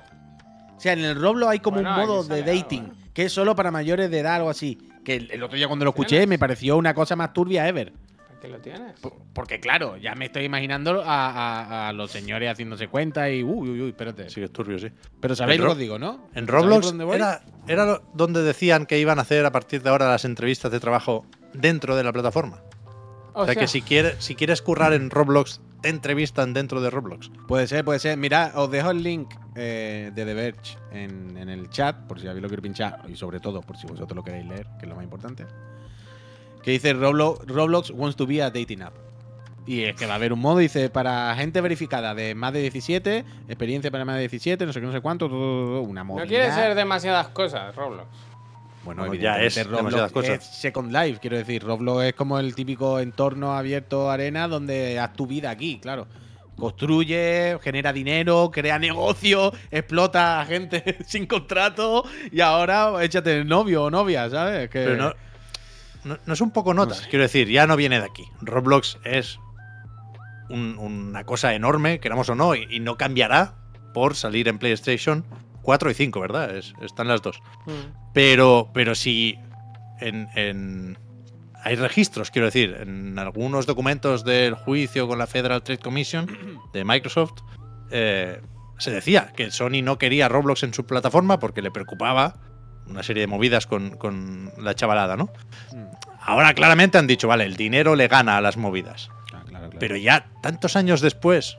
O 0.77 0.79
sea, 0.79 0.93
en 0.93 0.99
el 0.99 1.19
Roblox 1.19 1.51
hay 1.51 1.59
como 1.59 1.77
Bueno, 1.77 1.89
un 1.91 1.95
modo 2.01 2.23
de 2.23 2.35
algo, 2.41 2.45
dating, 2.47 2.83
¿eh? 2.85 3.09
que 3.13 3.25
es 3.25 3.31
solo 3.33 3.55
para 3.55 3.71
mayores 3.71 4.09
de 4.11 4.19
edad 4.19 4.41
o 4.43 4.49
así. 4.49 4.77
Que 5.03 5.15
el, 5.15 5.31
el 5.31 5.43
otro 5.43 5.57
día 5.57 5.67
cuando 5.67 5.85
lo 5.85 5.91
escuché 5.91 6.09
¿Tienes? 6.09 6.27
me 6.27 6.39
pareció 6.39 6.77
una 6.77 6.93
cosa 6.93 7.15
más 7.15 7.33
turbia 7.33 7.67
ever. 7.67 7.93
Aquí 8.37 8.47
lo 8.51 8.59
tienes. 8.59 8.99
P- 8.99 9.09
Porque 9.33 9.59
claro, 9.59 9.95
ya 9.97 10.15
me 10.15 10.25
estoy 10.25 10.43
imaginando 10.43 11.01
a, 11.01 11.29
a- 11.29 11.89
a 11.89 11.93
los 11.93 12.11
señores 12.11 12.51
haciéndose 12.51 12.87
cuenta 12.89 13.29
y 13.29 13.41
uy, 13.43 13.69
uy, 13.69 13.81
uy, 13.81 13.89
espérate. 13.89 14.29
Sí, 14.29 14.35
que 14.35 14.45
es 14.45 14.51
turbio, 14.51 14.77
sí. 14.79 14.89
Pero 15.21 15.35
sabéis 15.35 15.59
lo 15.61 15.67
que 15.67 15.71
os 15.71 15.77
digo, 15.77 15.97
¿no? 15.99 16.27
En 16.35 16.45
¿Sabéis 16.45 16.49
Roblox 16.49 16.75
por 16.81 16.85
dónde 16.91 17.03
voy? 17.05 17.15
era, 17.15 17.41
era 17.67 17.85
lo- 17.85 18.03
donde 18.13 18.41
decían 18.43 18.85
que 18.85 18.99
iban 18.99 19.17
a 19.19 19.21
hacer 19.21 19.45
a 19.45 19.51
partir 19.51 19.81
de 19.81 19.89
ahora 19.89 20.09
las 20.09 20.25
entrevistas 20.25 20.71
de 20.71 20.79
trabajo 20.81 21.25
dentro 21.53 21.95
de 21.95 22.03
la 22.03 22.11
plataforma. 22.11 22.61
O, 23.33 23.45
sea, 23.45 23.55
que 23.55 23.67
si, 23.67 23.81
quiere, 23.81 24.15
si 24.19 24.35
quieres 24.35 24.61
currar 24.61 24.93
en 24.93 25.09
Roblox, 25.09 25.59
te 25.83 25.89
entrevistan 25.89 26.53
dentro 26.53 26.81
de 26.81 26.89
Roblox. 26.89 27.29
Puede 27.47 27.67
ser, 27.67 27.83
puede 27.85 27.99
ser. 27.99 28.17
Mirad, 28.17 28.57
os 28.57 28.71
dejo 28.71 28.89
el 28.89 29.03
link 29.03 29.29
eh, 29.55 30.11
de 30.15 30.25
The 30.25 30.33
Verge 30.33 30.77
en, 30.91 31.37
en 31.37 31.49
el 31.49 31.69
chat, 31.69 32.07
por 32.07 32.19
si 32.19 32.25
alguien 32.25 32.41
lo 32.41 32.47
quiere 32.47 32.61
pinchar, 32.63 33.01
y 33.07 33.15
sobre 33.15 33.39
todo 33.39 33.61
por 33.61 33.77
si 33.77 33.85
vosotros 33.85 34.15
lo 34.15 34.23
queréis 34.23 34.45
leer, 34.47 34.65
que 34.79 34.85
es 34.85 34.89
lo 34.89 34.95
más 34.95 35.03
importante. 35.03 35.45
Que 36.63 36.71
dice 36.71 36.93
Roblox, 36.93 37.45
Roblox 37.45 37.91
wants 37.91 38.15
to 38.15 38.25
be 38.25 38.41
a 38.41 38.49
dating 38.49 38.81
app. 38.81 38.93
Y 39.65 39.83
es 39.83 39.95
que 39.95 40.05
va 40.05 40.13
a 40.13 40.15
haber 40.15 40.33
un 40.33 40.39
modo, 40.39 40.57
dice, 40.57 40.89
para 40.89 41.33
gente 41.35 41.61
verificada 41.61 42.13
de 42.15 42.33
más 42.35 42.51
de 42.53 42.61
17, 42.61 43.23
experiencia 43.47 43.91
para 43.91 44.03
más 44.05 44.15
de 44.15 44.21
17, 44.21 44.65
no 44.65 44.73
sé 44.73 44.79
qué, 44.79 44.85
no 44.87 44.91
sé 44.91 45.01
cuánto, 45.01 45.27
todo, 45.29 45.37
todo, 45.39 45.65
todo, 45.67 45.81
una 45.81 46.01
No 46.01 46.05
movida. 46.05 46.25
quiere 46.27 46.51
ser 46.51 46.75
demasiadas 46.75 47.27
cosas, 47.29 47.75
Roblox. 47.75 48.07
Bueno, 48.83 49.13
ya 49.13 49.41
es 49.41 49.55
demasiadas 49.55 50.11
cosas. 50.11 50.39
es 50.39 50.43
Second 50.59 50.91
Life, 50.91 51.19
quiero 51.21 51.37
decir. 51.37 51.63
Roblox 51.63 52.03
es 52.05 52.13
como 52.13 52.37
el 52.39 52.53
típico 52.55 52.99
entorno 52.99 53.53
abierto 53.53 54.09
arena 54.11 54.47
donde 54.47 54.99
haz 54.99 55.13
tu 55.13 55.25
vida 55.27 55.49
aquí, 55.49 55.79
claro. 55.79 56.07
Construye, 56.57 57.57
genera 57.61 57.91
dinero, 57.91 58.51
crea 58.53 58.77
negocio, 58.77 59.51
explota 59.71 60.39
a 60.41 60.45
gente 60.45 60.97
sin 61.07 61.25
contrato 61.25 62.03
y 62.31 62.41
ahora 62.41 63.03
échate 63.03 63.43
novio 63.43 63.85
o 63.85 63.89
novia, 63.91 64.29
¿sabes? 64.29 64.69
Que 64.69 64.83
Pero 64.83 64.95
no, 64.97 65.13
no, 66.03 66.17
no 66.25 66.33
es 66.33 66.41
un 66.41 66.51
poco 66.51 66.73
notas. 66.73 66.99
sé. 66.99 67.09
Quiero 67.09 67.23
decir, 67.23 67.49
ya 67.49 67.65
no 67.67 67.75
viene 67.75 67.99
de 67.99 68.05
aquí. 68.05 68.23
Roblox 68.41 68.99
es 69.03 69.39
un- 70.49 70.77
una 70.77 71.23
cosa 71.23 71.53
enorme, 71.53 71.99
queramos 71.99 72.29
o 72.29 72.35
no, 72.35 72.53
y, 72.55 72.67
y 72.69 72.79
no 72.79 72.97
cambiará 72.97 73.55
por 73.93 74.15
salir 74.15 74.47
en 74.47 74.59
PlayStation 74.59 75.25
4 75.63 75.89
y 75.89 75.93
5, 75.95 76.19
¿verdad? 76.19 76.55
Es- 76.55 76.73
están 76.81 77.07
las 77.07 77.21
dos. 77.23 77.41
Mm. 77.65 78.11
Pero, 78.13 78.69
pero 78.73 78.93
si 78.93 79.39
en, 79.99 80.27
en- 80.35 80.97
hay 81.63 81.75
registros, 81.75 82.29
quiero 82.29 82.45
decir, 82.47 82.77
en 82.79 83.17
algunos 83.17 83.65
documentos 83.65 84.23
del 84.25 84.53
juicio 84.53 85.07
con 85.07 85.17
la 85.17 85.25
Federal 85.27 85.63
Trade 85.63 85.79
Commission 85.79 86.27
de 86.73 86.83
Microsoft, 86.85 87.39
eh, 87.89 88.41
se 88.79 88.91
decía 88.91 89.31
que 89.35 89.49
Sony 89.51 89.81
no 89.81 89.97
quería 89.97 90.27
Roblox 90.29 90.63
en 90.63 90.73
su 90.73 90.85
plataforma 90.85 91.39
porque 91.39 91.61
le 91.61 91.71
preocupaba 91.71 92.35
una 92.85 93.01
serie 93.01 93.21
de 93.21 93.27
movidas 93.27 93.65
con, 93.65 93.91
con 93.91 94.51
la 94.57 94.75
chavalada, 94.75 95.15
¿no? 95.15 95.29
Mm. 95.73 95.85
Ahora 96.19 96.53
claramente 96.53 96.97
han 96.97 97.07
dicho, 97.07 97.27
vale, 97.29 97.45
el 97.45 97.55
dinero 97.55 97.95
le 97.95 98.07
gana 98.09 98.35
a 98.37 98.41
las 98.41 98.57
movidas. 98.57 99.09
Ah, 99.33 99.43
claro, 99.47 99.69
claro. 99.69 99.79
Pero 99.79 99.95
ya 99.95 100.27
tantos 100.41 100.75
años 100.75 100.99
después, 100.99 101.57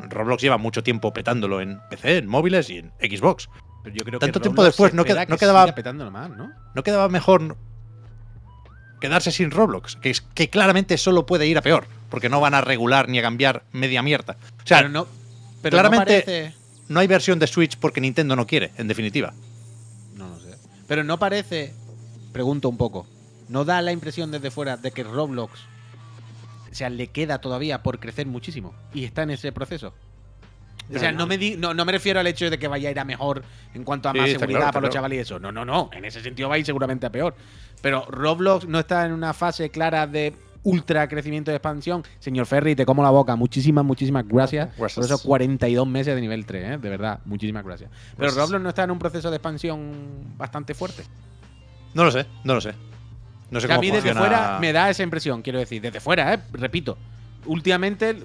Roblox 0.00 0.42
lleva 0.42 0.58
mucho 0.58 0.82
tiempo 0.82 1.12
petándolo 1.12 1.60
en 1.60 1.80
PC, 1.90 2.18
en 2.18 2.26
móviles 2.26 2.68
y 2.70 2.78
en 2.78 2.92
Xbox. 3.00 3.48
Pero 3.82 3.96
yo 3.96 4.04
creo 4.04 4.18
tanto 4.18 4.40
que 4.40 4.42
tiempo 4.44 4.64
después 4.64 4.94
no 4.94 5.04
queda- 5.04 5.26
que 5.26 5.32
no 5.32 5.38
quedaba- 5.38 5.74
petándolo 5.74 6.10
más, 6.10 6.30
¿no? 6.30 6.50
¿No 6.74 6.82
quedaba 6.82 7.08
mejor 7.08 7.56
quedarse 9.00 9.30
sin 9.30 9.50
Roblox? 9.50 9.96
Que, 9.96 10.10
es, 10.10 10.20
que 10.20 10.48
claramente 10.50 10.96
solo 10.98 11.26
puede 11.26 11.46
ir 11.46 11.58
a 11.58 11.62
peor, 11.62 11.86
porque 12.10 12.28
no 12.28 12.40
van 12.40 12.54
a 12.54 12.60
regular 12.60 13.08
ni 13.08 13.18
a 13.18 13.22
cambiar 13.22 13.64
media 13.72 14.02
mierda. 14.02 14.36
O 14.62 14.66
sea, 14.66 14.78
pero 14.78 14.88
no, 14.88 15.06
pero 15.62 15.74
claramente- 15.74 16.18
no 16.18 16.24
parece. 16.24 16.54
no 16.88 17.00
hay 17.00 17.06
versión 17.06 17.38
de 17.38 17.46
Switch 17.46 17.76
porque 17.78 18.00
Nintendo 18.00 18.36
no 18.36 18.46
quiere, 18.46 18.72
en 18.78 18.88
definitiva. 18.88 19.32
No 20.16 20.28
lo 20.28 20.40
sé. 20.40 20.54
Pero 20.88 21.04
no 21.04 21.18
parece, 21.18 21.74
pregunto 22.32 22.68
un 22.68 22.76
poco, 22.78 23.06
¿no 23.48 23.64
da 23.64 23.82
la 23.82 23.92
impresión 23.92 24.30
desde 24.30 24.50
fuera 24.50 24.76
de 24.78 24.90
que 24.92 25.02
Roblox, 25.04 25.60
o 26.74 26.76
sea, 26.76 26.90
le 26.90 27.06
queda 27.06 27.38
todavía 27.40 27.84
por 27.84 28.00
crecer 28.00 28.26
muchísimo 28.26 28.74
y 28.92 29.04
está 29.04 29.22
en 29.22 29.30
ese 29.30 29.52
proceso? 29.52 29.94
O 30.92 30.98
sea, 30.98 31.12
no 31.12 31.24
me, 31.28 31.38
di- 31.38 31.56
no, 31.56 31.72
no 31.72 31.84
me 31.84 31.92
refiero 31.92 32.18
al 32.18 32.26
hecho 32.26 32.50
de 32.50 32.58
que 32.58 32.66
vaya 32.66 32.88
a 32.88 32.92
ir 32.92 32.98
a 32.98 33.04
mejor 33.04 33.44
en 33.74 33.84
cuanto 33.84 34.08
a 34.08 34.12
Sí, 34.12 34.18
más 34.18 34.30
seguridad 34.30 34.58
claro, 34.58 34.72
para 34.72 34.86
los 34.86 34.92
chavales 34.94 35.16
y 35.18 35.20
eso. 35.20 35.38
No, 35.38 35.52
no, 35.52 35.64
no. 35.64 35.88
En 35.92 36.04
ese 36.04 36.20
sentido 36.20 36.48
va 36.48 36.56
a 36.56 36.58
ir 36.58 36.66
seguramente 36.66 37.06
a 37.06 37.10
peor. 37.10 37.36
Pero 37.80 38.04
Roblox 38.10 38.66
no 38.66 38.80
está 38.80 39.06
en 39.06 39.12
una 39.12 39.32
fase 39.32 39.70
clara 39.70 40.06
de 40.08 40.34
ultra 40.64 41.06
crecimiento 41.08 41.52
de 41.52 41.58
expansión. 41.58 42.02
Señor 42.18 42.46
Ferry, 42.46 42.74
te 42.74 42.84
como 42.84 43.04
la 43.04 43.10
boca. 43.10 43.36
Muchísimas, 43.36 43.84
muchísimas 43.84 44.26
gracias, 44.26 44.70
Gracias. 44.76 44.94
por 44.94 45.04
esos 45.04 45.22
42 45.22 45.86
meses 45.86 46.14
de 46.14 46.20
nivel 46.20 46.44
3, 46.44 46.64
¿eh? 46.72 46.78
De 46.78 46.88
verdad, 46.90 47.20
muchísimas 47.24 47.64
gracias. 47.64 47.88
Pero 48.16 48.16
Gracias. 48.24 48.44
Roblox 48.44 48.62
no 48.62 48.68
está 48.68 48.82
en 48.84 48.90
un 48.90 48.98
proceso 48.98 49.30
de 49.30 49.36
expansión 49.36 50.34
bastante 50.36 50.74
fuerte. 50.74 51.04
No 51.94 52.04
lo 52.04 52.10
sé, 52.10 52.26
no 52.42 52.54
lo 52.54 52.60
sé. 52.60 52.74
No 53.54 53.60
sé 53.60 53.66
O 53.66 53.68
sea, 53.68 53.76
a 53.76 53.80
mí 53.80 53.90
desde 53.90 54.12
fuera 54.14 54.58
me 54.60 54.72
da 54.72 54.90
esa 54.90 55.02
impresión, 55.04 55.40
quiero 55.42 55.58
decir. 55.60 55.80
Desde 55.80 56.00
fuera, 56.00 56.34
¿eh? 56.34 56.38
Repito. 56.52 56.98
Últimamente, 57.46 58.16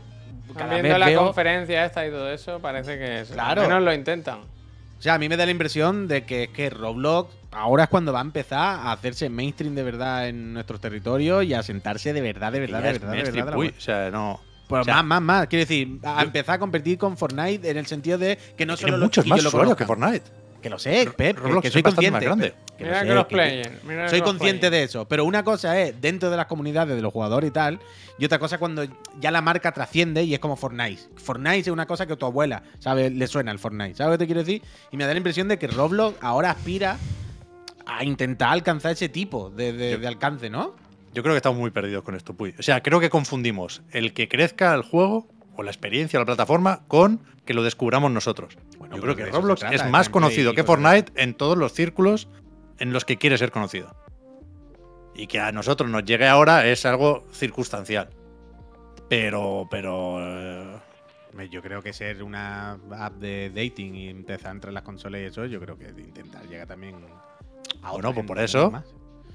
cada 0.58 0.74
Viendo 0.74 0.90
vez 0.90 1.00
la 1.00 1.06
veo... 1.06 1.26
conferencia 1.26 1.86
esta 1.86 2.06
y 2.08 2.10
todo 2.10 2.32
eso, 2.32 2.60
parece 2.60 2.98
que 2.98 3.22
es- 3.22 3.30
Claro. 3.30 3.62
al 3.62 3.68
menos 3.68 3.84
lo 3.84 3.94
intentan. 3.94 4.40
O 4.40 5.02
sea, 5.02 5.14
a 5.14 5.20
mí 5.20 5.30
me 5.30 5.38
da 5.38 5.46
la 5.46 5.52
impresión 5.52 6.08
de 6.08 6.26
que 6.26 6.44
es 6.44 6.50
que 6.50 6.70
Roblox 6.70 7.34
ahora 7.52 7.84
es 7.84 7.90
cuando 7.90 8.12
va 8.12 8.20
a 8.20 8.24
empezar 8.24 8.60
a 8.60 8.92
hacerse 8.92 9.30
mainstream 9.30 9.76
de 9.76 9.84
verdad 9.84 10.28
en 10.28 10.54
nuestros 10.54 10.82
territorios 10.82 11.46
y 11.46 11.54
a 11.54 11.62
sentarse 11.64 12.12
de 12.12 12.22
verdad, 12.22 12.52
de 12.52 12.60
verdad, 12.60 12.82
de 12.82 12.94
verdad, 12.94 13.12
de 13.14 13.32
verdad. 13.32 13.56
uy, 13.56 13.74
o 13.78 13.80
sea, 13.80 14.10
no. 14.10 14.42
Pues 14.68 14.82
o 14.82 14.84
sea, 14.84 14.96
más, 14.96 15.06
más, 15.06 15.22
más. 15.22 15.48
Quiero 15.48 15.62
decir, 15.62 16.00
a 16.04 16.22
empezar 16.22 16.56
a 16.56 16.60
competir 16.60 16.98
con 16.98 17.18
Fortnite 17.18 17.70
en 17.70 17.78
el 17.78 17.86
sentido 17.88 18.18
de 18.18 18.38
que 18.58 18.66
no 18.66 18.76
tiene 18.76 18.92
solo 18.92 18.98
los 18.98 19.08
muchos 19.08 19.26
más 19.26 19.46
usuarios 19.46 19.76
que. 19.78 19.86
Fortnite. 19.86 20.24
Que 20.62 20.70
lo 20.70 20.78
sé, 20.78 21.10
Pep, 21.16 21.36
que- 21.38 21.42
Roblox 21.42 21.62
que 21.62 21.68
es 21.70 21.74
soy 21.74 21.82
bastante 21.82 22.12
consciente. 22.12 22.30
más 22.30 22.54
grande. 22.54 22.54
que 22.78 22.84
lo 22.84 22.90
Mira 22.90 23.00
sé, 23.02 23.08
que 23.08 23.14
los 23.14 23.26
que- 23.28 23.36
playen. 23.36 23.80
mira 23.88 24.10
soy 24.10 24.20
los 24.20 24.30
consciente 24.30 24.60
playen. 24.68 24.72
de 24.72 24.84
eso, 24.84 25.06
pero 25.08 25.26
una 25.26 25.44
cosa 25.44 25.80
es 25.80 26.00
dentro 26.02 26.30
de 26.30 26.38
las 26.38 26.46
comunidades 26.48 26.96
de 26.96 27.02
los 27.02 27.12
jugadores 27.14 27.50
y 27.50 27.52
tal, 27.52 27.80
y 28.18 28.26
otra 28.26 28.40
cosa 28.40 28.58
cuando 28.58 28.84
ya 29.20 29.32
la 29.32 29.42
marca 29.42 29.72
trasciende 29.72 30.24
y 30.24 30.34
es 30.34 30.40
como 30.40 30.56
Fortnite. 30.56 31.02
Fortnite 31.16 31.60
es 31.60 31.68
una 31.70 31.86
cosa 31.86 32.06
que 32.06 32.14
a 32.14 32.16
tu 32.16 32.26
abuela, 32.26 32.64
¿sabes? 32.80 33.12
Le 33.14 33.28
suena 33.28 33.52
el 33.52 33.60
Fortnite, 33.60 33.96
¿sabes 33.96 34.12
lo 34.12 34.18
que 34.18 34.24
te 34.24 34.26
quiero 34.28 34.42
decir? 34.42 34.62
Y 34.92 34.98
me 34.98 35.06
da 35.06 35.12
la 35.14 35.18
impresión 35.18 35.48
de 35.48 35.58
que 35.58 35.68
Roblox 35.68 36.18
ahora 36.22 36.52
aspira 36.52 36.98
a 37.86 38.04
intentar 38.04 38.50
alcanzar 38.50 38.92
ese 38.92 39.10
tipo 39.10 39.50
de, 39.50 39.74
de- 39.74 39.98
de 39.98 40.08
alcance, 40.08 40.50
¿no? 40.50 40.76
Yo 41.14 41.24
creo 41.24 41.34
que 41.34 41.38
estamos 41.38 41.58
muy 41.60 41.72
perdidos 41.72 42.04
con 42.04 42.16
esto, 42.16 42.34
Puy. 42.34 42.54
O 42.60 42.64
sea, 42.64 42.82
creo 42.84 43.00
que 43.00 43.10
confundimos 43.10 43.82
el 43.92 44.14
que 44.14 44.28
crezca 44.28 44.74
el 44.76 44.84
juego 44.84 45.28
o 45.60 45.64
la 45.64 45.72
experiencia 45.72 46.18
o 46.18 46.22
la 46.22 46.26
plataforma 46.26 46.84
con 46.88 47.20
que 47.46 47.54
lo 47.54 47.64
descubramos 47.64 48.10
nosotros. 48.12 48.58
Bueno, 48.78 48.96
Yo 48.96 49.02
creo 49.02 49.16
que 49.18 49.26
Roblox 49.26 49.60
trata, 49.60 49.76
es 49.76 49.86
más 49.92 50.08
conocido 50.08 50.54
que 50.54 50.64
Fortnite 50.64 51.12
en 51.22 51.34
todos 51.34 51.58
los 51.58 51.74
círculos 51.74 52.30
en 52.78 52.94
los 52.94 53.04
que 53.04 53.18
quiere 53.18 53.38
ser 53.38 53.52
conocido. 53.52 53.94
Y 55.14 55.28
que 55.28 55.42
a 55.42 55.52
nosotros 55.52 55.90
nos 55.90 56.06
llegue 56.06 56.28
ahora 56.28 56.66
es 56.66 56.86
algo 56.86 57.26
circunstancial. 57.34 58.10
Pero, 59.10 59.68
pero. 59.70 60.18
eh, 60.22 60.80
Yo 61.52 61.62
creo 61.62 61.82
que 61.82 61.92
ser 61.92 62.24
una 62.24 62.80
app 62.98 63.16
de 63.16 63.50
dating 63.50 63.96
y 63.96 64.08
empezar 64.08 64.52
entre 64.52 64.72
las 64.72 64.84
consolas 64.84 65.20
y 65.22 65.24
eso, 65.26 65.46
yo 65.46 65.60
creo 65.60 65.78
que 65.78 65.90
intentar 65.90 66.48
llegar 66.48 66.68
también 66.68 66.96
a 67.84 67.92
Bueno, 67.92 68.14
pues 68.14 68.26
por 68.26 68.40
eso. 68.40 68.72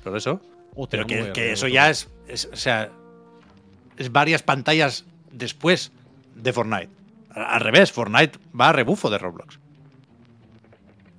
Por 0.02 0.16
eso. 0.16 0.40
Hostia, 0.74 1.04
Pero 1.06 1.32
que, 1.34 1.52
eso 1.52 1.68
ya 1.68 1.90
es, 1.90 2.08
es- 2.26 2.48
O 2.50 2.56
sea. 2.56 2.90
Es 3.98 4.10
varias 4.10 4.42
pantallas 4.42 5.04
después 5.30 5.92
de 6.34 6.52
Fortnite. 6.52 6.90
Al 7.30 7.60
revés, 7.60 7.92
Fortnite 7.92 8.38
va 8.58 8.68
a 8.68 8.72
rebufo 8.72 9.10
de 9.10 9.18
Roblox. 9.18 9.58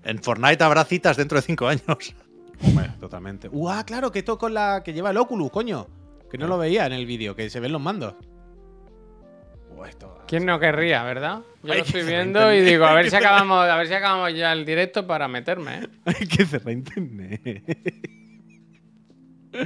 En 0.04 0.22
Fortnite 0.22 0.64
habrá 0.64 0.86
citas 0.86 1.18
dentro 1.18 1.38
de 1.38 1.42
cinco 1.42 1.68
años. 1.68 1.84
Hombre, 2.62 2.92
totalmente. 3.00 3.50
Uh, 3.52 3.70
ah, 3.70 3.84
claro, 3.86 4.12
que 4.12 4.20
esto 4.20 4.38
con 4.38 4.54
la 4.54 4.82
que 4.84 4.94
lleva 4.94 5.10
el 5.12 5.18
Oculus, 5.18 5.52
coño. 5.52 5.88
Que 6.30 6.38
no 6.38 6.48
lo 6.48 6.58
veía 6.58 6.86
en 6.86 6.94
el 6.94 7.06
vídeo, 7.06 7.36
que 7.36 7.50
se 7.50 7.60
ven 7.60 7.72
los 7.72 7.82
mandos. 7.82 8.16
Esto- 9.88 10.24
¿Quién 10.28 10.46
no 10.46 10.60
querría, 10.60 11.04
verdad? 11.04 11.42
Yo 11.62 11.74
Hay 11.74 11.80
lo 11.80 11.86
estoy 11.86 12.04
viendo 12.04 12.52
y 12.52 12.62
digo, 12.62 12.86
a 12.86 12.94
ver 12.94 13.10
si 13.10 13.16
acabamos, 13.18 13.68
a 13.68 13.76
ver 13.76 13.88
si 13.88 13.94
acabamos 13.94 14.34
ya 14.34 14.52
el 14.52 14.66
directo 14.66 15.06
para 15.06 15.28
meterme, 15.28 15.80
¿eh? 15.80 15.88
Hay 16.06 16.26
que 16.28 16.46
cerrar 16.46 16.74
internet. 16.74 17.62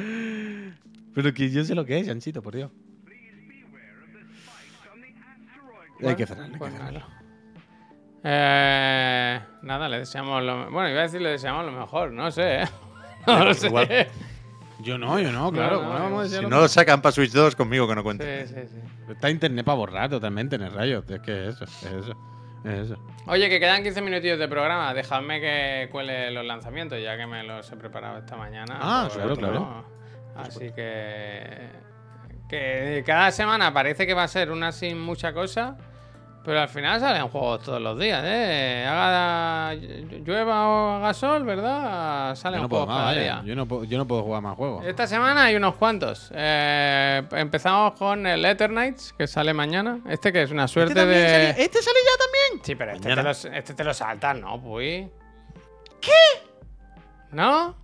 Pero 1.15 1.33
que 1.33 1.49
yo 1.49 1.63
sé 1.63 1.75
lo 1.75 1.85
que 1.85 1.99
es, 1.99 2.07
Janchito, 2.07 2.41
por 2.41 2.55
Dios. 2.55 2.71
Hay 6.05 6.15
que 6.15 6.25
cerrarlo, 6.25 6.45
hay 6.47 6.51
que 6.53 6.57
Pues 6.59 6.73
cerrarlo. 6.73 6.99
nada. 6.99 7.15
Eh, 8.23 9.39
nada, 9.61 9.87
le 9.89 9.99
deseamos 9.99 10.43
lo 10.43 10.69
Bueno, 10.71 10.89
iba 10.89 10.99
a 10.99 11.03
decir 11.03 11.21
le 11.21 11.29
deseamos 11.31 11.65
lo 11.65 11.71
mejor, 11.71 12.11
no 12.11 12.31
sé, 12.31 12.63
¿eh? 12.63 12.65
No 13.27 13.45
lo 13.45 13.53
sé. 13.53 13.67
Igual. 13.67 14.07
Yo 14.81 14.97
no, 14.97 15.19
yo 15.19 15.31
no, 15.31 15.51
claro. 15.51 15.77
no, 15.77 15.87
¿cómo 15.87 15.93
vamos 15.93 16.19
a 16.19 16.23
decir 16.23 16.39
Si 16.39 16.45
no 16.45 16.61
lo 16.61 16.67
sacan 16.67 17.01
para 17.01 17.11
Switch 17.11 17.31
2, 17.31 17.55
conmigo 17.55 17.87
que 17.87 17.95
no 17.95 18.01
Sí, 18.01 18.03
cuente. 18.03 18.47
sí, 18.47 18.55
sí. 18.67 19.11
Está 19.11 19.29
internet 19.29 19.65
para 19.65 19.75
borrar 19.77 20.09
totalmente 20.09 20.55
en 20.55 20.63
el 20.63 20.71
rayo. 20.73 21.03
Es 21.07 21.19
que 21.21 21.47
es 21.49 21.55
eso, 21.55 21.65
es 21.65 21.83
eso. 21.83 22.17
Es 22.63 22.73
eso. 22.91 22.97
Oye, 23.27 23.49
que 23.49 23.59
quedan 23.59 23.83
15 23.83 24.01
minutillos 24.01 24.39
de 24.39 24.47
programa. 24.47 24.93
Dejadme 24.93 25.39
que 25.41 25.89
cuele 25.91 26.31
los 26.31 26.45
lanzamientos, 26.45 26.97
ya 27.01 27.17
que 27.17 27.25
me 27.27 27.43
los 27.43 27.69
he 27.71 27.75
preparado 27.77 28.19
esta 28.19 28.35
mañana. 28.37 28.77
Ah, 28.81 29.03
Pues, 29.07 29.17
claro, 29.17 29.35
claro. 29.35 29.53
¿no? 29.59 29.85
Así 30.41 30.71
que. 30.71 31.69
Que 32.47 33.03
cada 33.05 33.31
semana 33.31 33.73
parece 33.73 34.07
que 34.07 34.13
va 34.13 34.23
a 34.23 34.27
ser 34.27 34.49
una 34.51 34.71
sin 34.71 34.99
mucha 34.99 35.33
cosa. 35.33 35.77
Pero 36.43 36.61
al 36.61 36.69
final 36.69 36.99
salen 36.99 37.27
juegos 37.27 37.61
todos 37.63 37.81
los 37.81 37.99
días, 37.99 38.23
¿eh? 38.25 38.85
Haga 38.87 39.73
llueva 39.73 40.67
o 40.69 40.89
haga 40.95 41.13
sol, 41.13 41.43
¿verdad? 41.43 42.33
Salen 42.35 42.59
Yo 42.59 42.63
no 42.63 42.69
puedo 42.69 42.85
juegos 42.85 43.03
más, 43.03 43.13
cada 43.13 43.21
día. 43.21 43.41
Yo 43.45 43.55
no, 43.55 43.67
puedo, 43.67 43.83
yo 43.83 43.97
no 43.97 44.07
puedo 44.07 44.23
jugar 44.23 44.41
más 44.41 44.55
juegos. 44.55 44.85
Esta 44.85 45.05
semana 45.05 45.43
hay 45.43 45.55
unos 45.57 45.75
cuantos. 45.75 46.31
Eh, 46.33 47.21
empezamos 47.31 47.91
con 47.93 48.25
el 48.25 48.43
Eternights, 48.45 49.13
que 49.17 49.27
sale 49.27 49.53
mañana. 49.53 49.99
Este 50.07 50.31
que 50.31 50.41
es 50.43 50.51
una 50.51 50.67
suerte 50.67 50.93
¿Este, 50.93 51.05
de. 51.05 51.29
sale- 51.53 51.63
¿Este 51.63 51.81
sale 51.81 51.97
ya 52.05 52.23
también? 52.25 52.65
Sí, 52.65 52.75
pero 52.75 52.91
este 52.93 53.15
te, 53.15 53.23
lo, 53.23 53.31
este 53.57 53.73
te 53.73 53.83
lo 53.83 53.93
saltas, 53.93 54.35
¿no, 54.39 54.61
Puy? 54.61 55.11
¿Qué? 56.01 56.11
¿No? 57.31 57.75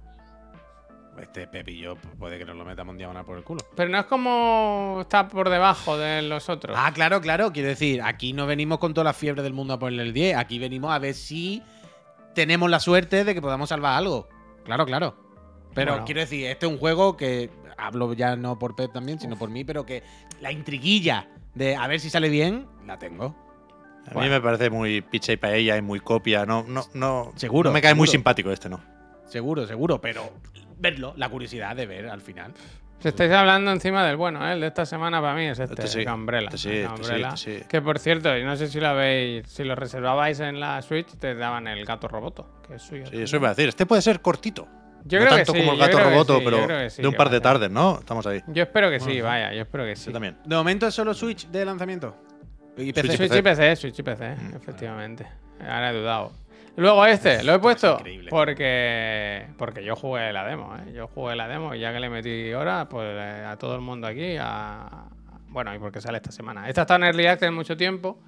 Este 1.22 1.48
Pepillo 1.48 1.96
puede 2.20 2.38
que 2.38 2.46
nos 2.46 2.56
lo 2.56 2.66
metamos 2.66 2.94
en 2.94 2.98
diagonal 2.98 3.24
por 3.26 3.38
el 3.38 3.44
culo. 3.44 3.62
Pero 3.76 3.90
no 3.90 4.00
es 4.00 4.06
como 4.06 4.98
está 5.02 5.28
por 5.28 5.50
debajo 5.50 5.98
de 5.98 6.22
los 6.22 6.50
otros. 6.50 6.76
Ah, 6.80 6.92
claro, 6.94 7.22
claro. 7.22 7.52
Quiero 7.54 7.70
decir, 7.70 8.02
aquí 8.02 8.34
no 8.34 8.46
venimos 8.46 8.80
con 8.80 8.94
toda 8.94 9.06
la 9.06 9.14
fiebre 9.14 9.42
del 9.42 9.54
mundo 9.54 9.74
a 9.74 9.80
ponerle 9.80 10.04
el 10.04 10.14
10. 10.14 10.36
Aquí 10.38 10.60
venimos 10.60 10.92
a 10.92 11.00
ver 11.00 11.14
si 11.14 11.64
tenemos 12.34 12.70
la 12.70 12.80
suerte 12.80 13.24
de 13.24 13.34
que 13.34 13.42
podamos 13.42 13.70
salvar 13.70 13.94
algo. 13.98 14.28
Claro, 14.66 14.86
claro. 14.86 15.16
Pero 15.74 15.92
Bueno. 15.94 16.06
quiero 16.06 16.22
decir, 16.22 16.48
este 16.48 16.66
es 16.66 16.72
un 16.72 16.78
juego 16.80 17.16
que 17.18 17.50
hablo 17.78 18.14
ya 18.14 18.36
no 18.36 18.58
por 18.60 18.76
Pep 18.76 18.92
también, 18.94 19.20
sino 19.20 19.38
por 19.38 19.50
mí, 19.50 19.64
pero 19.64 19.86
que 19.86 20.04
la 20.42 20.52
intriguilla 20.52 21.28
de 21.54 21.76
a 21.76 21.88
ver 21.88 22.00
si 22.02 22.10
sale 22.10 22.30
bien, 22.30 22.68
la 22.86 22.98
tengo. 23.00 23.36
A 24.14 24.20
mí 24.20 24.30
me 24.30 24.40
parece 24.40 24.70
muy 24.70 25.02
picha 25.02 25.32
y 25.34 25.38
paella 25.38 25.78
y 25.78 25.82
muy 25.82 26.00
copia. 26.00 26.46
No, 26.46 26.64
no, 26.68 26.86
no. 26.94 27.32
Seguro, 27.36 27.70
No 27.70 27.74
me 27.74 27.82
cae 27.82 27.96
muy 27.96 28.08
simpático 28.08 28.52
este, 28.52 28.70
¿no? 28.70 28.80
Seguro, 29.28 29.66
seguro, 29.66 30.00
pero 30.00 30.30
verlo, 30.78 31.14
la 31.18 31.30
curiosidad 31.30 31.76
de 31.76 31.86
ver 31.86 32.08
al 32.08 32.22
final. 32.22 32.54
Si 33.00 33.10
estáis 33.10 33.32
hablando 33.32 33.72
encima 33.72 34.06
del 34.06 34.16
bueno, 34.16 34.48
¿eh? 34.48 34.54
El 34.54 34.62
de 34.62 34.68
esta 34.68 34.86
semana 34.86 35.22
para 35.22 35.36
mí 35.36 35.46
es 35.46 35.60
este, 35.60 35.74
Este 35.76 35.88
sí, 35.88 36.02
el 36.02 36.10
Umbrella. 36.10 36.46
este 36.46 36.58
sí, 36.58 36.70
este 36.72 36.88
Umbrella. 36.88 37.30
este 37.36 37.60
sí. 37.60 37.66
Que 37.70 37.82
por 37.82 38.00
cierto, 38.00 38.36
yo 38.36 38.46
no 38.46 38.56
sé 38.56 38.68
si 38.68 38.80
lo 38.80 38.88
habéis, 38.88 39.48
si 39.48 39.64
lo 39.64 39.76
reservabais 39.76 40.40
en 40.40 40.60
la 40.60 40.82
Switch, 40.82 41.08
te 41.18 41.36
daban 41.36 41.68
el 41.68 41.86
gato 41.86 42.08
roboto, 42.08 42.62
que 42.66 42.76
es 42.76 42.82
suyo. 42.82 43.06
Sí, 43.08 43.22
eso 43.22 43.36
iba 43.36 43.50
a 43.50 43.54
decir. 43.54 43.70
Este 43.70 43.86
puede 43.86 44.02
ser 44.02 44.22
cortito. 44.22 44.68
Yo 45.04 45.20
no 45.20 45.26
creo 45.26 45.38
que 45.38 45.44
tanto 45.46 45.54
sí, 45.54 45.60
como 45.60 45.74
el 45.74 45.78
gato 45.80 46.00
roboto, 46.00 46.40
pero 46.44 46.68
de 46.68 47.08
un 47.08 47.14
par 47.14 47.30
de 47.30 47.40
tardes, 47.42 47.70
¿no? 47.70 48.00
Estamos 48.00 48.26
ahí. 48.26 48.42
Yo 48.48 48.64
espero 48.64 48.90
que 48.90 49.00
sí, 49.00 49.22
vaya, 49.22 49.54
yo 49.54 49.62
espero 49.62 49.86
que 49.86 49.96
sí. 49.96 50.08
Yo 50.08 50.14
también. 50.14 50.38
De 50.44 50.56
momento 50.56 50.88
es 50.88 50.94
solo 50.96 51.14
Switch 51.14 51.48
de 51.50 51.64
lanzamiento. 51.64 52.16
Y 52.78 52.92
PC. 52.92 53.18
Switch 53.18 53.36
y 53.36 53.42
PC, 53.42 53.76
Switch 53.76 54.00
y 54.00 54.04
PC, 54.04 54.36
efectivamente. 54.56 55.28
Ahora 55.60 55.92
he 55.92 55.94
dudado. 55.94 56.32
Luego 56.78 57.06
este, 57.06 57.44
lo 57.44 57.54
he 57.56 57.60
puesto 57.60 57.98
porque 58.30 59.48
porque 59.58 59.84
yo 59.84 59.96
jugué 59.96 60.34
la 60.34 60.46
demo, 60.46 60.76
¿eh? 60.76 60.92
Yo 60.94 61.08
jugué 61.08 61.36
la 61.36 61.48
demo 61.48 61.74
y 61.74 61.80
ya 61.80 61.94
que 61.94 62.00
le 62.00 62.10
metí 62.10 62.52
horas, 62.54 62.88
pues 62.90 63.08
eh, 63.10 63.46
a 63.48 63.56
todo 63.58 63.76
el 63.76 63.82
mundo 63.82 64.08
aquí, 64.08 64.36
a... 64.40 65.06
bueno, 65.50 65.74
y 65.74 65.80
porque 65.80 66.02
sale 66.02 66.18
esta 66.18 66.32
semana. 66.32 66.68
Esta 66.68 66.82
está 66.82 66.96
en 66.96 67.04
Early 67.06 67.28
Access 67.28 67.52
mucho 67.52 67.78
tiempo. 67.78 68.20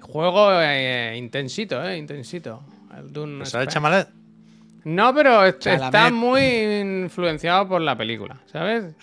Juego 0.00 0.50
eh, 0.60 1.14
intensito, 1.16 1.82
¿eh? 1.84 1.96
Intensito. 1.96 2.62
El 2.98 3.12
Dune 3.12 3.38
¿Pues 3.38 3.50
¿Sale. 3.50 3.68
Chamalet? 3.68 4.08
No, 4.84 5.14
pero 5.14 5.44
est- 5.44 5.60
Chalamet. 5.60 5.86
está 5.86 6.10
muy 6.10 6.42
influenciado 6.42 7.66
por 7.68 7.80
la 7.80 7.96
película, 7.96 8.38
¿sabes? 8.46 8.94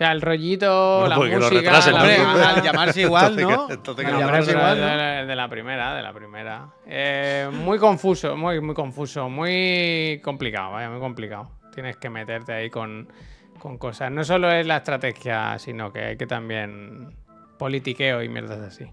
O 0.00 0.02
sea, 0.02 0.12
el 0.12 0.22
rollito, 0.22 1.00
Bueno, 1.00 1.08
la 1.26 1.36
música... 1.36 1.60
retrasen, 1.60 1.92
Hombre, 1.94 2.18
¿no? 2.20 2.34
la- 2.38 2.48
al 2.48 2.62
llamarse 2.62 3.00
igual, 3.02 3.36
¿no? 3.36 3.50
Entonces, 3.50 3.76
entonces, 3.76 4.06
Al 4.06 4.12
no, 4.12 4.18
¿qué 4.18 4.24
pero 4.24 4.26
llamarse 4.46 4.50
igual, 4.52 4.76
de, 5.20 5.26
de 5.26 5.36
la 5.36 5.48
primera, 5.50 5.94
de 5.94 6.02
la 6.02 6.12
primera. 6.14 6.68
Eh, 6.86 7.50
muy 7.52 7.78
confuso, 7.78 8.34
muy, 8.34 8.62
muy 8.62 8.74
confuso, 8.74 9.28
muy 9.28 10.18
complicado, 10.24 10.72
vaya, 10.72 10.88
muy 10.88 11.00
complicado. 11.00 11.50
Tienes 11.74 11.98
que 11.98 12.08
meterte 12.08 12.54
ahí 12.54 12.70
con, 12.70 13.12
con 13.58 13.76
cosas. 13.76 14.10
No 14.10 14.24
solo 14.24 14.50
es 14.50 14.66
la 14.66 14.78
estrategia, 14.78 15.58
sino 15.58 15.92
que 15.92 16.00
hay 16.02 16.16
que 16.16 16.26
también 16.26 17.14
politiqueo 17.58 18.22
y 18.22 18.30
mierdas 18.30 18.58
así. 18.60 18.86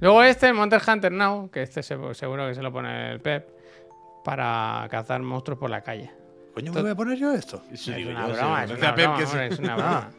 Luego 0.00 0.22
este, 0.22 0.46
el 0.48 0.54
Monster 0.54 0.80
Hunter 0.88 1.12
Now, 1.12 1.50
que 1.50 1.60
este 1.64 1.82
se- 1.82 2.14
seguro 2.14 2.48
que 2.48 2.54
se 2.54 2.62
lo 2.62 2.72
pone 2.72 3.12
el 3.12 3.20
Pep, 3.20 3.46
para 4.24 4.86
cazar 4.90 5.20
monstruos 5.20 5.58
por 5.60 5.68
la 5.68 5.82
calle. 5.82 6.10
Coño, 6.54 6.72
me 6.72 6.80
voy 6.80 6.90
a 6.92 6.94
poner 6.94 7.18
yo 7.18 7.32
esto. 7.32 7.62
Es 7.70 7.86
una 7.88 8.26
broma, 8.26 8.64
es 8.64 8.70
una 8.70 8.92
broma, 8.92 9.22
es 9.44 9.58
una 9.58 9.76
broma. 9.76 10.10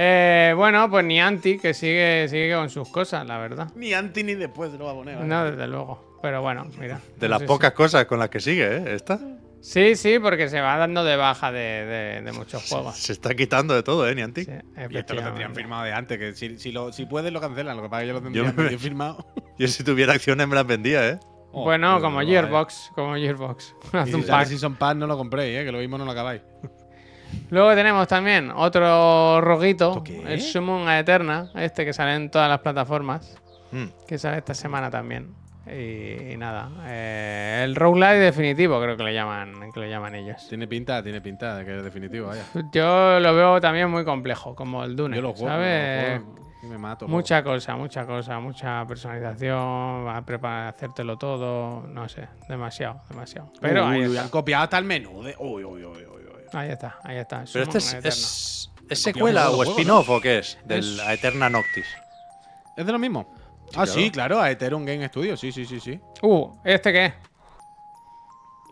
Eh, 0.00 0.52
bueno, 0.56 0.88
pues 0.88 1.04
Niantic, 1.04 1.60
que 1.60 1.74
sigue, 1.74 2.28
sigue 2.28 2.54
con 2.54 2.70
sus 2.70 2.88
cosas, 2.88 3.26
la 3.26 3.38
verdad. 3.38 3.72
Ni 3.74 3.92
antes 3.94 4.24
ni 4.24 4.34
después 4.36 4.72
lo 4.74 4.84
va 4.84 4.92
a 4.92 4.94
poner. 4.94 5.16
¿vale? 5.16 5.26
No, 5.26 5.44
desde 5.44 5.66
luego. 5.66 6.18
Pero 6.22 6.40
bueno, 6.40 6.66
mira. 6.78 7.00
De 7.16 7.28
no 7.28 7.36
las 7.38 7.42
pocas 7.42 7.72
cosas 7.72 8.04
con 8.06 8.20
las 8.20 8.28
que 8.28 8.38
sigue, 8.38 8.76
¿eh? 8.76 8.94
Esta 8.94 9.18
Sí, 9.60 9.96
sí, 9.96 10.20
porque 10.20 10.48
se 10.48 10.60
va 10.60 10.76
dando 10.76 11.02
de 11.02 11.16
baja 11.16 11.50
de, 11.50 11.58
de- 11.84 12.22
de 12.22 12.32
muchos 12.32 12.68
juegos. 12.68 12.96
se 12.96 13.12
está 13.12 13.34
quitando 13.34 13.74
de 13.74 13.82
todo, 13.82 14.08
¿eh, 14.08 14.14
Niantic? 14.14 14.46
Sí, 14.46 14.52
Y 14.88 14.96
esto 14.98 15.14
lo 15.14 15.22
tendrían 15.24 15.52
firmado 15.52 15.82
de 15.82 15.92
antes, 15.92 16.16
que 16.16 16.32
si, 16.32 16.58
si, 16.58 16.70
lo, 16.70 16.92
si 16.92 17.06
pueden 17.06 17.34
lo 17.34 17.40
cancelan, 17.40 17.76
lo 17.76 17.82
que 17.82 17.88
pasa 17.88 18.02
es 18.02 18.04
que 18.04 18.08
yo 18.08 18.12
lo 18.14 18.20
Yo 18.20 18.24
tendría 18.44 18.52
me- 18.52 18.62
medio 18.64 18.78
firmado. 18.78 19.26
Yo 19.58 19.66
si 19.66 19.82
tuviera 19.82 20.12
acciones 20.12 20.46
me 20.46 20.54
las 20.54 20.64
vendía, 20.64 21.08
¿eh? 21.08 21.18
Bueno, 21.52 21.96
Oh, 21.96 22.00
como 22.00 22.18
pero 22.18 22.30
Gearbox, 22.30 22.92
como 22.94 23.14
Gearbox. 23.16 23.74
Haz 23.92 24.08
Y 24.10 24.14
un 24.14 24.22
si 24.22 24.30
pack. 24.30 24.46
Season 24.46 24.76
Pass 24.76 24.94
no 24.94 25.08
lo 25.08 25.16
compréis, 25.16 25.58
¿eh? 25.58 25.64
que 25.64 25.72
lo 25.72 25.78
mismo 25.78 25.98
no 25.98 26.04
lo 26.04 26.12
acabáis. 26.12 26.42
Luego 27.50 27.74
tenemos 27.74 28.06
también 28.08 28.50
otro 28.54 29.40
roguito, 29.40 29.88
¿Esto 29.90 30.04
qué 30.04 30.22
el? 30.34 30.40
Summon 30.40 30.88
a 30.88 30.98
Eterna, 30.98 31.50
este 31.54 31.84
que 31.84 31.92
sale 31.92 32.14
en 32.14 32.30
todas 32.30 32.48
las 32.48 32.60
plataformas, 32.60 33.36
Mm. 33.72 33.84
que 34.06 34.16
sale 34.18 34.38
esta 34.38 34.54
semana 34.54 34.90
también. 34.90 35.34
Y, 35.66 36.32
y 36.32 36.36
nada, 36.38 36.70
eh, 36.86 37.60
el 37.64 37.76
roguelike 37.76 38.18
definitivo 38.18 38.80
creo 38.80 38.96
que 38.96 39.02
le 39.02 39.12
llaman, 39.12 39.70
que 39.74 39.80
le 39.80 39.90
llaman 39.90 40.14
ellos. 40.14 40.46
Tiene 40.48 40.66
pinta, 40.66 41.02
tiene 41.02 41.20
pinta 41.20 41.56
de 41.56 41.64
que 41.66 41.76
es 41.76 41.84
definitivo, 41.84 42.28
vaya. 42.28 42.44
Yo 42.72 43.20
lo 43.20 43.34
veo 43.34 43.60
también 43.60 43.90
muy 43.90 44.04
complejo, 44.06 44.54
como 44.54 44.82
el 44.84 44.96
Dune, 44.96 45.16
Yo 45.16 45.22
lo 45.22 45.32
juego, 45.34 45.48
¿sabes? 45.48 46.12
yo 46.12 46.18
lo 46.20 46.24
juego 46.24 46.48
y 46.62 46.66
me 46.68 46.78
mato. 46.78 47.06
Mucha 47.06 47.42
cosa, 47.44 47.76
mucha 47.76 48.06
cosa, 48.06 48.40
mucha 48.40 48.86
personalización, 48.86 50.08
a 50.08 50.22
preparar, 50.24 50.68
hacértelo 50.68 51.18
todo, 51.18 51.86
no 51.86 52.08
sé, 52.08 52.26
demasiado, 52.48 53.02
demasiado. 53.10 53.52
Pero 53.60 53.86
Uy, 53.86 53.92
ahí, 53.96 54.06
uy, 54.08 54.16
han 54.16 54.28
copiado 54.30 54.64
hasta 54.64 54.78
el 54.78 54.84
menú. 54.84 55.22
De... 55.22 55.34
Uy, 55.38 55.64
uy, 55.64 55.84
uy, 55.84 56.04
uy. 56.06 56.17
Ahí 56.52 56.70
está, 56.70 56.98
ahí 57.04 57.16
está. 57.16 57.44
Pero 57.52 57.64
este 57.64 57.78
es, 57.78 57.94
es, 58.04 58.70
es 58.88 59.02
secuela 59.02 59.50
o 59.50 59.62
spin-off 59.62 60.08
o 60.10 60.20
qué 60.20 60.38
es? 60.38 60.58
Del 60.64 60.98
Es- 61.00 61.08
Eterna 61.08 61.48
Noctis. 61.48 61.86
¿Es 62.76 62.86
de 62.86 62.92
lo 62.92 62.98
mismo? 62.98 63.26
ah, 63.68 63.70
claro. 63.84 63.92
sí, 63.92 64.10
claro, 64.10 64.40
a 64.40 64.50
Ethereum 64.50 64.84
Game 64.84 65.06
Studio, 65.08 65.36
sí, 65.36 65.52
sí, 65.52 65.64
sí, 65.66 65.78
sí. 65.80 66.00
Uh, 66.22 66.50
¿este 66.64 66.92
qué? 66.92 67.14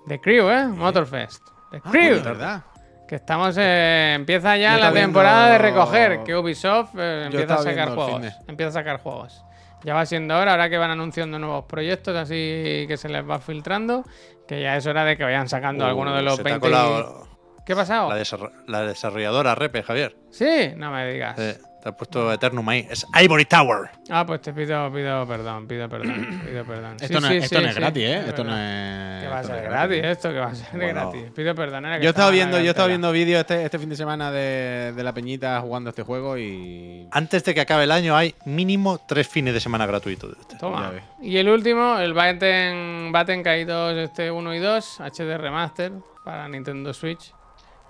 The 0.09 0.20
Crew, 0.20 0.48
¿eh? 0.51 0.66
Motorfest. 0.69 1.43
The 1.70 1.78
Ah, 1.85 1.90
Crew. 1.90 2.23
¿verdad? 2.23 2.62
Que 3.09 3.16
estamos. 3.16 3.57
eh, 3.59 4.12
empieza 4.15 4.57
ya 4.57 4.77
la 4.78 4.93
temporada 4.93 5.51
de 5.51 5.59
recoger. 5.59 6.23
Que 6.24 6.36
Ubisoft 6.36 6.90
eh, 6.97 7.24
empieza 7.27 7.55
a 7.55 7.62
sacar 7.62 7.94
juegos. 7.94 8.23
Empieza 8.47 8.69
a 8.70 8.73
sacar 8.73 9.01
juegos. 9.01 9.43
Ya 9.85 9.94
va 9.94 10.07
siendo 10.07 10.36
hora, 10.36 10.53
ahora 10.53 10.69
que 10.70 10.78
van 10.78 10.90
anunciando 10.90 11.39
nuevos 11.39 11.65
proyectos, 11.66 12.16
así 12.16 12.86
que 12.89 12.97
se 12.97 13.09
les 13.09 13.28
va 13.28 13.39
filtrando. 13.39 14.05
Que 14.48 14.62
ya 14.62 14.77
es 14.77 14.86
hora 14.86 15.05
de 15.05 15.16
que 15.16 15.24
vayan 15.24 15.48
sacando 15.48 15.85
Uh, 15.85 15.89
algunos 15.89 16.16
de 16.16 16.23
los 16.23 16.36
se 16.36 16.43
te 16.44 16.48
ha 16.51 16.59
20. 16.59 16.66
y- 16.69 16.70
colado 16.70 17.28
¿Qué 17.66 17.72
ha 17.72 17.76
pasado? 17.76 18.09
la, 18.09 18.16
desarro- 18.16 18.52
la 18.66 18.82
desarrolladora 18.82 19.55
Repe, 19.55 19.82
Javier. 19.82 20.16
Sí, 20.30 20.70
no 20.76 20.90
me 20.90 21.12
digas. 21.12 21.38
Eh, 21.38 21.59
te 21.82 21.88
has 21.90 21.94
puesto 21.97 22.32
Eternum 22.32 22.68
ahí. 22.68 22.86
Es 22.90 23.06
Ivory 23.22 23.44
Tower. 23.44 23.90
Ah, 24.09 24.24
pues 24.26 24.40
te 24.40 24.52
pido, 24.52 24.90
pido 24.93 25.26
perdón, 25.26 25.66
pido 25.68 25.88
perdón, 25.88 26.43
pido 26.47 26.64
perdón. 26.64 26.97
Esto, 27.01 27.06
Sí, 27.06 27.14
no, 27.14 27.28
sí, 27.28 27.36
es- 27.36 27.44
esto 27.44 27.56
sí, 27.59 27.62
no 27.62 27.68
es 27.68 27.74
sí, 27.74 27.80
gratis, 27.80 28.02
¿eh? 28.05 28.24
Esto 28.28 28.44
no 28.44 28.51
es. 28.56 29.22
Que 29.22 29.28
va 29.28 29.38
a 29.40 29.44
ser 29.44 29.62
gratis 29.64 30.05
esto, 30.05 30.28
que 30.30 30.38
va 30.38 30.47
a 30.47 30.55
ser 30.55 30.68
Bueno. 30.78 30.94
gratis. 31.10 31.32
Pido 31.34 31.55
perdón. 31.56 31.86
era 31.86 31.98
que 31.98 32.05
Yo 32.05 32.10
estaba 32.10 32.30
viendo, 32.30 32.59
yo 32.59 32.64
he 32.64 32.68
estado 32.68 32.86
cartera. 32.86 32.88
viendo 32.88 33.12
vídeos 33.12 33.40
este, 33.40 33.64
este 33.64 33.78
fin 33.80 33.88
de 33.88 33.97
semana 33.97 34.30
de, 34.30 34.93
de 34.94 35.02
la 35.05 35.12
peñita 35.12 35.60
jugando 35.60 35.90
este 35.90 36.02
juego 36.02 36.38
y. 36.38 37.09
Antes 37.10 37.43
de 37.44 37.52
que 37.55 37.60
acabe 37.62 37.84
el 37.84 37.93
año 37.93 38.16
hay 38.16 38.34
mínimo 38.44 39.01
tres 39.06 39.26
fines 39.28 39.55
de 39.55 39.60
semana 39.60 39.86
gratuitos 39.86 40.34
de 40.34 40.40
este. 40.40 40.56
Toma. 40.59 40.93
Y 41.20 41.36
el 41.36 41.48
último, 41.48 41.98
el 41.98 42.14
Batten, 42.14 43.10
Batten 43.12 43.43
Kai2 43.44 43.97
este 43.98 44.30
1 44.30 44.55
y 44.55 44.59
2, 44.60 45.01
HD 45.01 45.36
Remaster 45.38 45.93
para 46.24 46.48
Nintendo 46.48 46.93
Switch. 46.94 47.32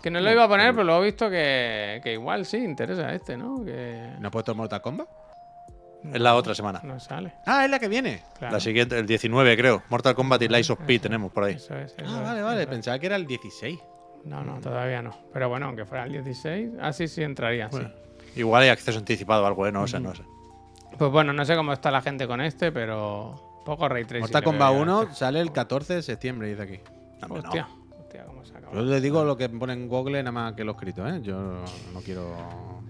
Que 0.03 0.11
no 0.11 0.21
lo 0.21 0.31
iba 0.31 0.45
a 0.45 0.49
poner, 0.49 0.73
pero 0.73 0.85
luego 0.85 1.03
he 1.03 1.07
visto 1.07 1.29
que, 1.31 2.01
que 2.03 2.13
igual 2.13 2.45
sí 2.47 2.59
interesa 2.59 3.13
este, 3.13 3.37
¿no? 3.37 3.65
Que 3.65 4.13
¿No 4.21 4.29
ha 4.29 4.31
puesto 4.31 4.55
Mortal 4.55 4.81
Kombat? 4.81 5.09
Es 6.13 6.21
la 6.21 6.37
otra 6.37 6.55
semana. 6.55 6.81
no 6.85 7.01
sale. 7.01 7.33
Ah, 7.47 7.65
es 7.65 7.71
la 7.71 7.81
que 7.81 7.89
viene. 7.89 8.23
Claro. 8.39 8.55
La 8.55 8.61
siguiente, 8.61 8.97
el 8.99 9.07
19, 9.07 9.57
creo. 9.57 9.83
Mortal 9.89 10.15
Kombat 10.15 10.43
y 10.43 10.49
Lies 10.49 10.71
of 10.71 10.79
P 10.87 10.99
tenemos 11.01 11.33
por 11.33 11.45
ahí. 11.45 11.55
Eso 11.55 11.75
es, 11.77 11.93
eso 11.99 12.05
Ah, 12.07 12.19
es, 12.19 12.23
vale, 12.23 12.43
vale. 12.43 12.61
es. 12.63 12.67
Pensaba 12.69 12.99
que 12.99 13.07
era 13.07 13.17
el 13.17 13.27
16. 13.27 13.79
No, 14.25 14.45
no, 14.45 14.61
todavía 14.61 15.03
no. 15.03 15.17
Pero 15.33 15.49
bueno, 15.49 15.67
aunque 15.67 15.85
fuera 15.85 16.05
el 16.05 16.13
16, 16.13 16.73
así 16.81 17.09
sí 17.09 17.23
entraría, 17.23 17.69
sí. 17.73 17.81
Igual 18.37 18.65
hay 18.65 18.69
acceso 18.69 18.99
anticipado 18.99 19.43
o 19.43 19.47
algo, 19.47 19.67
¿eh? 19.67 19.73
No 19.73 19.87
sé, 19.89 19.99
no 19.99 20.15
sé. 20.15 20.23
Pues 20.99 21.11
bueno, 21.11 21.33
no 21.33 21.45
sé 21.45 21.57
cómo 21.57 21.73
está 21.73 21.91
la 21.91 22.03
gente 22.03 22.27
con 22.29 22.41
este, 22.41 22.71
pero 22.71 23.63
poco 23.65 23.89
ray 23.89 24.05
tracing. 24.05 24.21
Mortal 24.23 24.45
Kombat 24.45 24.69
veo 24.73 24.85
yo 24.85 24.93
a 24.93 24.99
1 25.01 25.03
este. 25.05 25.15
sale 25.17 25.41
el 25.41 25.51
14 25.53 25.95
de 25.95 26.03
septiembre, 26.03 26.49
dice 26.49 26.63
aquí. 26.63 26.81
Hombre, 27.23 27.43
no. 27.43 27.49
Hostia, 27.49 27.67
hostia, 27.67 27.67
Yo 28.73 28.83
le 28.83 29.01
digo 29.01 29.25
lo 29.25 29.37
que 29.37 29.49
pone 29.49 29.73
en 29.73 29.89
Google 29.89 30.23
nada 30.23 30.33
más 30.33 30.53
que 30.55 30.65
lo 30.65 30.73
escrito, 30.73 31.07
¿eh? 31.09 31.21
Yo 31.23 31.63
no 31.95 32.01
quiero. 32.05 32.35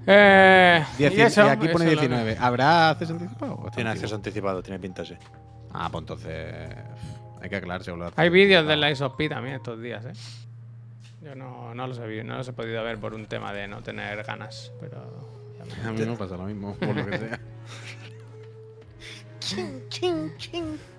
Eh, 0.07 0.83
Dieci- 0.99 1.17
y 1.19 1.21
eso, 1.21 1.45
y 1.47 1.49
aquí 1.49 1.69
pone 1.69 1.85
eso 1.85 1.93
es 1.93 1.95
lo 1.97 2.01
que- 2.03 2.09
19. 2.09 2.37
¿Habrá 2.41 2.91
acceso 2.91 3.13
anticipado? 3.13 3.53
¿O 3.55 3.59
está 3.67 3.71
Tiene 3.73 3.91
antiguo? 3.91 4.05
acceso 4.05 4.15
anticipado, 4.17 4.63
tiene 4.63 4.79
pinta, 4.79 5.05
sí. 5.05 5.15
Ah, 5.73 5.89
pues 5.91 6.03
entonces. 6.03 6.55
Hay 7.43 7.49
que 7.51 7.57
aclararse. 7.57 7.91
o 7.91 7.97
lo- 7.97 8.11
Hay 8.17 8.29
vídeos 8.31 8.67
del 8.67 8.81
Lies 8.81 9.01
of 9.03 9.15
P 9.17 9.29
también 9.29 9.57
estos 9.57 9.81
días, 9.81 10.05
¿eh? 10.07 10.13
Yo 11.23 11.35
no, 11.35 11.75
no 11.75 11.87
los 11.87 11.99
he 11.99 12.07
visto, 12.07 12.25
no 12.27 12.37
los 12.39 12.49
he 12.49 12.53
podido 12.53 12.83
ver 12.85 12.99
por 12.99 13.13
un 13.15 13.27
tema 13.27 13.53
de 13.53 13.67
no 13.69 13.83
tener 13.83 14.23
ganas, 14.23 14.73
pero... 14.81 14.99
A 15.85 15.91
mí 15.93 16.05
me 16.07 16.17
pasa 16.17 16.37
lo 16.37 16.45
mismo, 16.45 16.75
por 16.77 16.95
lo 16.97 17.05
que 17.07 17.19
sea. 17.19 17.41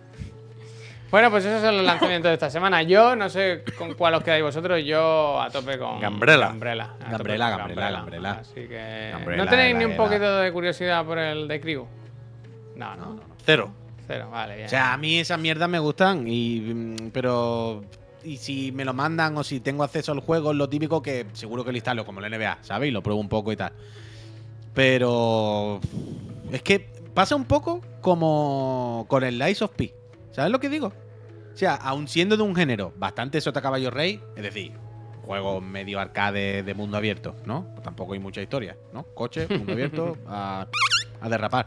Bueno, 1.09 1.31
pues 1.31 1.45
esos 1.45 1.61
son 1.61 1.77
los 1.77 1.85
lanzamientos 1.85 2.29
de 2.29 2.33
esta 2.33 2.49
semana. 2.49 2.83
Yo 2.83 3.15
no 3.15 3.29
sé 3.29 3.63
con 3.77 3.93
cuál 3.93 4.15
os 4.15 4.23
quedáis 4.23 4.43
vosotros, 4.43 4.83
yo 4.83 5.39
a 5.41 5.49
tope 5.49 5.77
con 5.77 6.01
Gambrela. 6.01 6.47
Gambrela. 6.47 6.83
a 6.83 6.87
tope 6.89 7.11
Gambrela, 7.11 7.49
con 7.49 7.57
Gambrela, 7.59 7.91
Gambrela. 7.91 8.31
Así 8.41 8.67
que... 8.67 9.09
Gambrela, 9.13 9.43
¿No 9.43 9.49
tenéis 9.49 9.75
ni 9.77 9.85
un 9.85 9.95
poquito 9.95 10.37
de 10.39 10.51
curiosidad 10.51 11.05
por 11.05 11.17
el 11.17 11.47
de 11.47 11.61
Crew? 11.61 11.87
No, 12.75 12.95
no, 12.95 13.19
Cero. 13.45 13.71
cero, 14.05 14.29
vale, 14.31 14.55
bien. 14.55 14.67
O 14.67 14.69
sea, 14.69 14.93
a 14.93 14.97
mí 14.97 15.19
esas 15.19 15.39
mierdas 15.39 15.67
me 15.69 15.79
gustan, 15.79 16.27
y, 16.27 16.59
mm, 16.59 17.09
pero. 17.11 17.83
Y 18.23 18.37
si 18.37 18.71
me 18.73 18.83
lo 18.83 18.93
mandan 18.93 19.37
o 19.37 19.43
si 19.43 19.61
tengo 19.61 19.83
acceso 19.83 20.11
al 20.11 20.19
juego, 20.19 20.51
es 20.51 20.57
lo 20.57 20.67
típico 20.67 21.01
que 21.01 21.25
seguro 21.33 21.63
que 21.63 21.71
lo 21.71 21.77
instalo, 21.77 22.05
como 22.05 22.19
la 22.19 22.29
NBA, 22.29 22.59
¿sabes? 22.61 22.89
Y 22.89 22.91
lo 22.91 23.01
pruebo 23.01 23.19
un 23.21 23.29
poco 23.29 23.51
y 23.51 23.55
tal. 23.55 23.71
Pero. 24.73 25.79
Es 26.51 26.61
que 26.61 26.87
pasa 27.13 27.35
un 27.35 27.45
poco 27.45 27.81
como 28.01 29.05
con 29.07 29.23
el 29.23 29.39
Lies 29.39 29.61
of 29.61 29.71
P. 29.71 29.93
¿Sabes 30.37 30.51
lo 30.51 30.59
que 30.59 30.69
digo? 30.69 30.93
O 31.53 31.57
sea, 31.57 31.73
aun 31.73 32.07
siendo 32.07 32.37
de 32.37 32.43
un 32.43 32.55
género 32.55 32.93
bastante 32.95 33.41
sota 33.41 33.59
caballo 33.59 33.89
rey, 33.89 34.21
es 34.35 34.43
decir, 34.43 34.71
juego 35.23 35.59
medio 35.61 35.99
arcade 35.99 36.61
de 36.61 36.73
mundo 36.75 36.95
abierto, 36.95 37.35
¿no? 37.45 37.73
Tampoco 37.83 38.13
hay 38.13 38.19
mucha 38.19 38.39
historia, 38.43 38.77
¿no? 38.93 39.01
Coche, 39.15 39.47
mundo 39.49 39.73
abierto, 39.73 40.15
a, 40.27 40.67
a 41.19 41.29
derrapar. 41.29 41.65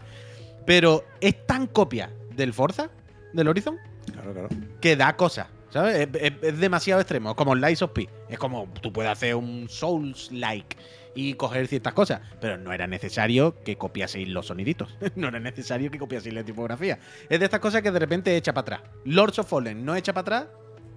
Pero 0.65 1.05
es 1.21 1.45
tan 1.47 1.67
copia 1.67 2.11
del 2.37 2.53
Forza, 2.53 2.91
del 3.33 3.49
Horizon, 3.49 3.77
Claro, 4.13 4.33
claro. 4.33 4.49
que 4.81 4.95
da 4.95 5.17
cosas. 5.17 5.49
¿Sabes? 5.71 6.09
Es, 6.15 6.23
es- 6.23 6.33
es 6.43 6.59
demasiado 6.61 7.01
extremo. 7.01 7.35
Como 7.35 7.55
el 7.55 7.61
Lies 7.61 7.83
of 7.83 7.91
P. 7.91 8.09
Es 8.29 8.39
como 8.39 8.69
tú 8.81 8.93
puedes 8.93 9.11
hacer 9.11 9.35
un 9.35 9.69
Souls-like 9.69 10.77
y 11.15 11.35
coger 11.35 11.67
ciertas 11.67 11.93
cosas. 11.93 12.21
Pero 12.41 12.57
no 12.59 12.73
era 12.73 12.87
necesario 12.87 13.63
que 13.63 13.77
copiaseis 13.77 14.29
los 14.29 14.47
soniditos. 14.47 14.97
no 15.17 15.29
era 15.29 15.41
necesario 15.41 15.91
que 15.91 15.99
copiaseis 15.99 16.35
la 16.35 16.45
tipografía. 16.45 16.99
Es 17.29 17.39
de 17.39 17.45
estas 17.45 17.61
cosas 17.61 17.83
que 17.83 17.91
de 17.91 17.99
repente 17.99 18.37
echa 18.37 18.53
para 18.53 18.77
atrás. 18.77 18.91
Lords 19.05 19.39
of 19.39 19.49
Fallen 19.49 19.85
no 19.85 19.95
echa 19.95 20.13
para 20.13 20.23
atrás, 20.23 20.47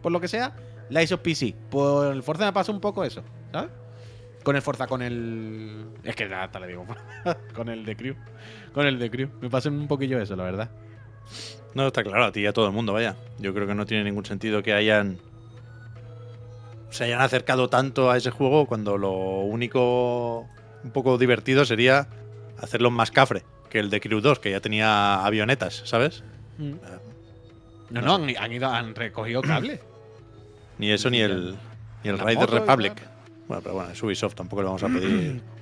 por 0.02 0.12
lo 0.12 0.20
que 0.20 0.28
sea. 0.28 0.56
Lies 0.90 1.12
of 1.12 1.22
P 1.22 1.36
sí. 1.36 1.56
Por 1.70 2.14
el 2.14 2.24
Forza 2.24 2.46
me 2.46 2.54
pasa 2.54 2.72
un 2.72 2.80
poco 2.80 3.04
eso. 3.04 3.24
¿Sabes? 3.52 3.72
Con 4.44 4.56
el 4.56 4.62
Forza, 4.62 4.88
con 4.88 5.02
el. 5.02 5.86
Es 6.04 6.16
que 6.16 6.26
hasta 6.26 6.60
le 6.60 6.68
digo. 6.68 6.86
con 7.56 7.70
el 7.70 7.86
de 7.86 7.96
Crew. 7.96 8.16
Con 8.74 8.86
el 8.86 9.00
de 9.00 9.10
Crew. 9.10 9.30
Me 9.42 9.50
pasa 9.50 9.70
un 9.70 9.88
poquillo 9.88 10.22
eso, 10.22 10.36
la 10.36 10.44
verdad. 10.44 10.70
No, 11.74 11.88
está 11.88 12.04
claro, 12.04 12.26
a 12.26 12.32
ti 12.32 12.42
y 12.42 12.46
a 12.46 12.54
todo 12.54 12.68
el 12.68 12.74
mundo, 12.74 12.94
vaya. 12.94 13.16
Yo 13.40 13.54
creo 13.54 13.66
que 13.66 13.74
no 13.74 13.86
tiene 13.86 14.04
ningún 14.04 14.26
sentido 14.26 14.62
que 14.62 14.74
hayan. 14.74 15.18
Se 16.94 17.06
hayan 17.06 17.22
acercado 17.22 17.70
tanto 17.70 18.12
a 18.12 18.18
ese 18.18 18.30
juego 18.30 18.68
cuando 18.68 19.00
lo 19.00 19.12
único 19.12 20.48
un 20.84 20.92
poco 20.92 21.18
divertido 21.18 21.66
sería 21.66 22.08
hacerlo 22.60 22.92
más 22.92 23.10
cafre 23.10 23.44
que 23.72 23.80
el 23.80 23.90
de 23.90 24.00
Crew 24.00 24.22
2, 24.22 24.38
que 24.38 24.52
ya 24.52 24.60
tenía 24.60 25.26
avionetas, 25.26 25.82
¿sabes? 25.86 26.24
No, 26.60 28.02
no, 28.02 28.16
han, 28.16 28.38
han 28.38 28.52
ido, 28.52 28.70
han 28.70 28.94
recogido 28.94 29.42
cable. 29.42 29.82
Ni 30.78 30.92
eso 30.92 31.10
ni 31.10 31.20
el, 31.20 31.56
ni 32.04 32.12
el 32.12 32.20
Rider 32.20 32.48
Republic. 32.48 32.94
Bueno, 33.48 33.64
pero 33.64 33.76
bueno, 33.76 33.92
es 33.92 34.04
Ubisoft, 34.04 34.36
tampoco 34.36 34.62
le 34.62 34.68
vamos 34.68 34.84
a 34.84 34.88
pedir. 34.88 35.42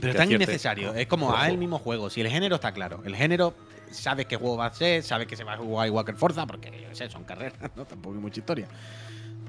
Pero 0.00 0.10
es 0.10 0.16
tan 0.16 0.30
innecesario. 0.30 0.92
Es 0.92 1.06
como, 1.06 1.34
ah, 1.34 1.48
el 1.48 1.56
mismo 1.56 1.78
juego. 1.78 2.10
Si 2.10 2.20
el 2.20 2.28
género 2.28 2.56
está 2.56 2.72
claro. 2.72 3.00
El 3.06 3.14
género, 3.14 3.54
sabes 3.90 4.26
qué 4.26 4.36
juego 4.36 4.56
va 4.56 4.66
a 4.66 4.74
ser, 4.74 5.02
sabes 5.02 5.26
que 5.26 5.36
se 5.36 5.44
va 5.44 5.54
a 5.54 5.56
jugar 5.56 5.86
igual 5.86 6.04
que 6.04 6.10
el 6.10 6.16
Forza, 6.16 6.46
porque 6.46 6.70
yo 6.82 6.94
sé, 6.94 7.08
son 7.08 7.24
carreras, 7.24 7.58
¿no? 7.76 7.86
Tampoco 7.86 8.14
hay 8.16 8.20
mucha 8.20 8.40
historia. 8.40 8.66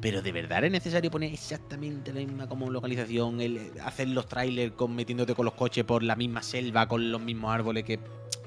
Pero 0.02 0.22
de 0.22 0.32
verdad 0.32 0.64
es 0.64 0.72
necesario 0.72 1.10
poner 1.10 1.34
exactamente 1.34 2.14
la 2.14 2.20
misma 2.20 2.48
como 2.48 2.70
localización, 2.70 3.42
el, 3.42 3.72
hacer 3.84 4.08
los 4.10 4.28
trailers 4.28 4.74
metiéndote 4.90 5.34
con 5.34 5.46
los 5.46 5.54
coches 5.56 5.84
por 5.84 6.04
la 6.04 6.16
misma 6.16 6.44
selva, 6.44 6.88
con 6.88 7.12
los 7.12 7.22
mismos 7.22 7.54
árboles 7.54 7.84
que. 7.84 8.00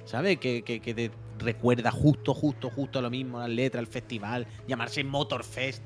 ¿Sabes? 0.04 0.38
Que, 0.38 0.62
que- 0.62 0.80
te 0.80 1.10
recuerda 1.38 1.90
justo, 1.90 2.32
justo, 2.34 2.70
justo 2.70 3.00
lo 3.02 3.10
mismo, 3.10 3.38
la 3.40 3.48
letra, 3.48 3.80
el 3.80 3.86
festival, 3.86 4.46
llamarse 4.66 5.04
Motorfest. 5.04 5.82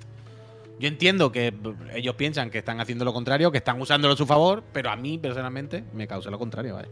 Yo 0.78 0.88
entiendo 0.88 1.30
que 1.32 1.50
b- 1.50 1.74
ellos 1.94 2.14
piensan 2.14 2.48
que 2.50 2.58
están 2.58 2.80
haciendo 2.80 3.04
lo 3.04 3.12
contrario, 3.12 3.50
que 3.50 3.58
están 3.58 3.80
usándolo 3.80 4.14
a 4.14 4.16
su 4.16 4.24
favor, 4.26 4.62
pero 4.72 4.90
a 4.90 4.96
mí 4.96 5.18
personalmente 5.18 5.84
me 5.92 6.06
causa 6.06 6.30
lo 6.30 6.38
contrario, 6.38 6.74
¿vale? 6.74 6.88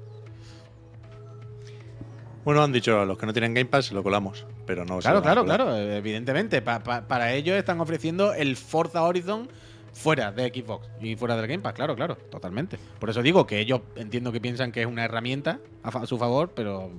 Bueno, 2.45 2.63
han 2.63 2.73
dicho 2.73 3.01
a 3.01 3.05
los 3.05 3.19
que 3.19 3.27
no 3.27 3.33
tienen 3.33 3.53
Game 3.55 3.67
Pass 3.69 3.93
lo 3.93 4.03
colamos, 4.03 4.47
pero 4.67 4.85
no. 4.85 4.99
Claro, 5.01 5.21
claro, 5.23 5.45
claro, 5.45 5.77
eh, 5.77 5.99
evidentemente. 5.99 6.63
Pa- 6.63 6.83
pa- 6.83 7.07
para 7.07 7.33
ellos 7.35 7.57
están 7.57 7.81
ofreciendo 7.81 8.33
el 8.33 8.57
Forza 8.57 9.03
Horizon 9.03 9.49
fuera 9.93 10.33
de 10.33 10.49
Xbox 10.49 10.89
y 11.03 11.17
fuera 11.17 11.37
del 11.37 11.47
Game 11.47 11.63
Pass, 11.63 11.75
claro, 11.75 11.95
claro, 11.97 12.17
totalmente. 12.17 12.79
Por 12.99 13.11
eso 13.11 13.23
digo 13.23 13.47
que 13.47 13.59
ellos 13.61 13.81
entiendo 13.97 14.33
que 14.33 14.41
piensan 14.41 14.73
que 14.73 14.81
es 14.83 14.87
una 14.87 15.05
herramienta 15.05 15.59
a, 15.83 15.91
fa- 15.91 16.03
a 16.03 16.07
su 16.07 16.17
favor, 16.17 16.53
pero 16.55 16.91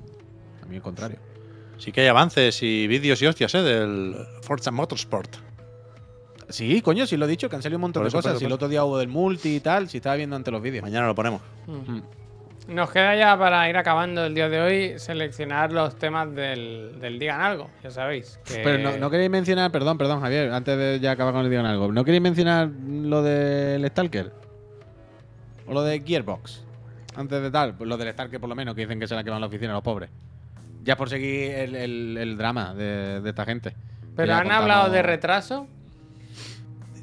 a 0.62 0.66
mí 0.68 0.76
el 0.76 0.82
contrario. 0.82 1.18
Sí 1.78 1.92
que 1.92 2.02
hay 2.02 2.08
avances 2.08 2.62
y 2.62 2.86
vídeos 2.86 3.20
y 3.24 3.26
hostias, 3.26 3.56
¿eh? 3.56 3.64
Del 3.64 4.16
Forza 4.44 4.70
Motorsport. 4.70 5.38
Sí, 6.50 6.82
coño, 6.82 7.08
sí 7.08 7.16
lo 7.18 7.26
he 7.26 7.30
dicho, 7.30 7.50
que 7.50 7.56
han 7.56 7.62
salido 7.64 7.78
un 7.78 7.82
montón 7.84 8.04
de 8.04 8.12
cosas. 8.12 8.38
Si 8.38 8.46
el 8.46 8.52
otro 8.52 8.68
día 8.68 8.84
hubo 8.84 8.98
del 9.00 9.08
multi 9.08 9.56
y 9.56 9.60
tal, 9.62 9.90
si 9.90 9.98
estaba 9.98 10.18
viendo 10.18 10.36
ante 10.36 10.52
los 10.52 10.62
vídeos. 10.62 10.84
Mañana 10.84 11.08
lo 11.08 11.16
ponemos. 11.16 11.42
Mm. 11.66 12.00
Nos 12.68 12.92
queda 12.92 13.16
ya 13.16 13.38
para 13.38 13.68
ir 13.70 13.76
acabando 13.76 14.26
el 14.26 14.34
día 14.36 14.48
de 14.48 14.62
hoy 14.62 15.00
seleccionar 15.00 15.74
los 15.74 15.98
temas 15.98 16.34
del, 16.34 17.00
del 17.02 17.20
Digan 17.20 17.42
Algo, 17.42 17.70
ya 17.84 17.90
sabéis. 17.92 18.40
que- 18.46 18.62
Pero 18.64 18.78
no, 18.92 18.98
no 18.98 19.10
queréis 19.10 19.30
mencionar, 19.32 19.72
perdón, 19.72 19.98
perdón, 19.98 20.22
Javier, 20.22 20.52
antes 20.54 20.78
de 20.78 21.00
ya 21.02 21.12
acabar 21.12 21.34
con 21.34 21.44
el 21.44 21.50
digan 21.50 21.66
algo. 21.66 21.92
¿No 21.92 22.06
queréis 22.06 22.22
mencionar 22.22 22.70
lo 22.70 23.24
del 23.24 23.86
Stalker? 23.88 24.32
¿O 25.68 25.74
lo 25.74 25.82
de 25.84 26.02
Gearbox? 26.02 26.64
Antes 27.16 27.42
de 27.42 27.52
tal, 27.52 27.74
pues 27.76 27.90
lo 27.90 27.98
del 27.98 28.14
Stalker 28.14 28.40
por 28.40 28.48
lo 28.48 28.56
menos, 28.56 28.74
que 28.76 28.82
dicen 28.82 29.00
que 29.00 29.08
se 29.08 29.16
la 29.16 29.24
queman 29.24 29.42
la 29.42 29.48
oficina 29.48 29.74
los 29.74 29.84
pobres. 29.84 30.10
Ya 30.84 30.96
por 30.96 31.10
seguir 31.10 31.52
el, 31.54 31.76
el- 31.76 32.18
el 32.18 32.38
drama 32.38 32.74
de, 32.74 33.22
de 33.22 33.30
esta 33.30 33.44
gente. 33.44 33.76
Pero 34.16 34.34
han 34.34 34.44
contamos- 34.44 34.62
hablado 34.64 34.92
de 34.92 35.02
retraso. 35.02 35.68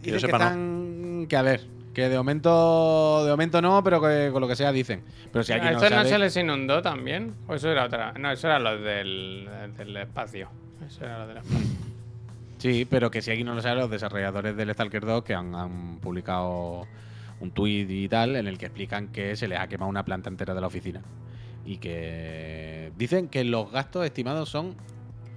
Dicen 0.03 0.13
que 0.15 0.21
sepa, 0.21 0.55
no. 0.55 1.27
Que 1.29 1.37
a 1.37 1.43
ver, 1.43 1.67
que 1.99 2.09
de 2.09 2.17
momento. 2.17 3.25
De 3.25 3.31
momento 3.33 3.61
no, 3.61 3.83
pero 3.83 4.01
que 4.01 4.31
con 4.33 4.41
lo 4.41 4.47
que 4.49 4.55
sea 4.57 4.71
dicen. 4.71 5.03
Pero 5.33 5.43
si 5.43 5.53
alguien 5.53 5.73
no 5.73 5.79
¿Esto 5.79 5.91
no 5.91 5.97
sabe- 5.97 6.09
se 6.11 6.19
les 6.19 6.37
inundó 6.37 6.81
también? 6.81 7.35
¿O 7.49 7.55
eso 7.55 7.69
era 7.71 7.85
otra? 7.87 8.13
No, 8.13 8.31
eso 8.31 8.47
era 8.47 8.59
lo 8.61 8.79
del, 8.81 9.49
del 9.77 9.97
espacio. 9.97 10.49
Eso 10.87 11.05
era 11.05 11.19
lo 11.19 11.27
del 11.27 11.37
espacio. 11.39 11.67
Sí, 12.59 12.87
pero 12.89 13.11
que 13.11 13.21
si 13.23 13.31
alguien 13.31 13.47
no 13.49 13.55
lo 13.55 13.63
sabe, 13.63 13.81
los 13.81 13.91
desarrolladores 13.91 14.57
del 14.57 14.73
Stalker 14.73 15.05
2 15.05 15.25
que 15.25 15.35
han, 15.35 15.55
han 15.55 15.99
publicado 15.99 16.87
un 17.41 17.51
tweet 17.51 17.87
y 17.89 18.09
tal 18.09 18.37
en 18.37 18.47
el 18.49 18.59
que 18.59 18.67
explican 18.67 19.09
que 19.09 19.37
se 19.37 19.47
les 19.49 19.59
ha 19.59 19.67
quemado 19.69 19.89
una 19.91 20.05
planta 20.05 20.29
entera 20.29 20.55
de 20.55 20.61
la 20.61 20.67
oficina. 20.69 21.03
Y 21.65 21.79
que 21.79 22.93
dicen 22.97 23.29
que 23.29 23.43
los 23.45 23.71
gastos 23.73 24.05
estimados 24.07 24.49
son 24.49 24.75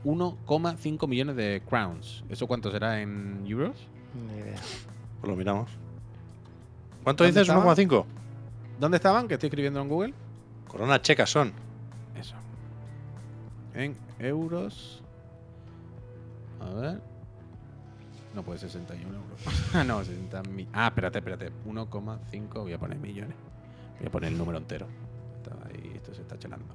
1,5 0.05 1.07
millones 1.07 1.35
de 1.35 1.61
crowns. 1.67 2.23
¿Eso 2.29 2.45
cuánto 2.47 2.71
será 2.71 3.01
en 3.01 3.43
euros? 3.47 3.75
Ni 4.13 4.41
idea. 4.41 4.55
Pues 5.19 5.29
lo 5.29 5.35
miramos. 5.35 5.69
¿Cuánto 7.03 7.23
¿Dónde 7.23 7.39
dices? 7.41 7.53
estaba? 7.55 7.75
¿1,5? 7.75 8.05
¿Dónde 8.79 8.97
estaban? 8.97 9.27
Que 9.27 9.35
estoy 9.35 9.47
escribiendo 9.47 9.81
en 9.81 9.87
Google. 9.87 10.13
Coronas 10.67 11.01
checas 11.01 11.29
son. 11.29 11.53
Eso. 12.15 12.35
En 13.73 13.95
euros. 14.19 15.01
A 16.59 16.69
ver. 16.73 17.01
No 18.33 18.43
puede 18.43 18.59
ser 18.59 18.69
61 18.69 19.13
euros. 19.13 19.41
Ah, 19.73 19.83
no, 19.87 20.03
60 20.03 20.43
mi- 20.43 20.67
Ah, 20.73 20.87
espérate, 20.87 21.19
espérate. 21.19 21.51
1,5. 21.65 22.53
Voy 22.61 22.73
a 22.73 22.77
poner 22.79 22.97
millones. 22.97 23.35
Voy 23.99 24.07
a 24.07 24.11
poner 24.11 24.31
el 24.31 24.37
número 24.37 24.57
entero. 24.57 24.87
Ahí, 25.65 25.91
esto 25.95 26.13
se 26.13 26.21
está 26.21 26.37
chelando. 26.39 26.65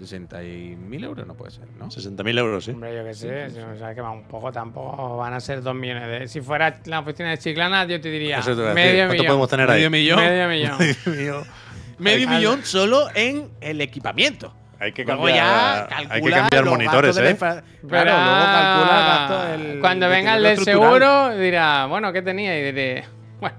60.000 0.00 1.04
euros 1.04 1.26
no 1.26 1.34
puede 1.34 1.50
ser, 1.50 1.66
¿no? 1.78 1.86
60.000 1.88 2.38
euros, 2.38 2.64
sí. 2.64 2.70
Hombre, 2.72 2.94
yo 2.96 3.04
qué 3.04 3.14
sé, 3.14 3.50
si 3.50 3.58
nos 3.58 3.80
ha 3.82 3.94
quemado 3.94 4.14
un 4.14 4.24
poco, 4.24 4.52
tampoco 4.52 5.16
van 5.16 5.34
a 5.34 5.40
ser 5.40 5.62
dos 5.62 5.74
millones 5.74 6.06
de. 6.08 6.28
Si 6.28 6.40
fuera 6.40 6.78
la 6.84 7.00
oficina 7.00 7.30
de 7.30 7.38
Chiclana, 7.38 7.84
yo 7.86 8.00
te 8.00 8.08
diría 8.10 8.38
Eso 8.38 8.54
te 8.54 8.60
iba 8.60 8.70
a 8.70 8.74
decir. 8.74 8.84
medio 8.92 8.98
¿Cuánto 9.06 9.12
millón. 9.14 9.26
podemos 9.26 9.48
tener 9.50 9.70
ahí? 9.70 9.76
Medio 9.78 9.90
millón. 9.90 10.18
Medio 10.20 10.48
millón. 10.48 11.44
Medio 11.98 12.58
solo 12.64 13.08
en 13.14 13.50
el 13.60 13.80
equipamiento. 13.80 14.54
Hay 14.80 14.92
que 14.92 15.04
cambiar, 15.04 15.34
ya 15.34 15.82
hay 15.90 16.04
que 16.04 16.08
calcula 16.08 16.36
cambiar 16.36 16.64
los 16.64 16.72
monitores, 16.74 17.16
¿eh? 17.16 17.30
infra- 17.32 17.64
Pero 17.80 17.88
Claro, 17.88 18.10
luego 18.12 18.44
calcula 18.44 19.00
el 19.00 19.06
gasto 19.08 19.64
del- 19.64 19.80
Cuando 19.80 20.08
venga 20.08 20.36
el 20.36 20.42
del 20.44 20.58
seguro, 20.58 21.36
dirá, 21.36 21.86
bueno, 21.86 22.12
¿qué 22.12 22.22
tenía? 22.22 22.56
Y 22.56 22.62
diré, 22.62 23.04
bueno, 23.40 23.56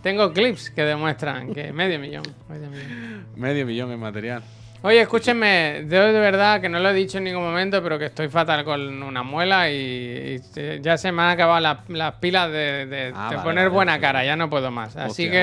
tengo 0.00 0.32
clips 0.32 0.70
que 0.70 0.82
demuestran 0.84 1.52
que 1.52 1.72
medio 1.72 1.98
millón. 1.98 2.22
Medio 2.48 2.70
millón. 2.70 3.26
Medio 3.34 3.66
millón 3.66 3.90
en 3.90 3.98
material. 3.98 4.44
Oye, 4.82 5.00
escúchenme, 5.00 5.86
yo 5.88 6.12
de 6.12 6.20
verdad 6.20 6.60
que 6.60 6.68
no 6.68 6.78
lo 6.78 6.90
he 6.90 6.94
dicho 6.94 7.18
en 7.18 7.24
ningún 7.24 7.42
momento, 7.42 7.82
pero 7.82 7.98
que 7.98 8.04
estoy 8.06 8.28
fatal 8.28 8.64
con 8.64 9.02
una 9.02 9.24
muela 9.24 9.68
y, 9.68 10.40
y 10.54 10.80
ya 10.80 10.96
se 10.96 11.10
me 11.10 11.22
han 11.22 11.30
acabado 11.30 11.58
las, 11.58 11.78
las 11.88 12.14
pilas 12.14 12.48
de, 12.52 12.86
de- 12.86 13.12
Ah, 13.14 13.30
de 13.30 13.36
vale, 13.36 13.42
poner 13.44 13.64
vale, 13.64 13.74
buena 13.74 13.98
cara, 13.98 14.24
ya 14.24 14.36
no 14.36 14.48
puedo 14.48 14.70
más. 14.70 14.96
Así 14.96 15.26
Hostia, 15.26 15.30
que 15.32 15.40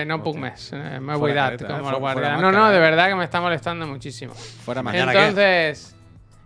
hostia, 0.00 0.04
no 0.04 0.22
pugmes, 0.22 0.70
eh, 0.74 0.98
me 1.00 1.16
voy 1.16 1.32
dar 1.32 1.56
careta, 1.56 1.78
como 1.78 1.90
el 1.90 1.96
guardia. 1.96 2.36
No, 2.36 2.52
no, 2.52 2.68
de 2.68 2.76
eh. 2.76 2.80
verdad 2.80 3.08
que 3.08 3.14
me 3.14 3.24
está 3.24 3.40
molestando 3.40 3.86
muchísimo. 3.86 4.34
Fuera 4.34 4.82
mañana. 4.82 5.12
¿qué? 5.12 5.18
Entonces, 5.18 5.96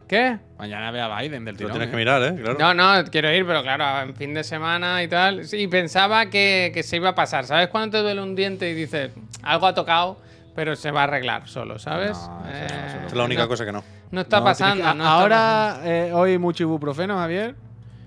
¿qué? 0.06 0.38
Mañana 0.58 0.92
ve 0.92 1.00
a 1.00 1.18
Biden 1.20 1.44
del 1.44 1.54
Lo 1.54 1.58
tirón. 1.58 1.72
tienes 1.72 1.88
¿eh? 1.88 1.90
que 1.90 1.96
mirar, 1.96 2.22
¿eh? 2.22 2.34
Claro. 2.40 2.56
No, 2.60 2.72
no, 3.02 3.04
quiero 3.10 3.32
ir, 3.34 3.44
pero 3.46 3.62
claro, 3.64 4.08
en 4.08 4.14
fin 4.14 4.32
de 4.32 4.44
semana 4.44 5.02
y 5.02 5.08
tal. 5.08 5.44
Sí, 5.44 5.66
pensaba 5.66 6.26
que, 6.26 6.70
que 6.72 6.84
se 6.84 6.94
iba 6.96 7.08
a 7.08 7.14
pasar. 7.16 7.46
¿Sabes 7.46 7.66
cuando 7.66 7.98
te 7.98 8.02
duele 8.04 8.22
un 8.22 8.36
diente 8.36 8.70
y 8.70 8.74
dices, 8.74 9.10
algo 9.42 9.66
ha 9.66 9.74
tocado, 9.74 10.20
pero 10.58 10.74
se 10.74 10.90
va 10.90 11.02
a 11.02 11.04
arreglar 11.04 11.46
solo, 11.46 11.78
¿sabes? 11.78 12.18
No, 12.18 12.42
Eh, 12.48 12.66
es 13.06 13.14
la 13.14 13.22
única 13.22 13.42
no- 13.42 13.48
cosa 13.48 13.64
que 13.64 13.70
no. 13.70 13.84
No 14.10 14.20
está 14.22 14.42
pasando. 14.42 14.74
que- 14.78 14.82
no 14.82 14.90
está 15.04 15.08
ahora, 15.12 15.80
eh, 15.84 16.10
hoy 16.12 16.36
mucho 16.36 16.64
ibuprofeno, 16.64 17.16
Javier. 17.16 17.54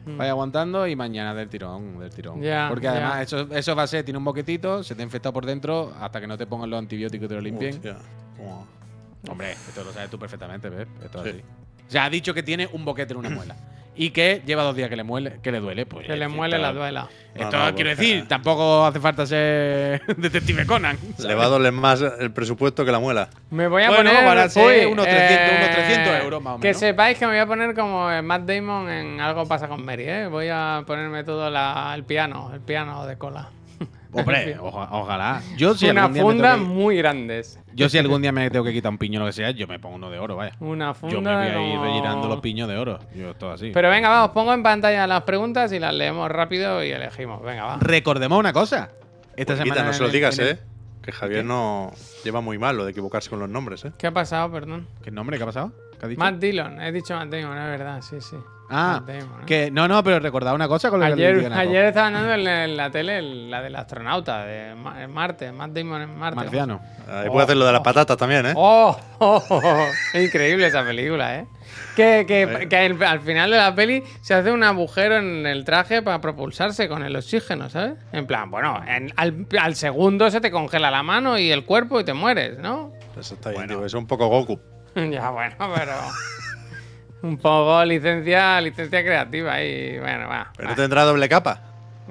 Mm. 0.06 0.18
Vaya 0.18 0.32
aguantando 0.32 0.86
y 0.86 0.94
mañana 0.98 1.34
del 1.34 1.48
tirón, 1.48 1.98
del 1.98 2.10
tirón. 2.10 2.42
Ya, 2.42 2.68
Porque 2.68 2.90
además 2.90 3.22
eso, 3.22 3.48
eso 3.56 3.74
va 3.74 3.84
a 3.84 3.88
ser, 3.88 4.04
tiene 4.04 4.18
un 4.18 4.26
boquetito, 4.26 4.84
se 4.84 4.96
te 4.96 5.02
ha 5.02 5.06
infectado 5.06 5.32
por 5.32 5.46
dentro 5.46 5.94
hasta 6.02 6.20
que 6.20 6.28
no 6.28 6.38
te 6.38 6.46
pongan 6.46 6.70
los 6.70 6.78
antibióticos 6.80 7.24
y 7.26 7.28
te 7.30 7.36
lo 7.36 7.40
limpien. 7.42 7.76
Hostia, 7.76 7.96
Hombre, 9.30 9.52
esto 9.54 9.84
lo 9.86 9.94
sabes 9.94 10.10
tú 10.10 10.20
perfectamente, 10.20 10.68
¿ves? 10.70 10.88
Esto 11.06 11.20
es 11.20 11.24
Sí. 11.24 11.30
así. 11.40 11.44
O 11.88 11.92
sea, 11.92 12.04
ha 12.06 12.10
dicho 12.10 12.34
que 12.34 12.44
tiene 12.44 12.68
un 12.74 12.84
boquete 12.84 13.14
en 13.14 13.20
una 13.20 13.30
muela. 13.30 13.56
Y 13.96 14.12
que 14.12 14.42
lleva 14.46 14.64
dos 14.64 14.76
días 14.76 14.90
que 14.90 14.96
le, 14.96 15.04
muele, 15.04 15.40
que 15.44 15.52
le 15.52 15.60
duele. 15.60 15.86
Pues, 15.86 16.08
Que 16.08 16.16
le 16.16 16.28
muele 16.28 16.58
la 16.58 16.72
duela. 16.74 17.10
Esto 17.36 17.58
No, 17.58 17.66
no, 17.66 17.76
quiero 17.76 17.92
porque- 17.92 17.96
decir, 18.08 18.28
tampoco 18.28 18.86
hace 18.86 19.00
falta 19.00 19.26
ser 19.26 20.02
detective 20.18 20.66
Conan. 20.66 20.98
Le 21.20 21.34
va 21.36 21.46
a 21.46 21.48
doler 21.48 21.72
más 21.72 22.02
el 22.02 22.32
presupuesto 22.32 22.84
que 22.84 22.92
la 22.92 23.00
muela. 23.00 23.30
Me 23.52 23.68
voy 23.68 23.84
a 23.84 23.88
Bueno, 23.90 24.12
poner. 24.12 24.50
ser 24.50 24.88
unos 24.88 25.06
300 25.06 25.58
unos 25.58 25.70
300 25.76 26.24
euros 26.24 26.42
más 26.44 26.54
o 26.56 26.60
Que 26.60 26.68
menos. 26.70 26.80
sepáis 26.80 27.18
que 27.18 27.26
me 27.26 27.32
voy 27.34 27.40
a 27.42 27.46
poner 27.46 27.74
como 27.76 28.12
eh, 28.12 28.22
Matt 28.22 28.42
Damon 28.44 28.90
en 28.90 29.22
Algo 29.22 29.46
pasa 29.48 29.68
con 29.68 29.84
Mary, 29.86 30.04
¿eh? 30.08 30.28
Voy 30.28 30.48
a 30.52 30.84
ponerme 30.86 31.24
todo 31.24 31.50
la- 31.50 31.94
el 31.96 32.04
piano, 32.04 32.52
el 32.54 32.60
piano 32.62 33.06
de 33.06 33.18
cola. 33.18 33.50
Hombre, 34.14 34.58
oja- 34.60 34.90
ojalá. 34.92 35.42
Yo 35.58 35.74
si, 35.74 35.90
Una 35.90 36.02
algún 36.04 36.14
día 36.14 36.24
me 36.24 36.30
funda 36.30 36.54
tengo 36.56 36.68
que- 36.68 36.74
muy 36.74 36.98
grandes. 36.98 37.60
yo 37.74 37.88
si 37.90 37.98
algún 37.98 38.22
día 38.22 38.32
me 38.32 38.50
tengo 38.50 38.66
que 38.66 38.74
quitar 38.74 38.92
un 38.92 38.98
piño 38.98 39.20
o 39.20 39.24
lo 39.24 39.28
que 39.28 39.34
sea, 39.34 39.52
yo 39.52 39.68
me 39.68 39.80
pongo 39.80 39.96
uno 39.96 40.10
de 40.10 40.20
oro, 40.20 40.36
vaya. 40.36 40.54
Una 40.60 40.94
funda. 40.94 41.16
Yo 41.16 41.22
me 41.22 41.34
voy 41.36 41.46
a 41.46 41.62
ir 41.68 41.72
como- 41.76 41.84
rellenando 41.86 42.28
los 42.28 42.42
piños 42.42 42.68
de 42.70 42.78
oro. 42.78 43.00
Yo 43.16 43.34
todo 43.36 43.52
así. 43.52 43.72
Pero 43.74 43.90
venga, 43.90 44.10
vamos, 44.10 44.32
pongo 44.32 44.54
en 44.54 44.64
pantalla 44.64 45.08
las 45.08 45.24
preguntas 45.24 45.72
y 45.72 45.80
las 45.80 45.94
leemos 45.94 46.30
rápido 46.30 46.84
y 46.84 46.92
elegimos. 46.92 47.42
Venga, 47.42 47.64
va. 47.66 47.78
Recordemos 47.80 48.38
una 48.38 48.52
cosa. 48.54 48.90
Esta 49.36 49.56
semana 49.56 49.84
no 49.84 49.94
se 49.94 50.04
lo 50.04 50.10
digas, 50.10 50.38
el- 50.40 50.48
¿eh? 50.50 50.60
Que 51.02 51.12
Javier 51.12 51.44
no 51.44 51.92
lleva 52.24 52.42
muy 52.42 52.60
mal 52.60 52.78
lo 52.78 52.86
de 52.86 52.92
equivocarse 52.92 53.30
con 53.30 53.40
los 53.40 53.50
nombres, 53.50 53.86
¿eh? 53.86 53.92
¿Qué 53.98 54.06
ha 54.06 54.12
pasado, 54.12 54.52
perdón? 54.52 54.88
¿Qué 55.04 55.10
nombre? 55.10 55.38
¿Qué 55.38 55.44
ha 55.44 55.48
pasado? 55.48 55.72
¿Qué 56.02 56.06
ha 56.08 56.10
dicho? 56.10 56.20
Matt 56.20 56.36
Dillon, 56.40 56.82
he 56.82 56.92
dicho 56.92 57.16
Matt 57.16 57.30
Damon, 57.30 57.56
es 57.60 57.68
verdad, 57.78 58.02
sí, 58.02 58.20
sí. 58.20 58.36
ah, 58.72 59.04
Damon, 59.06 59.42
¿eh? 59.42 59.46
que 59.46 59.70
no, 59.70 59.88
no, 59.88 60.04
pero 60.04 60.20
recordad 60.20 60.56
una 60.56 60.68
cosa 60.68 60.90
con 60.90 61.00
lo 61.00 61.06
que 61.06 61.16
le 61.16 61.28
Ayer, 61.28 61.54
a 61.54 61.60
ayer 61.60 61.86
estaban 61.86 62.14
dando 62.14 62.34
en 62.34 62.44
la, 62.44 62.64
en 62.66 62.76
la 62.78 62.90
tele 62.90 63.20
el- 63.20 63.52
la 63.52 63.62
del 63.62 63.76
astronauta 63.76 64.44
de 64.46 64.74
Ma- 64.74 65.04
en 65.04 65.12
Marte, 65.14 65.52
Matt 65.52 65.72
Damon 65.74 66.02
en 66.02 66.18
Marte. 66.18 66.36
Marciano. 66.38 66.82
Ahí 67.08 67.30
puede 67.30 67.44
hacer 67.44 67.58
lo 67.58 67.66
de 67.68 67.72
las 67.74 67.82
patatas 67.82 68.18
también, 68.18 68.48
¿eh? 68.48 68.54
Oh, 68.56 68.98
oh, 69.20 69.44
oh, 69.48 69.62
oh. 69.64 69.86
Es 70.14 70.26
increíble 70.26 70.66
esa 70.68 70.84
película, 70.84 71.38
¿eh? 71.38 71.46
Que, 71.96 72.26
que- 72.28 72.68
que 72.68 72.78
al, 72.78 73.04
al 73.04 73.20
final 73.22 73.52
de 73.52 73.58
la 73.58 73.76
peli 73.76 74.02
se 74.22 74.34
hace 74.34 74.52
un 74.52 74.64
agujero 74.64 75.18
en 75.18 75.46
el 75.46 75.64
traje 75.66 76.02
para 76.02 76.20
propulsarse 76.20 76.88
con 76.90 77.04
el 77.04 77.16
oxígeno, 77.16 77.70
¿sabes? 77.70 77.94
En 78.12 78.26
plan, 78.26 78.50
bueno, 78.50 78.82
en- 78.88 79.14
al, 79.18 79.46
al 79.60 79.76
segundo 79.76 80.32
se 80.32 80.42
te 80.42 80.50
congela 80.50 80.90
la 80.90 81.04
mano 81.04 81.38
y 81.38 81.52
el 81.52 81.64
cuerpo 81.66 82.00
y 82.00 82.04
te 82.06 82.14
mueres, 82.14 82.58
¿no? 82.58 82.92
Eso 83.20 83.36
está 83.36 83.52
bien, 83.52 83.68
tío. 83.68 83.78
Eso 83.78 83.86
es 83.86 83.94
un 83.96 84.08
poco 84.08 84.28
Goku. 84.28 84.60
ya, 85.12 85.30
bueno, 85.30 85.56
pero. 85.76 85.94
un 87.24 87.38
poco 87.38 87.84
licencia, 87.86 88.60
licencia 88.62 89.02
creativa 89.04 89.62
y 89.62 90.00
bueno, 90.00 90.28
va. 90.28 90.52
Pero 90.58 90.70
va. 90.70 90.76
tendrá 90.76 91.04
doble 91.04 91.30
capa. 91.30 91.62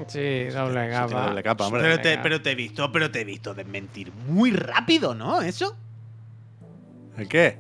Sí, 0.07 0.45
doble 0.47 0.87
Sí, 0.87 0.93
capa. 0.93 1.27
doble 1.27 1.43
capa, 1.43 1.67
hombre. 1.67 1.83
Pero 1.83 2.01
te, 2.01 2.19
pero 2.19 2.41
te 2.41 2.53
he 2.53 2.55
visto, 2.55 2.91
pero 2.91 3.11
te 3.11 3.21
he 3.21 3.25
visto 3.25 3.53
desmentir 3.55 4.13
muy 4.29 4.53
rápido, 4.53 5.15
¿no? 5.15 5.43
Eso. 5.43 5.77
¿El 7.19 7.29
qué? 7.29 7.59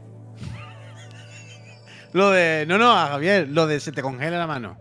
Lo 2.13 2.31
de. 2.31 2.65
No, 2.67 2.79
no, 2.79 2.93
a 2.97 3.09
Javier, 3.09 3.49
lo 3.49 3.67
de 3.67 3.79
se 3.81 3.93
te 3.93 4.03
congela 4.03 4.39
la 4.39 4.47
mano. 4.47 4.77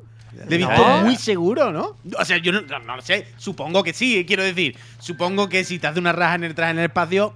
Te 0.47 0.55
he 0.55 0.57
visto 0.57 0.71
No. 0.73 1.03
muy 1.03 1.15
seguro, 1.15 1.71
¿no? 1.71 1.97
O 2.17 2.23
sea, 2.25 2.37
yo 2.37 2.51
no, 2.51 2.61
no, 2.61 2.79
no 2.79 2.95
lo 2.95 3.01
sé. 3.01 3.27
Supongo 3.37 3.83
que 3.83 3.93
sí, 3.93 4.23
quiero 4.25 4.43
decir. 4.43 4.77
Supongo 4.99 5.49
que 5.49 5.63
si 5.63 5.79
te 5.79 5.87
hace 5.87 5.99
una 5.99 6.13
raja 6.13 6.35
en 6.35 6.43
el 6.45 6.55
traje 6.55 6.71
en 6.71 6.79
el 6.79 6.85
espacio, 6.85 7.33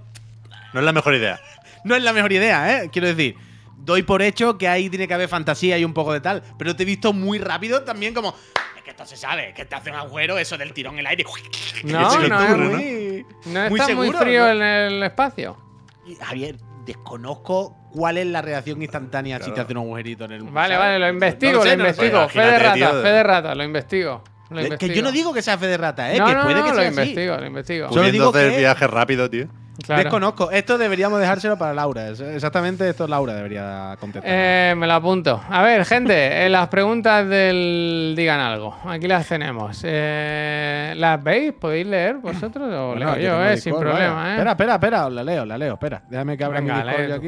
No 0.72 0.80
es 0.80 0.86
la 0.86 0.92
mejor 0.92 1.14
idea. 1.14 1.38
No 1.84 1.94
es 1.94 2.02
la 2.02 2.12
mejor 2.12 2.32
idea, 2.32 2.82
¿eh? 2.82 2.90
Quiero 2.92 3.08
decir. 3.08 3.36
Doy 3.76 4.02
por 4.02 4.22
hecho 4.22 4.56
que 4.56 4.66
ahí 4.66 4.88
tiene 4.88 5.06
que 5.06 5.12
haber 5.12 5.28
fantasía 5.28 5.76
y 5.76 5.84
un 5.84 5.92
poco 5.92 6.14
de 6.14 6.20
tal. 6.22 6.42
Pero 6.58 6.74
te 6.74 6.84
he 6.84 6.86
visto 6.86 7.12
muy 7.12 7.38
rápido 7.38 7.82
también 7.82 8.14
como. 8.14 8.34
Es 8.76 8.82
que 8.82 8.90
esto 8.90 9.04
se 9.04 9.14
sabe, 9.16 9.52
que 9.54 9.66
te 9.66 9.74
hace 9.74 9.90
un 9.90 9.96
agujero, 9.96 10.38
eso 10.38 10.56
del 10.56 10.72
tirón 10.72 10.94
en 10.94 11.00
el 11.00 11.06
aire. 11.08 11.24
No, 11.84 12.00
no, 12.00 12.08
ocurre, 12.08 12.24
es 12.24 12.30
¿no? 12.30 12.56
muy, 12.70 13.26
No 13.44 13.68
muy 13.68 13.80
está 13.80 13.94
muy 13.94 14.06
seguro, 14.06 14.18
frío 14.20 14.40
¿no? 14.46 14.50
en 14.52 14.62
el 14.62 15.02
espacio. 15.02 15.58
Y, 16.06 16.14
Javier, 16.14 16.56
desconozco 16.86 17.76
cuál 17.92 18.16
es 18.16 18.26
la 18.26 18.40
reacción 18.40 18.80
instantánea 18.80 19.38
si 19.42 19.50
te 19.52 19.60
hace 19.60 19.72
un 19.72 19.78
agujerito 19.80 20.24
en 20.24 20.32
el. 20.32 20.42
Vale, 20.44 20.74
¿sabes? 20.74 20.78
vale, 20.78 20.98
lo 21.00 21.08
investigo, 21.08 21.52
No 21.52 21.58
lo 21.58 21.64
sé, 21.64 21.76
no 21.76 21.82
investigo. 21.84 22.28
fe 22.30 22.40
de 22.40 22.58
rata, 22.58 22.74
tío. 22.74 23.02
fe 23.02 23.08
de 23.08 23.22
rata, 23.22 23.54
lo 23.54 23.64
investigo. 23.64 24.24
Lo 24.50 24.56
Que 24.56 24.62
investigo. 24.64 24.94
yo 24.94 25.02
no 25.02 25.12
digo 25.12 25.34
que 25.34 25.42
sea 25.42 25.58
fe 25.58 25.66
de 25.66 25.76
rata, 25.76 26.12
¿eh? 26.12 26.18
no, 26.18 26.26
que 26.26 26.34
no, 26.34 26.42
puede 26.44 26.54
no, 26.56 26.64
que 26.64 26.70
lo 26.70 26.76
sea 26.76 26.88
así. 26.88 27.00
investigo, 27.00 27.36
lo 27.36 27.46
investigo. 27.46 27.88
Solo 27.90 28.10
digo 28.10 28.28
hacer 28.30 28.50
que- 28.52 28.58
viaje 28.58 28.86
rápido, 28.86 29.28
tío. 29.28 29.48
Claro. 29.82 30.02
Desconozco. 30.04 30.50
Esto 30.52 30.78
deberíamos 30.78 31.18
dejárselo 31.20 31.58
para 31.58 31.74
Laura. 31.74 32.08
Exactamente 32.08 32.88
esto 32.88 33.08
Laura 33.08 33.34
debería 33.34 33.96
contestar. 33.98 34.30
Eh, 34.32 34.74
me 34.76 34.86
lo 34.86 34.92
apunto. 34.94 35.42
A 35.50 35.62
ver, 35.62 35.84
gente, 35.84 36.46
eh, 36.46 36.48
las 36.48 36.68
preguntas 36.68 37.28
del 37.28 38.14
Digan 38.16 38.38
Algo. 38.40 38.76
Aquí 38.88 39.08
las 39.08 39.26
tenemos. 39.26 39.80
Eh, 39.84 40.94
¿Las 40.96 41.22
veis? 41.22 41.52
¿Podéis 41.54 41.86
leer 41.86 42.16
vosotros? 42.18 42.68
O 42.72 42.88
Bueno, 42.92 43.16
leo 43.16 43.16
yo, 43.16 43.44
eh, 43.44 43.54
Discord, 43.54 43.58
sin 43.58 43.74
problema, 43.80 44.28
eh. 44.28 44.32
Espera, 44.34 44.50
espera, 44.52 44.74
espera. 44.74 45.10
La 45.10 45.24
leo, 45.24 45.44
la 45.44 45.58
leo. 45.58 45.74
Espera. 45.74 46.02
Déjame 46.08 46.36
que 46.36 46.44
abra 46.44 46.60
mi 46.60 46.68
Venga, 46.70 46.82
Discord 46.84 47.08
yo 47.08 47.08
tú, 47.08 47.20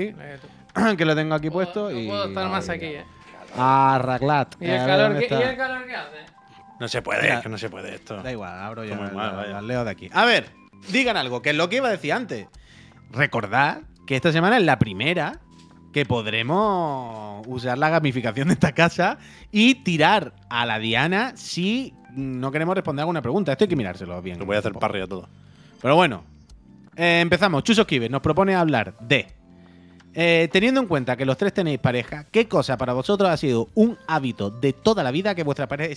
aquí. 0.84 0.96
que 0.96 1.04
lo 1.04 1.14
tengo 1.16 1.34
aquí 1.34 1.50
puesto. 1.50 1.90
No 1.90 1.98
y... 1.98 2.06
puedo 2.06 2.26
estar 2.28 2.48
más 2.48 2.68
aquí, 2.68 2.86
eh. 2.86 3.04
Arraglat. 3.58 4.54
¿Y 4.60 4.66
el, 4.66 4.78
calor 4.86 5.08
¿dónde 5.12 5.26
qué, 5.26 5.34
¿Y 5.34 5.36
está? 5.38 5.50
el 5.50 5.56
calor 5.56 5.86
qué 5.86 5.94
hace? 5.96 6.16
No 6.78 6.88
se 6.88 7.02
puede, 7.02 7.32
es 7.32 7.40
que 7.40 7.48
no 7.48 7.58
se 7.58 7.70
puede 7.70 7.94
esto. 7.94 8.22
Da 8.22 8.30
igual, 8.30 8.58
abro 8.58 8.84
yo. 8.84 8.94
La- 8.94 9.10
mal, 9.10 9.52
la- 9.52 9.62
leo 9.62 9.84
de 9.84 9.90
aquí. 9.90 10.10
A 10.12 10.24
ver, 10.26 10.50
digan 10.90 11.16
algo, 11.16 11.42
que 11.42 11.50
es 11.50 11.56
lo 11.56 11.68
que 11.68 11.76
iba 11.76 11.88
a 11.88 11.92
decir 11.92 12.12
antes. 12.12 12.46
Recordad 13.12 13.82
que 14.06 14.16
esta 14.16 14.32
semana 14.32 14.56
es 14.56 14.64
la 14.64 14.78
primera 14.78 15.40
que 15.92 16.04
podremos 16.04 17.46
usar 17.46 17.78
la 17.78 17.88
gamificación 17.88 18.48
de 18.48 18.54
esta 18.54 18.72
casa 18.72 19.18
y 19.50 19.76
tirar 19.76 20.34
a 20.50 20.66
la 20.66 20.78
Diana 20.78 21.32
si 21.36 21.94
no 22.12 22.50
queremos 22.50 22.74
responder 22.74 23.02
alguna 23.02 23.22
pregunta. 23.22 23.52
Esto 23.52 23.64
hay 23.64 23.68
que 23.68 23.76
mirárselo 23.76 24.20
bien. 24.20 24.38
Lo 24.38 24.46
voy 24.46 24.56
a 24.56 24.58
hacer 24.58 24.72
parry 24.72 25.00
a 25.00 25.06
todo. 25.06 25.28
Pero 25.80 25.96
bueno, 25.96 26.24
eh, 26.96 27.20
empezamos. 27.20 27.62
Chuso 27.64 27.82
Esquives 27.82 28.10
nos 28.10 28.20
propone 28.20 28.54
hablar 28.54 28.94
de 29.00 29.26
Eh, 30.18 30.48
teniendo 30.50 30.80
en 30.80 30.86
cuenta 30.86 31.14
que 31.14 31.26
los 31.26 31.36
tres 31.36 31.52
tenéis 31.52 31.78
pareja, 31.78 32.24
¿qué 32.30 32.48
cosa 32.48 32.78
para 32.78 32.94
vosotros 32.94 33.28
ha 33.28 33.36
sido 33.36 33.68
un 33.74 33.98
hábito 34.06 34.48
de 34.48 34.72
toda 34.72 35.02
la 35.02 35.10
vida 35.10 35.34
que 35.34 35.42
vuestra 35.42 35.68
pareja 35.68 35.94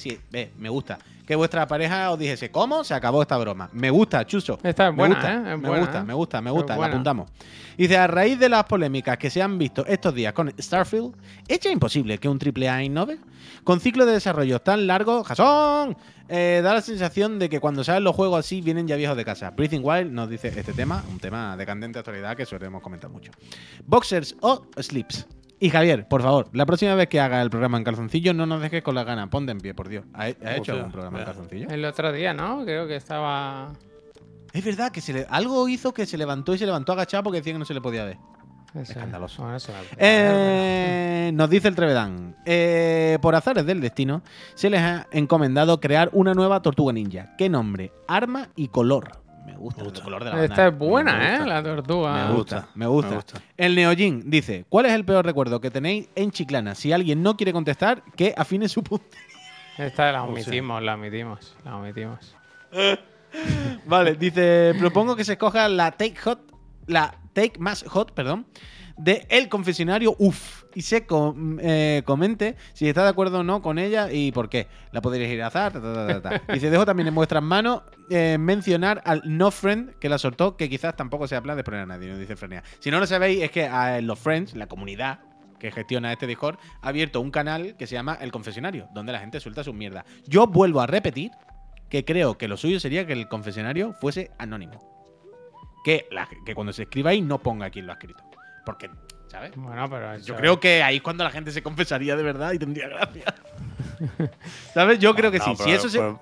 me 0.58 0.68
gusta, 0.68 1.00
que 1.26 1.36
vuestra 1.36 1.66
pareja 1.70 2.12
os 2.12 2.20
dijese, 2.20 2.52
¿cómo? 2.52 2.84
Se 2.84 2.94
acabó 2.94 3.22
esta 3.22 3.38
broma. 3.38 3.70
Me 3.72 3.90
gusta, 3.90 4.26
Chuso. 4.26 4.60
Esta 4.62 4.88
es 4.88 4.92
me 4.92 4.98
buena, 4.98 5.16
gusta, 5.16 5.34
¿eh? 5.34 5.38
Es 5.38 5.44
me 5.62 5.70
buena, 5.70 5.86
gusta, 5.86 6.00
¿eh? 6.00 6.04
me 6.04 6.14
gusta, 6.14 6.42
me 6.42 6.50
Es 6.50 6.54
gusta, 6.54 6.76
la 6.76 6.88
apuntamos. 6.88 7.32
Dice, 7.78 7.96
a 7.96 8.08
raíz 8.08 8.38
de 8.38 8.50
las 8.50 8.66
polémicas 8.66 9.18
que 9.18 9.30
se 9.30 9.42
han 9.42 9.58
visto 9.58 9.86
estos 9.86 10.14
días 10.14 10.34
con 10.34 10.54
Starfield, 10.60 11.16
¿es 11.48 11.62
ya 11.62 11.72
imposible 11.72 12.18
que 12.18 12.28
un 12.28 12.38
AAA 12.38 12.84
innove? 12.84 13.20
Con 13.64 13.80
ciclos 13.80 14.06
de 14.06 14.14
desarrollo 14.14 14.60
tan 14.60 14.86
largos, 14.86 15.26
¡jasón! 15.28 15.96
Eh, 16.30 16.62
da 16.64 16.76
la 16.76 16.82
sensación 16.82 17.40
de 17.40 17.50
que 17.50 17.60
cuando 17.60 17.84
salen 17.84 18.04
los 18.04 18.16
juegos 18.16 18.40
así 18.40 18.62
vienen 18.62 18.88
ya 18.88 18.96
viejos 18.96 19.18
de 19.18 19.26
casa. 19.26 19.50
Breathing 19.50 19.82
Wild 19.84 20.12
nos 20.12 20.30
dice 20.30 20.48
este 20.56 20.74
tema, 20.74 21.04
un 21.10 21.20
tema 21.20 21.58
de 21.58 21.66
candente 21.66 21.98
actualidad 22.00 22.38
que 22.38 22.46
solemos 22.46 22.84
comentar 22.84 23.10
mucho. 23.10 23.32
Boxers 23.86 24.36
o 24.42 24.64
Sleeps. 24.80 25.26
Y 25.60 25.70
Javier, 25.72 26.08
por 26.08 26.22
favor, 26.22 26.48
la 26.54 26.66
próxima 26.66 26.96
vez 26.96 27.10
que 27.10 27.20
haga 27.20 27.42
el 27.42 27.50
programa 27.50 27.78
en 27.78 27.84
calzoncillo, 27.84 28.34
no 28.34 28.46
nos 28.46 28.62
dejes 28.62 28.82
con 28.82 28.96
las 28.96 29.06
ganas. 29.06 29.28
Ponte 29.30 29.52
en 29.52 29.60
pie, 29.60 29.74
por 29.74 29.90
Dios. 29.90 30.06
¿Ha, 30.14 30.22
ha 30.24 30.30
hecho 30.30 30.42
Hostia, 30.60 30.74
algún 30.76 30.92
programa 30.92 31.20
en 31.20 31.26
calzoncillo? 31.26 31.68
El 31.70 31.84
otro 31.84 32.12
día, 32.14 32.34
¿no? 32.34 32.64
Creo 32.64 32.88
que 32.88 32.96
estaba. 32.96 33.74
Es 34.54 34.64
verdad 34.64 34.92
que 34.92 35.02
se 35.02 35.14
le, 35.14 35.26
algo 35.30 35.68
hizo 35.68 35.94
que 35.94 36.06
se 36.06 36.18
levantó 36.18 36.54
y 36.54 36.58
se 36.58 36.66
levantó 36.66 36.94
agachado 36.94 37.24
porque 37.24 37.40
decía 37.40 37.54
que 37.54 37.60
no 37.60 37.66
se 37.66 37.74
le 37.74 37.82
podía 37.82 38.06
ver. 38.06 38.18
Escandaloso. 38.76 39.42
Bueno, 39.42 39.58
eso. 39.58 39.72
Eh, 39.98 41.32
nos 41.34 41.50
dice 41.50 41.68
el 41.68 41.76
Trevedán. 41.76 42.36
eh, 42.46 43.18
por 43.22 43.36
azares 43.36 43.66
del 43.66 43.82
destino, 43.82 44.22
se 44.56 44.70
les 44.70 44.80
ha 44.82 45.08
encomendado 45.12 45.80
crear 45.80 46.10
una 46.14 46.34
nueva 46.34 46.62
tortuga 46.62 46.94
ninja. 46.94 47.36
¿Qué 47.38 47.50
nombre? 47.50 47.92
Arma 48.08 48.50
y 48.56 48.68
color. 48.68 49.12
Me 49.46 49.56
gusta, 49.58 49.82
el 49.84 49.92
color 49.94 50.24
de 50.24 50.30
la 50.30 50.44
Esta 50.46 50.68
es 50.68 50.78
buena, 50.78 51.28
¿eh? 51.34 51.38
gusta. 51.40 51.46
La 51.54 51.64
tortuga. 51.64 52.14
Me 52.28 52.34
gusta, 52.36 52.56
gusta, 52.58 52.72
me 52.76 52.86
gusta. 52.88 53.10
me 53.10 53.16
gusta. 53.16 53.42
El 53.58 53.76
Neojin 53.76 54.30
dice: 54.30 54.66
¿Cuál 54.70 54.86
es 54.86 54.92
el 54.94 55.04
peor 55.06 55.26
recuerdo 55.26 55.60
que 55.60 55.72
tenéis 55.72 56.08
en 56.16 56.30
Chiclana? 56.32 56.76
Si 56.76 56.92
alguien 56.94 57.24
no 57.24 57.36
quiere 57.36 57.52
contestar, 57.52 58.04
que 58.16 58.34
afine 58.38 58.70
su 58.70 58.84
punto. 58.84 59.06
Esta 59.80 60.12
la 60.12 60.24
O 60.24 60.26
sea. 60.28 60.32
omitimos, 60.34 60.84
la 60.84 60.94
omitimos, 60.94 61.56
la 61.66 61.76
omitimos. 61.78 62.36
Vale, 63.86 64.16
dice, 64.16 64.74
propongo 64.78 65.16
que 65.16 65.24
se 65.24 65.34
escoja 65.34 65.68
la 65.70 65.92
Take 65.92 66.16
Hot, 66.24 66.49
la 66.90 67.16
Take 67.34 67.60
Más 67.60 67.84
Hot, 67.88 68.14
perdón, 68.14 68.48
de 68.98 69.26
El 69.30 69.48
Confesionario 69.48 70.14
UF 70.20 70.64
y 70.76 70.82
se 70.82 71.06
com- 71.06 71.58
eh, 71.62 72.02
comente 72.06 72.58
si 72.74 72.90
está 72.90 73.04
de 73.04 73.10
acuerdo 73.10 73.40
o 73.40 73.44
no 73.44 73.62
con 73.62 73.80
ella 73.80 74.12
y 74.12 74.32
por 74.34 74.50
qué. 74.50 74.68
La 74.92 75.02
podréis 75.02 75.30
ir 75.32 75.42
a 75.42 75.48
azar. 75.48 75.72
ta, 75.72 75.82
ta, 75.82 75.94
ta, 76.08 76.22
ta, 76.22 76.42
ta. 76.46 76.54
Dice, 76.54 76.70
dejo 76.70 76.86
también 76.86 77.08
en 77.08 77.16
vuestras 77.16 77.42
manos 77.42 77.84
eh, 78.10 78.38
mencionar 78.38 79.02
al 79.06 79.22
No 79.26 79.52
Friend 79.52 79.92
que 80.00 80.10
la 80.10 80.18
soltó, 80.18 80.58
que 80.58 80.70
quizás 80.70 80.96
tampoco 80.98 81.28
sea 81.28 81.42
plan 81.42 81.56
de 81.56 81.64
poner 81.64 81.82
a 81.82 81.86
nadie, 81.86 82.10
nos 82.10 82.20
dice 82.20 82.36
Frenia. 82.36 82.62
Si 82.80 82.92
no 82.92 83.00
lo 83.00 83.08
sabéis, 83.08 83.42
es 83.44 83.52
que 83.52 83.66
a 83.66 84.02
los 84.02 84.20
Friends, 84.20 84.56
la 84.56 84.68
comunidad 84.68 85.20
que 85.60 85.72
gestiona 85.72 86.12
este 86.12 86.26
Discord, 86.28 86.58
ha 86.82 86.88
abierto 86.90 87.22
un 87.22 87.32
canal 87.32 87.76
que 87.78 87.86
se 87.88 87.94
llama 87.96 88.18
El 88.20 88.32
Confesionario, 88.32 88.88
donde 88.94 89.12
la 89.14 89.20
gente 89.20 89.40
suelta 89.40 89.64
sus 89.64 89.74
mierdas. 89.74 90.04
Yo 90.28 90.48
vuelvo 90.48 90.82
a 90.82 90.88
repetir 90.88 91.32
que 91.90 92.04
creo 92.06 92.38
que 92.38 92.48
lo 92.48 92.56
suyo 92.58 92.80
sería 92.80 93.06
que 93.08 93.14
el 93.14 93.28
confesionario 93.28 93.94
fuese 93.94 94.32
anónimo. 94.38 94.89
Que, 95.90 96.08
la- 96.12 96.28
que 96.46 96.54
cuando 96.54 96.72
se 96.74 96.84
escriba 96.84 97.10
ahí 97.12 97.22
no 97.22 97.40
ponga 97.40 97.70
quién 97.70 97.86
lo 97.88 97.94
ha 97.94 97.96
escrito. 97.96 98.24
Porque, 98.66 98.90
¿sabes? 99.28 99.52
Bueno, 99.56 99.90
pero. 99.90 100.18
Yo 100.20 100.36
creo 100.36 100.60
que 100.60 100.84
ahí 100.84 100.98
es 100.98 101.02
cuando 101.02 101.24
la 101.24 101.32
gente 101.32 101.52
se 101.52 101.64
confesaría 101.64 102.16
de 102.16 102.22
verdad 102.24 102.52
y 102.54 102.60
tendría 102.60 102.88
gracia. 102.90 103.24
¿Sabes? 104.74 105.00
Yo 105.00 105.16
creo 105.16 105.32
que 105.32 105.40
No, 105.40 105.46
sí. 105.46 105.54
pero- 105.58 105.64
Si 105.70 105.72
eso 105.76 105.90
se. 105.90 105.98
pero- 105.98 106.20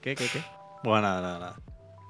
¿Qué, 0.00 0.14
qué, 0.14 0.26
qué? 0.28 0.42
Bueno, 0.82 1.02
nada, 1.02 1.20
nada, 1.20 1.38
nada. 1.38 1.56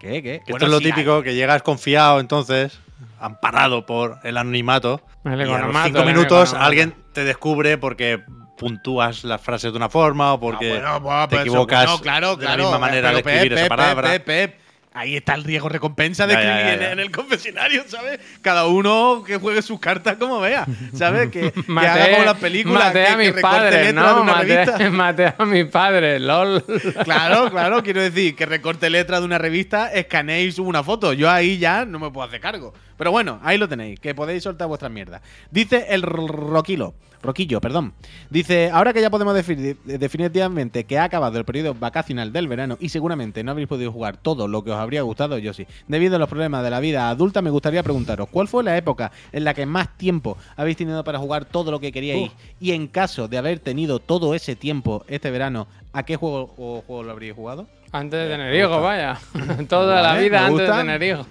¿Qué, 0.00 0.22
qué? 0.22 0.40
Bueno, 0.44 0.56
esto 0.56 0.64
es 0.66 0.70
lo 0.72 0.80
típico, 0.80 1.22
que 1.22 1.34
llegas 1.34 1.62
confiado, 1.62 2.20
entonces, 2.20 2.78
amparado 3.20 3.86
por 3.86 4.18
el 4.24 4.36
anonimato. 4.36 5.00
El 5.24 5.30
y 5.32 5.34
a 5.34 5.36
los 5.46 5.48
economato, 5.48 5.86
cinco 5.88 6.04
minutos 6.04 6.54
alguien 6.54 6.94
te 7.12 7.24
descubre 7.24 7.78
porque 7.78 8.22
puntúas 8.58 9.24
las 9.24 9.40
frases 9.40 9.72
de 9.72 9.76
una 9.78 9.88
forma 9.88 10.32
o 10.34 10.40
porque 10.40 10.76
Ah, 10.84 10.98
bueno, 10.98 11.00
bueno, 11.00 11.28
te 11.28 11.34
eso, 11.36 11.42
equivocas 11.42 12.00
claro, 12.00 12.36
de 12.36 12.44
la 12.44 12.56
misma 12.56 12.78
manera 12.78 13.08
Pero, 13.10 13.14
de 13.14 13.20
escribir 13.32 13.48
Pep, 13.48 13.58
esa 13.58 13.62
Pep, 13.64 13.68
palabra. 13.76 14.10
Pep, 14.10 14.24
Pep, 14.24 14.60
Ahí 14.96 15.16
está 15.16 15.34
el 15.34 15.42
riesgo 15.42 15.68
recompensa 15.68 16.24
de 16.28 16.34
Ya, 16.34 16.40
escribir 16.40 16.64
ya, 16.66 16.74
en- 16.74 16.80
ya. 16.80 16.92
En, 16.92 17.00
el 17.00 17.10
confesionario, 17.10 17.82
¿sabes? 17.88 18.20
Cada 18.42 18.68
uno 18.68 19.24
que 19.26 19.38
juegue 19.38 19.60
sus 19.60 19.80
cartas 19.80 20.16
como 20.18 20.38
vea, 20.40 20.64
¿sabes? 20.94 21.30
Que, 21.30 21.52
haga 21.76 22.10
como 22.12 22.24
las 22.24 22.36
películas, 22.38 22.84
maté 22.84 23.00
que, 23.04 23.08
a 23.10 23.16
mis 23.16 23.32
padres, 23.32 23.92
¿no? 23.92 24.14
de 24.14 24.20
una 24.20 24.32
Maté, 24.34 24.64
revista. 24.64 24.90
maté 24.92 25.34
a 25.36 25.44
mis 25.44 25.64
padres, 25.66 26.20
lol. 26.20 26.64
Claro, 27.04 27.50
claro, 27.50 27.82
quiero 27.82 28.00
decir, 28.02 28.36
que 28.36 28.46
recorte 28.46 28.88
letras 28.88 29.18
de 29.18 29.26
una 29.26 29.38
revista, 29.38 29.92
escaneéis 29.92 30.60
una 30.60 30.84
foto. 30.84 31.12
Yo 31.12 31.28
ahí 31.28 31.58
ya 31.58 31.84
no 31.84 31.98
me 31.98 32.10
puedo 32.12 32.28
hacer 32.28 32.40
cargo. 32.40 32.72
Pero 32.96 33.10
bueno, 33.10 33.40
ahí 33.42 33.58
lo 33.58 33.68
tenéis, 33.68 33.98
que 33.98 34.14
podéis 34.14 34.44
soltar 34.44 34.68
vuestras 34.68 34.92
mierdas. 34.92 35.22
Dice 35.50 35.86
el 35.88 36.02
Ro- 36.02 36.28
Roquilo, 36.28 36.94
Roquillo, 37.24 37.60
perdón. 37.60 37.94
Dice, 38.30 38.70
ahora 38.70 38.92
que 38.92 39.00
ya 39.00 39.10
podemos 39.10 39.34
definir 39.34 39.76
definitivamente 39.84 40.84
que 40.84 40.98
ha 40.98 41.04
acabado 41.04 41.38
el 41.38 41.44
periodo 41.44 41.74
vacacional 41.74 42.32
del 42.32 42.46
verano 42.46 42.76
y 42.80 42.90
seguramente 42.90 43.42
no 43.42 43.50
habréis 43.50 43.68
podido 43.68 43.90
jugar 43.90 44.16
todo 44.16 44.46
lo 44.46 44.62
que 44.62 44.70
os 44.70 44.76
habría 44.76 45.02
gustado, 45.02 45.38
yo 45.38 45.52
sí. 45.52 45.66
Debido 45.88 46.16
a 46.16 46.18
los 46.18 46.28
problemas 46.28 46.62
de 46.62 46.70
la 46.70 46.80
vida 46.80 47.08
adulta, 47.08 47.42
me 47.42 47.50
gustaría 47.50 47.82
preguntaros, 47.82 48.28
¿cuál 48.28 48.46
fue 48.46 48.62
la 48.62 48.76
época 48.76 49.10
en 49.32 49.44
la 49.44 49.54
que 49.54 49.66
más 49.66 49.96
tiempo 49.96 50.36
habéis 50.56 50.76
tenido 50.76 51.02
para 51.02 51.18
jugar 51.18 51.44
todo 51.44 51.70
lo 51.70 51.80
que 51.80 51.92
queríais? 51.92 52.30
Y 52.60 52.72
en 52.72 52.86
caso 52.86 53.26
de 53.26 53.38
haber 53.38 53.58
tenido 53.58 53.98
todo 53.98 54.34
ese 54.34 54.54
tiempo 54.54 55.04
este 55.08 55.30
verano, 55.30 55.66
¿a 55.92 56.02
qué 56.04 56.16
juego 56.16 56.54
o 56.56 56.82
juego 56.86 57.02
lo 57.02 57.10
habríais 57.10 57.34
jugado? 57.34 57.66
Antes 57.92 58.20
de 58.20 58.28
tener 58.28 58.54
hijos, 58.54 58.82
vaya. 58.82 59.18
Toda 59.68 60.02
la 60.02 60.16
vida 60.16 60.46
antes 60.46 60.68
de 60.68 60.74
tener 60.74 61.02
hijos. 61.02 61.26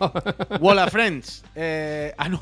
Wall 0.61 0.80
of 0.80 0.91
Friends. 0.91 1.44
Eh, 1.56 2.14
ah, 2.18 2.30
no. 2.30 2.41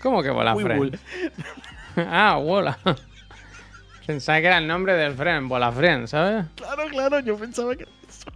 ¿Cómo 0.00 0.22
que 0.22 0.30
bola 0.30 0.54
Uy, 0.54 0.62
friend? 0.62 0.78
Bull. 0.78 0.98
ah, 2.08 2.36
bola. 2.36 2.78
Pensaba 4.06 4.40
que 4.40 4.46
era 4.46 4.58
el 4.58 4.66
nombre 4.66 4.94
del 4.94 5.14
friend, 5.14 5.48
bola 5.48 5.70
friend, 5.70 6.06
¿sabes? 6.06 6.46
Claro, 6.54 6.88
claro, 6.88 7.20
yo 7.20 7.36
pensaba 7.36 7.76
que 7.76 7.82
era 7.82 7.92
eso. 8.08 8.30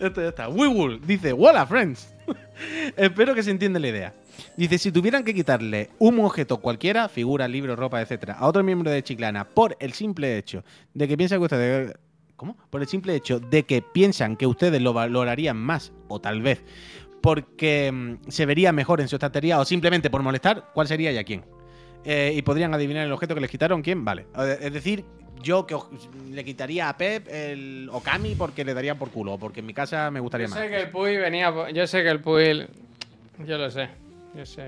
Esto 0.00 0.20
ya 0.22 0.28
está. 0.28 0.48
Weewool 0.48 1.00
dice, 1.06 1.32
Walla, 1.32 1.64
friends. 1.64 2.12
Espero 2.96 3.32
que 3.32 3.44
se 3.44 3.52
entienda 3.52 3.78
la 3.78 3.88
idea. 3.88 4.12
Dice, 4.56 4.78
si 4.78 4.90
tuvieran 4.90 5.22
que 5.22 5.32
quitarle 5.32 5.90
un 6.00 6.18
objeto 6.18 6.58
cualquiera, 6.58 7.08
figura, 7.08 7.46
libro, 7.46 7.76
ropa, 7.76 8.00
etcétera, 8.00 8.34
a 8.34 8.48
otro 8.48 8.64
miembro 8.64 8.90
de 8.90 9.04
Chiclana 9.04 9.44
por 9.44 9.76
el 9.78 9.92
simple 9.92 10.36
hecho 10.36 10.64
de 10.94 11.06
que 11.06 11.16
piensan 11.16 11.38
que 11.38 11.44
ustedes... 11.44 11.94
¿Cómo? 12.34 12.56
Por 12.70 12.82
el 12.82 12.88
simple 12.88 13.14
hecho 13.14 13.38
de 13.38 13.62
que 13.62 13.82
piensan 13.82 14.36
que 14.36 14.48
ustedes 14.48 14.82
lo 14.82 14.92
valorarían 14.92 15.56
más, 15.56 15.92
o 16.08 16.20
tal 16.20 16.42
vez 16.42 16.64
porque 17.20 17.92
mm, 17.92 18.30
se 18.30 18.46
vería 18.46 18.72
mejor 18.72 19.00
en 19.00 19.06
su 19.06 19.14
estantería, 19.14 19.60
o 19.60 19.64
simplemente 19.64 20.10
por 20.10 20.22
molestar, 20.24 20.70
¿cuál 20.74 20.88
sería 20.88 21.12
y 21.12 21.18
a 21.18 21.24
quién? 21.24 21.44
Eh, 22.04 22.32
y 22.34 22.42
podrían 22.42 22.74
adivinar 22.74 23.06
el 23.06 23.12
objeto 23.12 23.34
que 23.34 23.40
les 23.40 23.50
quitaron, 23.50 23.80
¿quién? 23.82 24.04
Vale. 24.04 24.26
Eh, 24.36 24.58
Es 24.62 24.72
decir, 24.72 25.04
yo 25.42 25.66
que 25.66 25.76
le 26.30 26.44
quitaría 26.44 26.88
a 26.88 26.96
Pep 26.96 27.26
el 27.30 27.88
Okami 27.92 28.34
porque 28.34 28.64
le 28.64 28.74
daría 28.74 28.96
por 28.96 29.10
culo, 29.10 29.34
o 29.34 29.38
porque 29.38 29.60
en 29.60 29.66
mi 29.66 29.74
casa 29.74 30.10
me 30.10 30.20
gustaría 30.20 30.46
Yo 30.46 30.50
más. 30.54 30.58
sé 30.60 30.68
que 30.68 30.80
el 30.80 30.90
Puy 30.90 31.16
venía. 31.16 31.52
Yo 31.72 31.86
sé 31.86 32.02
que 32.02 32.08
el 32.10 32.20
Puy. 32.20 32.66
Yo 33.46 33.58
lo 33.58 33.70
sé. 33.70 33.88
Yo 34.34 34.44
sé. 34.46 34.62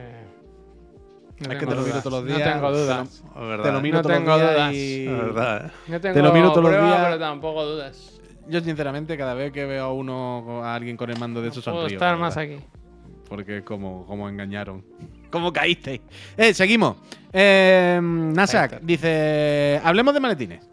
No 1.40 1.52
Es 1.52 1.58
que 1.58 1.66
tengo 1.66 1.72
te 1.72 1.76
lo 1.76 1.82
miro 1.82 1.84
dudas. 1.92 2.02
todos 2.04 2.22
los 2.22 2.30
No 2.30 2.36
días, 2.36 2.52
tengo 2.52 2.66
te 2.68 2.72
lo- 2.72 2.78
dudas. 2.84 3.22
Te 3.34 3.40
verdad. 3.40 3.72
lo 3.72 3.78
¿eh? 3.78 3.82
miro 3.82 3.96
No 3.98 4.02
todos 4.02 4.16
tengo 4.16 4.30
los 4.30 4.38
días 4.40 4.52
dudas. 4.54 4.74
y- 4.74 5.06
Es 5.06 5.16
verdad. 5.18 5.66
¿eh? 5.66 5.70
No 5.88 6.00
tengo 6.00 6.18
lo 6.22 6.32
miro 6.32 6.52
todos 6.52 6.62
los 6.70 6.84
días. 6.84 7.00
pero 7.04 7.18
tampoco 7.18 7.64
dudas. 7.64 8.20
Yo, 8.48 8.60
sinceramente, 8.60 9.16
cada 9.16 9.34
vez 9.34 9.50
que 9.52 9.64
veo 9.64 9.84
a 9.86 9.92
uno, 9.92 10.62
a 10.64 10.74
alguien 10.74 10.96
con 10.96 11.10
el 11.10 11.18
mando 11.18 11.40
de 11.40 11.46
No 11.48 11.52
esos 11.52 11.64
puedo 11.64 11.80
sonrío. 11.80 11.96
estar 11.96 12.16
más 12.18 12.36
aquí. 12.36 12.58
Porque 13.28 13.64
como, 13.64 14.06
como 14.06 14.28
engañaron. 14.28 14.84
¿Cómo 15.34 15.52
caísteis? 15.52 16.00
Eh, 16.36 16.54
seguimos. 16.54 16.96
Eh, 17.32 17.98
Nasak 18.00 18.80
dice: 18.82 19.80
Hablemos 19.82 20.14
de 20.14 20.20
maletines. 20.20 20.64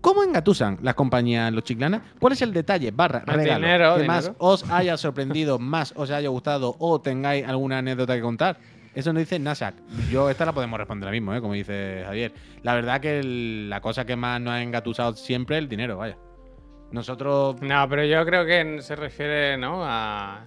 ¿Cómo 0.00 0.24
engatusan 0.24 0.78
las 0.82 0.96
compañías 0.96 1.52
los 1.52 1.62
chiclanas? 1.62 2.02
¿Cuál 2.18 2.32
es 2.32 2.42
el 2.42 2.52
detalle 2.52 2.90
barra 2.90 3.20
regalo 3.20 3.60
dinero, 3.64 3.94
que 3.94 4.02
dinero. 4.02 4.12
más 4.14 4.32
os 4.38 4.68
haya 4.68 4.96
sorprendido, 4.96 5.58
más 5.60 5.92
os 5.94 6.10
haya 6.10 6.28
gustado 6.28 6.74
o 6.80 7.00
tengáis 7.00 7.46
alguna 7.46 7.78
anécdota 7.78 8.16
que 8.16 8.20
contar? 8.20 8.56
Eso 8.96 9.12
nos 9.12 9.20
dice 9.20 9.38
Nasak. 9.38 9.76
Yo 10.10 10.28
esta 10.28 10.44
la 10.44 10.52
podemos 10.52 10.76
responder 10.76 11.06
ahora 11.06 11.12
mismo, 11.12 11.32
¿eh? 11.32 11.40
como 11.40 11.54
dice 11.54 12.02
Javier. 12.04 12.32
La 12.64 12.74
verdad 12.74 13.00
que 13.00 13.20
el- 13.20 13.70
la 13.70 13.80
cosa 13.80 14.04
que 14.04 14.16
más 14.16 14.40
nos 14.40 14.54
ha 14.54 14.62
engatusado 14.62 15.14
siempre 15.14 15.56
es 15.56 15.62
el 15.62 15.68
dinero, 15.68 15.98
vaya. 15.98 16.16
Nosotros 16.90 17.62
No, 17.62 17.88
pero 17.88 18.04
yo 18.04 18.26
creo 18.26 18.44
que 18.44 18.82
se 18.82 18.96
refiere, 18.96 19.56
¿no? 19.56 19.84
A. 19.84 20.46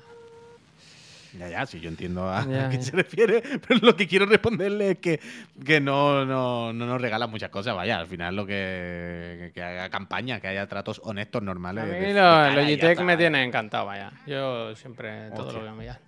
Ya, 1.37 1.49
ya, 1.49 1.65
sí, 1.65 1.79
yo 1.81 1.89
entiendo 1.89 2.29
a, 2.31 2.45
Ya, 2.47 2.67
a 2.67 2.69
qué 2.69 2.77
ya. 2.77 2.81
se 2.83 2.91
refiere, 2.95 3.41
pero 3.67 3.79
lo 3.81 3.95
que 3.95 4.07
quiero 4.07 4.25
responderle 4.25 4.91
es 4.91 4.99
que, 4.99 5.19
que 5.65 5.81
no, 5.81 6.25
no, 6.25 6.71
no 6.71 6.85
nos 6.85 7.01
regalan 7.01 7.29
muchas 7.29 7.49
cosas, 7.49 7.75
vaya, 7.75 7.97
al 7.99 8.07
final 8.07 8.35
lo 8.35 8.45
que, 8.45 9.51
que 9.53 9.61
haga 9.61 9.89
campaña, 9.89 10.39
que 10.39 10.47
haya 10.47 10.65
tratos 10.67 11.01
honestos, 11.03 11.43
normales. 11.43 11.83
A 11.83 11.87
mí 11.87 11.93
de 11.93 12.13
lo- 12.13 12.59
está, 12.91 13.03
me 13.03 13.17
tiene 13.17 13.43
encantado, 13.43 13.85
vaya. 13.87 14.11
Yo 14.25 14.75
siempre 14.75 15.29
todo 15.31 15.47
Hostia. 15.47 15.61
lo 15.63 15.71
que 15.71 15.77
me 15.77 15.85
llama. 15.85 15.99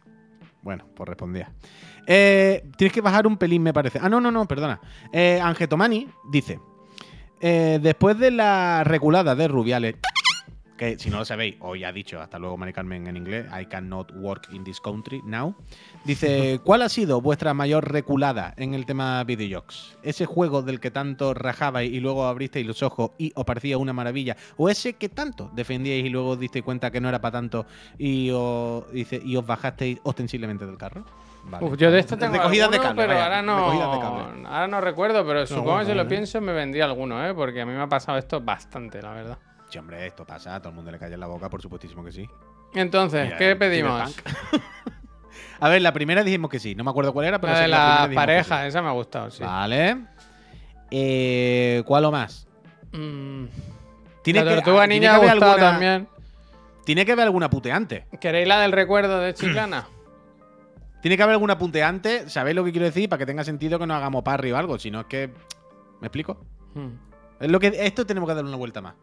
Bueno, 0.61 0.85
pues 0.95 1.07
respondía. 1.07 1.51
Eh, 2.05 2.63
tienes 2.77 2.93
que 2.93 3.01
bajar 3.01 3.27
un 3.27 3.37
pelín, 3.37 3.63
me 3.63 3.73
parece. 3.73 3.99
Ah, 4.01 4.07
no, 4.09 4.19
no, 4.21 4.31
no, 4.31 4.45
perdona. 4.47 4.79
Eh, 5.11 5.39
Angetomani 5.41 6.07
dice: 6.31 6.59
eh, 7.41 7.79
Después 7.81 8.17
de 8.17 8.31
la 8.31 8.83
reculada 8.85 9.35
de 9.35 9.47
Rubiales, 9.47 9.95
que 10.77 10.97
si 10.99 11.09
no 11.09 11.17
lo 11.17 11.25
sabéis, 11.25 11.55
hoy 11.59 11.83
ha 11.83 11.91
dicho, 11.91 12.21
hasta 12.21 12.39
luego 12.39 12.55
Mari 12.57 12.73
Carmen 12.73 13.07
en 13.07 13.17
inglés, 13.17 13.45
I 13.51 13.65
cannot 13.65 14.11
work 14.15 14.47
in 14.51 14.63
this 14.63 14.79
country 14.79 15.21
now. 15.25 15.55
Dice, 16.05 16.59
¿cuál 16.63 16.83
ha 16.83 16.89
sido 16.89 17.19
vuestra 17.19 17.53
mayor 17.53 17.91
reculada 17.91 18.53
en 18.57 18.73
el 18.73 18.85
tema 18.85 19.23
videojuegos? 19.23 19.97
¿Ese 20.03 20.25
juego 20.25 20.61
del 20.61 20.79
que 20.79 20.91
tanto 20.91 21.33
rajabais 21.33 21.91
y 21.91 21.99
luego 21.99 22.25
abristeis 22.25 22.65
los 22.65 22.83
ojos 22.83 23.11
y 23.17 23.31
os 23.35 23.45
parecía 23.45 23.77
una 23.77 23.93
maravilla? 23.93 24.37
¿O 24.57 24.69
ese 24.69 24.93
que 24.93 25.09
tanto 25.09 25.49
defendíais 25.53 26.05
y 26.05 26.09
luego 26.09 26.31
os 26.31 26.39
disteis 26.39 26.63
cuenta 26.63 26.91
que 26.91 27.01
no 27.01 27.09
era 27.09 27.19
para 27.19 27.33
tanto 27.33 27.65
y 27.97 28.29
os, 28.31 28.91
dice, 28.91 29.21
y 29.23 29.35
os 29.35 29.45
bajasteis 29.45 29.99
ostensiblemente 30.03 30.65
del 30.65 30.77
carro? 30.77 31.05
Vale. 31.43 31.65
Uf, 31.65 31.77
yo 31.77 31.89
de 31.91 31.99
esto 31.99 32.17
tengo 32.17 32.33
Recogidas 32.33 32.69
de 32.71 32.77
alguno, 32.77 32.89
cable, 32.95 33.03
pero 33.03 33.13
vaya, 33.13 33.25
ahora 33.25 33.41
no, 33.41 34.47
ahora 34.49 34.67
no 34.67 34.81
recuerdo, 34.81 35.25
pero 35.25 35.47
supongo 35.47 35.65
que 35.65 35.71
bueno, 35.71 35.85
si 35.85 35.91
lo 35.91 35.97
vale. 36.03 36.09
pienso 36.09 36.41
me 36.41 36.51
vendría 36.51 36.85
alguno, 36.85 37.25
¿eh? 37.25 37.33
Porque 37.33 37.61
a 37.61 37.65
mí 37.65 37.71
me 37.71 37.81
ha 37.81 37.87
pasado 37.87 38.17
esto 38.17 38.41
bastante, 38.41 39.01
la 39.01 39.13
verdad. 39.13 39.37
Sí, 39.69 39.77
hombre, 39.77 40.07
esto 40.07 40.25
pasa, 40.25 40.55
a 40.55 40.59
todo 40.59 40.69
el 40.69 40.75
mundo 40.75 40.91
le 40.91 40.99
cae 40.99 41.13
en 41.13 41.19
la 41.19 41.27
boca, 41.27 41.49
por 41.49 41.61
supuestísimo 41.61 42.03
que 42.03 42.11
sí. 42.11 42.29
Entonces, 42.73 43.25
Mira, 43.25 43.37
¿qué 43.37 43.55
pedimos? 43.55 44.15
A 45.59 45.69
ver, 45.69 45.81
la 45.81 45.91
primera 45.91 46.23
dijimos 46.23 46.49
que 46.51 46.59
sí, 46.59 46.75
no 46.75 46.83
me 46.83 46.91
acuerdo 46.91 47.13
cuál 47.13 47.25
era, 47.27 47.41
pero 47.41 47.53
La 47.53 47.59
de 47.61 47.67
la 47.67 48.07
la 48.07 48.13
pareja, 48.13 48.67
esa 48.67 48.81
me 48.81 48.89
ha 48.89 48.91
gustado, 48.91 49.31
sí. 49.31 49.43
Vale. 49.43 49.97
Eh, 50.91 51.83
¿Cuál 51.85 52.05
o 52.05 52.11
más? 52.11 52.47
Mm, 52.91 53.45
Tiene 54.21 54.43
la 54.45 54.55
tortuga 54.55 54.87
que 54.87 54.99
me 54.99 55.07
ha 55.07 55.17
gustado 55.17 55.51
alguna- 55.51 55.71
también. 55.71 56.07
Tiene 56.85 57.05
que 57.05 57.11
haber 57.11 57.25
alguna 57.25 57.49
puteante. 57.49 58.05
¿Queréis 58.21 58.47
la 58.47 58.61
del 58.61 58.71
recuerdo 58.71 59.19
de 59.19 59.33
Chiclana? 59.33 59.87
Tiene 61.01 61.17
que 61.17 61.23
haber 61.23 61.33
alguna 61.33 61.57
punteante, 61.57 62.29
¿sabéis 62.29 62.55
lo 62.55 62.63
que 62.63 62.71
quiero 62.71 62.85
decir? 62.85 63.09
Para 63.09 63.19
que 63.19 63.25
tenga 63.25 63.43
sentido 63.43 63.77
que 63.79 63.85
no 63.87 63.93
hagamos 63.95 64.23
parry 64.23 64.51
o 64.51 64.57
algo, 64.57 64.79
si 64.79 64.89
no 64.91 65.01
es 65.01 65.05
que. 65.07 65.27
¿Me 66.01 66.07
explico? 66.07 66.39
Mm. 66.75 66.87
Es 67.39 67.51
lo 67.51 67.59
que, 67.59 67.67
esto 67.67 68.05
tenemos 68.05 68.27
que 68.29 68.35
darle 68.35 68.49
una 68.49 68.57
vuelta 68.57 68.81
más. 68.81 68.95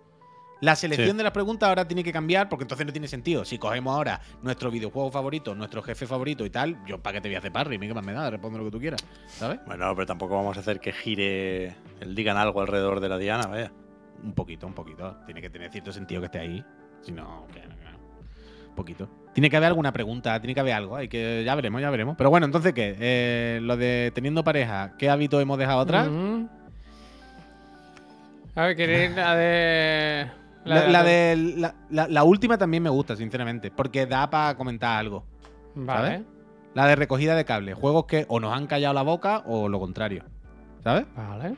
La 0.65 0.77
selección 0.77 1.11
Sí. 1.11 1.17
de 1.17 1.23
las 1.23 1.33
preguntas 1.33 1.69
ahora 1.69 1.87
tiene 1.87 2.03
que 2.03 2.13
cambiar 2.13 2.49
porque 2.49 2.65
entonces 2.65 2.87
no 2.87 2.93
tiene 2.93 3.07
sentido. 3.07 3.45
Si 3.45 3.59
cogemos 3.59 3.95
ahora 3.95 4.21
nuestro 4.43 4.71
videojuego 4.71 5.11
favorito, 5.11 5.55
nuestro 5.55 5.83
jefe 5.83 6.07
favorito 6.07 6.47
y 6.47 6.51
tal, 6.51 6.79
yo 6.87 6.99
para 7.03 7.15
qué 7.15 7.21
te 7.21 7.29
voy 7.29 7.35
a 7.37 7.39
hacer 7.39 7.53
parry, 7.53 7.79
mí 7.79 7.87
qué 7.87 7.95
más 7.95 8.05
me 8.05 8.13
da, 8.13 8.31
responde 8.31 8.59
lo 8.59 8.65
que 8.65 8.71
tú 8.71 8.81
quieras, 8.81 9.05
¿sabes? 9.27 9.61
Bueno, 9.67 9.95
pero 9.95 10.07
tampoco 10.07 10.35
vamos 10.37 10.57
a 10.57 10.61
hacer 10.61 10.81
que 10.81 10.93
gire 10.93 11.75
el 12.01 12.15
digan 12.15 12.37
algo 12.37 12.61
alrededor 12.63 13.01
de 13.01 13.09
la 13.09 13.19
Diana, 13.19 13.47
vaya. 13.47 13.73
Un 14.23 14.33
poquito, 14.33 14.67
un 14.67 14.73
poquito. 14.73 15.19
Tiene 15.27 15.43
que 15.43 15.51
tener 15.51 15.71
cierto 15.71 15.93
sentido 15.93 16.21
que 16.23 16.27
esté 16.27 16.39
ahí. 16.39 16.65
Si 17.03 17.13
no, 17.13 17.47
que- 17.53 17.61
que- 17.61 18.69
un 18.71 18.75
poquito. 18.75 19.09
Tiene 19.35 19.51
que 19.51 19.57
haber 19.59 19.67
alguna 19.69 19.93
pregunta, 19.93 20.41
tiene 20.41 20.55
que 20.55 20.61
haber 20.61 20.73
algo. 20.73 20.97
Hay 20.97 21.09
que, 21.09 21.43
ya 21.45 21.55
veremos, 21.55 21.83
ya 21.83 21.91
veremos. 21.91 22.15
Pero 22.17 22.31
bueno, 22.31 22.47
entonces, 22.47 22.73
¿qué? 22.73 22.97
Eh, 22.99 23.59
lo 23.63 23.77
de 23.77 24.13
teniendo 24.15 24.43
pareja, 24.43 24.95
¿qué 24.99 25.11
hábito 25.11 25.41
hemos 25.41 25.59
dejado 25.59 25.81
atrás? 25.81 26.09
Mm. 26.11 26.47
A 28.55 28.67
ver, 28.67 28.77
¿queréis 28.77 29.11
la 29.15 29.35
de. 29.37 30.44
La, 30.65 30.89
la 30.89 31.03
de 31.03 31.55
la, 31.57 31.75
la- 31.91 32.09
la 32.09 32.25
última 32.25 32.57
también 32.59 32.83
me 32.83 32.91
gusta, 32.91 33.17
sinceramente, 33.17 33.71
porque 33.71 34.07
da 34.07 34.31
para 34.31 34.57
comentar 34.57 34.99
algo. 34.99 35.25
Vale. 35.75 36.07
¿sabes? 36.09 36.23
La 36.75 36.87
de 36.87 36.97
recogida 36.97 37.37
de 37.37 37.45
cable. 37.45 37.75
Juegos 37.75 38.07
que 38.07 38.25
o 38.29 38.41
nos 38.41 38.53
han 38.57 38.67
callado 38.67 38.95
la 38.95 39.03
boca 39.03 39.43
o 39.47 39.69
lo 39.69 39.79
contrario. 39.79 40.25
¿Sabes? 40.83 41.07
Vale. 41.17 41.55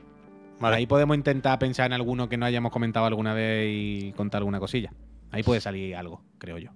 Vale. 0.61 0.77
Ahí 0.77 0.87
podemos 0.87 1.17
intentar 1.17 1.59
pensar 1.59 1.87
en 1.87 1.93
alguno 1.95 2.29
que 2.29 2.37
no 2.37 2.47
hayamos 2.47 2.73
comentado 2.73 3.07
alguna 3.07 3.33
vez 3.35 3.69
y 3.71 4.13
contar 4.17 4.39
alguna 4.41 4.59
cosilla. 4.59 4.93
Ahí 5.31 5.43
puede 5.43 5.61
salir 5.61 5.95
algo, 5.97 6.23
creo 6.39 6.59
yo. 6.59 6.71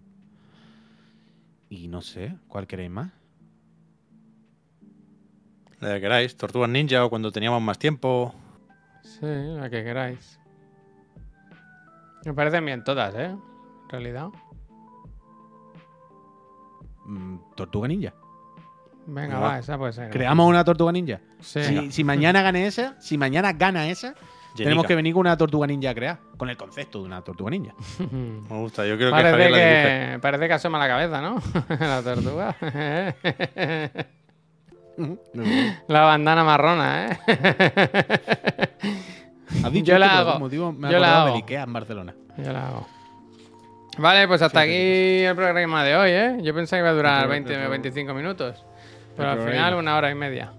Y 1.69 1.89
no 1.89 2.01
sé, 2.03 2.35
¿cuál 2.49 2.67
queréis 2.67 2.91
más? 2.91 3.11
La 5.81 5.95
que 5.95 6.01
queráis. 6.01 6.37
Tortugas 6.37 6.69
Ninja 6.69 7.05
o 7.05 7.11
cuando 7.11 7.31
teníamos 7.33 7.63
más 7.63 7.79
tiempo. 7.79 8.35
Sí, 9.03 9.21
la 9.23 9.71
que 9.71 9.83
queráis. 9.83 10.40
Me 12.25 12.35
parecen 12.35 12.65
bien 12.65 12.85
todas, 12.85 13.15
¿eh? 13.15 13.27
En 13.27 13.89
realidad. 13.89 14.29
Mm, 17.05 17.37
Tortuga 17.55 17.89
Ninja. 17.89 18.15
Venga, 19.07 19.39
va, 19.39 19.59
esa 19.59 19.79
puede 19.79 19.93
ser. 19.93 20.11
Creamos 20.11 20.49
una 20.49 20.65
Tortuga 20.65 20.93
Ninja. 20.93 21.21
Sí. 21.41 21.63
Si, 21.63 21.93
si 21.93 22.05
mañana 22.05 22.43
gane 22.43 22.67
esa, 22.67 23.01
si 23.01 23.19
mañana 23.19 23.53
gana 23.55 23.89
esa, 23.89 24.15
tenemos 24.55 24.87
que 24.87 24.95
venir 24.95 25.15
con 25.15 25.21
una 25.21 25.37
Tortuga 25.37 25.67
Ninja 25.67 25.91
a 25.91 25.95
crear. 25.95 26.19
Con 26.37 26.49
el 26.51 26.57
concepto 26.57 27.01
de 27.01 27.07
una 27.07 27.23
Tortuga 27.23 27.51
Ninja. 27.51 27.75
Me 28.13 28.61
gusta. 28.61 28.87
Yo 28.87 28.97
creo 28.97 29.11
que 29.11 29.17
parece, 29.17 29.39
la 29.39 29.45
dibuje. 29.45 30.13
que, 30.13 30.19
parece 30.21 30.47
que 30.49 30.55
asoma 30.55 30.79
la 30.79 30.89
cabeza, 30.89 31.21
¿no? 31.21 31.43
la 31.81 32.03
tortuga. 32.03 32.57
la 35.89 36.01
bandana 36.03 36.45
marrona, 36.45 37.07
¿eh? 37.07 37.19
Has 39.65 39.73
dicho 39.73 39.93
Yo 39.93 39.99
la 39.99 40.19
hago. 40.19 40.39
motivo, 40.39 40.73
me 40.73 40.91
Yo 40.91 40.99
la 40.99 41.23
hago. 41.23 41.35
Ikea 41.37 41.63
en 41.65 41.73
Barcelona. 41.73 42.15
Yo 42.39 42.53
la 42.53 42.69
hago. 42.69 42.87
Vale, 43.99 44.27
pues 44.29 44.41
hasta 44.43 44.61
aquí 44.61 44.73
el 44.73 45.35
programa 45.35 45.85
de 45.85 45.97
hoy, 45.97 46.11
¿eh? 46.11 46.37
Yo 46.43 46.55
pensaba 46.55 46.79
que 46.81 46.83
iba 46.85 46.91
a 46.91 46.95
durar 46.95 47.15
El 47.19 47.23
pro- 47.25 47.31
20 47.33 47.53
el 47.53 47.59
o 47.59 47.63
pro- 47.63 47.71
25 47.71 48.15
minutos. 48.15 48.65
Pero 49.17 49.31
al 49.31 49.41
final 49.43 49.75
una 49.75 49.97
hora 49.97 50.11
y 50.11 50.15
media. 50.15 50.53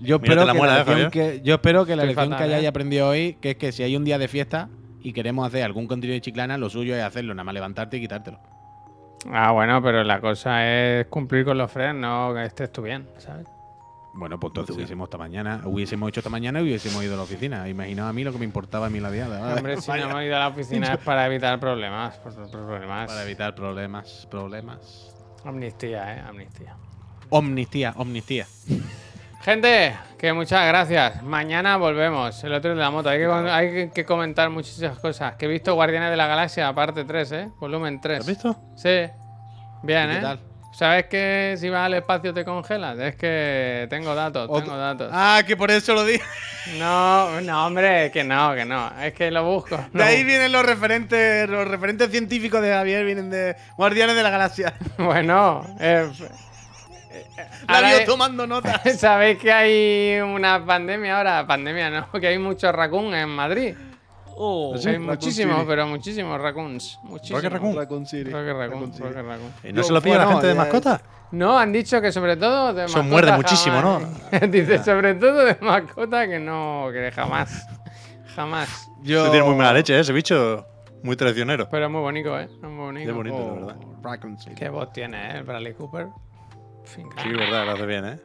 Yo 0.00 0.18
Mírate 0.18 0.40
espero, 0.40 0.44
la 0.46 0.52
que 0.52 0.58
la 0.66 0.74
eh, 0.74 0.76
lección 0.84 1.10
que, 1.10 1.40
yo 1.44 1.54
espero 1.54 1.86
que 1.86 1.94
la 1.96 2.02
Estoy 2.02 2.08
lección 2.16 2.30
fatal, 2.32 2.38
que 2.48 2.52
hayáis 2.52 2.64
eh. 2.64 2.68
aprendido 2.68 3.08
hoy, 3.08 3.36
que 3.40 3.50
es 3.52 3.56
que 3.56 3.70
si 3.72 3.82
hay 3.84 3.96
un 3.96 4.04
día 4.04 4.18
de 4.18 4.26
fiesta 4.28 4.68
y 5.02 5.12
queremos 5.12 5.46
hacer 5.46 5.62
algún 5.62 5.86
contenido 5.86 6.14
de 6.14 6.20
chiclana, 6.20 6.58
lo 6.58 6.68
suyo 6.68 6.96
es 6.96 7.02
hacerlo, 7.02 7.32
nada 7.34 7.44
más 7.44 7.54
levantarte 7.54 7.98
y 7.98 8.00
quitártelo. 8.00 8.38
Ah, 9.32 9.52
bueno, 9.52 9.80
pero 9.82 10.02
la 10.02 10.20
cosa 10.20 10.66
es 10.66 11.06
cumplir 11.06 11.44
con 11.44 11.56
los 11.56 11.70
frenos, 11.70 12.30
no 12.30 12.34
que 12.34 12.44
estés 12.44 12.72
tú 12.72 12.82
bien, 12.82 13.06
¿sabes? 13.18 13.46
Bueno, 14.16 14.38
pues 14.38 14.52
entonces 14.52 14.76
hubiésemos 14.76 15.06
esta 15.06 15.18
mañana, 15.18 15.62
hubiésemos 15.64 16.08
hecho 16.08 16.20
esta 16.20 16.30
mañana 16.30 16.60
y 16.60 16.62
hubiésemos 16.62 17.02
ido 17.02 17.14
a 17.14 17.16
la 17.16 17.24
oficina. 17.24 17.68
Imaginaos 17.68 18.10
a 18.10 18.12
mí 18.12 18.22
lo 18.22 18.32
que 18.32 18.38
me 18.38 18.44
importaba 18.44 18.86
a 18.86 18.90
mí 18.90 19.00
la 19.00 19.10
diada. 19.10 19.40
¿vale? 19.40 19.54
Hombre, 19.58 19.80
si 19.80 19.90
no 19.90 19.96
hemos 19.96 20.22
ido 20.22 20.36
a 20.36 20.38
la 20.38 20.48
oficina 20.48 20.94
es 20.94 20.98
para 20.98 21.26
evitar 21.26 21.58
problemas. 21.58 22.16
Para 22.18 23.22
evitar 23.24 23.54
problemas, 23.54 24.28
problemas. 24.30 25.14
Amnistía, 25.44 26.16
¿eh? 26.16 26.20
Amnistía. 26.20 26.76
Omnistía, 27.30 27.94
omnistía. 27.96 28.46
Gente, 29.42 29.94
que 30.16 30.32
muchas 30.32 30.66
gracias. 30.66 31.22
Mañana 31.22 31.76
volvemos. 31.76 32.42
El 32.44 32.54
otro 32.54 32.70
de 32.70 32.76
la 32.76 32.90
moto. 32.90 33.10
Hay 33.10 33.18
que, 33.18 33.90
hay 33.94 34.04
comentar 34.04 34.48
muchísimas 34.48 34.98
cosas. 34.98 35.34
Que 35.34 35.46
he 35.46 35.48
visto 35.48 35.74
Guardianes 35.74 36.10
de 36.10 36.16
la 36.16 36.28
Galaxia, 36.28 36.72
parte 36.72 37.04
3, 37.04 37.32
¿eh? 37.32 37.50
Volumen 37.58 38.00
3. 38.00 38.20
¿Has 38.20 38.26
visto? 38.26 38.56
Sí. 38.76 39.06
Bien, 39.82 40.08
¿Y 40.08 40.12
¿eh? 40.12 40.16
qué 40.16 40.22
tal? 40.22 40.53
¿Sabes 40.74 41.06
que 41.06 41.54
si 41.56 41.68
vas 41.68 41.86
al 41.86 41.94
espacio 41.94 42.34
te 42.34 42.44
congelas? 42.44 42.98
Es 42.98 43.14
que 43.14 43.86
tengo 43.90 44.12
datos, 44.14 44.50
tengo 44.60 44.76
datos. 44.76 45.08
Ah, 45.12 45.42
que 45.46 45.56
por 45.56 45.70
eso 45.70 45.94
lo 45.94 46.04
dije. 46.04 46.24
No, 46.78 47.40
no, 47.42 47.66
hombre, 47.66 48.10
que 48.10 48.24
no, 48.24 48.54
que 48.56 48.64
no. 48.64 48.90
Es 49.00 49.12
que 49.14 49.30
lo 49.30 49.44
busco. 49.44 49.78
De 49.92 50.02
ahí 50.02 50.24
vienen 50.24 50.50
los 50.50 50.66
referentes, 50.66 51.48
los 51.48 51.68
referentes 51.68 52.10
científicos 52.10 52.60
de 52.60 52.72
Javier, 52.72 53.04
vienen 53.04 53.30
de 53.30 53.54
Guardianes 53.76 54.16
de 54.16 54.22
la 54.24 54.30
Galaxia. 54.30 54.74
Bueno, 54.98 55.64
eh, 55.78 56.10
La 57.68 57.80
vio 57.80 57.96
es- 57.98 58.04
tomando 58.04 58.44
nota. 58.46 58.80
¿Sabéis 58.98 59.38
que 59.38 59.52
hay 59.52 60.20
una 60.20 60.64
pandemia 60.66 61.18
ahora? 61.18 61.46
Pandemia 61.46 61.90
no, 61.90 62.10
que 62.20 62.26
hay 62.26 62.38
muchos 62.38 62.72
raccoons 62.74 63.14
en 63.14 63.28
Madrid. 63.28 63.74
Oh, 64.36 64.74
hay 64.84 64.98
muchísimos, 64.98 65.64
pero 65.66 65.86
muchísimos 65.86 66.40
raccoons. 66.40 66.98
Muchísimos. 67.04 67.42
Rocket 67.42 67.52
Raccoon. 67.52 67.76
Raccoon 67.76 68.06
City. 68.06 68.30
Rocket 68.30 68.46
Raccoon, 68.56 68.58
Raccoon 68.70 68.92
City. 68.92 69.04
Rocket 69.04 69.24
Raccoon. 69.26 69.52
¿Y 69.62 69.72
no 69.72 69.76
Yo, 69.76 69.82
se 69.84 69.92
lo 69.92 70.00
pilla 70.02 70.18
la 70.18 70.26
gente 70.28 70.46
de 70.48 70.54
ya- 70.54 70.60
mascota? 70.60 71.00
No, 71.32 71.58
han 71.58 71.72
dicho 71.72 72.00
que 72.00 72.12
sobre 72.12 72.36
todo 72.36 72.72
de 72.74 72.82
mascota. 72.82 73.02
muerde 73.04 73.32
muchísimo, 73.32 73.76
jamás. 73.80 74.02
Dice 74.50 74.82
sobre 74.84 75.14
todo 75.14 75.44
de 75.44 75.56
mascota 75.60 76.26
que 76.28 76.38
no, 76.38 76.88
que 76.92 77.10
jamás. 77.12 77.66
Jamás. 78.34 78.88
Yo... 79.02 79.22
Eso 79.22 79.30
tiene 79.30 79.46
muy 79.46 79.54
mala 79.56 79.72
leche, 79.74 79.96
¿eh? 79.96 80.00
ese 80.00 80.12
bicho. 80.12 80.66
Muy 81.02 81.16
traicionero. 81.16 81.68
Pero 81.68 81.84
es 81.86 81.90
muy 81.92 82.00
bonito, 82.00 82.38
¿eh? 82.38 82.44
Es 82.44 82.62
muy 82.62 82.76
bonito. 82.86 83.06
Qué 83.06 83.12
bonito, 83.12 83.36
Oh, 83.36 83.54
de 83.54 83.60
verdad. 83.60 83.76
Raccoon 84.02 84.38
City. 84.38 84.54
Qué 84.54 84.68
voz 84.70 84.90
tiene, 84.92 85.16
¿eh? 85.32 85.38
El 85.38 85.44
Bradley 85.44 85.74
Cooper. 85.74 86.08
Fin, 86.84 87.06
Sí, 87.22 87.28
verdad, 87.30 87.66
lo 87.66 87.72
hace 87.72 87.86
bien, 87.86 88.04
¿eh? 88.06 88.18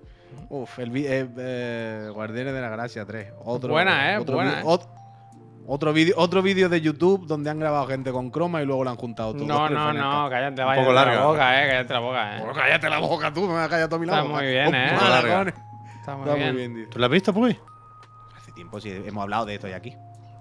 Uf, 0.50 0.80
el 0.80 0.90
vi- 0.90 1.06
eh, 1.06 1.28
eh, 1.38 2.10
Guardianes 2.14 2.54
de 2.54 2.62
la 2.62 2.70
Galaxia 2.70 3.06
3. 3.06 3.34
Otro, 3.44 3.70
Buena, 3.74 4.14
eh, 4.14 4.18
Otro 4.18 4.36
buena, 4.36 4.56
vi- 4.56 4.60
eh. 4.60 4.64
Otro 5.72 5.94
vídeo 5.94 6.16
otro 6.18 6.42
vídeo 6.42 6.68
de 6.68 6.82
YouTube 6.82 7.28
donde 7.28 7.50
han 7.50 7.60
grabado 7.60 7.86
gente 7.88 8.12
con 8.12 8.30
croma 8.32 8.62
y 8.62 8.66
luego 8.66 8.84
lo 8.84 8.90
han 8.90 8.96
juntado 8.98 9.34
todo. 9.34 9.46
No, 9.46 9.70
no, 9.70 9.94
no, 9.94 10.30
cállate, 10.30 10.64
vaya 10.64 10.82
poco 10.82 10.94
la 10.94 11.06
larga. 11.06 11.26
boca, 11.26 11.64
eh, 11.64 11.68
cállate 11.70 11.94
la 11.94 12.00
boca, 12.00 12.38
eh. 12.38 12.44
Oh, 12.50 12.54
cállate 12.54 12.90
la 12.90 13.00
boca 13.00 13.34
tú, 13.34 13.42
me 13.48 13.54
vas 13.54 13.68
a 13.68 13.70
callar 13.70 13.88
todo 13.90 14.00
mi 14.00 14.08
Está 14.08 14.24
muy 14.24 14.46
bien, 14.48 14.74
eh. 14.76 14.86
Está 14.94 16.16
muy 16.16 16.24
Está 16.24 16.36
bien. 16.36 16.48
muy 16.54 16.58
bien, 16.58 16.76
tío. 16.76 16.90
¿Tú 16.90 17.00
lo 17.00 17.06
has 17.06 17.12
visto, 17.12 17.34
Puy? 17.34 17.60
Hace 18.36 18.52
tiempo 18.54 18.82
sí 18.82 18.90
hemos 18.90 19.22
hablado 19.22 19.46
de 19.46 19.56
esto 19.56 19.68
ya 19.68 19.76
aquí. 19.78 19.96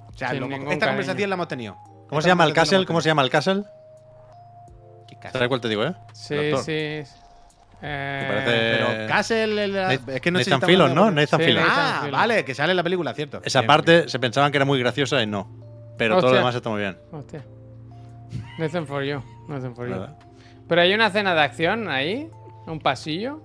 O 0.06 0.16
sea, 0.16 0.30
Sin 0.30 0.40
lo- 0.40 0.46
ningún 0.48 0.72
esta 0.72 0.86
cariño. 0.86 0.86
conversación 0.96 1.30
la 1.30 1.34
hemos 1.34 1.48
tenido. 1.48 1.74
¿Cómo 2.08 2.20
Esta 2.20 2.22
se 2.22 2.28
llama 2.28 2.44
el 2.44 2.50
la 2.50 2.54
castle? 2.54 2.86
¿Cómo 2.86 3.00
se 3.00 3.08
llama 3.08 3.22
el 3.22 3.30
castle? 3.30 3.54
tenido. 3.54 5.16
¿Qué 5.20 5.30
¿Sabes 5.30 5.48
cuál 5.48 5.60
te 5.60 5.68
digo, 5.68 5.84
eh? 5.84 5.94
Sí, 6.12 6.34
actor. 6.36 6.64
sí. 6.64 7.02
Eh, 7.80 8.24
parece- 8.28 8.94
Pero 8.96 9.06
Castle, 9.08 9.64
el- 9.64 9.72
Nathan- 9.72 10.10
es 10.14 10.20
que 10.20 10.30
no 10.30 10.38
Nathan 10.40 10.60
Fillion, 10.62 10.94
¿no? 10.94 11.04
de- 11.06 11.12
Nathan 11.12 11.40
Sí, 11.40 11.46
Fillion. 11.46 11.64
Nathan 11.66 11.84
Ah, 12.06 12.08
vale, 12.10 12.44
que 12.44 12.54
sale 12.54 12.72
en 12.72 12.76
la 12.76 12.82
película, 12.82 13.14
cierto. 13.14 13.40
Esa 13.44 13.60
Bien, 13.60 13.66
parte 13.68 14.08
se 14.08 14.18
pensaban 14.18 14.50
que 14.50 14.58
era 14.58 14.64
muy 14.64 14.78
graciosa 14.80 15.22
y 15.22 15.26
no. 15.26 15.48
Pero 15.96 16.18
todo 16.20 16.30
lo 16.30 16.36
demás 16.38 16.54
está 16.54 16.70
muy 16.70 16.80
bien. 16.80 16.96
Hostia. 17.12 17.44
Nothing 18.58 18.86
for 18.86 19.02
you. 19.04 19.22
Nothing 19.48 19.74
for 19.74 19.86
you. 19.86 19.92
¿verdad? 19.94 20.16
Pero 20.68 20.80
hay 20.80 20.92
una 20.92 21.06
escena 21.06 21.34
de 21.34 21.40
acción 21.40 21.88
ahí, 21.88 22.28
un 22.66 22.78
pasillo, 22.80 23.42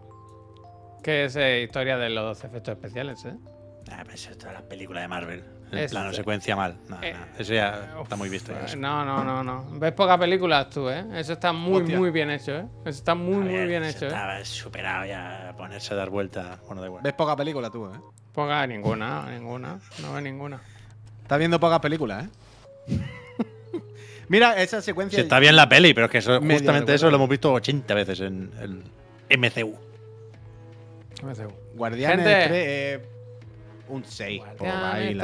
que 1.04 1.26
es 1.26 1.36
eh, 1.36 1.62
historia 1.64 1.98
de 1.98 2.10
los 2.10 2.44
efectos 2.44 2.74
especiales, 2.76 3.24
¿eh? 3.26 3.34
Ah, 3.92 4.00
pero 4.04 4.14
eso 4.16 4.32
es 4.32 4.38
toda 4.38 4.54
la 4.54 4.62
película 4.62 5.02
de 5.02 5.08
Marvel. 5.08 5.44
El 5.74 5.80
Es- 5.86 5.92
plano 5.92 6.14
secuencia 6.14 6.56
mal. 6.56 6.76
No, 6.88 7.02
Eh, 7.02 7.14
no, 7.14 7.26
eso 7.40 7.54
ya 7.54 7.96
está 8.02 8.16
muy 8.16 8.30
visto. 8.30 8.52
ya. 8.54 8.76
No, 8.76 9.04
no, 9.04 9.24
no, 9.24 9.44
no. 9.44 9.66
Ves 9.80 9.92
pocas 9.94 10.18
películas 10.18 10.70
tú, 10.70 10.90
¿eh? 10.90 11.04
Eso 11.16 11.34
está 11.34 11.52
muy, 11.54 11.82
Hostia. 11.82 11.98
muy 11.98 12.12
bien 12.12 12.30
hecho, 12.30 12.52
¿eh? 12.56 12.66
Eso 12.82 12.90
está 13.00 13.16
muy, 13.16 13.38
muy 13.44 13.66
bien 13.68 13.84
hecho, 13.84 14.06
¿eh? 14.06 14.08
Estaba 14.10 14.44
superado 14.46 15.06
ya 15.06 15.54
ponerse 15.58 15.94
a 15.94 15.98
dar 15.98 16.10
vueltas. 16.10 16.60
Bueno, 16.66 16.82
da 16.82 16.88
igual. 16.88 17.04
Ves 17.04 17.14
poca 17.14 17.36
película 17.36 17.70
tú, 17.70 17.88
¿eh? 17.88 17.98
Poca, 18.34 18.66
ninguna, 18.68 19.30
ninguna. 19.32 19.80
No 20.02 20.14
ves 20.14 20.24
ninguna. 20.24 20.60
Estás 21.22 21.40
viendo 21.40 21.60
pocas 21.60 21.80
películas, 21.80 22.26
¿eh? 22.26 22.30
Mira, 24.30 24.62
esa 24.62 24.82
secuencia. 24.82 25.18
Sí, 25.18 25.24
está 25.24 25.40
bien 25.40 25.56
la 25.56 25.68
peli, 25.70 25.94
pero 25.94 26.06
es 26.06 26.12
que 26.12 26.18
eso, 26.20 26.40
justamente 26.42 26.94
eso 26.94 27.10
lo 27.10 27.18
hemos 27.18 27.30
visto 27.30 27.52
80 27.54 27.94
veces 27.94 28.20
en 28.22 28.52
el 28.60 28.84
MCU. 29.38 29.76
MCU. 31.24 31.54
Guardianes 31.76 32.26
Gente. 32.26 32.48
3, 32.48 32.52
eh, 32.52 33.06
un 33.94 34.04
6. 34.06 34.42
Guardianes 34.58 35.18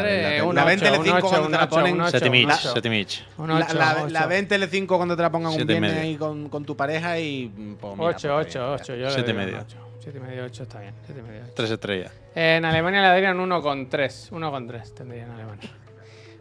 la, 0.53 0.63
ven 0.65 0.79
ocho, 0.79 0.85
Telecinco 0.85 1.11
un 1.11 1.17
ocho, 1.17 1.29
cuando 1.29 1.45
un 1.47 1.51
te 1.51 1.57
la 1.57 1.69
ponen. 1.69 1.97
La, 1.97 2.05
8, 2.05 3.73
la, 3.73 4.07
la 4.09 4.25
ven 4.27 4.47
Telecinco 4.47 4.97
cuando 4.97 5.15
te 5.15 5.21
la 5.21 5.31
pongan 5.31 5.51
un 5.51 5.67
viernes 5.67 5.93
ahí 5.97 6.15
con, 6.15 6.49
con 6.49 6.65
tu 6.65 6.75
pareja 6.77 7.19
y. 7.19 7.47
mm, 7.55 7.75
Pues 7.75 7.93
mira, 7.97 8.05
8, 8.09 8.29
pues 8.33 8.55
8, 8.55 8.75
está 8.75 8.93
bien, 8.93 8.95
8. 8.95 8.95
Yo 8.95 9.05
le 9.05 9.11
Siete 9.11 9.31
y 9.31 9.33
doy 9.33 9.41
un 9.43 9.45
medio. 9.51 9.61
8. 9.67 9.77
7 10.01 10.17
y 10.17 10.21
medio, 10.21 10.43
8 10.45 10.63
está 10.63 10.79
bien. 10.79 10.93
7 11.05 11.19
y 11.19 11.23
medio, 11.29 11.41
8. 11.43 11.53
Tres 11.55 11.71
estrellas. 11.71 12.11
En 12.35 12.65
Alemania 12.65 13.01
le 13.01 13.07
darían 13.07 13.37
1,3. 13.37 14.29
1,3 14.31 14.93
tendría 14.93 15.23
en 15.23 15.31
Alemania. 15.31 15.69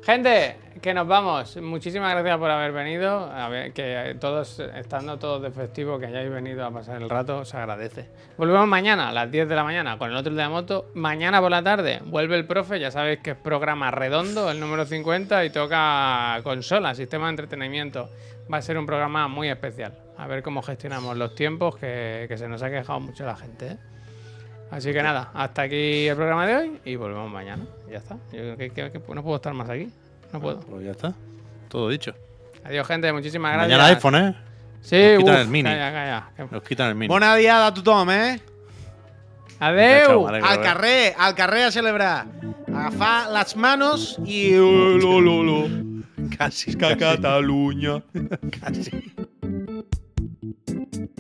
Gente, 0.08 0.56
que 0.80 0.94
nos 0.94 1.06
vamos. 1.06 1.58
Muchísimas 1.58 2.10
gracias 2.12 2.38
por 2.38 2.50
haber 2.50 2.72
venido. 2.72 3.30
A 3.30 3.50
ver, 3.50 3.74
que 3.74 4.16
todos, 4.18 4.58
estando 4.58 5.18
todos 5.18 5.42
de 5.42 5.50
festivo, 5.50 5.98
que 5.98 6.06
hayáis 6.06 6.30
venido 6.30 6.64
a 6.64 6.70
pasar 6.70 7.02
el 7.02 7.10
rato, 7.10 7.44
se 7.44 7.58
agradece. 7.58 8.08
Volvemos 8.38 8.66
mañana 8.66 9.10
a 9.10 9.12
las 9.12 9.30
10 9.30 9.46
de 9.46 9.54
la 9.54 9.64
mañana 9.64 9.98
con 9.98 10.10
el 10.10 10.16
otro 10.16 10.32
de 10.32 10.40
la 10.40 10.48
moto. 10.48 10.90
Mañana 10.94 11.42
por 11.42 11.50
la 11.50 11.62
tarde 11.62 12.00
vuelve 12.06 12.36
el 12.36 12.46
profe. 12.46 12.80
Ya 12.80 12.90
sabéis 12.90 13.18
que 13.18 13.32
es 13.32 13.36
programa 13.36 13.90
redondo, 13.90 14.50
el 14.50 14.58
número 14.60 14.86
50, 14.86 15.44
y 15.44 15.50
toca 15.50 16.40
consola, 16.42 16.94
sistema 16.94 17.26
de 17.26 17.32
entretenimiento. 17.32 18.08
Va 18.50 18.56
a 18.56 18.62
ser 18.62 18.78
un 18.78 18.86
programa 18.86 19.28
muy 19.28 19.50
especial. 19.50 19.92
A 20.16 20.26
ver 20.26 20.42
cómo 20.42 20.62
gestionamos 20.62 21.18
los 21.18 21.34
tiempos, 21.34 21.76
que, 21.76 22.34
se 22.34 22.48
nos 22.48 22.62
ha 22.62 22.70
quejado 22.70 22.98
mucho 22.98 23.26
la 23.26 23.36
gente. 23.36 23.72
¿eh? 23.72 23.78
Así 24.70 24.92
que 24.92 25.02
nada, 25.02 25.30
hasta 25.34 25.62
aquí 25.62 26.06
el 26.08 26.14
programa 26.16 26.46
de 26.46 26.56
hoy 26.56 26.80
y 26.84 26.96
volvemos 26.96 27.30
mañana. 27.30 27.64
Ya 27.90 27.98
está. 27.98 28.16
Yo 28.32 28.54
creo 28.54 28.56
que, 28.58 28.70
que- 28.70 28.90
que 28.92 29.14
no 29.14 29.22
puedo 29.22 29.36
estar 29.36 29.54
más 29.54 29.68
aquí. 29.70 29.88
No 30.32 30.40
puedo. 30.40 30.60
Pues 30.60 30.84
ya 30.84 30.90
está. 30.90 31.14
Todo 31.68 31.88
dicho. 31.88 32.12
Adiós, 32.64 32.86
gente. 32.86 33.10
Muchísimas 33.12 33.52
gracias. 33.54 33.78
Mañana 33.78 33.94
iPhone, 33.94 34.14
¿eh? 34.16 34.34
Sí, 34.82 34.96
Nos 35.14 35.18
quitan 35.20 35.34
uf, 35.34 35.40
el 35.40 35.48
mini. 35.48 35.70
Calla, 35.70 35.92
calla. 35.92 36.48
Nos 36.50 36.62
quitan 36.62 36.88
el 36.90 36.94
mini. 36.96 37.08
Bona 37.08 37.34
diada 37.36 37.66
a 37.68 37.74
tothom, 37.74 38.10
eh? 38.10 38.40
Adeu. 39.60 40.28
Al 40.28 40.60
carrer, 40.62 41.14
al 41.18 41.34
carrer 41.34 41.64
a 41.64 41.70
celebrar. 41.72 42.26
Agafar 42.68 43.30
les 43.32 43.56
manos 43.56 44.18
i... 44.24 44.52
Lo, 44.54 45.20
lo, 45.20 45.42
lo. 45.42 45.68
Casi. 46.36 46.76
Que 46.76 46.96
Catalunya. 46.96 48.02
Casi. 48.60 49.14